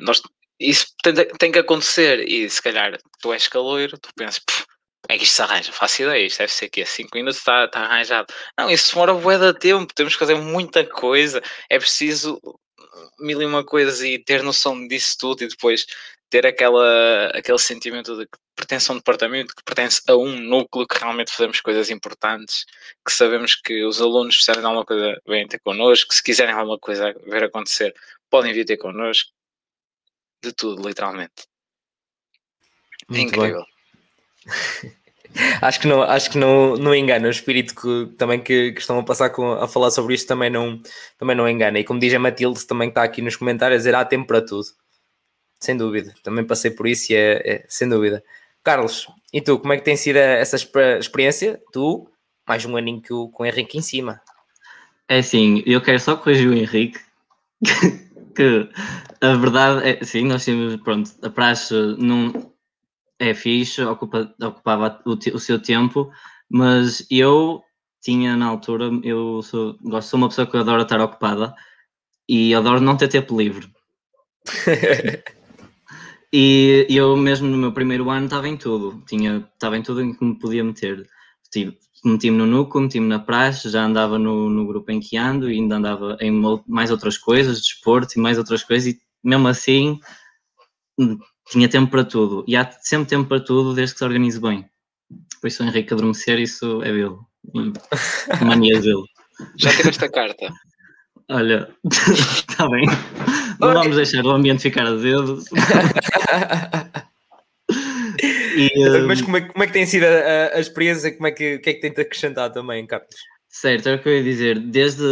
nós, 0.00 0.20
isso 0.58 0.86
tem, 1.02 1.14
tem, 1.14 1.52
que 1.52 1.60
acontecer, 1.60 2.28
e 2.28 2.50
se 2.50 2.60
calhar 2.60 2.98
tu 3.20 3.32
és 3.32 3.46
caloiro, 3.46 3.96
tu 3.96 4.10
pensas, 4.16 4.42
é 5.08 5.16
que 5.16 5.24
isto 5.24 5.34
se 5.34 5.42
arranja, 5.42 5.72
faço 5.72 6.02
ideia, 6.02 6.26
isto 6.26 6.38
deve 6.38 6.52
ser 6.52 6.68
que 6.68 6.84
5 6.84 7.10
minutos 7.14 7.38
está, 7.38 7.68
arranjado. 7.72 8.32
Não, 8.58 8.70
isso 8.70 8.92
demora 8.92 9.14
bué 9.14 9.38
de 9.38 9.58
tempo, 9.58 9.94
temos 9.94 10.14
que 10.14 10.18
fazer 10.18 10.34
muita 10.34 10.84
coisa, 10.84 11.40
é 11.68 11.78
preciso 11.78 12.40
mil 13.20 13.40
e 13.40 13.46
uma 13.46 13.64
coisas 13.64 14.00
e 14.02 14.18
ter 14.18 14.42
noção 14.42 14.86
disso 14.88 15.16
tudo 15.18 15.44
e 15.44 15.48
depois 15.48 15.86
ter 16.30 16.46
aquela, 16.46 17.26
aquele 17.34 17.58
sentimento 17.58 18.16
de 18.16 18.24
que 18.24 18.38
pertence 18.54 18.90
a 18.90 18.94
um 18.94 18.98
departamento, 18.98 19.54
que 19.54 19.64
pertence 19.64 20.00
a 20.08 20.16
um 20.16 20.38
núcleo, 20.38 20.86
que 20.86 20.98
realmente 20.98 21.32
fazemos 21.32 21.60
coisas 21.60 21.90
importantes, 21.90 22.64
que 23.04 23.12
sabemos 23.12 23.56
que 23.56 23.84
os 23.84 24.00
alunos, 24.00 24.36
se 24.36 24.40
quiserem 24.40 24.64
alguma 24.64 24.84
coisa, 24.84 25.20
vêm 25.26 25.48
ter 25.48 25.58
connosco, 25.58 26.14
se 26.14 26.22
quiserem 26.22 26.54
alguma 26.54 26.78
coisa 26.78 27.12
ver 27.26 27.44
acontecer, 27.44 27.92
podem 28.30 28.52
vir 28.52 28.64
ter 28.64 28.76
connosco. 28.76 29.30
De 30.42 30.52
tudo, 30.52 30.86
literalmente. 30.86 31.46
Muito 33.08 33.20
é 33.20 33.24
incrível. 33.24 33.64
acho 35.60 35.80
que 35.80 35.86
não, 35.86 36.02
acho 36.02 36.30
que 36.30 36.38
não, 36.38 36.76
não 36.76 36.94
engana 36.94 37.28
o 37.28 37.30
espírito 37.30 37.74
que 37.74 38.16
também 38.16 38.40
que, 38.40 38.72
que, 38.72 38.80
estão 38.80 38.98
a 38.98 39.04
passar 39.04 39.30
com, 39.30 39.52
a 39.52 39.68
falar 39.68 39.90
sobre 39.90 40.14
isto 40.14 40.26
também 40.26 40.48
não, 40.48 40.80
também 41.18 41.36
não 41.36 41.48
engana. 41.48 41.78
E 41.78 41.84
como 41.84 42.00
diz 42.00 42.14
a 42.14 42.18
Matilde, 42.18 42.66
também 42.66 42.88
está 42.88 43.02
aqui 43.02 43.20
nos 43.20 43.36
comentários 43.36 43.80
dizer 43.80 43.94
há 43.94 44.04
tempo 44.04 44.26
para 44.26 44.40
tudo. 44.40 44.68
Sem 45.60 45.76
dúvida, 45.76 46.14
também 46.22 46.46
passei 46.46 46.70
por 46.70 46.86
isso 46.86 47.12
e 47.12 47.16
é, 47.16 47.42
é 47.44 47.66
sem 47.68 47.88
dúvida. 47.88 48.24
Carlos, 48.64 49.06
e 49.32 49.40
tu, 49.40 49.58
como 49.58 49.72
é 49.72 49.76
que 49.76 49.84
tem 49.84 49.96
sido 49.96 50.16
essa 50.16 50.56
experiência? 50.98 51.60
Tu, 51.72 52.08
mais 52.46 52.64
um 52.64 52.76
aninho 52.76 53.00
que 53.00 53.12
o, 53.12 53.28
com 53.28 53.42
o 53.42 53.46
Henrique 53.46 53.78
em 53.78 53.82
cima. 53.82 54.20
É 55.08 55.18
assim, 55.18 55.62
eu 55.66 55.80
quero 55.80 55.98
só 56.00 56.16
corrigir 56.16 56.48
o 56.48 56.54
Henrique, 56.54 56.98
que 58.34 58.68
a 59.20 59.34
verdade 59.34 59.88
é, 59.88 60.04
sim, 60.04 60.24
nós 60.24 60.44
temos, 60.44 60.76
pronto, 60.76 61.10
a 61.22 61.28
praxe 61.28 61.74
não 61.98 62.52
é 63.18 63.34
fixe, 63.34 63.82
ocupa, 63.82 64.34
ocupava 64.42 65.00
o, 65.04 65.12
o 65.12 65.38
seu 65.38 65.60
tempo, 65.60 66.10
mas 66.48 67.06
eu 67.10 67.62
tinha 68.00 68.36
na 68.36 68.46
altura, 68.46 68.90
eu 69.02 69.42
sou, 69.42 69.76
gosto, 69.82 70.08
sou 70.08 70.18
uma 70.18 70.28
pessoa 70.28 70.46
que 70.46 70.56
adora 70.56 70.82
estar 70.82 71.00
ocupada 71.00 71.54
e 72.28 72.54
adoro 72.54 72.80
não 72.80 72.96
ter 72.96 73.08
tempo 73.08 73.36
livre. 73.36 73.70
E 76.32 76.86
eu 76.88 77.16
mesmo 77.16 77.48
no 77.48 77.56
meu 77.56 77.72
primeiro 77.72 78.08
ano 78.08 78.26
estava 78.26 78.48
em 78.48 78.56
tudo, 78.56 79.02
tinha, 79.06 79.48
estava 79.52 79.76
em 79.76 79.82
tudo 79.82 80.00
em 80.00 80.14
que 80.14 80.24
me 80.24 80.38
podia 80.38 80.62
meter. 80.62 81.08
Tipo, 81.50 81.76
meti-me 82.04 82.36
no 82.36 82.46
núcleo, 82.46 82.82
meti-me 82.82 83.08
na 83.08 83.18
praxe, 83.18 83.68
já 83.68 83.84
andava 83.84 84.18
no, 84.18 84.48
no 84.48 84.66
grupo 84.66 84.92
em 84.92 85.00
que 85.00 85.16
ando 85.16 85.50
e 85.50 85.54
ainda 85.54 85.76
andava 85.76 86.16
em 86.20 86.30
mais 86.66 86.90
outras 86.92 87.18
coisas, 87.18 87.60
desporto 87.60 88.16
e 88.16 88.20
mais 88.22 88.38
outras 88.38 88.62
coisas, 88.62 88.94
e 88.94 89.00
mesmo 89.24 89.48
assim 89.48 89.98
hum, 90.98 91.18
tinha 91.50 91.68
tempo 91.68 91.90
para 91.90 92.04
tudo. 92.04 92.44
E 92.46 92.56
há 92.56 92.70
sempre 92.80 93.08
tempo 93.08 93.28
para 93.28 93.40
tudo 93.40 93.74
desde 93.74 93.94
que 93.94 93.98
se 93.98 94.04
organize 94.04 94.40
bem. 94.40 94.64
Por 95.40 95.48
isso 95.48 95.62
o 95.64 95.66
Henrique 95.66 95.92
adormecer, 95.92 96.38
isso 96.38 96.80
é 96.82 96.92
dele. 96.92 97.16
Mania 98.44 98.80
dele. 98.80 99.04
Já 99.56 99.74
tiveste 99.76 100.04
a 100.04 100.10
carta? 100.10 100.48
Olha, 101.28 101.74
está 101.84 102.68
bem. 102.70 102.86
Não 103.60 103.74
vamos 103.74 103.96
deixar 103.96 104.24
o 104.24 104.30
ambiente 104.30 104.62
ficar 104.62 104.86
a 104.86 104.94
dedo. 104.94 105.42
e, 108.56 108.88
um... 108.88 109.06
Mas 109.06 109.20
como 109.20 109.36
é, 109.36 109.40
como 109.42 109.62
é, 109.62 109.66
que 109.66 109.72
tem 109.72 109.86
sido 109.86 110.04
a, 110.04 110.56
a 110.56 110.60
experiência? 110.60 111.12
Como 111.12 111.26
é 111.26 111.30
que, 111.30 111.58
que 111.58 111.70
é 111.70 111.74
que 111.74 111.80
tem 111.80 111.92
de 111.92 112.00
acrescentar 112.00 112.50
também, 112.52 112.86
Carlos? 112.86 113.14
Certo, 113.48 113.88
é 113.88 113.96
o 113.96 114.02
que 114.02 114.08
eu 114.08 114.16
ia 114.16 114.22
dizer. 114.22 114.60
Desde 114.60 115.02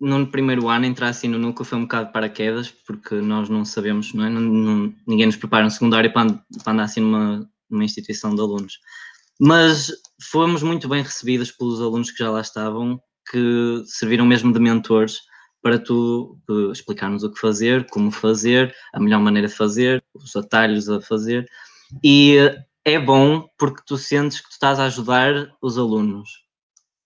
no 0.00 0.26
primeiro 0.26 0.68
ano, 0.68 0.84
entrar 0.84 1.08
assim 1.08 1.28
no 1.28 1.38
núcleo 1.38 1.64
foi 1.64 1.78
um 1.78 1.82
bocado 1.82 2.06
de 2.06 2.12
paraquedas, 2.12 2.70
porque 2.70 3.14
nós 3.14 3.48
não 3.48 3.64
sabemos, 3.64 4.12
não 4.12 4.24
é? 4.24 4.28
Não, 4.28 4.40
não, 4.40 4.94
ninguém 5.06 5.26
nos 5.26 5.36
prepara 5.36 5.64
no 5.64 5.70
secundário 5.70 6.12
para, 6.12 6.32
para 6.64 6.72
andar 6.72 6.82
assim 6.82 7.00
numa, 7.00 7.48
numa 7.70 7.84
instituição 7.84 8.34
de 8.34 8.40
alunos. 8.40 8.80
Mas 9.40 9.92
fomos 10.30 10.62
muito 10.62 10.88
bem 10.88 11.02
recebidos 11.02 11.52
pelos 11.52 11.80
alunos 11.80 12.10
que 12.10 12.18
já 12.18 12.30
lá 12.30 12.40
estavam, 12.40 13.00
que 13.30 13.82
serviram 13.86 14.26
mesmo 14.26 14.52
de 14.52 14.58
mentores 14.58 15.20
para 15.62 15.78
tu 15.78 16.38
uh, 16.50 16.72
explicar-nos 16.72 17.22
o 17.22 17.32
que 17.32 17.40
fazer, 17.40 17.88
como 17.88 18.10
fazer, 18.10 18.74
a 18.92 19.00
melhor 19.00 19.20
maneira 19.20 19.46
de 19.46 19.54
fazer, 19.54 20.04
os 20.12 20.34
atalhos 20.34 20.88
a 20.88 21.00
fazer. 21.00 21.48
E 22.02 22.36
é 22.84 22.98
bom 22.98 23.48
porque 23.56 23.82
tu 23.86 23.96
sentes 23.96 24.40
que 24.40 24.48
tu 24.48 24.52
estás 24.52 24.80
a 24.80 24.86
ajudar 24.86 25.52
os 25.62 25.78
alunos. 25.78 26.42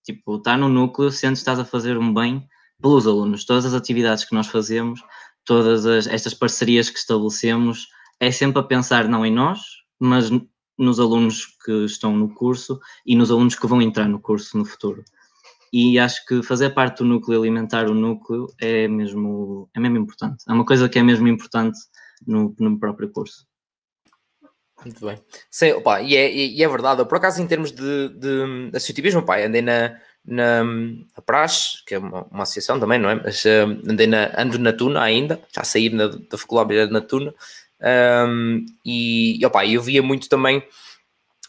Tipo, 0.05 0.37
está 0.37 0.57
no 0.57 0.69
núcleo, 0.69 1.11
sentes 1.11 1.43
que 1.43 1.51
estás 1.51 1.59
a 1.59 1.65
fazer 1.65 1.99
um 1.99 2.15
bem 2.15 2.49
pelos 2.81 3.07
alunos. 3.07 3.45
Todas 3.45 3.67
as 3.67 3.75
atividades 3.75 4.25
que 4.25 4.35
nós 4.35 4.47
fazemos, 4.47 5.03
todas 5.45 5.85
as, 5.85 6.07
estas 6.07 6.33
parcerias 6.33 6.89
que 6.89 6.99
estabelecemos, 6.99 7.89
é 8.19 8.31
sempre 8.31 8.61
a 8.61 8.65
pensar 8.65 9.07
não 9.07 9.27
em 9.27 9.33
nós, 9.33 9.61
mas 10.01 10.31
nos 10.79 10.99
alunos 10.99 11.47
que 11.63 11.85
estão 11.85 12.17
no 12.17 12.33
curso 12.35 12.81
e 13.05 13.15
nos 13.15 13.31
alunos 13.31 13.55
que 13.55 13.67
vão 13.67 13.83
entrar 13.83 14.09
no 14.09 14.21
curso 14.21 14.57
no 14.57 14.65
futuro 14.65 15.05
e 15.73 15.99
acho 15.99 16.25
que 16.27 16.43
fazer 16.43 16.71
parte 16.71 16.99
do 16.99 17.05
núcleo, 17.05 17.41
alimentar 17.41 17.89
o 17.89 17.95
núcleo 17.95 18.47
é 18.61 18.89
mesmo, 18.89 19.69
é 19.75 19.81
mesmo 19.81 19.99
importante. 19.99 20.45
É 20.49 20.53
uma 20.53 20.65
coisa 20.65 20.89
que 20.89 20.99
é 20.99 21.03
mesmo 21.03 21.29
importante 21.29 21.79
no, 22.27 22.55
no 22.59 22.79
próprio 22.79 23.11
curso. 23.11 23.47
Muito 24.85 25.05
bem. 25.05 25.19
Opa, 25.77 26.03
e, 26.03 26.17
é, 26.17 26.33
e 26.33 26.63
é 26.63 26.69
verdade, 26.69 27.05
por 27.05 27.17
acaso 27.17 27.43
em 27.43 27.47
termos 27.47 27.73
de, 27.73 28.09
de 28.11 28.71
associativismo, 28.77 29.21
opa, 29.21 29.39
andei 29.39 29.63
na, 29.63 29.97
na, 30.25 30.63
na 30.65 31.23
Praxe, 31.25 31.85
que 31.87 31.95
é 31.95 31.99
uma, 31.99 32.25
uma, 32.25 32.43
associação 32.43 32.79
também, 32.79 32.99
não 32.99 33.09
é? 33.09 33.15
Mas 33.15 33.45
uh, 33.45 33.91
andei 33.91 34.07
na, 34.07 34.31
ando 34.37 34.59
na 34.59 34.73
Tuna 34.73 35.03
ainda, 35.03 35.41
já 35.55 35.65
saí 35.65 35.89
na, 35.89 36.09
da 36.09 36.37
faculdade 36.39 36.93
na 36.93 37.01
Tuna, 37.01 37.35
um, 38.29 38.65
e, 38.85 39.41
e 39.41 39.47
opa, 39.47 39.67
eu 39.67 39.83
via 39.83 40.03
muito 40.03 40.29
também 40.29 40.63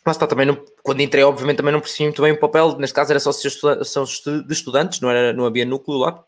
Lá 0.07 0.11
está, 0.11 0.25
também 0.25 0.45
não, 0.45 0.55
quando 0.83 1.01
entrei, 1.01 1.21
obviamente, 1.21 1.57
também 1.57 1.73
não 1.73 1.81
percebi 1.81 2.05
muito 2.05 2.21
bem 2.21 2.31
o 2.31 2.39
papel, 2.39 2.77
neste 2.77 2.93
caso 2.93 3.11
era 3.11 3.19
só 3.19 3.31
associação 3.31 4.05
de 4.05 4.53
estudantes, 4.53 5.01
não, 5.01 5.09
era, 5.11 5.33
não 5.33 5.45
havia 5.45 5.65
núcleo 5.65 5.97
lá, 5.97 6.23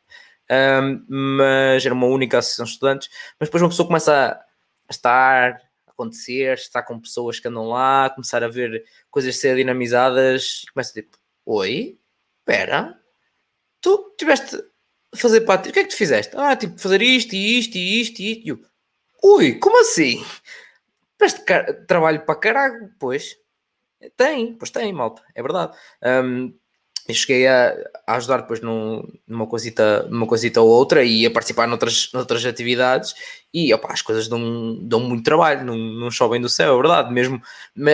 um, 0.52 1.06
mas 1.08 1.86
era 1.86 1.94
uma 1.94 2.08
única 2.08 2.40
associação 2.40 2.66
de 2.66 2.72
estudantes. 2.72 3.10
Mas 3.40 3.48
depois 3.48 3.64
uma 3.64 3.70
pessoa 3.70 3.88
começa 3.88 4.32
a, 4.34 4.92
estar, 4.92 5.62
a 5.88 5.92
acontecer, 5.92 6.56
estar 6.56 6.84
com 6.84 7.00
pessoas 7.00 7.40
que 7.40 7.48
andam 7.48 7.70
lá, 7.70 8.10
começar 8.10 8.44
a 8.44 8.50
ver 8.50 8.84
coisas 9.10 9.38
ser 9.38 9.56
dinamizadas, 9.56 10.66
começa 10.74 10.92
tipo: 10.92 11.18
Oi, 11.46 11.98
espera, 12.40 13.00
tu 13.80 14.14
tiveste 14.18 14.58
a 15.14 15.18
fazer 15.18 15.40
parte, 15.42 15.70
o 15.70 15.72
que 15.72 15.80
é 15.80 15.84
que 15.84 15.90
tu 15.92 15.96
fizeste? 15.96 16.36
Ah, 16.36 16.54
tipo, 16.54 16.78
fazer 16.78 17.02
isto 17.02 17.34
e 17.34 17.60
isto 17.60 17.78
e 17.78 18.02
isto 18.02 18.20
e 18.20 18.32
isto. 18.34 18.60
Ui, 19.24 19.54
como 19.54 19.80
assim? 19.80 20.22
Tiveste 21.18 21.46
trabalho 21.88 22.26
para 22.26 22.36
caralho, 22.36 22.92
pois. 23.00 23.40
Tem, 24.16 24.54
pois 24.54 24.70
tem, 24.72 24.94
malta, 24.94 25.22
é 25.36 25.42
verdade. 25.42 25.78
Um, 26.04 26.54
cheguei 27.14 27.48
a, 27.48 27.76
a 28.06 28.16
ajudar 28.16 28.42
depois 28.42 28.62
num, 28.62 29.04
numa, 29.28 29.48
coisita, 29.48 30.04
numa 30.04 30.28
coisita 30.28 30.62
ou 30.62 30.70
outra 30.70 31.04
e 31.04 31.26
a 31.26 31.32
participar 31.32 31.68
noutras, 31.68 32.12
noutras 32.14 32.46
atividades 32.46 33.14
e 33.54 33.74
opa, 33.74 33.92
as 33.92 34.02
coisas 34.02 34.28
dão, 34.28 34.78
dão 34.82 35.00
muito 35.00 35.24
trabalho, 35.24 35.66
não, 35.66 35.76
não 35.76 36.12
chovem 36.12 36.40
do 36.40 36.50
céu, 36.50 36.74
é 36.74 36.78
verdade. 36.78 37.12
Mesmo 37.12 37.42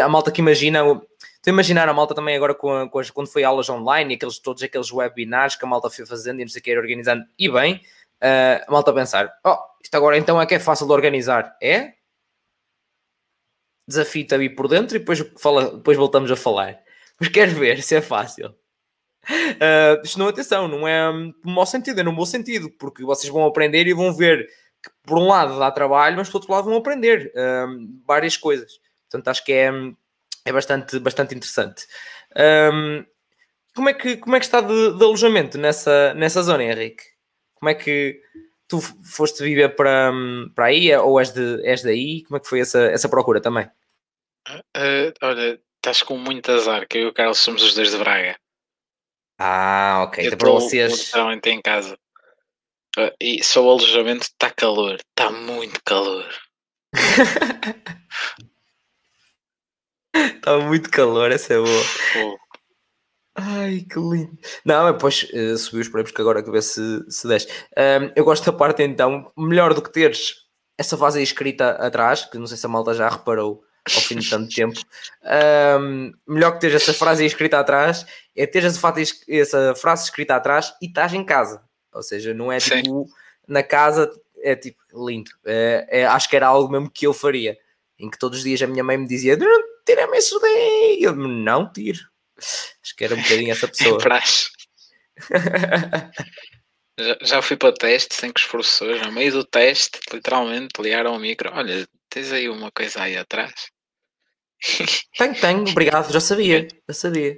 a 0.04 0.10
malta 0.10 0.32
que 0.32 0.42
imagina, 0.42 0.80
estou 0.80 1.48
a 1.48 1.50
imaginar 1.50 1.88
a 1.88 1.94
malta 1.94 2.14
também 2.14 2.36
agora 2.36 2.54
com, 2.54 2.90
com 2.90 3.00
as, 3.00 3.10
quando 3.10 3.28
foi 3.28 3.44
aulas 3.44 3.70
online 3.70 4.14
e 4.14 4.18
aqueles, 4.18 4.40
todos 4.40 4.62
aqueles 4.62 4.92
webinars 4.92 5.56
que 5.56 5.66
a 5.66 5.68
malta 5.68 5.90
foi 5.90 6.06
fazendo 6.06 6.42
e 6.42 6.44
não 6.44 6.50
sei 6.50 6.60
o 6.60 6.64
que, 6.64 6.78
organizando, 6.78 7.24
e 7.40 7.50
bem, 7.50 7.76
uh, 8.22 8.66
a 8.68 8.72
malta 8.72 8.92
a 8.92 8.94
pensar, 8.94 9.34
oh, 9.46 9.58
isto 9.82 9.96
agora 9.96 10.18
então 10.18 10.42
é 10.42 10.46
que 10.46 10.56
é 10.56 10.60
fácil 10.60 10.88
de 10.88 10.94
organizar. 10.94 11.56
É? 11.62 11.94
Desafio-te 13.88 14.36
a 14.36 14.38
ir 14.38 14.50
por 14.50 14.68
dentro 14.68 14.96
e 14.96 15.00
depois, 15.00 15.24
fala, 15.38 15.76
depois 15.78 15.98
voltamos 15.98 16.32
a 16.32 16.36
falar. 16.36 16.80
Mas 17.20 17.30
queres 17.30 17.54
ver 17.54 17.82
se 17.82 17.96
é 17.96 18.02
fácil? 18.02 18.56
Uh, 19.30 20.02
isto 20.04 20.20
não, 20.20 20.28
atenção, 20.28 20.68
não 20.68 20.88
é 20.88 21.12
no 21.12 21.34
mau 21.44 21.66
sentido, 21.66 22.00
é 22.00 22.04
no 22.04 22.14
bom 22.14 22.26
sentido, 22.26 22.70
porque 22.78 23.04
vocês 23.04 23.32
vão 23.32 23.46
aprender 23.46 23.88
e 23.88 23.94
vão 23.94 24.14
ver 24.14 24.48
que 24.84 24.92
por 25.04 25.18
um 25.18 25.28
lado 25.28 25.58
dá 25.58 25.72
trabalho, 25.72 26.18
mas 26.18 26.30
por 26.30 26.38
outro 26.38 26.52
lado 26.52 26.66
vão 26.66 26.78
aprender 26.78 27.32
uh, 27.36 27.68
várias 28.06 28.38
coisas. 28.38 28.80
Portanto, 29.10 29.28
acho 29.30 29.44
que 29.44 29.54
é, 29.54 29.72
é 30.46 30.52
bastante, 30.52 31.00
bastante 31.00 31.34
interessante. 31.34 31.88
Um, 32.72 33.06
como, 33.76 33.90
é 33.90 33.94
que, 33.94 34.18
como 34.18 34.36
é 34.36 34.40
que 34.40 34.46
está 34.46 34.62
de, 34.62 34.98
de, 34.98 35.04
alojamento 35.04 35.58
nessa, 35.58 36.14
nessa 36.14 36.44
zona, 36.44 36.64
Henrique? 36.64 37.04
Como 37.56 37.70
é 37.70 37.74
que 37.74 38.22
tu 38.80 38.82
foste 39.04 39.44
viver 39.44 39.76
para, 39.76 40.12
para 40.54 40.66
aí 40.66 40.96
ou 40.98 41.20
és, 41.20 41.32
de, 41.32 41.62
és 41.66 41.82
daí? 41.84 42.24
Como 42.24 42.38
é 42.38 42.40
que 42.40 42.48
foi 42.48 42.60
essa, 42.60 42.80
essa 42.86 43.10
procura 43.10 43.42
também? 43.42 43.70
Uh, 44.48 45.12
olha, 45.22 45.60
estás 45.78 46.04
com 46.04 46.18
muito 46.18 46.52
azar, 46.52 46.88
que 46.88 46.98
eu 46.98 47.02
e 47.04 47.06
o 47.08 47.14
Carlos 47.14 47.40
somos 47.40 47.64
os 47.64 47.74
dois 47.74 47.92
de 47.92 47.98
Braga. 47.98 48.38
Ah, 49.40 50.04
ok. 50.08 50.24
Eu 50.24 50.28
Então 50.28 50.38
para 50.38 50.52
vocês. 50.52 51.06
literalmente 51.08 51.50
em 51.50 51.62
casa. 51.62 51.98
Ah, 52.98 53.12
E 53.20 53.44
só 53.44 53.64
o 53.66 53.70
alojamento 53.70 54.24
está 54.24 54.50
calor. 54.52 54.96
Está 54.96 55.30
muito 55.30 55.82
calor. 55.84 56.26
Está 60.14 60.58
muito 60.66 60.90
calor, 60.90 61.32
essa 61.32 61.54
é 61.54 61.58
boa. 61.58 61.84
Ai, 63.66 63.86
que 63.90 64.00
lindo. 64.00 64.38
Não, 64.64 64.92
depois 64.92 65.28
eh, 65.34 65.56
subiu 65.58 65.82
os 65.82 65.90
prémios 65.90 66.12
que 66.12 66.22
agora 66.22 66.44
que 66.44 66.52
ver 66.52 66.62
se, 66.64 67.04
se 67.10 67.28
desce. 67.28 67.48
Ahm, 67.78 68.12
eu 68.16 68.24
gosto 68.24 68.46
da 68.46 68.58
parte 68.58 68.84
então, 68.84 69.32
melhor 69.38 69.74
do 69.74 69.82
que 69.82 69.92
teres 69.92 70.46
essa 70.78 70.98
frase 70.98 71.18
aí 71.20 71.24
escrita 71.24 71.72
atrás, 71.72 72.26
que 72.26 72.38
não 72.38 72.48
sei 72.48 72.58
se 72.58 72.66
a 72.66 72.70
malta 72.70 72.94
já 72.94 73.08
reparou 73.10 73.64
ao 73.94 74.02
fim 74.02 74.16
de 74.18 74.30
tanto 74.30 74.54
tempo. 74.54 74.80
ahm, 75.24 76.12
melhor 76.28 76.52
que 76.54 76.60
teres 76.62 76.82
essa 76.82 76.94
frase 76.94 77.26
escrita 77.26 77.60
atrás 77.60 78.06
é 78.36 78.46
teres 78.46 78.76
essa, 78.76 78.94
essa 79.28 79.76
frase 79.76 80.04
escrita 80.06 80.36
atrás 80.36 80.74
e 80.82 80.88
estás 80.88 81.14
em 81.14 81.24
casa. 81.24 81.64
Ou 81.94 82.04
seja, 82.04 82.34
não 82.34 82.52
é 82.52 82.60
Sim. 82.60 82.82
tipo 82.82 83.06
na 83.48 83.64
casa, 83.64 84.12
é 84.42 84.56
tipo 84.56 84.80
lindo. 85.08 85.32
É, 85.46 85.88
é- 86.02 86.06
acho 86.06 86.30
que 86.30 86.36
era 86.36 86.48
algo 86.48 86.72
mesmo 86.72 86.90
que 86.90 87.08
eu 87.08 87.14
faria. 87.14 87.58
Em 87.98 88.10
que 88.10 88.20
todos 88.20 88.40
os 88.40 88.44
dias 88.44 88.62
a 88.62 88.68
minha 88.68 88.84
mãe 88.84 88.98
me 88.98 89.08
dizia: 89.08 89.38
"Não, 89.38 89.64
tira-me 89.86 90.18
isso 90.18 90.38
daí. 90.40 90.98
Eu 91.02 91.16
não 91.16 91.72
tiro. 91.72 92.00
Acho 92.38 92.96
que 92.98 93.04
era 93.06 93.16
um 93.16 93.22
bocadinho 93.22 93.52
essa 93.52 93.68
pessoa. 93.68 93.98
Já, 96.98 97.18
já 97.22 97.42
fui 97.42 97.58
para 97.58 97.74
teste 97.74 98.16
sem 98.16 98.32
que 98.32 98.40
os 98.40 98.48
professores, 98.48 99.02
no 99.02 99.12
meio 99.12 99.30
do 99.30 99.44
teste, 99.44 100.00
literalmente 100.14 100.82
ligaram 100.82 101.14
o 101.14 101.20
micro. 101.20 101.52
Olha, 101.54 101.86
tens 102.10 102.32
aí 102.32 102.48
uma 102.48 102.72
coisa 102.72 103.02
aí 103.04 103.18
atrás. 103.18 103.54
Tenho, 105.18 105.36
tenho, 105.42 105.62
obrigado, 105.70 106.12
já 106.14 106.22
sabia, 106.22 106.68
já 106.88 106.94
sabia. 106.94 107.36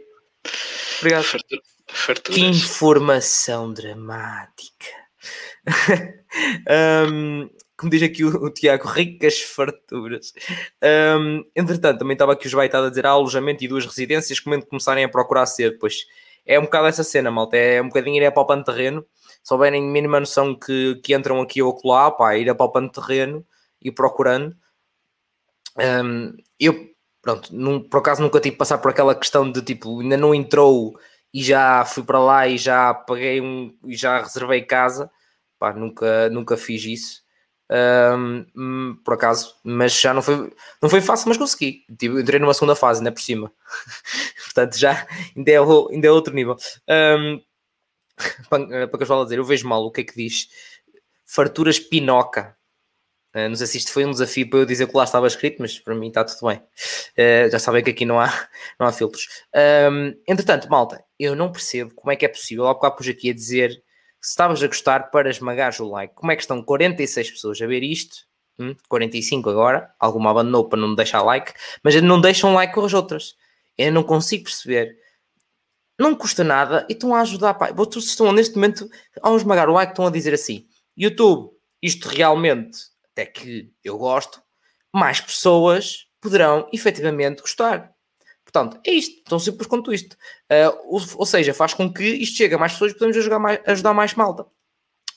Obrigado. 1.00 1.24
Fartu- 1.90 2.32
Que 2.32 2.42
informação 2.42 3.74
dramática. 3.74 4.86
Ahm, 6.70 7.50
como 7.78 7.90
diz 7.92 8.02
aqui 8.04 8.24
o, 8.24 8.30
o 8.46 8.50
Tiago, 8.52 8.88
ricas 8.90 9.42
farturas. 9.42 10.34
Ahm, 10.82 11.44
entretanto, 11.56 12.00
também 12.00 12.14
estava 12.14 12.34
aqui 12.34 12.48
o 12.48 12.50
Joaitado 12.50 12.88
a 12.88 12.90
dizer 12.90 13.06
há 13.06 13.12
alojamento 13.12 13.64
e 13.64 13.68
duas 13.68 13.86
residências, 13.86 14.40
comendo 14.40 14.66
começarem 14.66 15.04
a 15.04 15.10
procurar 15.10 15.46
cedo, 15.46 15.78
pois 15.80 16.06
é 16.46 16.60
um 16.60 16.64
bocado 16.64 16.88
essa 16.88 17.04
cena, 17.04 17.30
malta, 17.30 17.58
é 17.58 17.82
um 17.82 17.88
bocadinho 17.88 18.22
ir 18.22 18.26
a 18.26 18.32
palpando 18.32 18.64
terreno, 18.64 19.06
se 19.44 19.54
houverem 19.54 19.82
mínima 19.84 20.20
noção 20.20 20.56
que, 20.58 20.96
que 21.04 21.14
entram 21.16 21.42
aqui 21.42 21.62
ou 21.62 21.72
acolá, 21.72 22.10
pá, 22.12 22.36
ir 22.38 22.50
a 22.50 22.56
palpando 22.56 22.92
terreno 22.92 23.46
e 23.82 23.92
procurando. 23.92 24.56
Ahm, 25.78 26.36
eu, 26.60 26.74
pronto, 27.22 27.54
num- 27.56 27.82
por 27.88 28.00
acaso 28.00 28.22
nunca 28.22 28.40
tive 28.40 28.54
que 28.54 28.58
passar 28.60 28.78
por 28.80 28.92
aquela 28.92 29.16
questão 29.16 29.50
de 29.52 29.62
tipo, 29.62 30.00
ainda 30.02 30.18
não 30.18 30.34
entrou 30.34 30.98
e 31.34 31.44
já 31.44 31.86
fui 31.86 32.04
para 32.04 32.20
lá 32.20 32.48
e 32.48 32.58
já 32.58 32.94
paguei 32.94 33.42
um 33.42 33.76
e 33.86 33.96
já 33.96 34.22
reservei 34.22 34.62
casa. 34.64 35.10
Pá, 35.60 35.74
nunca, 35.74 36.30
nunca 36.30 36.58
fiz 36.58 36.84
isso. 36.86 37.24
Hum, 37.70 38.98
por 39.04 39.16
acaso, 39.16 39.56
mas 39.64 40.00
já 40.00 40.14
não 40.14 40.22
foi, 40.22 40.54
não 40.82 40.90
foi 40.90 41.02
fácil, 41.02 41.28
mas 41.30 41.38
consegui. 41.38 41.84
Tipo, 41.98 42.20
entrei 42.20 42.40
numa 42.40 42.54
segunda 42.54 42.76
fase, 42.76 43.00
ainda 43.00 43.12
por 43.12 43.22
cima. 43.22 43.52
Portanto, 44.46 44.78
já 44.78 45.06
ainda 45.36 45.52
é, 45.52 45.58
ainda 45.58 46.08
é 46.08 46.12
outro 46.12 46.34
nível. 46.34 46.56
Ahm, 46.88 47.42
para, 48.50 48.88
para 48.88 49.22
a 49.22 49.24
dizer, 49.24 49.38
eu 49.38 49.44
vejo 49.44 49.68
mal 49.68 49.84
o 49.84 49.92
que 49.92 50.02
é 50.02 50.04
que 50.04 50.16
diz 50.16 50.48
farturas 51.26 51.80
pinoca. 51.80 52.56
Uh, 53.36 53.50
não 53.50 53.56
sei 53.56 53.68
se 53.68 53.78
isto 53.78 53.92
foi 53.92 54.06
um 54.06 54.12
desafio 54.12 54.50
para 54.50 54.60
eu 54.60 54.66
dizer 54.66 54.88
que 54.88 54.98
lá 54.98 55.04
estava 55.04 55.28
escrito, 55.28 55.58
mas 55.60 55.78
para 55.78 55.94
mim 55.94 56.08
está 56.08 56.24
tudo 56.24 56.48
bem. 56.48 56.58
Uh, 56.58 57.52
já 57.52 57.60
sabem 57.60 57.84
que 57.84 57.92
aqui 57.92 58.06
não 58.06 58.20
há, 58.20 58.28
não 58.80 58.88
há 58.88 58.92
filtros. 58.92 59.28
Um, 59.92 60.16
entretanto, 60.28 60.70
malta, 60.70 61.04
eu 61.20 61.36
não 61.36 61.52
percebo 61.52 61.94
como 61.94 62.12
é 62.12 62.16
que 62.16 62.26
é 62.26 62.30
possível. 62.30 62.66
Há 62.66 62.74
bocado 62.74 62.96
pus 62.96 63.08
aqui 63.10 63.30
a 63.30 63.34
dizer 63.34 63.84
se 64.22 64.32
estavas 64.32 64.62
a 64.62 64.68
gostar 64.68 65.12
para 65.12 65.30
esmagares 65.30 65.80
o 65.80 65.90
like. 65.90 66.14
Como 66.16 66.32
é 66.32 66.36
que 66.36 66.42
estão 66.42 66.62
46 66.62 67.32
pessoas 67.32 67.62
a 67.62 67.68
ver 67.68 67.84
isto? 67.84 68.26
Hum, 68.60 68.76
45 68.90 69.50
agora. 69.50 69.94
Alguma 70.00 70.32
abandonou 70.32 70.68
para 70.68 70.80
não 70.80 70.96
deixar 70.96 71.22
like, 71.22 71.54
mas 71.84 72.02
não 72.02 72.20
deixam 72.20 72.54
like 72.54 72.74
com 72.74 72.86
as 72.86 72.94
outras. 72.94 73.36
Eu 73.78 73.92
não 73.92 74.04
consigo 74.04 74.46
perceber. 74.46 74.98
Não 76.00 76.16
custa 76.16 76.44
nada 76.44 76.86
e 76.90 76.94
estão 76.94 77.14
a 77.16 77.22
ajudar. 77.22 77.54
Pá. 77.54 77.72
Vocês 77.72 78.06
estão 78.06 78.32
neste 78.32 78.56
momento 78.56 78.90
ao 79.22 79.36
esmagar 79.36 79.70
o 79.70 79.74
like, 79.74 79.92
estão 79.92 80.08
a 80.08 80.12
dizer 80.12 80.34
assim: 80.34 80.68
YouTube, 80.96 81.52
isto 81.82 82.08
realmente 82.10 82.78
até 83.12 83.26
que 83.26 83.72
eu 83.84 83.98
gosto, 83.98 84.42
mais 84.94 85.20
pessoas 85.20 86.08
poderão 86.22 86.70
efetivamente 86.72 87.42
gostar. 87.42 87.97
Portanto, 88.52 88.80
é 88.88 88.92
isto, 88.92 89.22
tão 89.26 89.38
simples 89.40 89.68
quanto 89.68 89.94
isto. 89.94 90.14
Uh, 90.50 90.72
ou, 90.86 91.02
ou, 91.18 91.26
seja, 91.26 91.54
faz 91.54 91.74
com 91.74 91.94
que 91.94 92.04
isto 92.06 92.38
chegue 92.38 92.56
a 92.56 92.58
mais 92.58 92.72
pessoas 92.72 92.94
e 92.94 92.96
podemos 92.96 93.18
ajudar 93.18 93.40
mais, 93.40 93.60
ajudar 93.66 93.94
mais 93.94 94.14
malta. 94.14 94.46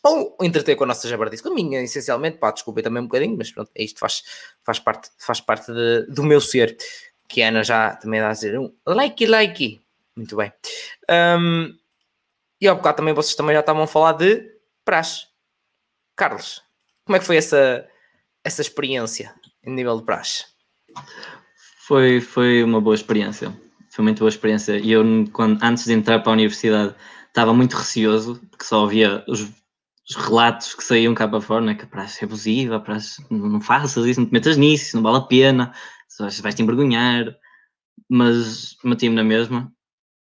Ou 0.03 0.37
entreter 0.43 0.75
com 0.75 0.83
a 0.83 0.89
nossa 0.89 1.09
jabardice, 1.09 1.41
com 1.41 1.51
a 1.51 1.55
minha, 1.55 1.81
essencialmente, 1.81 2.39
pá, 2.39 2.51
desculpem 2.51 2.83
também 2.83 3.01
um 3.01 3.07
bocadinho, 3.07 3.37
mas 3.39 3.53
pronto, 3.53 3.71
é 3.73 3.85
isto 3.85 4.01
faz, 4.01 4.25
faz 4.65 4.81
parte, 4.81 5.11
faz 5.17 5.41
parte 5.41 5.73
de, 5.73 6.07
do 6.07 6.25
meu 6.25 6.41
ser. 6.41 6.77
Que 7.29 7.41
a 7.43 7.49
Ana 7.49 7.63
já 7.63 7.95
também 7.95 8.19
dá 8.19 8.31
a 8.31 8.33
dizer 8.33 8.59
um 8.59 8.75
like, 8.85 9.25
like. 9.27 9.81
Muito 10.17 10.35
bem. 10.35 10.53
Um, 11.09 11.73
e 12.61 12.67
ao 12.67 12.77
bocado 12.77 12.97
também 12.97 13.15
vocês 13.15 13.37
também 13.37 13.55
já 13.55 13.61
estavam 13.61 13.85
a 13.85 13.87
falar 13.87 14.15
de 14.15 14.45
praxe. 14.85 15.27
Carlos, 16.17 16.65
como 17.05 17.15
é 17.15 17.21
que 17.21 17.25
foi 17.25 17.37
essa, 17.37 17.89
essa 18.43 18.61
experiência 18.61 19.33
em 19.63 19.73
nível 19.73 19.97
de 19.97 20.05
praxe? 20.05 20.47
Foi, 21.91 22.21
foi 22.21 22.63
uma 22.63 22.81
boa 22.81 22.95
experiência. 22.95 23.53
Foi 23.91 24.05
muito 24.05 24.21
boa 24.21 24.29
experiência. 24.29 24.79
E 24.79 24.93
eu, 24.93 25.03
quando, 25.33 25.61
antes 25.61 25.87
de 25.87 25.93
entrar 25.93 26.21
para 26.21 26.31
a 26.31 26.35
universidade, 26.35 26.95
estava 27.27 27.53
muito 27.53 27.77
receoso, 27.77 28.41
porque 28.49 28.65
só 28.65 28.85
havia 28.85 29.25
os, 29.27 29.41
os 30.09 30.15
relatos 30.15 30.73
que 30.73 30.85
saíam 30.85 31.17
cá 31.17 31.27
para 31.27 31.41
fora, 31.41 31.65
né? 31.65 31.75
que 31.75 31.83
a 31.83 31.89
praxe 31.89 32.23
é 32.23 32.27
abusiva, 32.27 32.79
praxe, 32.79 33.21
não, 33.29 33.49
não 33.49 33.61
faças 33.61 34.07
isso, 34.07 34.21
não 34.21 34.29
te 34.29 34.33
metas 34.33 34.57
nisso, 34.57 34.95
não 34.95 35.03
vale 35.03 35.17
a 35.17 35.23
pena, 35.23 35.75
vais-te 36.41 36.63
envergonhar. 36.63 37.37
Mas 38.09 38.77
meti-me 38.85 39.17
na 39.17 39.25
mesma, 39.25 39.73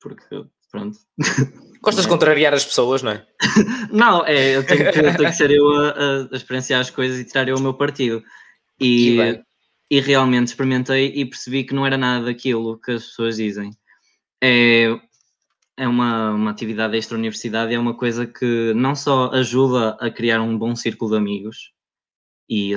porque 0.03 0.45
pronto. 0.71 0.99
Gostas 1.81 2.05
de 2.05 2.11
contrariar 2.11 2.53
as 2.53 2.67
pessoas, 2.67 3.03
não 3.03 3.13
é? 3.13 3.27
Não, 3.91 4.27
é, 4.27 4.57
eu 4.57 4.67
tenho 4.67 4.93
que, 4.93 4.99
eu 4.99 5.17
tenho 5.17 5.31
que 5.31 5.33
ser 5.33 5.51
eu 5.51 5.67
a, 5.71 6.29
a, 6.31 6.37
experienciar 6.37 6.81
as 6.81 6.91
coisas 6.91 7.19
e 7.19 7.25
tirar 7.25 7.49
eu 7.49 7.57
o 7.57 7.61
meu 7.61 7.73
partido. 7.73 8.23
E, 8.79 9.19
e, 9.19 9.45
e, 9.91 10.01
realmente 10.01 10.49
experimentei 10.49 11.13
e 11.15 11.25
percebi 11.25 11.65
que 11.65 11.75
não 11.75 11.87
era 11.87 11.99
nada 11.99 12.27
daquilo 12.27 12.79
que 12.79 12.93
as 12.93 13.05
pessoas 13.07 13.37
dizem. 13.37 13.71
É, 14.43 14.89
é 15.77 15.89
uma, 15.89 16.33
uma 16.33 16.51
atividade 16.51 16.97
extra-universidade 16.97 17.75
é 17.75 17.79
uma 17.79 17.95
coisa 17.97 18.27
que 18.27 18.73
não 18.75 18.95
só 18.95 19.31
ajuda 19.33 19.97
a 20.01 20.11
criar 20.11 20.41
um 20.41 20.57
bom 20.57 20.77
círculo 20.77 21.13
de 21.13 21.17
amigos 21.17 21.73
e 22.49 22.75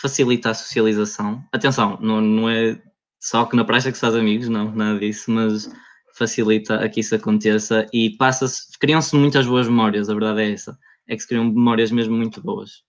facilita 0.00 0.50
a 0.50 0.54
socialização. 0.54 1.44
Atenção, 1.52 1.98
não, 2.00 2.20
não 2.20 2.50
é 2.50 2.80
só 3.20 3.44
que 3.44 3.56
na 3.56 3.64
praia 3.64 3.82
que 3.82 3.94
se 3.94 4.00
faz 4.00 4.14
amigos, 4.14 4.48
não, 4.48 4.70
nada 4.74 4.98
disso, 4.98 5.30
mas 5.30 5.70
facilita 6.14 6.76
a 6.76 6.88
que 6.88 7.00
isso 7.00 7.14
aconteça 7.14 7.86
e 7.92 8.16
passa-se, 8.16 8.78
criam-se 8.78 9.14
muitas 9.16 9.46
boas 9.46 9.68
memórias, 9.68 10.08
a 10.08 10.14
verdade 10.14 10.42
é 10.42 10.52
essa, 10.52 10.78
é 11.06 11.14
que 11.14 11.22
se 11.22 11.28
criam 11.28 11.44
memórias 11.44 11.90
mesmo 11.90 12.16
muito 12.16 12.42
boas. 12.42 12.84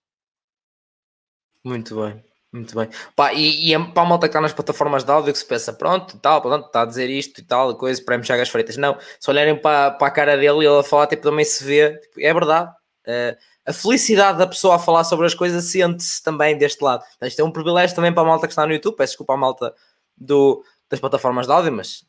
Muito 1.64 1.94
bem, 2.00 2.22
muito 2.52 2.74
bem. 2.74 2.88
Pá, 3.14 3.32
e, 3.32 3.72
e 3.72 3.78
para 3.92 4.02
a 4.02 4.06
malta 4.06 4.26
que 4.26 4.30
está 4.30 4.40
nas 4.40 4.52
plataformas 4.52 5.04
de 5.04 5.10
áudio 5.10 5.32
que 5.32 5.38
se 5.38 5.44
pensa, 5.44 5.72
pronto, 5.72 6.18
tal, 6.18 6.42
pronto, 6.42 6.66
está 6.66 6.82
a 6.82 6.84
dizer 6.84 7.08
isto 7.08 7.40
e 7.40 7.44
tal, 7.44 7.76
coisa, 7.76 8.02
para 8.04 8.22
Chagas 8.22 8.48
Freitas. 8.48 8.76
Não, 8.76 8.98
se 9.18 9.30
olharem 9.30 9.56
para, 9.56 9.92
para 9.92 10.08
a 10.08 10.10
cara 10.10 10.36
dele 10.36 10.64
e 10.64 10.66
ele 10.66 10.78
a 10.78 10.82
falar, 10.82 11.06
tipo, 11.06 11.22
também 11.22 11.44
se 11.44 11.62
vê, 11.62 11.98
tipo, 11.98 12.20
é 12.20 12.34
verdade. 12.34 12.70
Uh, 13.06 13.36
a 13.64 13.72
felicidade 13.72 14.38
da 14.38 14.46
pessoa 14.46 14.76
a 14.76 14.78
falar 14.78 15.04
sobre 15.04 15.26
as 15.26 15.34
coisas 15.34 15.64
sente-se 15.64 16.22
também 16.22 16.58
deste 16.58 16.82
lado. 16.82 17.04
Então, 17.16 17.28
isto 17.28 17.40
é 17.40 17.44
um 17.44 17.52
privilégio 17.52 17.94
também 17.94 18.12
para 18.12 18.22
a 18.22 18.26
malta 18.26 18.46
que 18.46 18.52
está 18.52 18.66
no 18.66 18.72
YouTube, 18.72 18.96
peço 18.96 19.12
desculpa 19.12 19.34
à 19.34 19.36
malta 19.36 19.74
do, 20.16 20.64
das 20.88 20.98
plataformas 20.98 21.46
de 21.46 21.52
áudio, 21.52 21.72
mas 21.72 22.04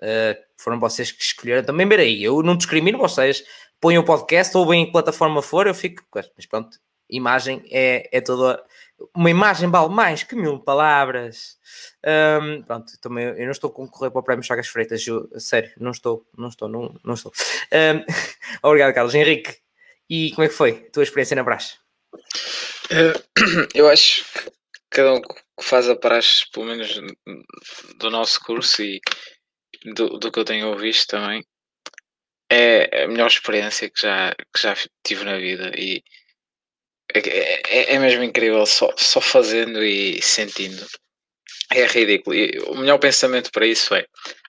Uh, 0.00 0.32
foram 0.56 0.80
vocês 0.80 1.12
que 1.12 1.22
escolheram 1.22 1.62
também 1.62 1.86
ver 1.86 2.00
aí. 2.00 2.24
Eu 2.24 2.42
não 2.42 2.56
discrimino 2.56 2.96
vocês, 2.96 3.44
põem 3.78 3.98
o 3.98 4.04
podcast 4.04 4.56
ou 4.56 4.66
bem 4.66 4.82
em 4.82 4.86
que 4.86 4.92
plataforma 4.92 5.42
for, 5.42 5.66
eu 5.66 5.74
fico, 5.74 6.02
mas 6.34 6.46
pronto, 6.46 6.78
imagem 7.10 7.64
é, 7.70 8.08
é 8.12 8.20
toda 8.20 8.64
uma 9.14 9.30
imagem 9.30 9.70
vale 9.70 9.88
mais 9.88 10.22
que 10.22 10.34
mil 10.34 10.58
palavras. 10.58 11.58
Um, 12.42 12.62
pronto, 12.62 12.92
também 13.00 13.24
eu 13.26 13.44
não 13.44 13.50
estou 13.50 13.70
a 13.70 13.72
concorrer 13.72 14.10
para 14.10 14.20
o 14.20 14.22
Prémio 14.22 14.44
Chagas 14.44 14.68
Freitas, 14.68 15.06
eu, 15.06 15.28
sério, 15.38 15.72
não 15.78 15.90
estou, 15.90 16.26
não 16.36 16.48
estou, 16.48 16.68
não, 16.68 16.94
não 17.04 17.14
estou. 17.14 17.32
Um, 17.72 18.04
obrigado, 18.68 18.94
Carlos. 18.94 19.14
Henrique, 19.14 19.56
e 20.08 20.30
como 20.32 20.44
é 20.44 20.48
que 20.48 20.54
foi 20.54 20.84
a 20.88 20.90
tua 20.90 21.02
experiência 21.02 21.36
na 21.36 21.44
praxe? 21.44 21.76
Uh, 22.90 23.68
eu 23.74 23.88
acho 23.88 24.24
que 24.24 24.50
cada 24.90 25.14
um 25.14 25.22
que 25.22 25.34
faz 25.62 25.88
a 25.88 25.96
praxe, 25.96 26.44
pelo 26.52 26.66
menos 26.66 27.00
do 27.96 28.10
nosso 28.10 28.40
curso 28.40 28.82
e 28.82 29.00
do, 29.94 30.18
do 30.18 30.30
que 30.30 30.38
eu 30.38 30.44
tenho 30.44 30.68
ouvido 30.68 30.98
também, 31.06 31.44
é 32.50 33.04
a 33.04 33.08
melhor 33.08 33.28
experiência 33.28 33.88
que 33.88 34.00
já, 34.00 34.34
que 34.34 34.60
já 34.60 34.74
tive 35.04 35.24
na 35.24 35.38
vida 35.38 35.70
e 35.76 36.02
é, 37.14 37.62
é, 37.68 37.94
é 37.94 37.98
mesmo 37.98 38.22
incrível 38.22 38.64
só, 38.66 38.92
só 38.96 39.20
fazendo 39.20 39.82
e 39.82 40.20
sentindo. 40.22 40.86
É 41.72 41.86
ridículo. 41.86 42.34
E 42.36 42.58
o 42.66 42.74
melhor 42.76 42.98
pensamento 42.98 43.50
para 43.52 43.66
isso 43.66 43.94
é: 43.94 44.04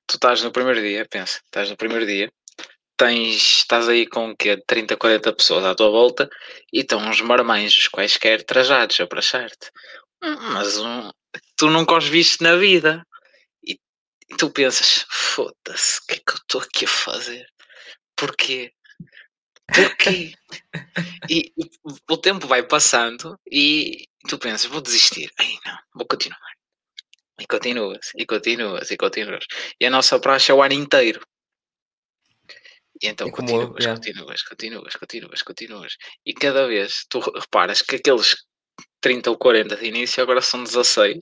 tu 0.08 0.16
estás 0.16 0.42
no 0.44 0.52
primeiro 0.52 0.82
dia, 0.82 1.06
pensa, 1.10 1.40
estás 1.46 1.70
no 1.70 1.78
primeiro 1.78 2.06
dia, 2.06 2.32
tens, 2.98 3.60
estás 3.60 3.90
aí 3.90 4.06
com 4.06 4.32
o 4.32 4.36
quê? 4.38 4.62
30, 4.68 4.96
40 4.98 5.34
pessoas 5.34 5.66
à 5.66 5.74
tua 5.76 5.90
volta 5.90 6.30
e 6.72 6.82
estão 6.82 7.00
uns 7.00 7.22
marmanjos 7.22 7.88
quaisquer 7.88 8.44
trajados 8.44 9.00
a 9.00 9.08
prachar-te. 9.08 9.72
Hum, 10.24 10.36
Mas 10.54 10.78
um, 10.78 11.10
tu 11.58 11.70
nunca 11.70 11.98
os 11.98 12.08
viste 12.08 12.44
na 12.44 12.56
vida. 12.56 13.04
E, 13.66 13.74
e 13.74 14.38
tu 14.38 14.52
pensas, 14.52 15.06
foda-se, 15.10 16.00
o 16.00 16.06
que 16.08 16.14
é 16.14 16.18
que 16.18 16.32
eu 16.32 16.36
estou 16.36 16.62
aqui 16.62 16.86
a 16.86 16.88
fazer? 16.88 17.48
Porquê? 18.16 18.72
Porquê? 19.74 20.34
e, 21.30 21.54
e 21.58 21.70
o 22.10 22.18
tempo 22.18 22.48
vai 22.48 22.64
passando 22.64 23.40
e 23.50 24.08
tu 24.28 24.38
pensas, 24.38 24.70
vou 24.70 24.82
desistir. 24.82 25.32
Ai 25.40 25.58
não, 25.66 25.78
vou 25.96 26.08
continuar. 26.08 26.52
E 27.40 27.48
continuas, 27.48 28.12
e 28.16 28.26
continuas, 28.26 28.92
e 28.92 28.98
continuas. 28.98 29.46
E 29.80 29.86
a 29.86 29.90
nossa 29.90 30.20
praxe 30.20 30.52
é 30.52 30.54
o 30.54 30.62
ano 30.62 30.74
inteiro. 30.74 31.22
E 33.02 33.08
então 33.08 33.28
É 33.28 33.32
como 33.32 33.48
continuas, 33.48 33.70
eu, 33.70 33.80
yeah. 33.80 33.96
continuas, 33.96 34.42
continuas, 34.44 34.96
continuas, 34.96 35.42
continuas. 35.42 35.98
E 36.26 36.34
cada 36.34 36.68
vez 36.68 37.06
tu 37.10 37.20
reparas 37.20 37.82
que 37.82 37.96
aqueles 37.96 38.36
30 39.00 39.32
ou 39.32 39.38
40 39.38 39.76
de 39.76 39.86
início 39.88 40.22
agora 40.22 40.42
são 40.42 40.64
16. 40.64 41.18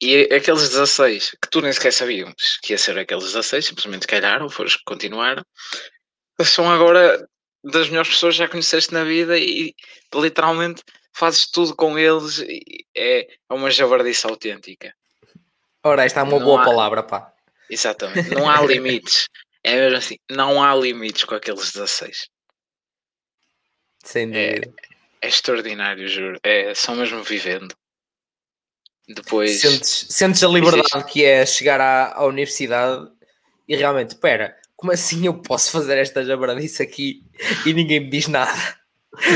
E 0.00 0.22
aqueles 0.34 0.68
16 0.68 1.30
que 1.42 1.50
tu 1.50 1.60
nem 1.60 1.72
sequer 1.72 1.92
sabias 1.92 2.58
que 2.62 2.72
ia 2.72 2.78
ser 2.78 2.98
aqueles 2.98 3.24
16, 3.24 3.66
simplesmente 3.66 4.06
calharam, 4.06 4.48
foram 4.48 4.70
que 4.70 4.82
continuaram, 4.84 5.44
são 6.44 6.70
agora 6.70 7.28
das 7.64 7.88
melhores 7.88 8.10
pessoas 8.10 8.34
que 8.34 8.38
já 8.38 8.48
conheceste 8.48 8.92
na 8.92 9.04
vida 9.04 9.38
e 9.38 9.74
literalmente 10.14 10.82
fazes 11.12 11.50
tudo 11.50 11.74
com 11.74 11.98
eles. 11.98 12.38
E 12.40 12.86
é, 12.96 13.20
é 13.48 13.54
uma 13.54 13.70
javardice 13.70 14.26
autêntica. 14.26 14.94
Ora, 15.82 16.04
esta 16.04 16.20
é 16.20 16.22
uma 16.22 16.38
Não 16.38 16.44
boa 16.44 16.62
há- 16.62 16.64
palavra, 16.64 17.02
pá. 17.02 17.32
Exatamente. 17.70 18.30
Não 18.30 18.48
há 18.48 18.60
limites. 18.64 19.28
É 19.64 19.74
mesmo 19.76 19.98
assim, 19.98 20.16
não 20.30 20.62
há 20.62 20.74
limites 20.74 21.24
com 21.24 21.34
aqueles 21.34 21.72
16. 21.72 22.28
Sem 24.04 24.34
É. 24.34 24.54
dúvida. 24.60 24.74
É 25.20 25.28
extraordinário, 25.28 26.06
juro. 26.08 26.38
É, 26.44 26.72
são 26.74 26.94
mesmo 26.94 27.22
vivendo. 27.24 27.74
Depois. 29.08 29.60
Sentes, 29.60 30.06
sentes 30.10 30.42
a 30.44 30.48
liberdade 30.48 31.04
que 31.10 31.24
é 31.24 31.44
chegar 31.44 31.80
à, 31.80 32.12
à 32.14 32.24
universidade 32.26 33.10
e 33.66 33.74
realmente, 33.74 34.10
espera, 34.10 34.56
como 34.78 34.92
assim 34.92 35.26
eu 35.26 35.34
posso 35.42 35.72
fazer 35.72 35.98
esta 35.98 36.24
jabardice 36.24 36.80
aqui 36.84 37.24
e 37.66 37.74
ninguém 37.74 37.98
me 37.98 38.08
diz 38.10 38.28
nada? 38.28 38.78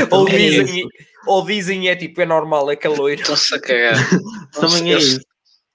ou, 0.09 0.25
Também 0.25 0.47
é 0.47 0.49
dizem, 0.63 0.87
ou 1.27 1.45
dizem 1.45 1.89
é 1.89 1.95
tipo, 1.97 2.21
é 2.21 2.25
normal, 2.25 2.71
é 2.71 2.77
caloiro. 2.77 3.19
Estão-se 3.19 3.53
a 3.53 3.59
cagar. 3.59 3.95
Também 4.53 4.93
é 4.93 4.97
isso. 4.97 5.19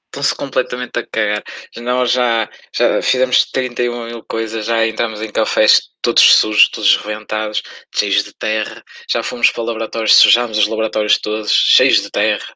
Estão-se 0.06 0.34
completamente 0.34 0.98
a 0.98 1.06
cagar. 1.06 1.44
Nós 1.76 2.12
já, 2.12 2.48
já 2.74 3.02
fizemos 3.02 3.44
31 3.50 4.06
mil 4.06 4.24
coisas, 4.24 4.64
já 4.64 4.86
entramos 4.86 5.20
em 5.20 5.30
cafés 5.30 5.82
todos 6.00 6.22
sujos, 6.22 6.70
todos 6.70 6.96
reventados, 6.96 7.62
cheios 7.94 8.24
de 8.24 8.32
terra. 8.32 8.82
Já 9.10 9.22
fomos 9.22 9.50
para 9.50 9.64
laboratórios, 9.64 10.14
sujámos 10.14 10.56
os 10.56 10.66
laboratórios 10.66 11.18
todos, 11.18 11.52
cheios 11.52 12.00
de 12.00 12.10
terra. 12.10 12.54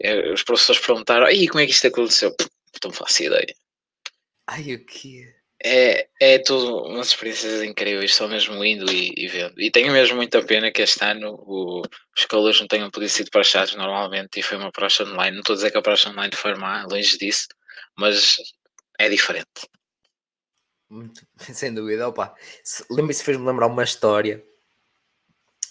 Eh, 0.00 0.32
Os 0.32 0.42
professores 0.42 0.80
perguntaram: 0.80 1.26
Aí, 1.26 1.46
como 1.48 1.60
é 1.60 1.66
que 1.66 1.72
isto 1.72 1.86
aconteceu? 1.86 2.34
Pff, 2.34 2.48
Não 2.82 2.92
faço 2.92 3.24
ideia. 3.24 3.54
Ai, 4.46 4.72
o 4.74 4.86
quê? 4.86 5.39
É, 5.62 6.08
é 6.20 6.38
tudo 6.38 6.84
umas 6.86 7.08
experiências 7.08 7.62
incríveis, 7.62 8.14
só 8.14 8.26
mesmo 8.26 8.64
indo 8.64 8.90
e, 8.90 9.12
e 9.16 9.28
vendo. 9.28 9.60
E 9.60 9.70
tenho 9.70 9.92
mesmo 9.92 10.16
muita 10.16 10.42
pena 10.42 10.72
que 10.72 10.80
este 10.80 11.04
ano 11.04 11.34
o- 11.34 11.82
os 12.16 12.24
calores 12.24 12.58
não 12.60 12.66
tenham 12.66 12.90
podido 12.90 13.10
ser 13.10 13.28
praxados 13.30 13.74
normalmente 13.74 14.40
e 14.40 14.42
foi 14.42 14.56
uma 14.56 14.72
praxe 14.72 15.02
online. 15.02 15.32
Não 15.32 15.40
estou 15.40 15.52
a 15.52 15.56
dizer 15.56 15.70
que 15.70 15.76
a 15.76 15.82
praxe 15.82 16.08
online 16.08 16.34
foi 16.34 16.54
má, 16.54 16.84
longe 16.90 17.18
disso, 17.18 17.46
mas 17.98 18.36
é 18.98 19.08
diferente. 19.10 19.46
Muito, 20.88 21.20
sem 21.52 21.74
dúvida, 21.74 22.08
opa. 22.08 22.34
Se- 22.64 22.84
Lembra-se, 22.90 23.22
fez-me 23.22 23.46
lembrar 23.46 23.66
uma 23.66 23.84
história. 23.84 24.42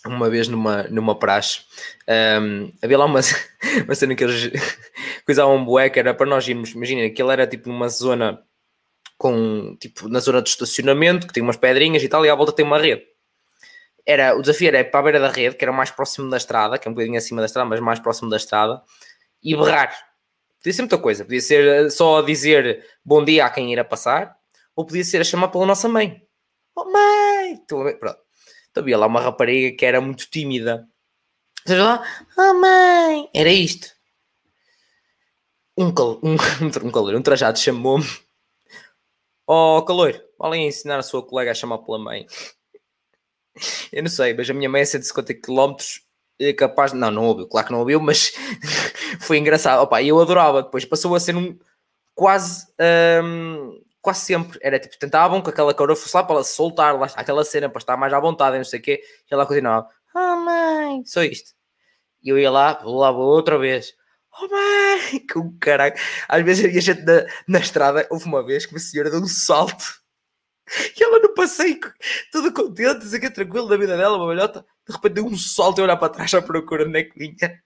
Uma 0.05 0.29
vez 0.29 0.47
numa, 0.47 0.83
numa 0.83 1.17
praxe, 1.17 1.61
ahm, 2.07 2.71
havia 2.81 2.97
lá 2.97 3.05
uma, 3.05 3.19
uma 3.85 3.95
cena 3.95 4.15
que 4.15 4.23
eles 4.23 4.49
coisavam 5.25 5.57
um 5.57 5.65
bué 5.65 5.89
que 5.89 5.99
era 5.99 6.13
para 6.13 6.25
nós 6.25 6.47
irmos. 6.47 6.71
Imagina, 6.71 7.05
aquilo 7.05 7.31
era 7.31 7.45
tipo 7.45 7.67
numa 7.67 7.89
zona 7.89 8.41
com 9.19 9.75
tipo 9.75 10.07
na 10.07 10.21
zona 10.21 10.41
de 10.41 10.49
estacionamento 10.49 11.27
que 11.27 11.33
tem 11.33 11.43
umas 11.43 11.57
pedrinhas 11.57 12.01
e 12.01 12.07
tal, 12.07 12.25
e 12.25 12.29
à 12.29 12.35
volta 12.35 12.53
tem 12.53 12.65
uma 12.65 12.79
rede. 12.79 13.03
Era, 14.05 14.33
o 14.35 14.41
desafio 14.41 14.69
era 14.69 14.79
ir 14.79 14.85
para 14.85 15.01
a 15.01 15.03
beira 15.03 15.19
da 15.19 15.29
rede, 15.29 15.57
que 15.57 15.63
era 15.63 15.73
mais 15.73 15.91
próximo 15.91 16.29
da 16.29 16.37
estrada, 16.37 16.79
que 16.79 16.87
é 16.87 16.89
um 16.89 16.93
bocadinho 16.93 17.17
acima 17.17 17.41
da 17.41 17.45
estrada, 17.45 17.69
mas 17.69 17.81
mais 17.81 17.99
próximo 17.99 18.29
da 18.29 18.37
estrada, 18.37 18.81
e 19.43 19.55
berrar. 19.55 19.93
Podia 20.57 20.73
ser 20.73 20.81
muita 20.83 20.97
coisa, 20.97 21.25
podia 21.25 21.41
ser 21.41 21.67
eh, 21.67 21.89
só 21.89 22.21
dizer 22.21 22.85
bom 23.03 23.23
dia 23.23 23.45
a 23.45 23.49
quem 23.49 23.73
ir 23.73 23.79
a 23.79 23.83
passar, 23.83 24.37
ou 24.73 24.85
podia 24.85 25.03
ser 25.03 25.19
a 25.19 25.25
chamar 25.25 25.49
pela 25.49 25.65
nossa 25.65 25.89
mãe. 25.89 26.21
Oh 26.73 26.89
mãe! 26.89 27.57
Pronto. 27.67 28.19
Então 28.71 28.81
havia 28.81 28.97
lá 28.97 29.05
uma 29.05 29.19
rapariga 29.19 29.75
que 29.75 29.85
era 29.85 29.99
muito 29.99 30.29
tímida. 30.29 30.87
Seja 31.67 31.83
lá, 31.83 32.03
oh 32.37 32.53
mãe! 32.53 33.29
Era 33.35 33.49
isto. 33.49 33.89
Um, 35.77 35.93
cal 35.93 36.21
um, 36.23 36.35
um 36.87 36.91
calor, 36.91 37.15
um 37.15 37.21
trajado 37.21 37.59
chamou-me. 37.59 38.05
Oh 39.51 39.81
calor, 39.81 40.13
valem 40.37 40.67
ensinar 40.67 40.99
a 40.99 41.01
sua 41.01 41.25
colega 41.25 41.49
a 41.49 41.55
chamar 41.55 41.79
pela 41.79 41.97
mãe. 41.97 42.27
Eu 43.91 44.03
não 44.03 44.09
sei, 44.09 44.31
mas 44.35 44.47
a 44.47 44.53
minha 44.53 44.69
mãe 44.69 44.81
é 44.81 44.85
150 44.85 45.33
km 45.41 45.75
é 46.39 46.53
capaz. 46.53 46.93
Não, 46.93 47.09
não 47.09 47.25
ouviu, 47.25 47.47
claro 47.47 47.65
que 47.65 47.73
não 47.73 47.79
ouviu, 47.79 47.99
mas 47.99 48.31
foi 49.21 49.39
engraçado. 49.39 49.81
Opa, 49.81 50.03
eu 50.03 50.19
adorava. 50.19 50.61
Depois 50.61 50.85
passou 50.85 51.15
a 51.15 51.19
ser 51.19 51.35
um 51.35 51.57
quase. 52.13 52.67
hum, 53.23 53.81
quase 54.03 54.19
sempre. 54.21 54.59
Era 54.61 54.77
tipo, 54.77 54.99
tentavam 54.99 55.41
que 55.41 55.49
aquela 55.49 55.73
coroa 55.73 55.95
fosse 55.95 56.15
lá 56.15 56.23
para 56.23 56.35
ela 56.35 56.43
soltar, 56.43 56.99
lá 56.99 57.07
aquela 57.15 57.43
cena 57.43 57.67
para 57.69 57.79
estar 57.79 57.97
mais 57.97 58.13
à 58.13 58.19
vontade, 58.19 58.55
não 58.55 58.63
sei 58.63 58.79
o 58.79 58.83
quê. 58.83 59.01
E 59.31 59.33
ela 59.33 59.47
continuava, 59.47 59.87
oh 60.15 60.35
mãe, 60.35 61.03
só 61.05 61.23
isto. 61.23 61.53
E 62.21 62.29
eu 62.29 62.37
ia 62.37 62.51
lá, 62.51 62.79
lá, 62.83 63.11
vou 63.11 63.25
outra 63.25 63.57
vez. 63.57 63.95
Oh 64.41 64.47
mãe, 64.47 65.19
com 65.27 65.57
caralho. 65.59 65.95
Às 66.27 66.43
vezes 66.43 66.65
havia 66.65 66.81
gente 66.81 67.01
na, 67.01 67.25
na 67.47 67.59
estrada, 67.59 68.07
houve 68.09 68.25
uma 68.25 68.45
vez 68.45 68.65
que 68.65 68.73
uma 68.73 68.79
senhora 68.79 69.09
deu 69.09 69.19
um 69.19 69.27
salto. 69.27 69.99
E 70.95 71.03
ela 71.03 71.19
no 71.19 71.33
passeio, 71.33 71.79
toda 72.31 72.51
contente, 72.51 72.99
dizer 72.99 73.19
que 73.19 73.25
é 73.25 73.29
tranquilo 73.29 73.67
da 73.67 73.75
vida 73.75 73.97
dela, 73.97 74.17
uma 74.17 74.27
velhota, 74.27 74.65
de 74.87 74.95
repente 74.95 75.13
deu 75.13 75.25
um 75.25 75.37
salto 75.37 75.79
e 75.79 75.81
olhar 75.81 75.97
para 75.97 76.13
trás 76.13 76.33
à 76.33 76.41
procura 76.41 76.87
onde 76.87 76.99
é 76.99 77.03
que 77.03 77.17
vinha. 77.17 77.61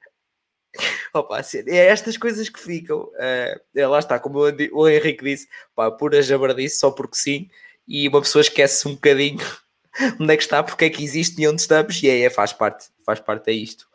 Opa, 1.14 1.40
assim, 1.40 1.64
é 1.68 1.88
estas 1.88 2.18
coisas 2.18 2.50
que 2.50 2.60
ficam. 2.60 3.12
eh, 3.20 3.62
é, 3.76 3.88
lá 3.88 4.00
está, 4.00 4.20
como 4.20 4.40
o, 4.40 4.90
Henrique 4.90 5.24
disse, 5.24 5.48
pá, 5.76 5.92
pura 5.92 6.22
jabardice, 6.22 6.80
só 6.80 6.92
porque 6.92 7.18
sim, 7.18 7.50
e 7.88 8.08
uma 8.08 8.22
pessoa 8.22 8.42
esquece 8.42 8.88
um 8.88 8.94
bocadinho 8.94 9.46
onde 10.20 10.34
é 10.34 10.38
que 10.38 10.44
está, 10.44 10.64
porque 10.64 10.86
é 10.86 10.90
que 10.90 11.04
existe 11.04 11.42
e 11.42 11.48
onde 11.48 11.62
estamos, 11.62 12.02
e 12.02 12.10
é, 12.10 12.22
é, 12.22 12.30
faz 12.30 12.54
parte, 12.54 12.88
faz 13.06 13.20
parte 13.20 13.50
é 13.52 13.54
isto. 13.54 13.88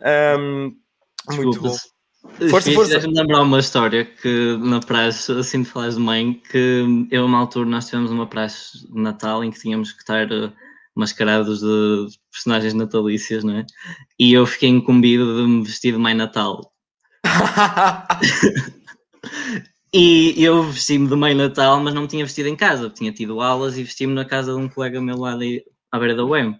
Ahm, 0.00 0.76
muito 1.30 1.60
bom. 1.60 1.76
Força, 2.50 2.72
força. 2.72 2.92
Deixa-me 2.92 3.14
lembrar 3.14 3.42
uma 3.42 3.58
história 3.58 4.04
que 4.04 4.56
na 4.60 4.80
praxe, 4.80 5.32
assim 5.32 5.62
de 5.62 5.68
falas 5.68 5.94
de 5.94 6.00
mãe, 6.00 6.40
que 6.50 7.08
eu, 7.10 7.28
na 7.28 7.38
altura, 7.38 7.68
nós 7.68 7.86
tivemos 7.86 8.10
uma 8.10 8.26
praxe 8.26 8.86
de 8.86 9.00
Natal 9.00 9.42
em 9.42 9.50
que 9.50 9.58
tínhamos 9.58 9.92
que 9.92 10.00
estar 10.00 10.30
eh, 10.30 10.52
mascarados 10.94 11.60
de 11.60 12.08
personagens 12.30 12.74
natalícias, 12.74 13.44
não 13.44 13.58
é? 13.58 13.66
E 14.18 14.32
eu 14.32 14.46
fiquei 14.46 14.68
incumbido 14.68 15.36
de 15.36 15.48
me 15.48 15.64
vestir 15.64 15.92
de 15.92 15.98
Mãe 15.98 16.14
Natal. 16.14 16.72
E 19.92 20.34
eu 20.36 20.64
vesti-me 20.64 21.08
de 21.08 21.16
Mãe 21.16 21.34
Natal, 21.34 21.80
mas 21.80 21.94
não 21.94 22.02
me 22.02 22.08
tinha 22.08 22.24
vestido 22.24 22.48
em 22.48 22.56
casa, 22.56 22.90
tinha 22.90 23.10
tido 23.10 23.40
aulas 23.40 23.78
e 23.78 23.82
vesti-me 23.82 24.12
na 24.12 24.24
casa 24.24 24.52
de 24.52 24.58
um 24.58 24.68
colega 24.68 25.00
meu 25.00 25.16
lá 25.16 25.34
de, 25.34 25.64
à 25.90 25.98
beira 25.98 26.14
da 26.14 26.24
UEM. 26.24 26.54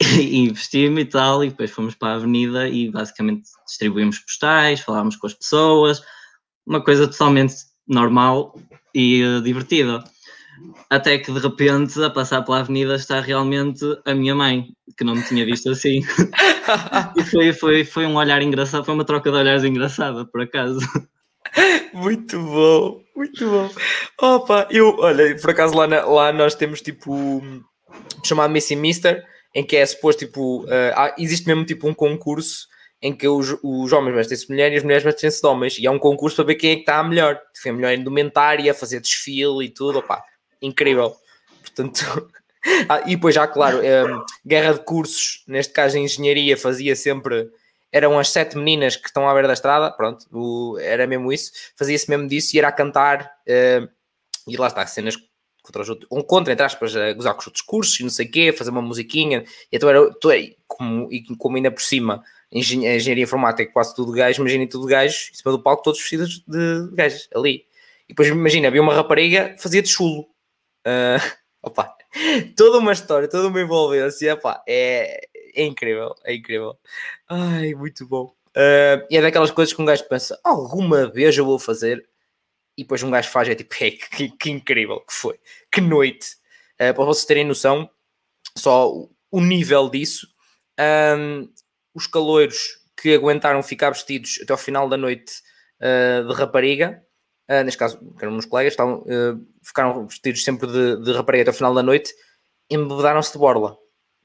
Vesti-me 0.54 1.02
e 1.02 1.04
tal, 1.04 1.44
e 1.44 1.50
depois 1.50 1.70
fomos 1.70 1.94
para 1.94 2.14
a 2.14 2.16
avenida 2.16 2.68
e 2.68 2.90
basicamente 2.90 3.42
distribuímos 3.66 4.18
postais, 4.18 4.80
falámos 4.80 5.16
com 5.16 5.26
as 5.26 5.34
pessoas, 5.34 6.02
uma 6.66 6.82
coisa 6.82 7.06
totalmente 7.08 7.54
normal 7.86 8.58
e 8.94 9.22
eh, 9.22 9.40
divertida. 9.40 10.02
Até 10.90 11.18
que 11.18 11.32
de 11.32 11.38
repente, 11.38 12.02
a 12.02 12.10
passar 12.10 12.42
pela 12.42 12.60
avenida, 12.60 12.94
está 12.94 13.20
realmente 13.20 13.84
a 14.04 14.12
minha 14.14 14.34
mãe, 14.34 14.66
que 14.96 15.04
não 15.04 15.14
me 15.14 15.22
tinha 15.22 15.44
visto 15.44 15.70
assim. 15.70 16.00
E 17.16 17.24
foi, 17.24 17.52
foi, 17.52 17.84
foi 17.84 18.06
um 18.06 18.14
olhar 18.16 18.40
engraçado, 18.42 18.84
foi 18.84 18.94
uma 18.94 19.04
troca 19.04 19.28
de 19.30 19.36
olhares 19.36 19.64
engraçada, 19.64 20.24
por 20.24 20.40
acaso. 20.42 20.78
Muito 21.92 22.38
bom, 22.40 23.00
muito 23.16 23.44
bom. 23.44 23.70
Opa, 24.20 24.68
eu, 24.70 24.94
olha, 24.98 25.34
por 25.40 25.50
acaso 25.50 25.74
lá, 25.76 25.86
na- 25.88 26.04
lá 26.04 26.32
nós 26.32 26.54
temos 26.54 26.80
tipo 26.80 27.42
chamado 28.24 28.52
Missy 28.52 28.76
Mister, 28.76 29.24
em 29.54 29.64
que 29.64 29.76
é 29.76 29.84
suposto 29.86 30.24
tipo, 30.26 30.64
eh, 30.68 30.92
há- 30.96 31.14
existe 31.18 31.46
mesmo 31.46 31.64
tipo 31.64 31.88
um 31.88 31.94
concurso 31.94 32.68
em 33.02 33.14
que 33.16 33.26
os, 33.26 33.56
os 33.62 33.92
homens 33.92 34.14
vestem-se 34.14 34.46
de 34.46 34.52
mulher 34.52 34.72
e 34.72 34.76
as 34.76 34.82
mulheres 34.82 35.02
vestem-se 35.04 35.40
de 35.40 35.46
homens, 35.46 35.78
e 35.78 35.86
é 35.86 35.90
um 35.90 35.98
concurso 35.98 36.36
para 36.36 36.44
ver 36.46 36.54
quem 36.56 36.72
é 36.72 36.74
que 36.76 36.80
está 36.82 36.98
a 36.98 37.04
melhor. 37.04 37.40
Foi 37.60 37.70
a 37.70 37.74
melhor 37.74 37.92
indumentária, 37.94 38.74
fazer 38.74 39.00
desfile 39.00 39.64
e 39.64 39.68
tudo, 39.70 40.00
opá, 40.00 40.22
incrível. 40.60 41.16
Portanto, 41.62 42.30
ah, 42.88 43.02
e 43.06 43.16
depois 43.16 43.34
já, 43.34 43.46
claro, 43.48 43.80
eh, 43.82 44.04
guerra 44.46 44.74
de 44.74 44.80
cursos, 44.84 45.42
neste 45.48 45.72
caso 45.72 45.96
em 45.96 46.04
engenharia, 46.04 46.56
fazia 46.58 46.94
sempre 46.94 47.48
eram 47.92 48.18
as 48.18 48.28
sete 48.28 48.56
meninas 48.56 48.94
que 48.96 49.06
estão 49.08 49.28
à 49.28 49.32
beira 49.32 49.48
da 49.48 49.54
estrada, 49.54 49.90
pronto, 49.90 50.24
o- 50.30 50.78
era 50.78 51.06
mesmo 51.08 51.32
isso, 51.32 51.50
fazia-se 51.76 52.08
mesmo 52.08 52.28
disso 52.28 52.54
e 52.54 52.58
era 52.58 52.68
a 52.68 52.72
cantar, 52.72 53.28
eh, 53.46 53.80
e 54.46 54.56
lá 54.56 54.66
está, 54.68 54.86
cenas 54.86 55.16
contra, 55.70 55.82
os 55.82 55.88
outros, 55.88 56.08
um 56.10 56.22
contra, 56.22 56.52
entre 56.52 56.64
aspas, 56.64 56.96
a 56.96 57.12
gozar 57.12 57.34
com 57.34 57.40
os 57.40 57.46
outros 57.46 57.62
cursos 57.62 58.00
e 58.00 58.02
não 58.02 58.10
sei 58.10 58.26
o 58.26 58.30
quê, 58.30 58.52
fazer 58.52 58.70
uma 58.70 58.82
musiquinha. 58.82 59.44
E 59.70 59.76
então 59.76 59.88
era, 59.88 60.10
tu, 60.14 60.28
como, 60.66 61.08
e 61.12 61.22
como 61.36 61.56
ainda 61.56 61.70
por 61.70 61.82
cima, 61.82 62.22
engenharia, 62.52 63.22
informática, 63.22 63.72
quase 63.72 63.94
tudo 63.94 64.12
gajo, 64.12 64.40
imaginem 64.40 64.66
tudo 64.66 64.86
gajo, 64.86 65.30
em 65.32 65.34
cima 65.34 65.52
do 65.52 65.62
palco, 65.62 65.82
todos 65.82 66.00
vestidos 66.00 66.42
de 66.46 66.90
gajos 66.92 67.28
ali. 67.34 67.64
E 68.04 68.08
depois 68.08 68.28
imagina, 68.28 68.68
havia 68.68 68.82
uma 68.82 68.94
rapariga, 68.94 69.54
fazia 69.58 69.82
de 69.82 69.88
chulo. 69.88 70.28
Uh, 70.80 71.20
opa, 71.62 71.94
toda 72.56 72.78
uma 72.78 72.92
história, 72.92 73.28
toda 73.28 73.48
uma 73.48 73.60
envolvência, 73.60 74.32
opa, 74.32 74.64
é, 74.66 75.20
é 75.54 75.62
incrível, 75.62 76.14
é 76.24 76.34
incrível. 76.34 76.74
Ai, 77.28 77.74
muito 77.74 78.06
bom. 78.08 78.32
Uh, 78.56 79.04
e 79.10 79.18
é 79.18 79.20
daquelas 79.20 79.50
coisas 79.50 79.74
que 79.74 79.82
um 79.82 79.84
gajo 79.84 80.08
pensa, 80.08 80.40
alguma 80.42 81.06
vez 81.06 81.36
eu 81.36 81.44
vou 81.44 81.58
fazer, 81.58 82.08
e 82.80 82.82
depois 82.82 83.02
um 83.02 83.10
gajo 83.10 83.28
faz, 83.28 83.46
é 83.46 83.54
tipo, 83.54 83.74
é, 83.84 83.90
que, 83.90 84.30
que 84.30 84.50
incrível 84.50 85.00
que 85.00 85.12
foi, 85.12 85.38
que 85.70 85.82
noite. 85.82 86.36
Uh, 86.76 86.94
para 86.94 87.04
vocês 87.04 87.26
terem 87.26 87.44
noção, 87.44 87.88
só 88.56 88.90
o 89.30 89.40
nível 89.40 89.90
disso, 89.90 90.26
um, 91.18 91.46
os 91.94 92.06
caloiros 92.06 92.80
que 92.96 93.14
aguentaram 93.14 93.62
ficar 93.62 93.90
vestidos 93.90 94.38
até 94.42 94.52
ao 94.52 94.58
final 94.58 94.88
da 94.88 94.96
noite 94.96 95.42
uh, 95.78 96.26
de 96.26 96.32
rapariga, 96.32 97.04
uh, 97.50 97.62
neste 97.62 97.76
caso, 97.78 97.98
que 97.98 98.24
eram 98.24 98.32
meus 98.32 98.46
colegas, 98.46 98.72
estavam, 98.72 99.04
ficaram 99.62 100.06
vestidos 100.06 100.42
sempre 100.42 100.66
de, 100.66 101.04
de 101.04 101.12
rapariga 101.12 101.42
até 101.42 101.50
ao 101.50 101.56
final 101.56 101.74
da 101.74 101.82
noite, 101.82 102.14
embebedaram-se 102.70 103.32
de 103.32 103.38
borla, 103.38 103.76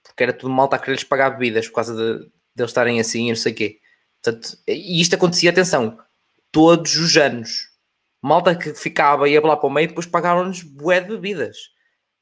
porque 0.02 0.24
era 0.24 0.32
tudo 0.32 0.54
malta 0.54 0.78
a 0.78 0.80
querer-lhes 0.80 1.04
pagar 1.04 1.32
bebidas 1.32 1.68
por 1.68 1.76
causa 1.76 1.94
de, 1.94 2.20
de 2.20 2.62
eles 2.62 2.72
estarem 2.72 3.02
assim 3.02 3.26
e 3.26 3.30
não 3.30 3.36
sei 3.36 3.52
o 3.52 3.56
quê. 3.56 3.80
Portanto, 4.24 4.58
e 4.66 5.02
isto 5.02 5.14
acontecia, 5.14 5.50
atenção, 5.50 6.00
todos 6.54 6.96
os 6.96 7.18
anos. 7.18 7.75
Malta 8.26 8.56
que 8.56 8.74
ficava 8.74 9.30
e 9.30 9.34
ia 9.34 9.42
lá 9.42 9.56
para 9.56 9.68
o 9.68 9.72
meio, 9.72 9.88
depois 9.88 10.08
pagavam-nos 10.08 10.64
bué 10.64 11.00
de 11.00 11.10
bebidas. 11.10 11.58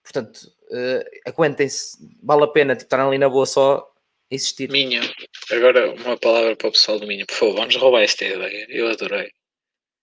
Portanto, 0.03 0.37
uh, 0.69 1.29
aguentem-se, 1.29 1.97
vale 2.21 2.43
a 2.43 2.47
pena 2.47 2.75
tipo, 2.75 2.87
estar 2.87 3.07
ali 3.07 3.17
na 3.17 3.29
boa 3.29 3.45
só 3.45 3.87
existir. 4.29 4.69
Minha, 4.69 5.01
agora 5.49 5.93
uma 5.93 6.17
palavra 6.17 6.57
para 6.57 6.67
o 6.67 6.71
pessoal 6.73 6.99
do 6.99 7.07
Minho, 7.07 7.25
por 7.25 7.35
favor, 7.35 7.55
vamos 7.55 7.75
roubar 7.77 8.01
esta 8.01 8.25
ideia. 8.25 8.67
Eu 8.69 8.89
adorei. 8.89 9.31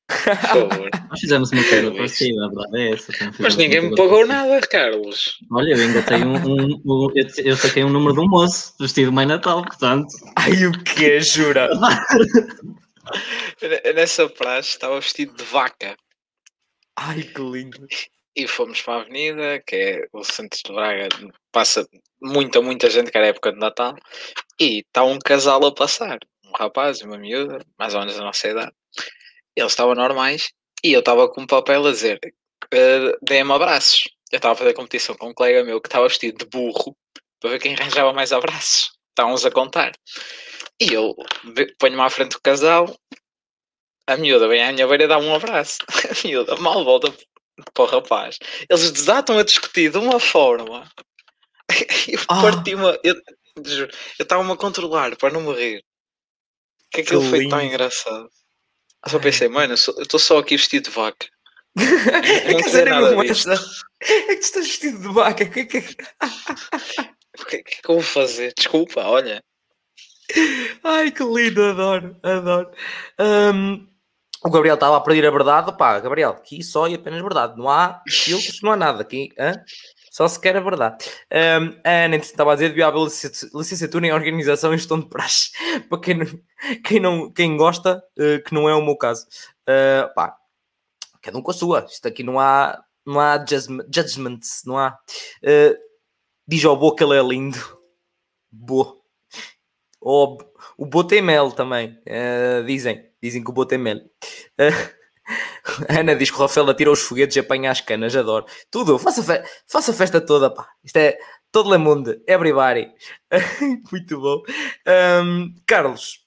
Por 0.09 0.37
favor. 0.37 0.91
Nós 1.11 1.21
fizemos 1.21 1.53
uma 1.53 1.65
coisa 1.65 1.91
parecida, 1.93 2.47
a 2.47 2.49
verdade 2.49 2.79
é 2.79 2.93
essa. 2.95 3.13
Mas 3.39 3.57
ninguém 3.57 3.91
me 3.91 3.95
pagou 3.95 4.27
nada, 4.27 4.59
Carlos. 4.63 5.39
Olha, 5.53 5.75
eu 5.75 5.83
ainda 5.83 6.03
tenho 6.03 6.27
um, 6.29 6.37
um, 6.37 6.83
um, 6.87 7.13
eu 7.45 7.57
saquei 7.59 7.85
um 7.85 7.91
número 7.91 8.15
de 8.15 8.21
um 8.21 8.29
moço 8.29 8.73
vestido 8.81 9.13
Mãe 9.13 9.27
Natal, 9.27 9.63
portanto. 9.63 10.09
Ai, 10.37 10.65
o 10.65 10.73
que 10.83 11.21
jura? 11.21 11.69
Nessa 13.95 14.29
praxe 14.29 14.71
estava 14.71 15.01
vestido 15.01 15.35
de 15.35 15.45
vaca. 15.45 15.97
Ai, 16.97 17.23
que 17.23 17.41
lindo. 17.41 17.87
E 18.37 18.47
fomos 18.47 18.81
para 18.83 18.95
a 18.95 19.01
avenida, 19.01 19.63
que 19.67 19.77
é 19.77 20.09
o 20.13 20.23
centro 20.23 20.61
de 20.65 20.73
Braga, 20.73 21.09
passa 21.51 21.87
muita, 22.23 22.61
muita 22.63 22.89
gente, 22.89 23.11
que 23.11 23.19
era 23.19 23.27
época 23.27 23.53
de 23.53 23.59
Natal, 23.59 23.95
e 24.61 24.81
está 24.81 25.03
um 25.03 25.19
casal 25.19 25.65
a 25.65 25.75
passar, 25.75 26.19
um 26.45 26.53
rapaz 26.53 27.01
e 27.01 27.05
uma 27.05 27.19
miúda, 27.19 27.59
mais 27.79 27.95
ou 27.95 28.01
menos 28.01 28.17
da 28.17 28.23
nossa 28.23 28.49
idade. 28.49 28.73
Eles 29.57 29.73
estavam 29.73 29.95
normais 29.95 30.53
e 30.85 30.93
eu 30.93 31.01
estava 31.01 31.29
com 31.29 31.43
um 31.43 31.47
papel 31.47 31.87
a 31.87 31.91
dizer 31.91 32.21
uh, 32.73 33.19
dê-me 33.23 33.53
abraços. 33.53 34.05
Eu 34.31 34.37
estava 34.37 34.55
a 34.55 34.57
fazer 34.57 34.75
competição 34.75 35.17
com 35.17 35.31
um 35.31 35.35
colega 35.35 35.65
meu 35.65 35.81
que 35.81 35.89
estava 35.89 36.07
vestido 36.07 36.39
de 36.39 36.45
burro 36.47 36.97
para 37.41 37.51
ver 37.51 37.59
quem 37.59 37.75
arranjava 37.75 38.13
mais 38.13 38.33
abraços. 38.33 38.93
Estávamos 39.09 39.45
a 39.45 39.51
contar. 39.51 39.93
E 40.81 40.95
eu 40.95 41.15
ponho-me 41.79 42.01
à 42.01 42.09
frente 42.09 42.33
do 42.33 42.41
casal, 42.41 42.97
a 44.11 44.17
miúda 44.17 44.49
vem 44.49 44.63
à 44.63 44.73
minha 44.73 44.89
beira 44.89 45.05
e 45.05 45.07
dá 45.07 45.19
um 45.19 45.35
abraço. 45.35 45.79
A 46.11 46.27
miúda 46.27 46.57
mal 46.57 46.85
volta 46.85 47.15
para 47.73 47.85
o 47.85 47.87
rapaz. 47.87 48.39
Eles 48.69 48.91
desatam 48.91 49.39
a 49.39 49.45
discutir 49.45 49.93
de 49.93 49.99
uma 49.99 50.19
forma. 50.19 50.91
Eu 52.09 52.19
ah. 52.29 52.43
parti-me. 52.43 52.99
Eu 53.05 53.15
estava-me 54.19 54.53
a 54.53 54.57
controlar 54.57 55.17
para 55.17 55.33
não 55.33 55.43
morrer. 55.43 55.85
Que 56.91 57.03
aquilo 57.03 57.23
que 57.23 57.31
foi 57.31 57.49
tão 57.49 57.63
engraçado. 57.63 58.29
Eu 59.05 59.11
só 59.11 59.19
pensei, 59.21 59.49
mano, 59.49 59.75
eu 59.75 60.03
estou 60.03 60.19
só 60.19 60.39
aqui 60.39 60.57
vestido 60.57 60.91
de 60.91 60.91
vaca. 60.91 61.29
é 61.79 62.55
que 62.55 62.85
nada 62.85 63.15
disto. 63.23 63.51
É 63.51 64.35
que 64.35 64.37
tu 64.37 64.41
estás 64.41 64.67
vestido 64.67 65.01
de 65.01 65.15
vaca. 65.15 65.45
O 65.45 65.51
que 65.51 65.61
é 65.61 65.65
que... 65.67 65.79
o 65.79 67.45
que 67.47 67.57
é 67.57 67.63
que 67.63 67.81
eu 67.85 67.95
vou 67.95 68.03
fazer? 68.03 68.53
Desculpa, 68.57 69.03
olha. 69.05 69.41
Ai, 70.85 71.11
que 71.11 71.23
lindo, 71.23 71.63
adoro, 71.65 72.17
adoro. 72.23 72.71
Um, 73.19 73.87
o 74.43 74.51
Gabriel 74.51 74.75
estava 74.75 74.97
a 74.97 75.01
pedir 75.01 75.27
a 75.27 75.31
verdade. 75.31 75.77
Pá, 75.77 75.99
Gabriel, 75.99 76.31
aqui 76.31 76.63
só 76.63 76.89
e 76.89 76.95
apenas 76.95 77.21
verdade. 77.21 77.59
Não 77.59 77.69
há 77.69 78.03
filtros, 78.09 78.63
não 78.63 78.73
há 78.73 78.77
nada. 78.77 79.03
Aqui, 79.03 79.31
hã? 79.39 79.55
Só 80.11 80.27
se 80.27 80.41
quer 80.41 80.57
a 80.57 80.61
verdade. 80.61 81.05
Um, 81.33 81.79
a 81.85 82.05
Ana 82.05 82.17
estava 82.17 82.53
a 82.53 82.55
dizer 82.55 82.71
devia 82.71 82.89
haver 82.89 83.01
licenciatura 83.55 84.07
em 84.07 84.13
organização 84.13 84.75
e 84.75 84.79
gestão 84.79 84.99
de 84.99 85.09
praxe. 85.09 85.51
Para 85.89 86.01
quem 86.01 86.15
não, 86.15 86.27
quem, 86.85 87.01
não, 87.01 87.31
quem 87.31 87.57
gosta, 87.57 88.03
uh, 88.19 88.43
que 88.43 88.53
não 88.53 88.69
é 88.69 88.75
o 88.75 88.85
meu 88.85 88.97
caso. 88.97 89.27
Uh, 89.69 90.13
pá, 90.15 90.37
cada 91.23 91.39
um 91.39 91.43
com 91.43 91.51
a 91.51 91.55
sua. 91.55 91.87
Isto 91.89 92.09
aqui 92.09 92.23
não 92.23 92.41
há, 92.41 92.83
não 93.07 93.21
há 93.21 93.39
judgments, 93.39 94.63
não 94.67 94.79
há. 94.79 94.99
Uh, 95.45 95.77
diz 96.47 96.65
ao 96.65 96.77
Bo 96.77 96.95
que 96.95 97.05
ele 97.05 97.17
é 97.17 97.23
lindo. 97.23 97.59
Bo. 98.51 99.00
Oh, 100.01 100.39
o 100.79 100.87
Bo 100.87 101.05
tem 101.05 101.21
mel 101.21 101.53
também. 101.53 101.99
Uh, 102.07 102.65
dizem. 102.65 103.09
Dizem 103.23 103.45
que 103.45 103.51
o 103.51 103.53
Bo 103.53 103.67
tem 103.67 103.79
mel. 103.79 103.99
Uh, 103.99 105.01
Ana 105.89 106.15
diz 106.15 106.31
que 106.31 106.37
o 106.37 106.41
Rafael 106.41 106.69
atira 106.71 106.91
os 106.91 107.03
foguetes 107.03 107.37
e 107.37 107.41
apanha 107.41 107.71
as 107.71 107.81
canas, 107.81 108.15
adoro. 108.17 108.47
Tudo, 108.71 108.99
faça, 108.99 109.23
fe 109.23 109.43
faça 109.67 109.93
festa 109.93 110.21
toda, 110.21 110.51
pá. 110.51 110.69
Isto 110.83 110.97
é 110.97 111.19
todo 111.53 111.71
le 111.71 111.79
mundo, 111.79 112.21
everybody. 112.27 112.93
Muito 113.91 114.21
bom. 114.21 114.43
Um, 115.25 115.55
Carlos, 115.67 116.21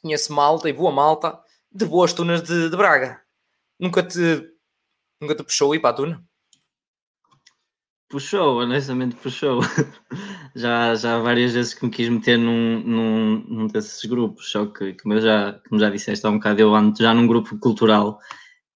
conhece 0.00 0.32
malta 0.32 0.68
e 0.68 0.72
boa 0.72 0.92
malta 0.92 1.38
de 1.70 1.84
boas 1.86 2.12
tunas 2.12 2.42
de, 2.42 2.68
de, 2.68 2.76
Braga. 2.76 3.20
Nunca 3.78 4.02
te, 4.02 4.42
nunca 5.20 5.34
te 5.34 5.42
puxou 5.42 5.74
ir 5.74 5.80
para 5.80 5.90
a 5.90 5.94
tuna? 5.94 6.24
Puxou, 8.12 8.60
honestamente 8.60 9.16
puxou. 9.16 9.62
já, 10.54 10.94
já 10.94 11.18
várias 11.18 11.54
vezes 11.54 11.72
que 11.72 11.82
me 11.86 11.90
quis 11.90 12.10
meter 12.10 12.36
num, 12.36 12.80
num, 12.80 13.44
num 13.48 13.66
desses 13.68 14.04
grupos, 14.04 14.50
só 14.50 14.66
que, 14.66 14.92
como, 14.92 15.14
eu 15.14 15.22
já, 15.22 15.58
como 15.66 15.80
já 15.80 15.88
disseste 15.88 16.26
há 16.26 16.28
um 16.28 16.34
bocado, 16.34 16.60
eu 16.60 16.74
ando 16.74 16.94
já 16.98 17.14
num 17.14 17.26
grupo 17.26 17.58
cultural 17.58 18.18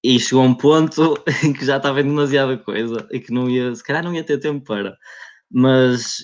e 0.03 0.19
chegou 0.19 0.43
um 0.43 0.55
ponto 0.55 1.23
em 1.45 1.53
que 1.53 1.63
já 1.63 1.77
estava 1.77 2.01
em 2.01 2.05
demasiada 2.05 2.57
coisa 2.57 3.07
e 3.11 3.19
que 3.19 3.31
não 3.31 3.47
ia, 3.47 3.75
se 3.75 3.83
calhar 3.83 4.03
não 4.03 4.11
ia 4.11 4.23
ter 4.23 4.39
tempo 4.39 4.65
para. 4.65 4.97
Mas 5.51 6.17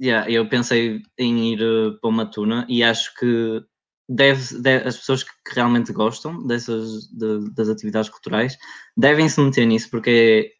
yeah, 0.00 0.30
eu 0.30 0.48
pensei 0.48 1.02
em 1.18 1.52
ir 1.52 1.60
uh, 1.62 2.00
para 2.00 2.08
uma 2.08 2.24
tuna 2.24 2.66
e 2.66 2.82
acho 2.82 3.14
que 3.14 3.62
deve, 4.08 4.58
deve, 4.58 4.88
as 4.88 4.96
pessoas 4.96 5.22
que 5.22 5.30
realmente 5.54 5.92
gostam 5.92 6.46
dessas 6.46 7.08
de, 7.08 7.52
das 7.54 7.68
atividades 7.68 8.08
culturais 8.08 8.56
devem 8.96 9.28
se 9.28 9.38
meter 9.38 9.66
nisso 9.66 9.90
porque 9.90 10.50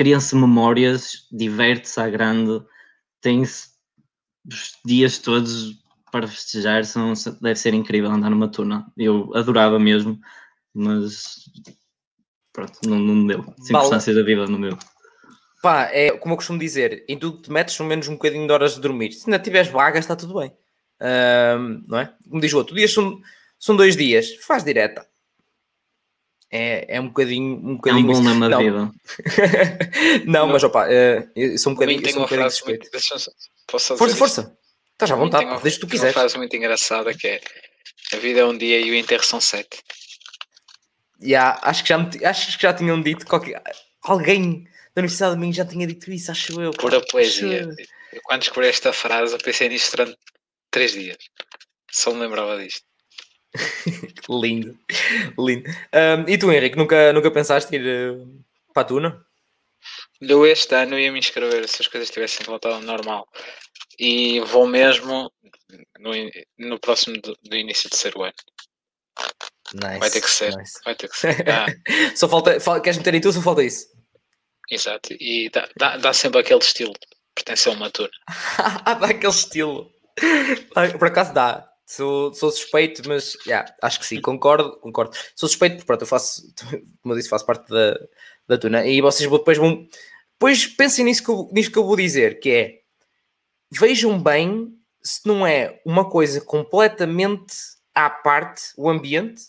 criam-se 0.00 0.34
memórias, 0.34 1.26
diverte-se 1.30 2.00
à 2.00 2.08
grande, 2.08 2.64
tem-se 3.20 3.68
os 4.50 4.72
dias 4.82 5.18
todos 5.18 5.74
para 6.10 6.26
festejar, 6.26 6.86
são, 6.86 7.12
deve 7.38 7.56
ser 7.56 7.74
incrível 7.74 8.10
andar 8.10 8.30
numa 8.30 8.48
tuna. 8.48 8.90
Eu 8.96 9.30
adorava 9.34 9.78
mesmo, 9.78 10.18
mas 10.72 11.44
pronto, 12.50 12.78
não, 12.86 12.98
não 12.98 13.26
deu. 13.26 13.44
Circunstâncias 13.58 14.16
da 14.16 14.22
vida 14.22 14.46
não 14.46 14.58
deu. 14.58 14.78
Pá, 15.62 15.90
é 15.92 16.12
como 16.12 16.32
eu 16.32 16.36
costumo 16.38 16.58
dizer, 16.58 17.04
em 17.06 17.18
tudo 17.18 17.36
que 17.36 17.42
te 17.42 17.52
metes, 17.52 17.74
são 17.74 17.84
menos 17.84 18.08
um 18.08 18.14
bocadinho 18.14 18.46
de 18.46 18.52
horas 18.54 18.76
de 18.76 18.80
dormir. 18.80 19.12
Se 19.12 19.28
ainda 19.28 19.38
tiveres 19.38 19.70
vagas, 19.70 20.06
está 20.06 20.16
tudo 20.16 20.40
bem. 20.40 20.50
Um, 21.02 21.84
não 21.86 21.98
é? 21.98 22.14
Como 22.26 22.40
diz 22.40 22.54
o 22.54 22.56
outro, 22.56 22.74
dias 22.74 22.90
são, 22.90 23.20
são 23.58 23.76
dois 23.76 23.98
dias, 23.98 24.34
faz 24.46 24.64
direta. 24.64 25.06
É, 26.50 26.96
é 26.96 27.00
um 27.00 27.08
bocadinho. 27.08 27.54
Um 27.56 27.76
bocadinho 27.76 28.10
é 28.10 28.10
um 28.10 28.14
bom 28.14 28.22
nome 28.22 28.48
da 28.48 28.58
vida. 28.58 28.92
não, 30.26 30.48
mas 30.48 30.64
opa, 30.64 30.86
uh, 30.86 31.30
eu 31.36 31.56
sou 31.58 31.72
um 31.72 31.74
bocadinho. 31.76 32.10
Sou 32.10 32.22
um 32.22 32.24
bocadinho 32.24 32.50
muito, 32.66 32.90
Força, 33.70 33.96
força. 33.96 34.56
Estás 34.92 35.12
à 35.12 35.14
vontade, 35.14 35.62
deixa 35.62 35.78
o 35.78 35.80
que 35.80 35.86
tu 35.86 35.90
quiseres. 35.90 36.14
Uma 36.14 36.20
frase 36.22 36.36
muito 36.36 36.54
engraçada 36.56 37.14
que 37.14 37.26
é: 37.26 37.40
A 38.12 38.16
vida 38.16 38.40
é 38.40 38.44
um 38.44 38.58
dia 38.58 38.80
e 38.80 38.90
o 38.90 38.94
enterro 38.94 39.22
são 39.22 39.40
sete. 39.40 39.80
Yeah, 41.22 41.60
acho, 41.62 41.84
que 41.84 41.88
já, 41.90 42.10
acho 42.30 42.56
que 42.56 42.62
já 42.62 42.74
tinham 42.74 43.00
dito 43.00 43.26
qualquer, 43.26 43.62
alguém 44.02 44.64
da 44.94 45.00
Universidade 45.00 45.34
de 45.34 45.40
Minho 45.40 45.52
já 45.52 45.64
tinha 45.64 45.86
dito 45.86 46.10
isso, 46.10 46.30
acho 46.30 46.60
eu. 46.60 46.72
Pura 46.72 47.00
poesia. 47.06 47.68
Eu, 48.12 48.20
quando 48.24 48.40
descobri 48.40 48.68
esta 48.68 48.92
frase, 48.92 49.34
eu 49.34 49.38
pensei 49.38 49.68
nisto 49.68 49.96
durante 49.96 50.18
três 50.70 50.92
dias. 50.92 51.16
Só 51.90 52.12
me 52.12 52.20
lembrava 52.20 52.58
disto. 52.58 52.82
Lindo, 54.28 54.78
lindo. 55.38 55.68
Um, 55.92 56.28
e 56.28 56.38
tu, 56.38 56.52
Henrique, 56.52 56.76
nunca, 56.76 57.12
nunca 57.12 57.30
pensaste 57.30 57.74
ir 57.74 58.12
uh, 58.12 58.44
para 58.72 58.82
a 58.82 58.84
Tuna? 58.84 59.26
Eu 60.20 60.46
este 60.46 60.74
ano 60.74 60.98
ia 60.98 61.10
me 61.10 61.18
inscrever 61.18 61.66
se 61.68 61.82
as 61.82 61.88
coisas 61.88 62.08
estivessem 62.08 62.44
voltado 62.44 62.80
normal. 62.80 63.26
E 63.98 64.40
vou 64.40 64.66
mesmo 64.66 65.32
no, 65.98 66.12
no 66.58 66.78
próximo 66.78 67.20
do, 67.20 67.36
do 67.42 67.56
início 67.56 67.88
de 67.88 67.96
ser 67.96 68.16
o 68.16 68.22
ano. 68.22 68.34
Nice, 69.74 69.98
vai 69.98 70.10
ter 70.10 70.20
que 70.20 70.30
ser. 70.30 70.56
Nice. 70.56 70.80
Vai 70.84 70.94
ter 70.94 71.08
que 71.08 71.16
ser. 71.16 71.48
Ah. 71.48 71.66
só 72.14 72.28
falta, 72.28 72.60
falta. 72.60 72.82
Queres 72.82 72.98
meter 72.98 73.14
em 73.14 73.20
tu 73.20 73.32
só 73.32 73.40
falta 73.40 73.62
isso? 73.62 73.86
Exato, 74.70 75.12
e 75.18 75.50
dá, 75.50 75.68
dá, 75.76 75.96
dá 75.96 76.12
sempre 76.12 76.40
aquele 76.40 76.60
estilo, 76.60 76.92
pertence 77.34 77.68
a 77.68 77.72
uma 77.72 77.90
tuna. 77.90 78.10
dá 79.00 79.06
aquele 79.06 79.32
estilo. 79.32 79.90
Por 80.98 81.08
acaso 81.08 81.34
dá. 81.34 81.69
Sou, 81.90 82.32
sou 82.32 82.52
suspeito, 82.52 83.02
mas 83.08 83.36
yeah, 83.44 83.68
acho 83.82 83.98
que 83.98 84.06
sim, 84.06 84.20
concordo, 84.20 84.78
concordo. 84.78 85.12
Sou 85.34 85.48
suspeito 85.48 85.74
porque 85.74 85.86
pronto, 85.88 86.02
eu 86.02 86.06
faço, 86.06 86.40
como 87.02 87.12
eu 87.12 87.16
disse, 87.16 87.28
faço 87.28 87.44
parte 87.44 87.68
da, 87.68 87.98
da 88.46 88.56
tuna. 88.56 88.86
E 88.86 89.00
vocês 89.00 89.28
depois 89.28 89.58
vão. 89.58 89.88
Depois 90.34 90.68
pensem 90.68 91.04
nisso 91.04 91.24
que, 91.24 91.30
eu, 91.30 91.48
nisso 91.50 91.72
que 91.72 91.76
eu 91.76 91.84
vou 91.84 91.96
dizer, 91.96 92.38
que 92.38 92.48
é 92.48 92.80
vejam 93.72 94.22
bem 94.22 94.72
se 95.02 95.26
não 95.26 95.44
é 95.44 95.80
uma 95.84 96.08
coisa 96.08 96.40
completamente 96.40 97.54
à 97.92 98.08
parte, 98.08 98.62
o 98.76 98.88
ambiente 98.88 99.42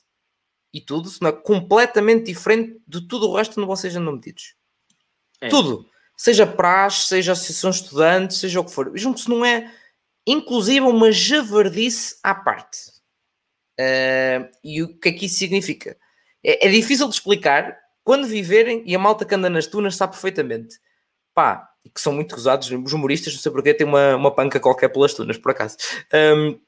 e 0.73 0.81
tudo, 0.81 1.09
se 1.09 1.21
não 1.21 1.29
é 1.29 1.33
completamente 1.33 2.25
diferente 2.25 2.81
de 2.87 3.07
tudo 3.07 3.29
o 3.29 3.35
resto 3.35 3.59
onde 3.59 3.67
vocês 3.67 3.95
andam 3.95 4.13
metidos. 4.13 4.55
É. 5.41 5.47
Tudo. 5.47 5.85
Seja 6.17 6.47
praxe, 6.47 7.07
seja 7.07 7.33
associação 7.33 7.69
estudante, 7.69 8.33
seja 8.33 8.59
o 8.59 8.65
que 8.65 8.71
for. 8.71 8.91
Vejam 8.91 9.13
que 9.13 9.21
se 9.21 9.29
não 9.29 9.45
é 9.45 9.71
inclusive 10.25 10.81
uma 10.81 11.11
javardice 11.11 12.15
à 12.23 12.35
parte. 12.35 12.77
Uh, 13.79 14.49
e 14.63 14.83
o 14.83 14.99
que 14.99 15.09
é 15.09 15.11
que 15.11 15.25
isso 15.25 15.37
significa? 15.37 15.97
É, 16.43 16.67
é, 16.67 16.69
difícil 16.69 17.07
de 17.07 17.15
explicar 17.15 17.77
quando 18.03 18.27
viverem, 18.27 18.83
e 18.85 18.95
a 18.95 18.99
malta 18.99 19.25
que 19.25 19.35
anda 19.35 19.49
nas 19.49 19.67
tunas 19.67 19.95
sabe 19.95 20.13
perfeitamente. 20.13 20.79
Pá, 21.33 21.69
que 21.93 22.01
são 22.01 22.13
muito 22.13 22.35
usados, 22.35 22.69
os 22.69 22.93
humoristas, 22.93 23.33
não 23.33 23.41
sei 23.41 23.51
porquê, 23.51 23.73
tem 23.73 23.87
uma, 23.87 24.15
uma 24.15 24.33
panca 24.33 24.59
qualquer 24.59 24.89
pelas 24.89 25.13
tunas, 25.13 25.37
por 25.37 25.51
acaso. 25.51 25.77
Um, 26.13 26.59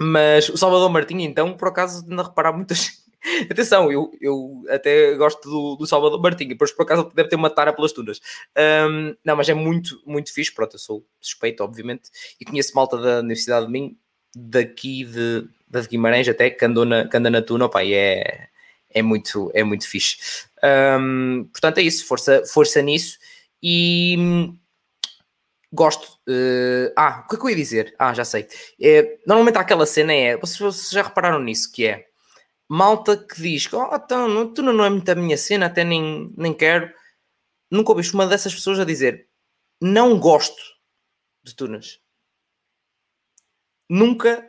mas 0.00 0.48
o 0.48 0.56
Salvador 0.56 0.90
Martinho, 0.90 1.20
então, 1.20 1.56
por 1.56 1.68
acaso, 1.68 2.04
anda 2.10 2.22
a 2.22 2.26
reparar 2.26 2.52
muitas, 2.52 3.04
Atenção, 3.50 3.90
eu, 3.92 4.10
eu 4.20 4.62
até 4.68 5.14
gosto 5.14 5.48
do, 5.48 5.76
do 5.76 5.86
Salvador 5.86 6.20
Martinho, 6.20 6.50
depois 6.50 6.72
por 6.72 6.82
acaso 6.82 7.10
deve 7.14 7.28
ter 7.28 7.36
uma 7.36 7.50
tara 7.50 7.72
pelas 7.72 7.92
tunas. 7.92 8.20
Um, 8.56 9.14
não, 9.24 9.36
mas 9.36 9.48
é 9.48 9.54
muito, 9.54 10.00
muito 10.06 10.32
fixe. 10.32 10.52
Pronto, 10.52 10.74
eu 10.74 10.78
sou 10.78 11.06
suspeito, 11.20 11.62
obviamente, 11.62 12.10
e 12.40 12.44
conheço 12.44 12.74
malta 12.74 12.96
da 12.96 13.20
Universidade 13.20 13.66
de 13.66 13.72
Minho, 13.72 13.96
daqui 14.34 15.04
de, 15.04 15.46
de 15.68 15.88
Guimarães 15.88 16.28
até, 16.28 16.50
que, 16.50 16.64
andou 16.64 16.84
na, 16.84 17.06
que 17.08 17.16
anda 17.16 17.30
na 17.30 17.42
tuna, 17.42 17.66
opa, 17.66 17.84
é, 17.84 18.48
é, 18.90 19.02
muito, 19.02 19.50
é 19.54 19.62
muito 19.62 19.86
fixe. 19.86 20.46
Um, 20.62 21.48
portanto, 21.52 21.78
é 21.78 21.82
isso, 21.82 22.06
força, 22.06 22.42
força 22.46 22.80
nisso. 22.80 23.18
E 23.62 24.16
gosto. 25.72 26.18
Uh, 26.28 26.92
ah, 26.96 27.22
o 27.24 27.28
que 27.28 27.36
é 27.36 27.38
que 27.38 27.44
eu 27.44 27.50
ia 27.50 27.56
dizer? 27.56 27.94
Ah, 27.98 28.14
já 28.14 28.24
sei. 28.24 28.46
É, 28.80 29.18
normalmente 29.26 29.58
aquela 29.58 29.86
cena, 29.86 30.12
é, 30.12 30.36
vocês, 30.36 30.58
vocês 30.58 30.90
já 30.90 31.02
repararam 31.02 31.40
nisso, 31.40 31.70
que 31.70 31.86
é 31.86 32.09
malta 32.70 33.16
que 33.16 33.42
diz 33.42 33.66
que 33.66 33.74
oh, 33.74 33.90
então, 33.92 34.54
tu 34.54 34.62
não 34.62 34.84
é 34.84 34.88
muito 34.88 35.10
a 35.10 35.14
minha 35.16 35.36
cena, 35.36 35.66
até 35.66 35.82
nem, 35.82 36.32
nem 36.36 36.54
quero. 36.54 36.88
Nunca 37.68 37.90
ouviste 37.90 38.14
uma 38.14 38.28
dessas 38.28 38.54
pessoas 38.54 38.78
a 38.78 38.84
dizer 38.84 39.28
não 39.82 40.20
gosto 40.20 40.62
de 41.42 41.56
tunas. 41.56 41.98
Nunca 43.88 44.46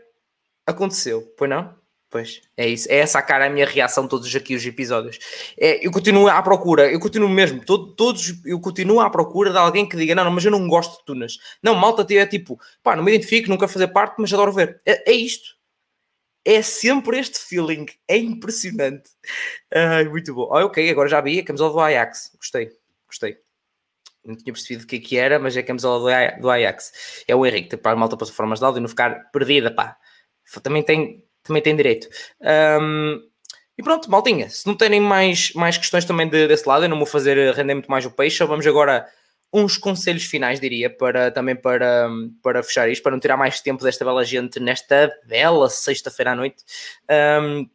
aconteceu, 0.68 1.34
pois 1.36 1.50
não? 1.50 1.76
Pois, 2.12 2.42
é 2.58 2.68
isso. 2.68 2.92
É 2.92 2.98
essa 2.98 3.20
a 3.20 3.22
cara 3.24 3.46
a 3.46 3.50
minha 3.50 3.66
reação 3.66 4.08
todos 4.08 4.36
aqui 4.36 4.54
os 4.54 4.66
episódios. 4.66 5.18
É, 5.58 5.86
eu 5.86 5.92
continuo 5.92 6.28
à 6.28 6.44
procura, 6.44 6.92
eu 6.92 7.00
continuo 7.00 7.30
mesmo, 7.30 7.66
todo, 7.66 7.96
todos, 7.96 8.46
eu 8.46 8.60
continuo 8.60 9.00
à 9.00 9.10
procura 9.10 9.50
de 9.50 9.58
alguém 9.58 9.88
que 9.88 9.96
diga, 9.96 10.14
não, 10.14 10.26
não, 10.26 10.32
mas 10.32 10.46
eu 10.46 10.52
não 10.52 10.68
gosto 10.68 11.00
de 11.00 11.06
tunas. 11.06 11.38
Não, 11.64 11.74
malta 11.74 12.06
é 12.14 12.26
tipo, 12.28 12.60
pá, 12.84 12.96
não 12.96 13.04
me 13.04 13.12
identifico, 13.14 13.48
quero 13.58 13.70
fazer 13.70 13.88
parte, 13.88 14.16
mas 14.20 14.34
adoro 14.34 14.52
ver. 14.52 14.80
É, 14.86 15.12
é 15.12 15.14
isto 15.14 15.61
é 16.46 16.62
sempre 16.62 17.20
este 17.20 17.40
feeling, 17.40 17.86
é 18.08 18.18
impressionante. 18.18 19.10
Muito 20.10 20.34
bom. 20.34 20.50
Oh, 20.52 20.66
ok, 20.66 20.90
agora 20.90 21.08
já 21.08 21.22
vi 21.22 21.40
a 21.40 21.46
camisola 21.46 21.72
do 21.72 21.80
Ajax. 21.80 22.32
Gostei, 22.38 22.72
gostei. 23.08 23.38
Não 24.24 24.36
tinha 24.36 24.54
percebido 24.54 24.84
o 24.84 24.88
que, 24.88 24.98
é 24.98 25.00
que 25.00 25.18
era, 25.18 25.40
mas 25.40 25.58
é 25.58 25.62
a 25.62 25.64
camisola 25.64 26.34
do 26.40 26.50
Ajax. 26.50 27.24
É 27.28 27.36
o 27.36 27.46
Henrique, 27.46 27.78
para 27.78 27.94
a 27.94 27.96
malta 27.96 28.18
plataformas 28.18 28.60
de 28.60 28.66
áudio 28.66 28.80
e 28.80 28.82
não 28.82 28.90
ficar 28.90 29.32
perdida, 29.32 29.72
pá. 29.72 29.98
Também 30.62 30.84
tem, 30.84 31.24
também 31.44 31.62
tem 31.62 31.76
direito. 31.76 32.08
Um, 32.82 33.22
e 33.78 33.84
pronto, 33.84 34.12
maltinha, 34.12 34.50
se 34.50 34.68
não 34.68 34.76
terem 34.76 35.00
mais, 35.00 35.54
mais 35.54 35.78
questões 35.78 36.06
também 36.06 36.30
de, 36.30 36.48
desse 36.48 36.68
lado, 36.68 36.86
eu 36.86 36.90
não 36.90 36.98
vou 36.98 37.06
fazer 37.06 37.54
render 37.56 37.74
muito 37.74 37.90
mais 37.90 38.06
o 38.06 38.12
peixe, 38.12 38.44
vamos 38.44 38.68
agora 38.68 39.08
uns 39.54 39.78
conselhos 39.78 40.24
finais, 40.24 40.60
diria, 40.60 40.90
para 40.90 41.30
também 41.30 41.56
para, 41.56 42.10
para 42.42 42.64
fechar 42.64 42.90
isto, 42.90 43.04
para 43.04 43.12
não 43.12 43.20
tirar 43.20 43.36
mais 43.36 43.60
tempo 43.60 43.84
desta 43.84 44.06
bela 44.06 44.24
gente 44.24 44.60
nesta 44.60 45.12
bela 45.26 45.70
sexta-feira 45.70 46.32
à 46.32 46.36
noite. 46.36 46.64
Um, 47.42 47.70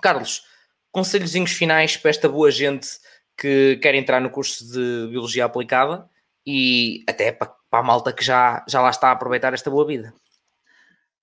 Carlos, 0.00 0.44
conselhozinhos 0.90 1.52
finais 1.52 1.96
para 1.96 2.10
esta 2.10 2.28
boa 2.28 2.50
gente 2.50 2.88
que 3.36 3.76
quer 3.82 3.94
entrar 3.94 4.20
no 4.20 4.30
curso 4.30 4.64
de 4.72 5.08
Biologia 5.10 5.44
Aplicada 5.44 6.08
e 6.46 7.04
até 7.06 7.30
para, 7.30 7.52
para 7.70 7.80
a 7.80 7.82
malta 7.82 8.12
que 8.12 8.24
já, 8.24 8.64
já 8.66 8.80
lá 8.80 8.90
está 8.90 9.08
a 9.08 9.12
aproveitar 9.12 9.52
esta 9.52 9.70
boa 9.70 9.86
vida. 9.86 10.14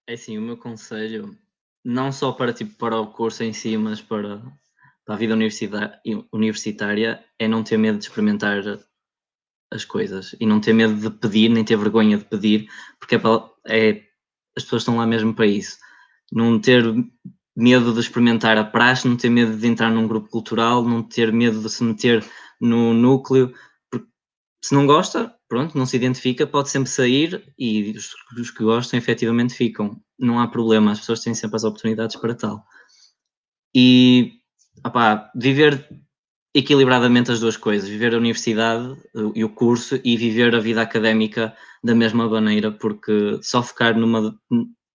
É 0.08 0.14
assim, 0.14 0.38
o 0.38 0.42
meu 0.42 0.56
conselho, 0.56 1.36
não 1.84 2.12
só 2.12 2.32
para, 2.32 2.54
tipo, 2.54 2.76
para 2.76 3.00
o 3.00 3.08
curso 3.08 3.44
em 3.44 3.54
si, 3.54 3.76
mas 3.76 4.02
para, 4.02 4.40
para 5.04 5.16
a 5.16 5.18
vida 5.18 5.34
universitária, 6.32 7.26
é 7.40 7.48
não 7.48 7.64
ter 7.64 7.78
medo 7.78 7.98
de 7.98 8.06
experimentar 8.06 8.62
as 9.72 9.84
coisas 9.86 10.36
e 10.40 10.46
não 10.46 10.60
ter 10.60 10.74
medo 10.74 10.96
de 10.96 11.10
pedir, 11.10 11.50
nem 11.50 11.64
ter 11.64 11.78
vergonha 11.78 12.18
de 12.18 12.26
pedir, 12.26 12.68
porque 13.00 13.16
é, 13.16 13.20
é 13.68 14.02
as 14.58 14.64
pessoas 14.64 14.82
estão 14.82 14.98
lá 14.98 15.06
mesmo 15.06 15.34
para 15.34 15.48
isso. 15.48 15.78
Não 16.32 16.60
ter 16.60 16.84
medo 17.56 17.94
de 17.94 18.00
experimentar 18.00 18.58
a 18.58 18.64
praxe, 18.64 19.08
não 19.08 19.18
ter 19.18 19.30
medo 19.30 19.58
de 19.58 19.68
entrar 19.68 19.92
num 19.92 20.08
grupo 20.08 20.30
cultural, 20.30 20.84
não 20.84 21.04
ter 21.04 21.32
medo 21.32 21.62
de 21.62 21.70
se 21.70 21.84
meter 21.84 22.26
no 22.60 22.94
núcleo, 22.94 23.54
se 24.66 24.74
não 24.74 24.88
gosta, 24.88 25.32
pronto, 25.48 25.78
não 25.78 25.86
se 25.86 25.96
identifica, 25.96 26.48
pode 26.48 26.72
sempre 26.72 26.90
sair 26.90 27.54
e 27.58 27.92
os, 27.92 28.16
os 28.36 28.50
que 28.50 28.64
gostam 28.64 28.98
efetivamente 28.98 29.54
ficam. 29.54 30.02
Não 30.18 30.40
há 30.40 30.48
problema, 30.48 30.92
as 30.92 31.00
pessoas 31.00 31.20
têm 31.20 31.36
sempre 31.36 31.58
as 31.58 31.64
oportunidades 31.64 32.16
para 32.16 32.34
tal. 32.34 32.66
E 33.76 34.40
opá, 34.84 35.32
viver 35.36 35.88
equilibradamente 36.56 37.30
as 37.30 37.42
duas 37.42 37.58
coisas, 37.58 37.90
viver 37.90 38.16
a 38.16 38.18
universidade 38.18 38.96
e 39.36 39.44
o 39.44 39.50
curso 39.50 40.00
e 40.06 40.16
viver 40.16 40.56
a 40.56 40.60
vida 40.60 40.82
académica 40.82 41.54
da 41.84 41.94
mesma 41.94 42.30
maneira, 42.30 42.72
porque 42.72 43.38
só 43.44 43.62
focar 43.62 43.98
numa, 43.98 44.34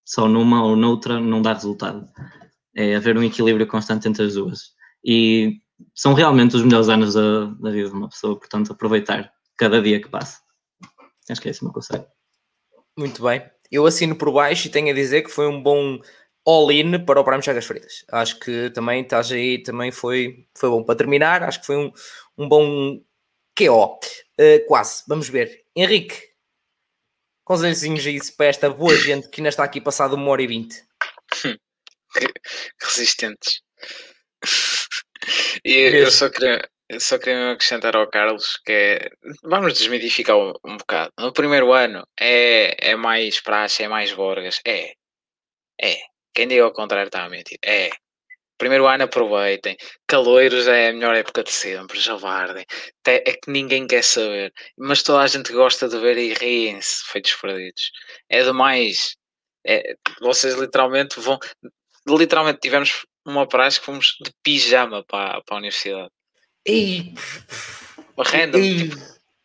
só 0.03 0.27
numa 0.27 0.65
ou 0.65 0.75
noutra 0.75 1.21
não 1.21 1.43
dá 1.43 1.53
resultado. 1.53 2.09
É 2.75 2.97
haver 2.97 3.19
um 3.19 3.23
equilíbrio 3.23 3.67
constante 3.67 4.09
entre 4.09 4.25
as 4.25 4.35
duas. 4.35 4.71
E 5.05 5.61
são 5.95 6.15
realmente 6.15 6.57
os 6.57 6.63
melhores 6.63 6.89
anos 6.89 7.13
da, 7.13 7.45
da 7.45 7.71
vida 7.71 7.91
de 7.91 7.95
uma 7.95 8.09
pessoa, 8.09 8.39
portanto, 8.39 8.73
aproveitar 8.73 9.31
cada 9.59 9.83
dia 9.83 10.01
que 10.01 10.09
passa. 10.09 10.39
Acho 11.29 11.43
que 11.43 11.49
é 11.49 11.51
esse 11.51 11.61
o 11.61 11.65
meu 11.65 11.75
conselho. 11.75 12.07
Muito 12.99 13.23
bem. 13.23 13.43
Eu 13.71 13.85
assino 13.85 14.17
por 14.17 14.33
baixo 14.33 14.67
e 14.67 14.71
tenho 14.71 14.91
a 14.91 14.95
dizer 14.95 15.23
que 15.23 15.31
foi 15.31 15.47
um 15.47 15.63
bom 15.63 16.01
all-in 16.51 17.05
para 17.05 17.21
o 17.21 17.25
Prime 17.25 17.43
Chagas 17.43 17.65
Fritas. 17.65 18.05
Acho 18.11 18.39
que 18.41 18.71
também 18.71 19.03
estás 19.03 19.31
aí, 19.31 19.63
também 19.63 19.93
foi, 19.93 20.47
foi 20.57 20.69
bom 20.69 20.83
para 20.83 20.97
terminar. 20.97 21.43
Acho 21.43 21.61
que 21.61 21.67
foi 21.67 21.77
um, 21.77 21.93
um 22.37 22.49
bom 22.49 23.01
QO. 23.57 23.85
Uh, 23.85 23.99
eh, 24.39 24.59
quase. 24.61 25.05
Vamos 25.07 25.29
ver. 25.29 25.65
Henrique, 25.77 26.17
conselhozinhos 27.45 28.05
isso 28.07 28.37
para 28.37 28.47
esta 28.47 28.69
boa 28.71 28.97
gente 28.97 29.29
que 29.29 29.41
ainda 29.41 29.49
está 29.49 29.65
aqui 29.65 29.81
passado 29.81 30.15
uma 30.15 30.31
hora 30.31 30.43
e 30.43 30.47
vinte. 30.47 30.83
Resistentes. 32.83 33.63
E 35.63 35.73
eu 35.73 36.11
só 36.11 36.31
queria, 36.31 36.67
só 36.99 37.19
queria 37.19 37.53
acrescentar 37.53 37.95
ao 37.95 38.09
Carlos 38.09 38.57
que 38.65 38.73
é, 38.73 39.11
vamos 39.43 39.75
desmitificar 39.75 40.37
um, 40.37 40.55
um, 40.65 40.79
bocado. 40.79 41.13
No 41.19 41.31
primeiro 41.33 41.73
ano 41.73 42.07
é, 42.19 42.93
é 42.93 42.97
mais 42.97 43.39
praxe, 43.41 43.83
é 43.83 43.89
mais 43.89 44.13
borgas. 44.13 44.61
É, 44.67 44.95
é. 45.81 45.99
Quem 46.35 46.49
diga 46.49 46.65
ao 46.65 46.73
contrário 46.73 47.09
está 47.09 47.25
a 47.25 47.29
mentir. 47.29 47.59
É. 47.65 47.91
Primeiro 48.59 48.87
ano 48.87 49.05
aproveitem. 49.05 49.77
Caloiros 50.07 50.67
é 50.67 50.89
a 50.89 50.93
melhor 50.93 51.15
época 51.17 51.43
de 51.43 51.51
sempre. 51.51 51.99
Javardem. 51.99 52.65
É 53.07 53.33
que 53.33 53.51
ninguém 53.51 53.87
quer 53.87 54.05
saber. 54.05 54.53
Mas 54.77 55.03
toda 55.03 55.23
a 55.23 55.27
gente 55.27 55.53
gosta 55.53 55.89
de 55.89 55.99
ver 55.99 56.19
e 56.19 56.35
riem-se, 56.35 57.05
feitos 57.07 57.35
perdidos. 57.37 57.91
É 58.29 58.43
demais. 58.43 59.17
É, 59.67 59.95
vocês 60.21 60.55
literalmente 60.55 61.19
vão. 61.21 61.39
Literalmente 62.07 62.61
tivemos 62.61 63.07
uma 63.25 63.47
praxe 63.47 63.81
que 63.81 63.87
fomos 63.87 64.17
de 64.23 64.31
pijama 64.43 65.05
para, 65.05 65.41
para 65.43 65.57
a 65.57 65.59
universidade. 65.59 66.11
E... 66.67 67.15
Random. 68.19 68.59
E... 68.59 68.91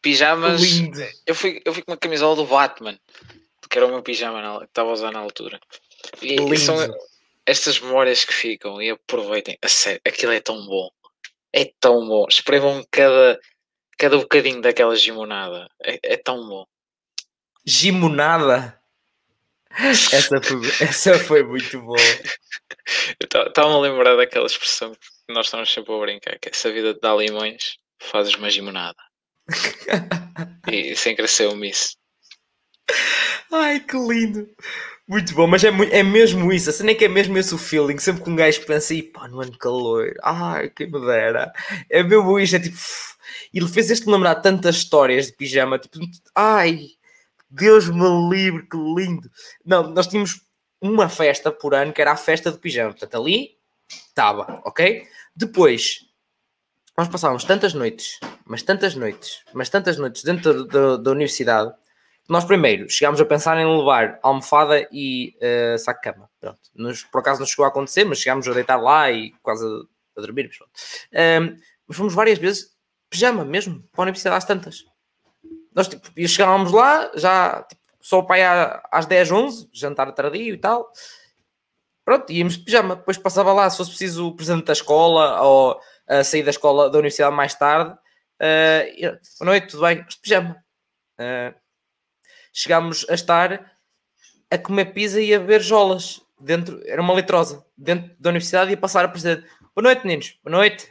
Pijamas. 0.02 0.62
Lindo. 0.62 1.00
Eu 1.26 1.34
fui, 1.34 1.62
eu 1.66 1.74
fui 1.74 1.84
com 1.84 1.92
uma 1.92 1.98
camisola 1.98 2.36
do 2.36 2.46
Batman, 2.46 3.00
que 3.70 3.78
era 3.78 3.88
o 3.88 3.90
meu 3.90 4.04
pijama 4.04 4.60
que 4.60 4.66
estava 4.66 4.90
a 4.90 4.94
usar 4.94 5.12
na 5.12 5.20
altura. 5.20 5.60
E, 6.22 6.36
e 6.36 6.58
são 6.58 6.76
estas 7.46 7.80
memórias 7.80 8.26
que 8.26 8.34
ficam 8.34 8.82
e 8.82 8.90
aproveitem. 8.90 9.58
A 9.62 9.68
sério, 9.68 10.02
aquilo 10.06 10.32
é 10.32 10.40
tão 10.40 10.66
bom. 10.66 10.90
É 11.54 11.72
tão 11.80 12.08
bom. 12.08 12.26
Esprevam 12.30 12.86
cada, 12.92 13.40
cada 13.98 14.18
bocadinho 14.18 14.62
daquela 14.62 14.96
gimonada. 14.96 15.70
É, 15.84 16.00
é 16.14 16.18
tão 16.18 16.48
bom. 16.48 16.66
Gimonada? 17.66 18.80
Essa 19.78 20.42
foi, 20.42 20.68
essa 20.80 21.20
foi 21.20 21.44
muito 21.44 21.82
boa. 21.82 21.98
Estava-me 23.20 23.76
a 23.76 23.80
lembrar 23.80 24.16
daquela 24.16 24.46
expressão 24.46 24.94
que 24.94 25.34
nós 25.34 25.48
estamos 25.48 25.72
sempre 25.72 25.94
a 25.94 26.00
brincar, 26.00 26.40
que 26.40 26.50
essa 26.50 26.72
vida 26.72 26.94
de 26.94 27.00
dar 27.00 27.16
limões 27.16 27.78
fazes 28.00 28.36
uma 28.36 28.50
gimonada. 28.50 28.98
e 30.72 30.96
sem 30.96 31.16
crescer 31.16 31.48
o 31.48 31.56
miss. 31.56 31.98
Ai, 33.52 33.80
que 33.80 33.98
lindo! 33.98 34.50
Muito 35.08 35.36
bom, 35.36 35.46
mas 35.46 35.64
é, 35.64 35.68
é 35.68 36.02
mesmo 36.02 36.52
isso, 36.52 36.70
assim 36.70 36.84
nem 36.84 36.96
que 36.98 37.06
é 37.06 37.08
mesmo 37.08 37.38
esse 37.38 37.54
o 37.54 37.60
feeling, 37.60 38.00
sempre 38.00 38.24
que 38.24 38.30
um 38.30 38.36
gajo 38.36 38.66
pensa, 38.66 38.92
e 38.92 39.04
pá, 39.04 39.28
no 39.28 39.40
ano 39.40 39.56
calor, 39.56 40.16
ai, 40.24 40.70
que 40.72 40.88
me 40.88 41.00
dera, 41.06 41.54
é 41.92 42.02
mesmo 42.02 42.40
isso, 42.40 42.56
é 42.56 42.60
tipo, 42.60 42.76
ele 43.54 43.68
fez 43.68 43.92
este 43.92 44.10
lembrar 44.10 44.36
tantas 44.36 44.78
histórias 44.78 45.28
de 45.28 45.34
pijama, 45.34 45.78
tipo, 45.78 46.00
ai, 46.34 46.88
Deus 47.48 47.88
me 47.88 48.30
livre, 48.32 48.68
que 48.68 48.78
lindo. 48.78 49.30
Não, 49.64 49.92
nós 49.92 50.08
tínhamos 50.08 50.42
uma 50.82 51.08
festa 51.08 51.52
por 51.52 51.76
ano 51.76 51.94
que 51.94 52.02
era 52.02 52.12
a 52.14 52.18
festa 52.18 52.52
de 52.52 52.58
pijama, 52.58 52.92
portanto 52.92 53.16
ali 53.22 53.58
estava, 53.88 54.60
ok? 54.66 55.08
Depois, 55.36 56.00
nós 56.98 57.08
passávamos 57.08 57.44
tantas 57.44 57.76
noites, 57.76 58.20
mas 58.44 58.64
tantas 58.64 58.96
noites, 58.96 59.44
mas 59.54 59.70
tantas 59.70 59.98
noites 59.98 60.24
dentro 60.24 60.66
da, 60.66 60.98
da 60.98 61.12
universidade 61.12 61.74
nós 62.28 62.44
primeiro 62.44 62.90
chegámos 62.90 63.22
a 63.22 63.26
pensar 63.26 63.58
em 63.58 63.66
levar 63.66 64.20
almofada 64.24 64.88
e 64.92 65.36
uh, 65.38 65.78
saco 65.78 66.02
de 66.02 66.12
cama. 66.12 66.30
Pronto. 66.40 66.60
Nos, 66.74 67.04
por 67.04 67.20
acaso 67.20 67.40
não 67.40 67.48
chegou 67.48 67.66
a 67.66 67.68
acontecer, 67.68 68.04
mas 68.04 68.20
chegámos 68.20 68.48
a 68.48 68.54
deitar 68.54 68.78
lá 68.78 69.12
e 69.12 69.32
quase 69.44 69.66
a, 69.66 70.20
a 70.20 70.22
dormir. 70.22 70.50
Mas, 70.50 71.42
um, 71.42 71.58
mas 71.88 71.98
fomos 71.98 72.14
várias 72.14 72.40
vezes 72.40 72.76
pijama 73.10 73.46
mesmo, 73.46 73.82
para 73.92 74.02
a 74.02 74.04
universidade 74.04 74.38
às 74.38 74.46
tantas. 74.46 74.86
Nós 75.74 75.88
tipo, 75.88 76.10
chegávamos 76.28 76.72
lá, 76.72 77.12
já 77.16 77.64
tipo, 77.64 77.82
só 78.02 78.22
para 78.22 78.36
aí 78.36 78.82
às 78.92 79.06
10, 79.06 79.32
11, 79.32 79.70
jantar 79.74 80.12
tardio 80.14 80.54
e 80.54 80.58
tal. 80.58 80.92
Pronto, 82.04 82.32
íamos 82.32 82.58
de 82.58 82.64
pijama. 82.64 82.96
Depois 82.96 83.18
passava 83.18 83.52
lá, 83.52 83.70
se 83.70 83.78
fosse 83.78 83.90
preciso, 83.90 84.28
o 84.28 84.36
presidente 84.36 84.66
da 84.66 84.74
escola 84.74 85.42
ou 85.42 85.80
a 86.08 86.24
sair 86.24 86.44
da 86.44 86.52
escola 86.52 86.90
da 86.90 86.98
universidade 86.98 87.36
mais 87.36 87.56
tarde. 87.56 87.94
Uh, 88.40 89.02
boa 89.40 89.52
noite, 89.52 89.68
tudo 89.68 89.82
bem? 89.82 90.04
De 90.04 90.18
pijama. 90.20 90.56
Uh, 91.20 91.65
chegámos 92.56 93.06
a 93.10 93.14
estar 93.14 93.74
a 94.50 94.58
comer 94.58 94.94
pizza 94.94 95.20
e 95.20 95.36
a 95.36 95.40
beber 95.40 95.62
jolas 95.62 96.22
dentro, 96.40 96.82
era 96.86 97.02
uma 97.02 97.14
litrosa, 97.14 97.66
dentro 97.78 98.16
da 98.18 98.30
universidade 98.30 98.72
e 98.72 98.76
a 98.76 98.78
passar 98.78 99.04
a 99.04 99.10
presidente. 99.10 99.46
Boa 99.76 99.84
noite, 99.84 100.06
meninos, 100.06 100.40
boa 100.42 100.56
noite. 100.56 100.90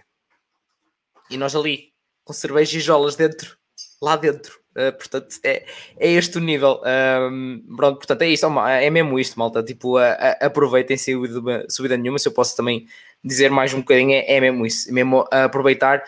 E 1.31 1.39
nós 1.39 1.57
ali, 1.57 1.95
com 2.23 2.35
cerveja 2.35 2.77
e 2.77 2.81
jolas 2.81 3.17
dentro, 3.17 3.57
lá 4.03 4.15
dentro. 4.15 4.61
Uh, 4.77 4.93
portanto, 4.93 5.37
é, 5.43 5.65
é 5.99 6.11
este 6.11 6.37
o 6.37 6.41
nível. 6.41 6.83
Um, 6.85 7.65
pronto, 7.77 7.97
portanto, 7.97 8.23
é 8.23 8.29
isto, 8.29 8.47
é 8.47 8.91
mesmo 8.91 9.19
isto, 9.19 9.39
malta. 9.39 9.63
Tipo, 9.63 9.99
uh, 9.99 10.03
uh, 10.03 10.45
aproveitem 10.45 10.99
sem 10.99 11.15
subida, 11.15 11.65
subida 11.71 11.97
nenhuma. 11.97 12.19
Se 12.19 12.29
eu 12.29 12.33
posso 12.33 12.55
também 12.55 12.87
dizer 13.25 13.51
mais 13.51 13.73
um 13.73 13.79
bocadinho, 13.79 14.13
é, 14.13 14.35
é 14.35 14.41
mesmo 14.41 14.67
isso, 14.67 14.91
é 14.91 14.93
mesmo 14.93 15.25
aproveitar 15.31 16.05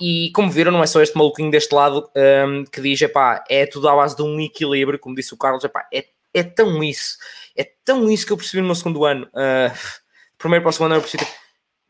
e 0.00 0.30
como 0.32 0.50
viram, 0.50 0.72
não 0.72 0.82
é 0.82 0.86
só 0.86 1.00
este 1.00 1.16
maluquinho 1.16 1.50
deste 1.50 1.74
lado 1.74 2.10
um, 2.14 2.64
que 2.64 2.80
diz, 2.80 3.00
epá, 3.02 3.44
é 3.48 3.66
tudo 3.66 3.88
à 3.88 3.96
base 3.96 4.16
de 4.16 4.22
um 4.22 4.40
equilíbrio, 4.40 4.98
como 4.98 5.14
disse 5.14 5.34
o 5.34 5.36
Carlos, 5.36 5.64
epá, 5.64 5.86
é, 5.92 6.06
é 6.32 6.42
tão 6.42 6.82
isso, 6.82 7.16
é 7.56 7.64
tão 7.84 8.10
isso 8.10 8.26
que 8.26 8.32
eu 8.32 8.36
percebi 8.36 8.60
no 8.60 8.66
meu 8.66 8.74
segundo 8.74 9.04
ano. 9.04 9.26
Uh, 9.26 9.76
primeiro 10.38 10.62
para 10.62 10.70
o 10.70 10.72
segundo 10.72 10.92
ano 10.92 10.96
eu 10.96 11.08
percebi, 11.08 11.26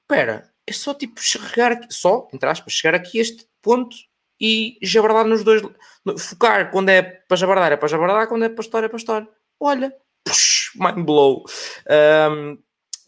espera, 0.01 0.51
é 0.67 0.73
só 0.73 0.95
tipo 0.95 1.21
chegar 1.23 1.73
aqui, 1.73 1.87
só, 1.91 2.29
entre 2.33 2.49
aspas, 2.49 2.73
chegar 2.73 2.95
aqui 2.95 3.19
a 3.19 3.23
este 3.23 3.47
ponto 3.63 3.97
e 4.41 4.79
jabardar 4.83 5.25
nos 5.25 5.43
dois, 5.43 5.63
focar 6.19 6.71
quando 6.71 6.91
é 6.91 7.03
para 7.03 7.37
jabardar, 7.37 7.73
é 7.73 7.77
para 7.77 7.89
jabardar, 7.89 8.29
quando 8.29 8.45
é 8.45 8.49
para 8.49 8.63
história, 8.63 8.87
é 8.87 8.89
para 8.89 8.99
história. 8.99 9.29
Olha, 9.59 9.93
push, 10.25 10.73
mind 10.75 11.05
blow. 11.05 11.45
Um, 11.89 12.59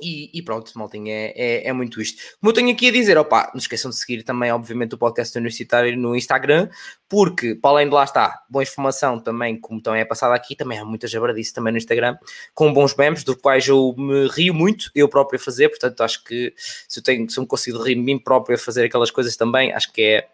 e, 0.01 0.31
e, 0.33 0.43
pronto, 0.43 0.73
maltinho, 0.77 1.09
é, 1.09 1.33
é, 1.35 1.69
é, 1.69 1.73
muito 1.73 2.01
isto. 2.01 2.23
Como 2.41 2.51
eu 2.51 2.55
tenho 2.55 2.71
aqui 2.71 2.89
a 2.89 2.93
dizer, 2.93 3.19
opa, 3.19 3.51
não 3.53 3.59
esqueçam 3.59 3.91
de 3.91 3.97
seguir 3.97 4.23
também, 4.23 4.53
obviamente, 4.53 4.95
o 4.95 4.99
podcast 4.99 5.37
universitário 5.37 5.97
no 5.99 6.15
Instagram, 6.15 6.69
porque, 7.09 7.55
para 7.55 7.71
além 7.71 7.89
de 7.89 7.95
lá 7.95 8.05
está, 8.05 8.43
boa 8.49 8.63
informação 8.63 9.19
também, 9.19 9.59
como 9.59 9.83
também 9.83 10.01
é 10.01 10.05
passada 10.05 10.35
aqui, 10.35 10.55
também 10.55 10.79
há 10.79 10.85
muita 10.85 11.09
jabardice 11.09 11.53
também 11.53 11.73
no 11.73 11.79
Instagram, 11.79 12.17
com 12.55 12.73
bons 12.73 12.95
memes, 12.97 13.25
do 13.25 13.37
quais 13.37 13.67
eu 13.67 13.95
me 13.99 14.29
rio 14.29 14.55
muito, 14.55 14.91
eu 14.95 15.09
próprio 15.09 15.41
a 15.41 15.43
fazer, 15.43 15.69
portanto, 15.69 16.01
acho 16.03 16.23
que 16.23 16.55
se 16.57 17.01
eu, 17.01 17.03
tenho, 17.03 17.29
se 17.29 17.39
eu 17.39 17.43
me 17.43 17.49
consigo 17.49 17.83
rir 17.83 17.97
de 17.97 18.01
mim 18.01 18.19
próprio 18.19 18.55
a 18.55 18.59
fazer 18.59 18.85
aquelas 18.85 19.11
coisas 19.11 19.37
também, 19.37 19.73
acho 19.73 19.93
que 19.93 20.03
é, 20.03 20.29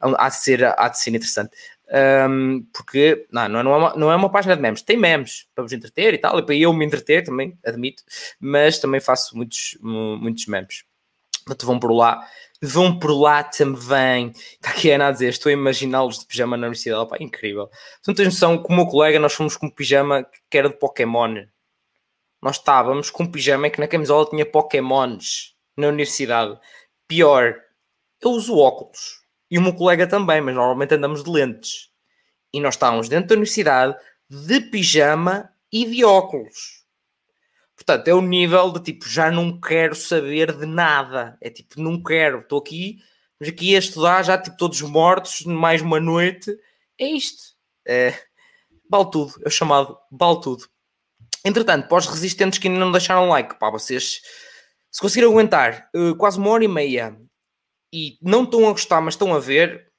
há 0.00 0.28
de 0.28 0.36
ser, 0.36 0.64
há 0.64 0.88
de 0.88 0.98
ser 0.98 1.10
interessante 1.10 1.50
um, 1.90 2.64
porque 2.72 3.26
não, 3.32 3.48
não, 3.48 3.58
é 3.58 3.76
uma, 3.76 3.94
não 3.96 4.12
é 4.12 4.16
uma 4.16 4.30
página 4.30 4.54
de 4.54 4.62
memes, 4.62 4.82
tem 4.82 4.96
memes 4.96 5.48
para 5.54 5.64
vos 5.64 5.72
entreter 5.72 6.14
e 6.14 6.18
tal, 6.18 6.38
e 6.38 6.42
para 6.42 6.54
eu 6.54 6.72
me 6.72 6.84
entreter 6.84 7.24
também, 7.24 7.58
admito, 7.64 8.04
mas 8.38 8.78
também 8.78 9.00
faço 9.00 9.36
muitos, 9.36 9.76
muitos 9.82 10.46
memes. 10.46 10.84
Portanto, 11.44 11.66
vão 11.66 11.80
por 11.80 11.92
lá, 11.92 12.24
vão 12.62 12.96
por 12.98 13.12
lá 13.12 13.42
também. 13.42 14.30
Está 14.30 14.70
aqui 14.70 14.92
a 14.92 14.94
Ana 14.94 15.08
a 15.08 15.12
dizer: 15.12 15.30
estou 15.30 15.50
a 15.50 15.52
imaginá-los 15.52 16.20
de 16.20 16.26
pijama 16.26 16.56
na 16.56 16.66
universidade. 16.66 17.02
Opa, 17.02 17.16
incrível. 17.18 17.68
Não 18.06 18.14
tens 18.14 18.26
noção, 18.26 18.58
com 18.58 18.72
o 18.72 18.76
meu 18.76 18.86
colega, 18.86 19.18
nós 19.18 19.32
fomos 19.32 19.56
com 19.56 19.68
pijama 19.68 20.24
que 20.48 20.58
era 20.58 20.68
de 20.68 20.76
Pokémon. 20.76 21.44
Nós 22.42 22.56
estávamos 22.56 23.10
com 23.10 23.26
pijama 23.26 23.68
que 23.68 23.80
na 23.80 23.88
camisola 23.88 24.28
tinha 24.28 24.46
Pokémons 24.46 25.54
na 25.76 25.88
universidade. 25.88 26.58
Pior, 27.08 27.56
eu 28.22 28.30
uso 28.30 28.56
óculos 28.56 29.19
e 29.50 29.58
o 29.58 29.62
meu 29.62 29.74
colega 29.74 30.06
também, 30.06 30.40
mas 30.40 30.54
normalmente 30.54 30.94
andamos 30.94 31.24
de 31.24 31.30
lentes. 31.30 31.90
E 32.52 32.60
nós 32.60 32.74
estávamos 32.74 33.08
dentro 33.08 33.28
da 33.28 33.34
universidade 33.34 33.96
de 34.28 34.60
pijama 34.60 35.50
e 35.72 35.84
de 35.84 36.04
óculos. 36.04 36.84
Portanto, 37.74 38.08
é 38.08 38.14
o 38.14 38.20
nível 38.20 38.70
de 38.72 38.80
tipo, 38.80 39.08
já 39.08 39.30
não 39.30 39.58
quero 39.58 39.94
saber 39.94 40.56
de 40.56 40.66
nada. 40.66 41.36
É 41.40 41.48
tipo, 41.48 41.80
não 41.80 42.02
quero, 42.02 42.40
estou 42.40 42.58
aqui, 42.58 42.98
mas 43.38 43.48
aqui 43.48 43.74
a 43.74 43.78
estudar, 43.78 44.22
já 44.22 44.36
tipo 44.38 44.56
todos 44.56 44.80
mortos, 44.82 45.44
mais 45.46 45.80
uma 45.80 45.98
noite. 45.98 46.54
É 46.98 47.06
isto. 47.06 47.54
É, 47.86 48.14
vale 48.88 49.10
tudo, 49.10 49.32
é 49.44 49.48
o 49.48 49.50
chamado 49.50 49.96
vale 50.12 50.40
tudo. 50.42 50.68
Entretanto, 51.44 51.88
para 51.88 51.98
os 51.98 52.06
resistentes 52.06 52.58
que 52.58 52.68
ainda 52.68 52.80
não 52.80 52.92
deixaram 52.92 53.28
like, 53.28 53.58
pá, 53.58 53.70
vocês 53.70 54.20
se 54.90 55.00
conseguirem 55.00 55.30
aguentar 55.30 55.88
uh, 55.96 56.14
quase 56.16 56.38
uma 56.38 56.50
hora 56.50 56.64
e 56.64 56.68
meia 56.68 57.18
e 57.92 58.18
não 58.22 58.44
estão 58.44 58.68
a 58.68 58.72
gostar, 58.72 59.00
mas 59.00 59.14
estão 59.14 59.34
a 59.34 59.38
ver, 59.38 59.90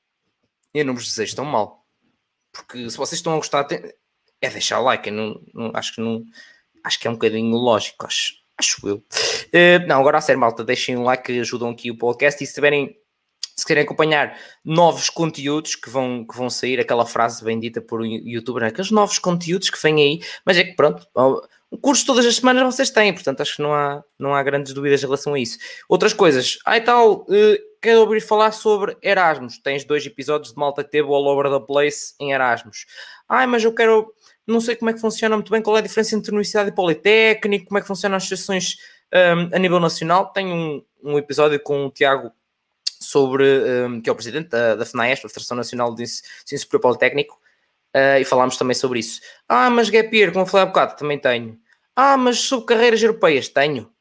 eu 0.74 0.86
não 0.86 0.94
vos 0.94 1.06
desejo 1.06 1.36
tão 1.36 1.46
mal. 1.46 1.86
Porque 2.52 2.90
se 2.90 2.98
vocês 2.98 3.20
estão 3.20 3.34
a 3.34 3.38
gostar, 3.38 3.68
é 4.42 4.50
deixar 4.50 4.80
like. 4.80 5.10
Eu 5.10 5.16
não, 5.16 5.42
não, 5.54 5.72
acho 5.74 5.96
que 5.96 6.02
não 6.02 6.24
acho 6.84 7.00
que 7.00 7.08
é 7.08 7.10
um 7.10 7.14
bocadinho 7.14 7.56
lógico, 7.56 8.06
acho, 8.06 8.34
acho 8.58 8.88
eu. 8.88 8.98
Uh, 8.98 9.88
não, 9.88 10.00
agora 10.00 10.18
a 10.18 10.22
sério, 10.22 10.40
malta, 10.40 10.64
deixem 10.64 10.98
um 10.98 11.04
like 11.04 11.40
ajudam 11.40 11.70
aqui 11.70 11.92
o 11.92 11.98
podcast 11.98 12.44
e 12.44 12.48
se 12.48 12.54
tiverem. 12.54 12.98
Se 13.56 13.66
querem 13.66 13.84
acompanhar 13.84 14.40
novos 14.66 15.10
conteúdos 15.10 15.76
que 15.76 15.90
vão, 15.90 16.26
que 16.26 16.36
vão 16.36 16.50
sair, 16.50 16.80
aquela 16.80 17.06
frase 17.06 17.44
bem 17.44 17.60
dita 17.60 17.80
por 17.80 18.02
um 18.02 18.06
youtuber, 18.06 18.64
né? 18.64 18.70
aqueles 18.70 18.90
novos 18.90 19.20
conteúdos 19.20 19.70
que 19.70 19.80
vêm 19.84 20.02
aí, 20.02 20.20
mas 20.44 20.58
é 20.58 20.64
que 20.64 20.74
pronto, 20.74 21.06
o 21.72 21.78
curso 21.78 22.06
todas 22.06 22.26
as 22.26 22.36
semanas 22.36 22.76
vocês 22.76 22.90
têm, 22.90 23.14
portanto 23.14 23.40
acho 23.40 23.56
que 23.56 23.62
não 23.62 23.74
há, 23.74 24.04
não 24.20 24.36
há 24.36 24.44
grandes 24.44 24.74
dúvidas 24.74 25.02
em 25.02 25.06
relação 25.06 25.34
a 25.34 25.40
isso. 25.40 25.58
Outras 25.88 26.14
coisas, 26.14 26.58
e 26.68 26.82
tal, 26.82 27.22
uh, 27.22 27.58
quero 27.82 28.02
ouvir 28.02 28.20
falar 28.20 28.52
sobre 28.52 28.98
Erasmus. 29.02 29.58
Tens 29.58 29.86
dois 29.86 30.06
episódios 30.06 30.52
de 30.54 30.60
malta 30.60 30.84
que 30.84 30.92
teve 30.92 31.08
all 31.08 31.26
over 31.26 31.50
the 31.50 31.66
place 31.66 32.14
em 32.20 32.34
Erasmus. 32.34 32.86
Ai, 33.28 33.48
mas 33.48 33.64
eu 33.64 33.74
quero, 33.74 34.14
não 34.46 34.60
sei 34.60 34.76
como 34.76 34.92
é 34.92 34.94
que 34.94 35.00
funciona 35.00 35.36
muito 35.38 35.50
bem, 35.50 35.62
qual 35.62 35.78
é 35.78 35.80
a 35.80 35.84
diferença 35.84 36.14
entre 36.14 36.32
universidade 36.32 36.70
e 36.70 36.76
politécnico, 36.76 37.68
como 37.68 37.78
é 37.78 37.82
que 37.82 37.88
funcionam 37.88 38.18
as 38.18 38.24
associações 38.24 38.76
um, 39.14 39.56
a 39.56 39.58
nível 39.58 39.80
nacional. 39.80 40.28
Tenho 40.34 40.54
um, 40.54 40.86
um 41.02 41.18
episódio 41.18 41.58
com 41.58 41.86
o 41.86 41.90
Tiago 41.90 42.34
sobre, 43.00 43.46
um, 43.88 44.02
que 44.02 44.10
é 44.10 44.12
o 44.14 44.16
presidente 44.16 44.50
da, 44.50 44.76
da 44.76 44.84
a 44.84 45.16
Federação 45.16 45.56
Nacional 45.56 45.96
de 45.96 46.04
Ensino 46.04 46.60
Superior 46.60 46.82
Politécnico, 46.82 47.40
uh, 47.96 48.20
e 48.20 48.26
falámos 48.26 48.58
também 48.58 48.76
sobre 48.76 49.00
isso. 49.00 49.22
Ah, 49.48 49.70
mas 49.70 49.90
Gap 49.90 50.16
Year, 50.16 50.32
como 50.32 50.46
falei 50.46 50.64
há 50.64 50.68
bocado, 50.68 50.96
também 50.96 51.20
tenho. 51.20 51.58
Ah, 51.96 52.18
mas 52.18 52.40
sobre 52.40 52.66
carreiras 52.66 53.02
europeias, 53.02 53.50
tenho. 53.50 53.92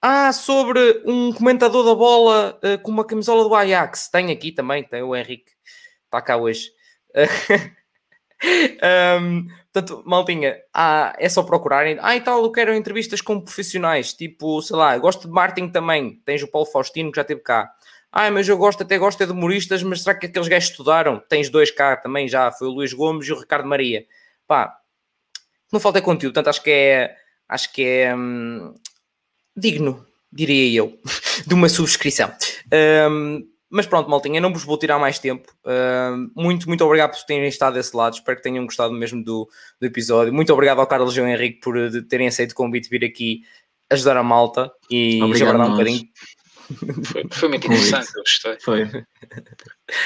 Ah, 0.00 0.32
sobre 0.32 1.02
um 1.04 1.32
comentador 1.32 1.84
da 1.84 1.94
bola 1.94 2.60
uh, 2.62 2.80
com 2.82 2.90
uma 2.90 3.04
camisola 3.04 3.42
do 3.42 3.54
Ajax, 3.54 4.08
tenho 4.08 4.30
aqui 4.30 4.52
também, 4.52 4.84
tem 4.84 5.02
o 5.02 5.16
Henrique, 5.16 5.50
está 6.04 6.22
cá 6.22 6.36
hoje. 6.36 6.70
um, 9.20 9.46
portanto, 9.72 10.02
maltinha, 10.06 10.56
ah, 10.72 11.14
é 11.18 11.28
só 11.28 11.42
procurarem. 11.42 11.98
Ah, 12.00 12.14
e 12.14 12.20
tal, 12.20 12.42
eu 12.42 12.52
quero 12.52 12.74
entrevistas 12.74 13.20
com 13.20 13.40
profissionais, 13.40 14.12
tipo, 14.12 14.60
sei 14.62 14.76
lá, 14.76 14.96
gosto 14.98 15.26
de 15.26 15.34
marketing 15.34 15.70
também. 15.70 16.20
Tens 16.24 16.42
o 16.42 16.48
Paulo 16.48 16.66
Faustino 16.66 17.10
que 17.10 17.16
já 17.16 17.22
esteve 17.22 17.40
cá. 17.40 17.72
Ah, 18.18 18.30
mas 18.30 18.48
eu 18.48 18.56
gosto, 18.56 18.82
até 18.82 18.96
gosto 18.96 19.22
é 19.22 19.26
de 19.26 19.32
humoristas, 19.32 19.82
mas 19.82 20.00
será 20.00 20.14
que 20.18 20.24
aqueles 20.24 20.48
gajos 20.48 20.70
estudaram? 20.70 21.22
Tens 21.28 21.50
dois 21.50 21.70
cá 21.70 21.94
também 21.98 22.26
já, 22.26 22.50
foi 22.50 22.66
o 22.66 22.70
Luís 22.70 22.94
Gomes 22.94 23.28
e 23.28 23.32
o 23.32 23.38
Ricardo 23.38 23.68
Maria. 23.68 24.06
Pá, 24.46 24.74
não 25.70 25.78
falta 25.78 26.00
conteúdo, 26.00 26.32
portanto 26.32 26.48
acho 26.48 26.62
que 26.62 26.70
é, 26.70 27.14
acho 27.46 27.70
que 27.74 27.84
é 27.84 28.16
hum, 28.16 28.72
digno, 29.54 30.02
diria 30.32 30.80
eu, 30.80 30.98
de 31.46 31.52
uma 31.52 31.68
subscrição. 31.68 32.32
Um, 33.10 33.46
mas 33.68 33.84
pronto, 33.84 34.08
maltinha, 34.08 34.40
não 34.40 34.50
vos 34.50 34.64
vou 34.64 34.78
tirar 34.78 34.98
mais 34.98 35.18
tempo. 35.18 35.52
Uh, 35.62 36.32
muito, 36.34 36.66
muito 36.68 36.82
obrigado 36.86 37.10
por 37.10 37.22
terem 37.26 37.46
estado 37.46 37.74
desse 37.74 37.94
lado. 37.94 38.14
Espero 38.14 38.38
que 38.38 38.42
tenham 38.42 38.64
gostado 38.64 38.94
mesmo 38.94 39.22
do, 39.22 39.46
do 39.78 39.86
episódio. 39.86 40.32
Muito 40.32 40.54
obrigado 40.54 40.80
ao 40.80 40.86
Carlos 40.86 41.14
e 41.14 41.20
ao 41.20 41.26
Henrique 41.26 41.60
por 41.60 41.76
terem 42.08 42.28
aceito 42.28 42.52
o 42.52 42.54
convite 42.54 42.88
de 42.88 42.98
vir 42.98 43.04
aqui 43.04 43.42
ajudar 43.90 44.16
a 44.16 44.22
malta 44.22 44.72
e 44.90 45.20
já 45.34 45.52
um 45.52 45.70
bocadinho. 45.72 46.08
Foi, 47.04 47.24
foi 47.32 47.48
muito 47.48 47.66
interessante, 47.66 48.08
eu 48.14 48.22
gostei. 48.22 48.58
Foi. 48.60 48.90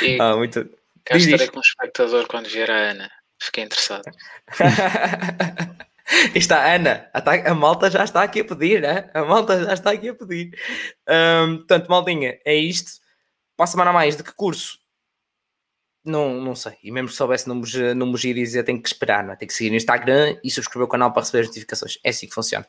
E... 0.02 0.20
Ah, 0.20 0.36
muito, 0.36 0.68
Cá 1.04 1.16
Diz, 1.16 1.26
estarei 1.26 1.48
como 1.48 1.62
espectador 1.62 2.26
quando 2.28 2.48
vier 2.48 2.70
a 2.70 2.90
Ana. 2.90 3.10
Fiquei 3.42 3.64
interessado. 3.64 4.04
está 6.34 6.62
a 6.62 6.74
Ana, 6.74 7.10
a, 7.12 7.20
ta- 7.20 7.50
a 7.50 7.54
malta 7.54 7.90
já 7.90 8.04
está 8.04 8.22
aqui 8.22 8.40
a 8.40 8.44
pedir, 8.44 8.82
né? 8.82 9.10
a 9.14 9.24
malta 9.24 9.64
já 9.64 9.72
está 9.72 9.90
aqui 9.92 10.08
a 10.10 10.14
pedir. 10.14 10.58
Ahm, 11.08 11.58
portanto, 11.58 11.88
maldinha, 11.88 12.38
é 12.44 12.54
isto. 12.54 13.00
Para 13.56 13.64
a 13.64 13.66
semana 13.66 13.90
a 13.90 13.92
mais, 13.92 14.16
de 14.16 14.22
que 14.22 14.32
curso? 14.34 14.78
Não, 16.04 16.40
não 16.40 16.54
sei. 16.54 16.76
E 16.82 16.90
mesmo 16.90 17.08
que 17.08 17.14
soubesse, 17.14 17.48
não 17.48 17.60
vos, 17.60 17.74
não 17.74 18.10
vos 18.10 18.24
ia 18.24 18.32
dizer, 18.32 18.62
tem 18.64 18.80
que 18.80 18.88
esperar, 18.88 19.22
não 19.24 19.32
é? 19.32 19.36
Tem 19.36 19.46
que 19.46 19.54
seguir 19.54 19.70
no 19.70 19.76
Instagram 19.76 20.38
e 20.42 20.50
subscrever 20.50 20.86
o 20.86 20.90
canal 20.90 21.12
para 21.12 21.22
receber 21.22 21.40
as 21.42 21.48
notificações. 21.48 21.98
É 22.04 22.10
assim 22.10 22.26
que 22.26 22.34
funciona. 22.34 22.66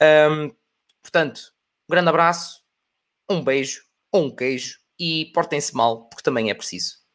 Ahm, 0.00 0.50
portanto, 1.02 1.40
um 1.88 1.92
grande 1.92 2.08
abraço, 2.08 2.62
um 3.30 3.42
beijo, 3.42 3.82
um 4.12 4.34
queijo 4.34 4.78
e 4.98 5.26
portem-se 5.34 5.74
mal, 5.74 6.08
porque 6.08 6.22
também 6.22 6.50
é 6.50 6.54
preciso. 6.54 7.05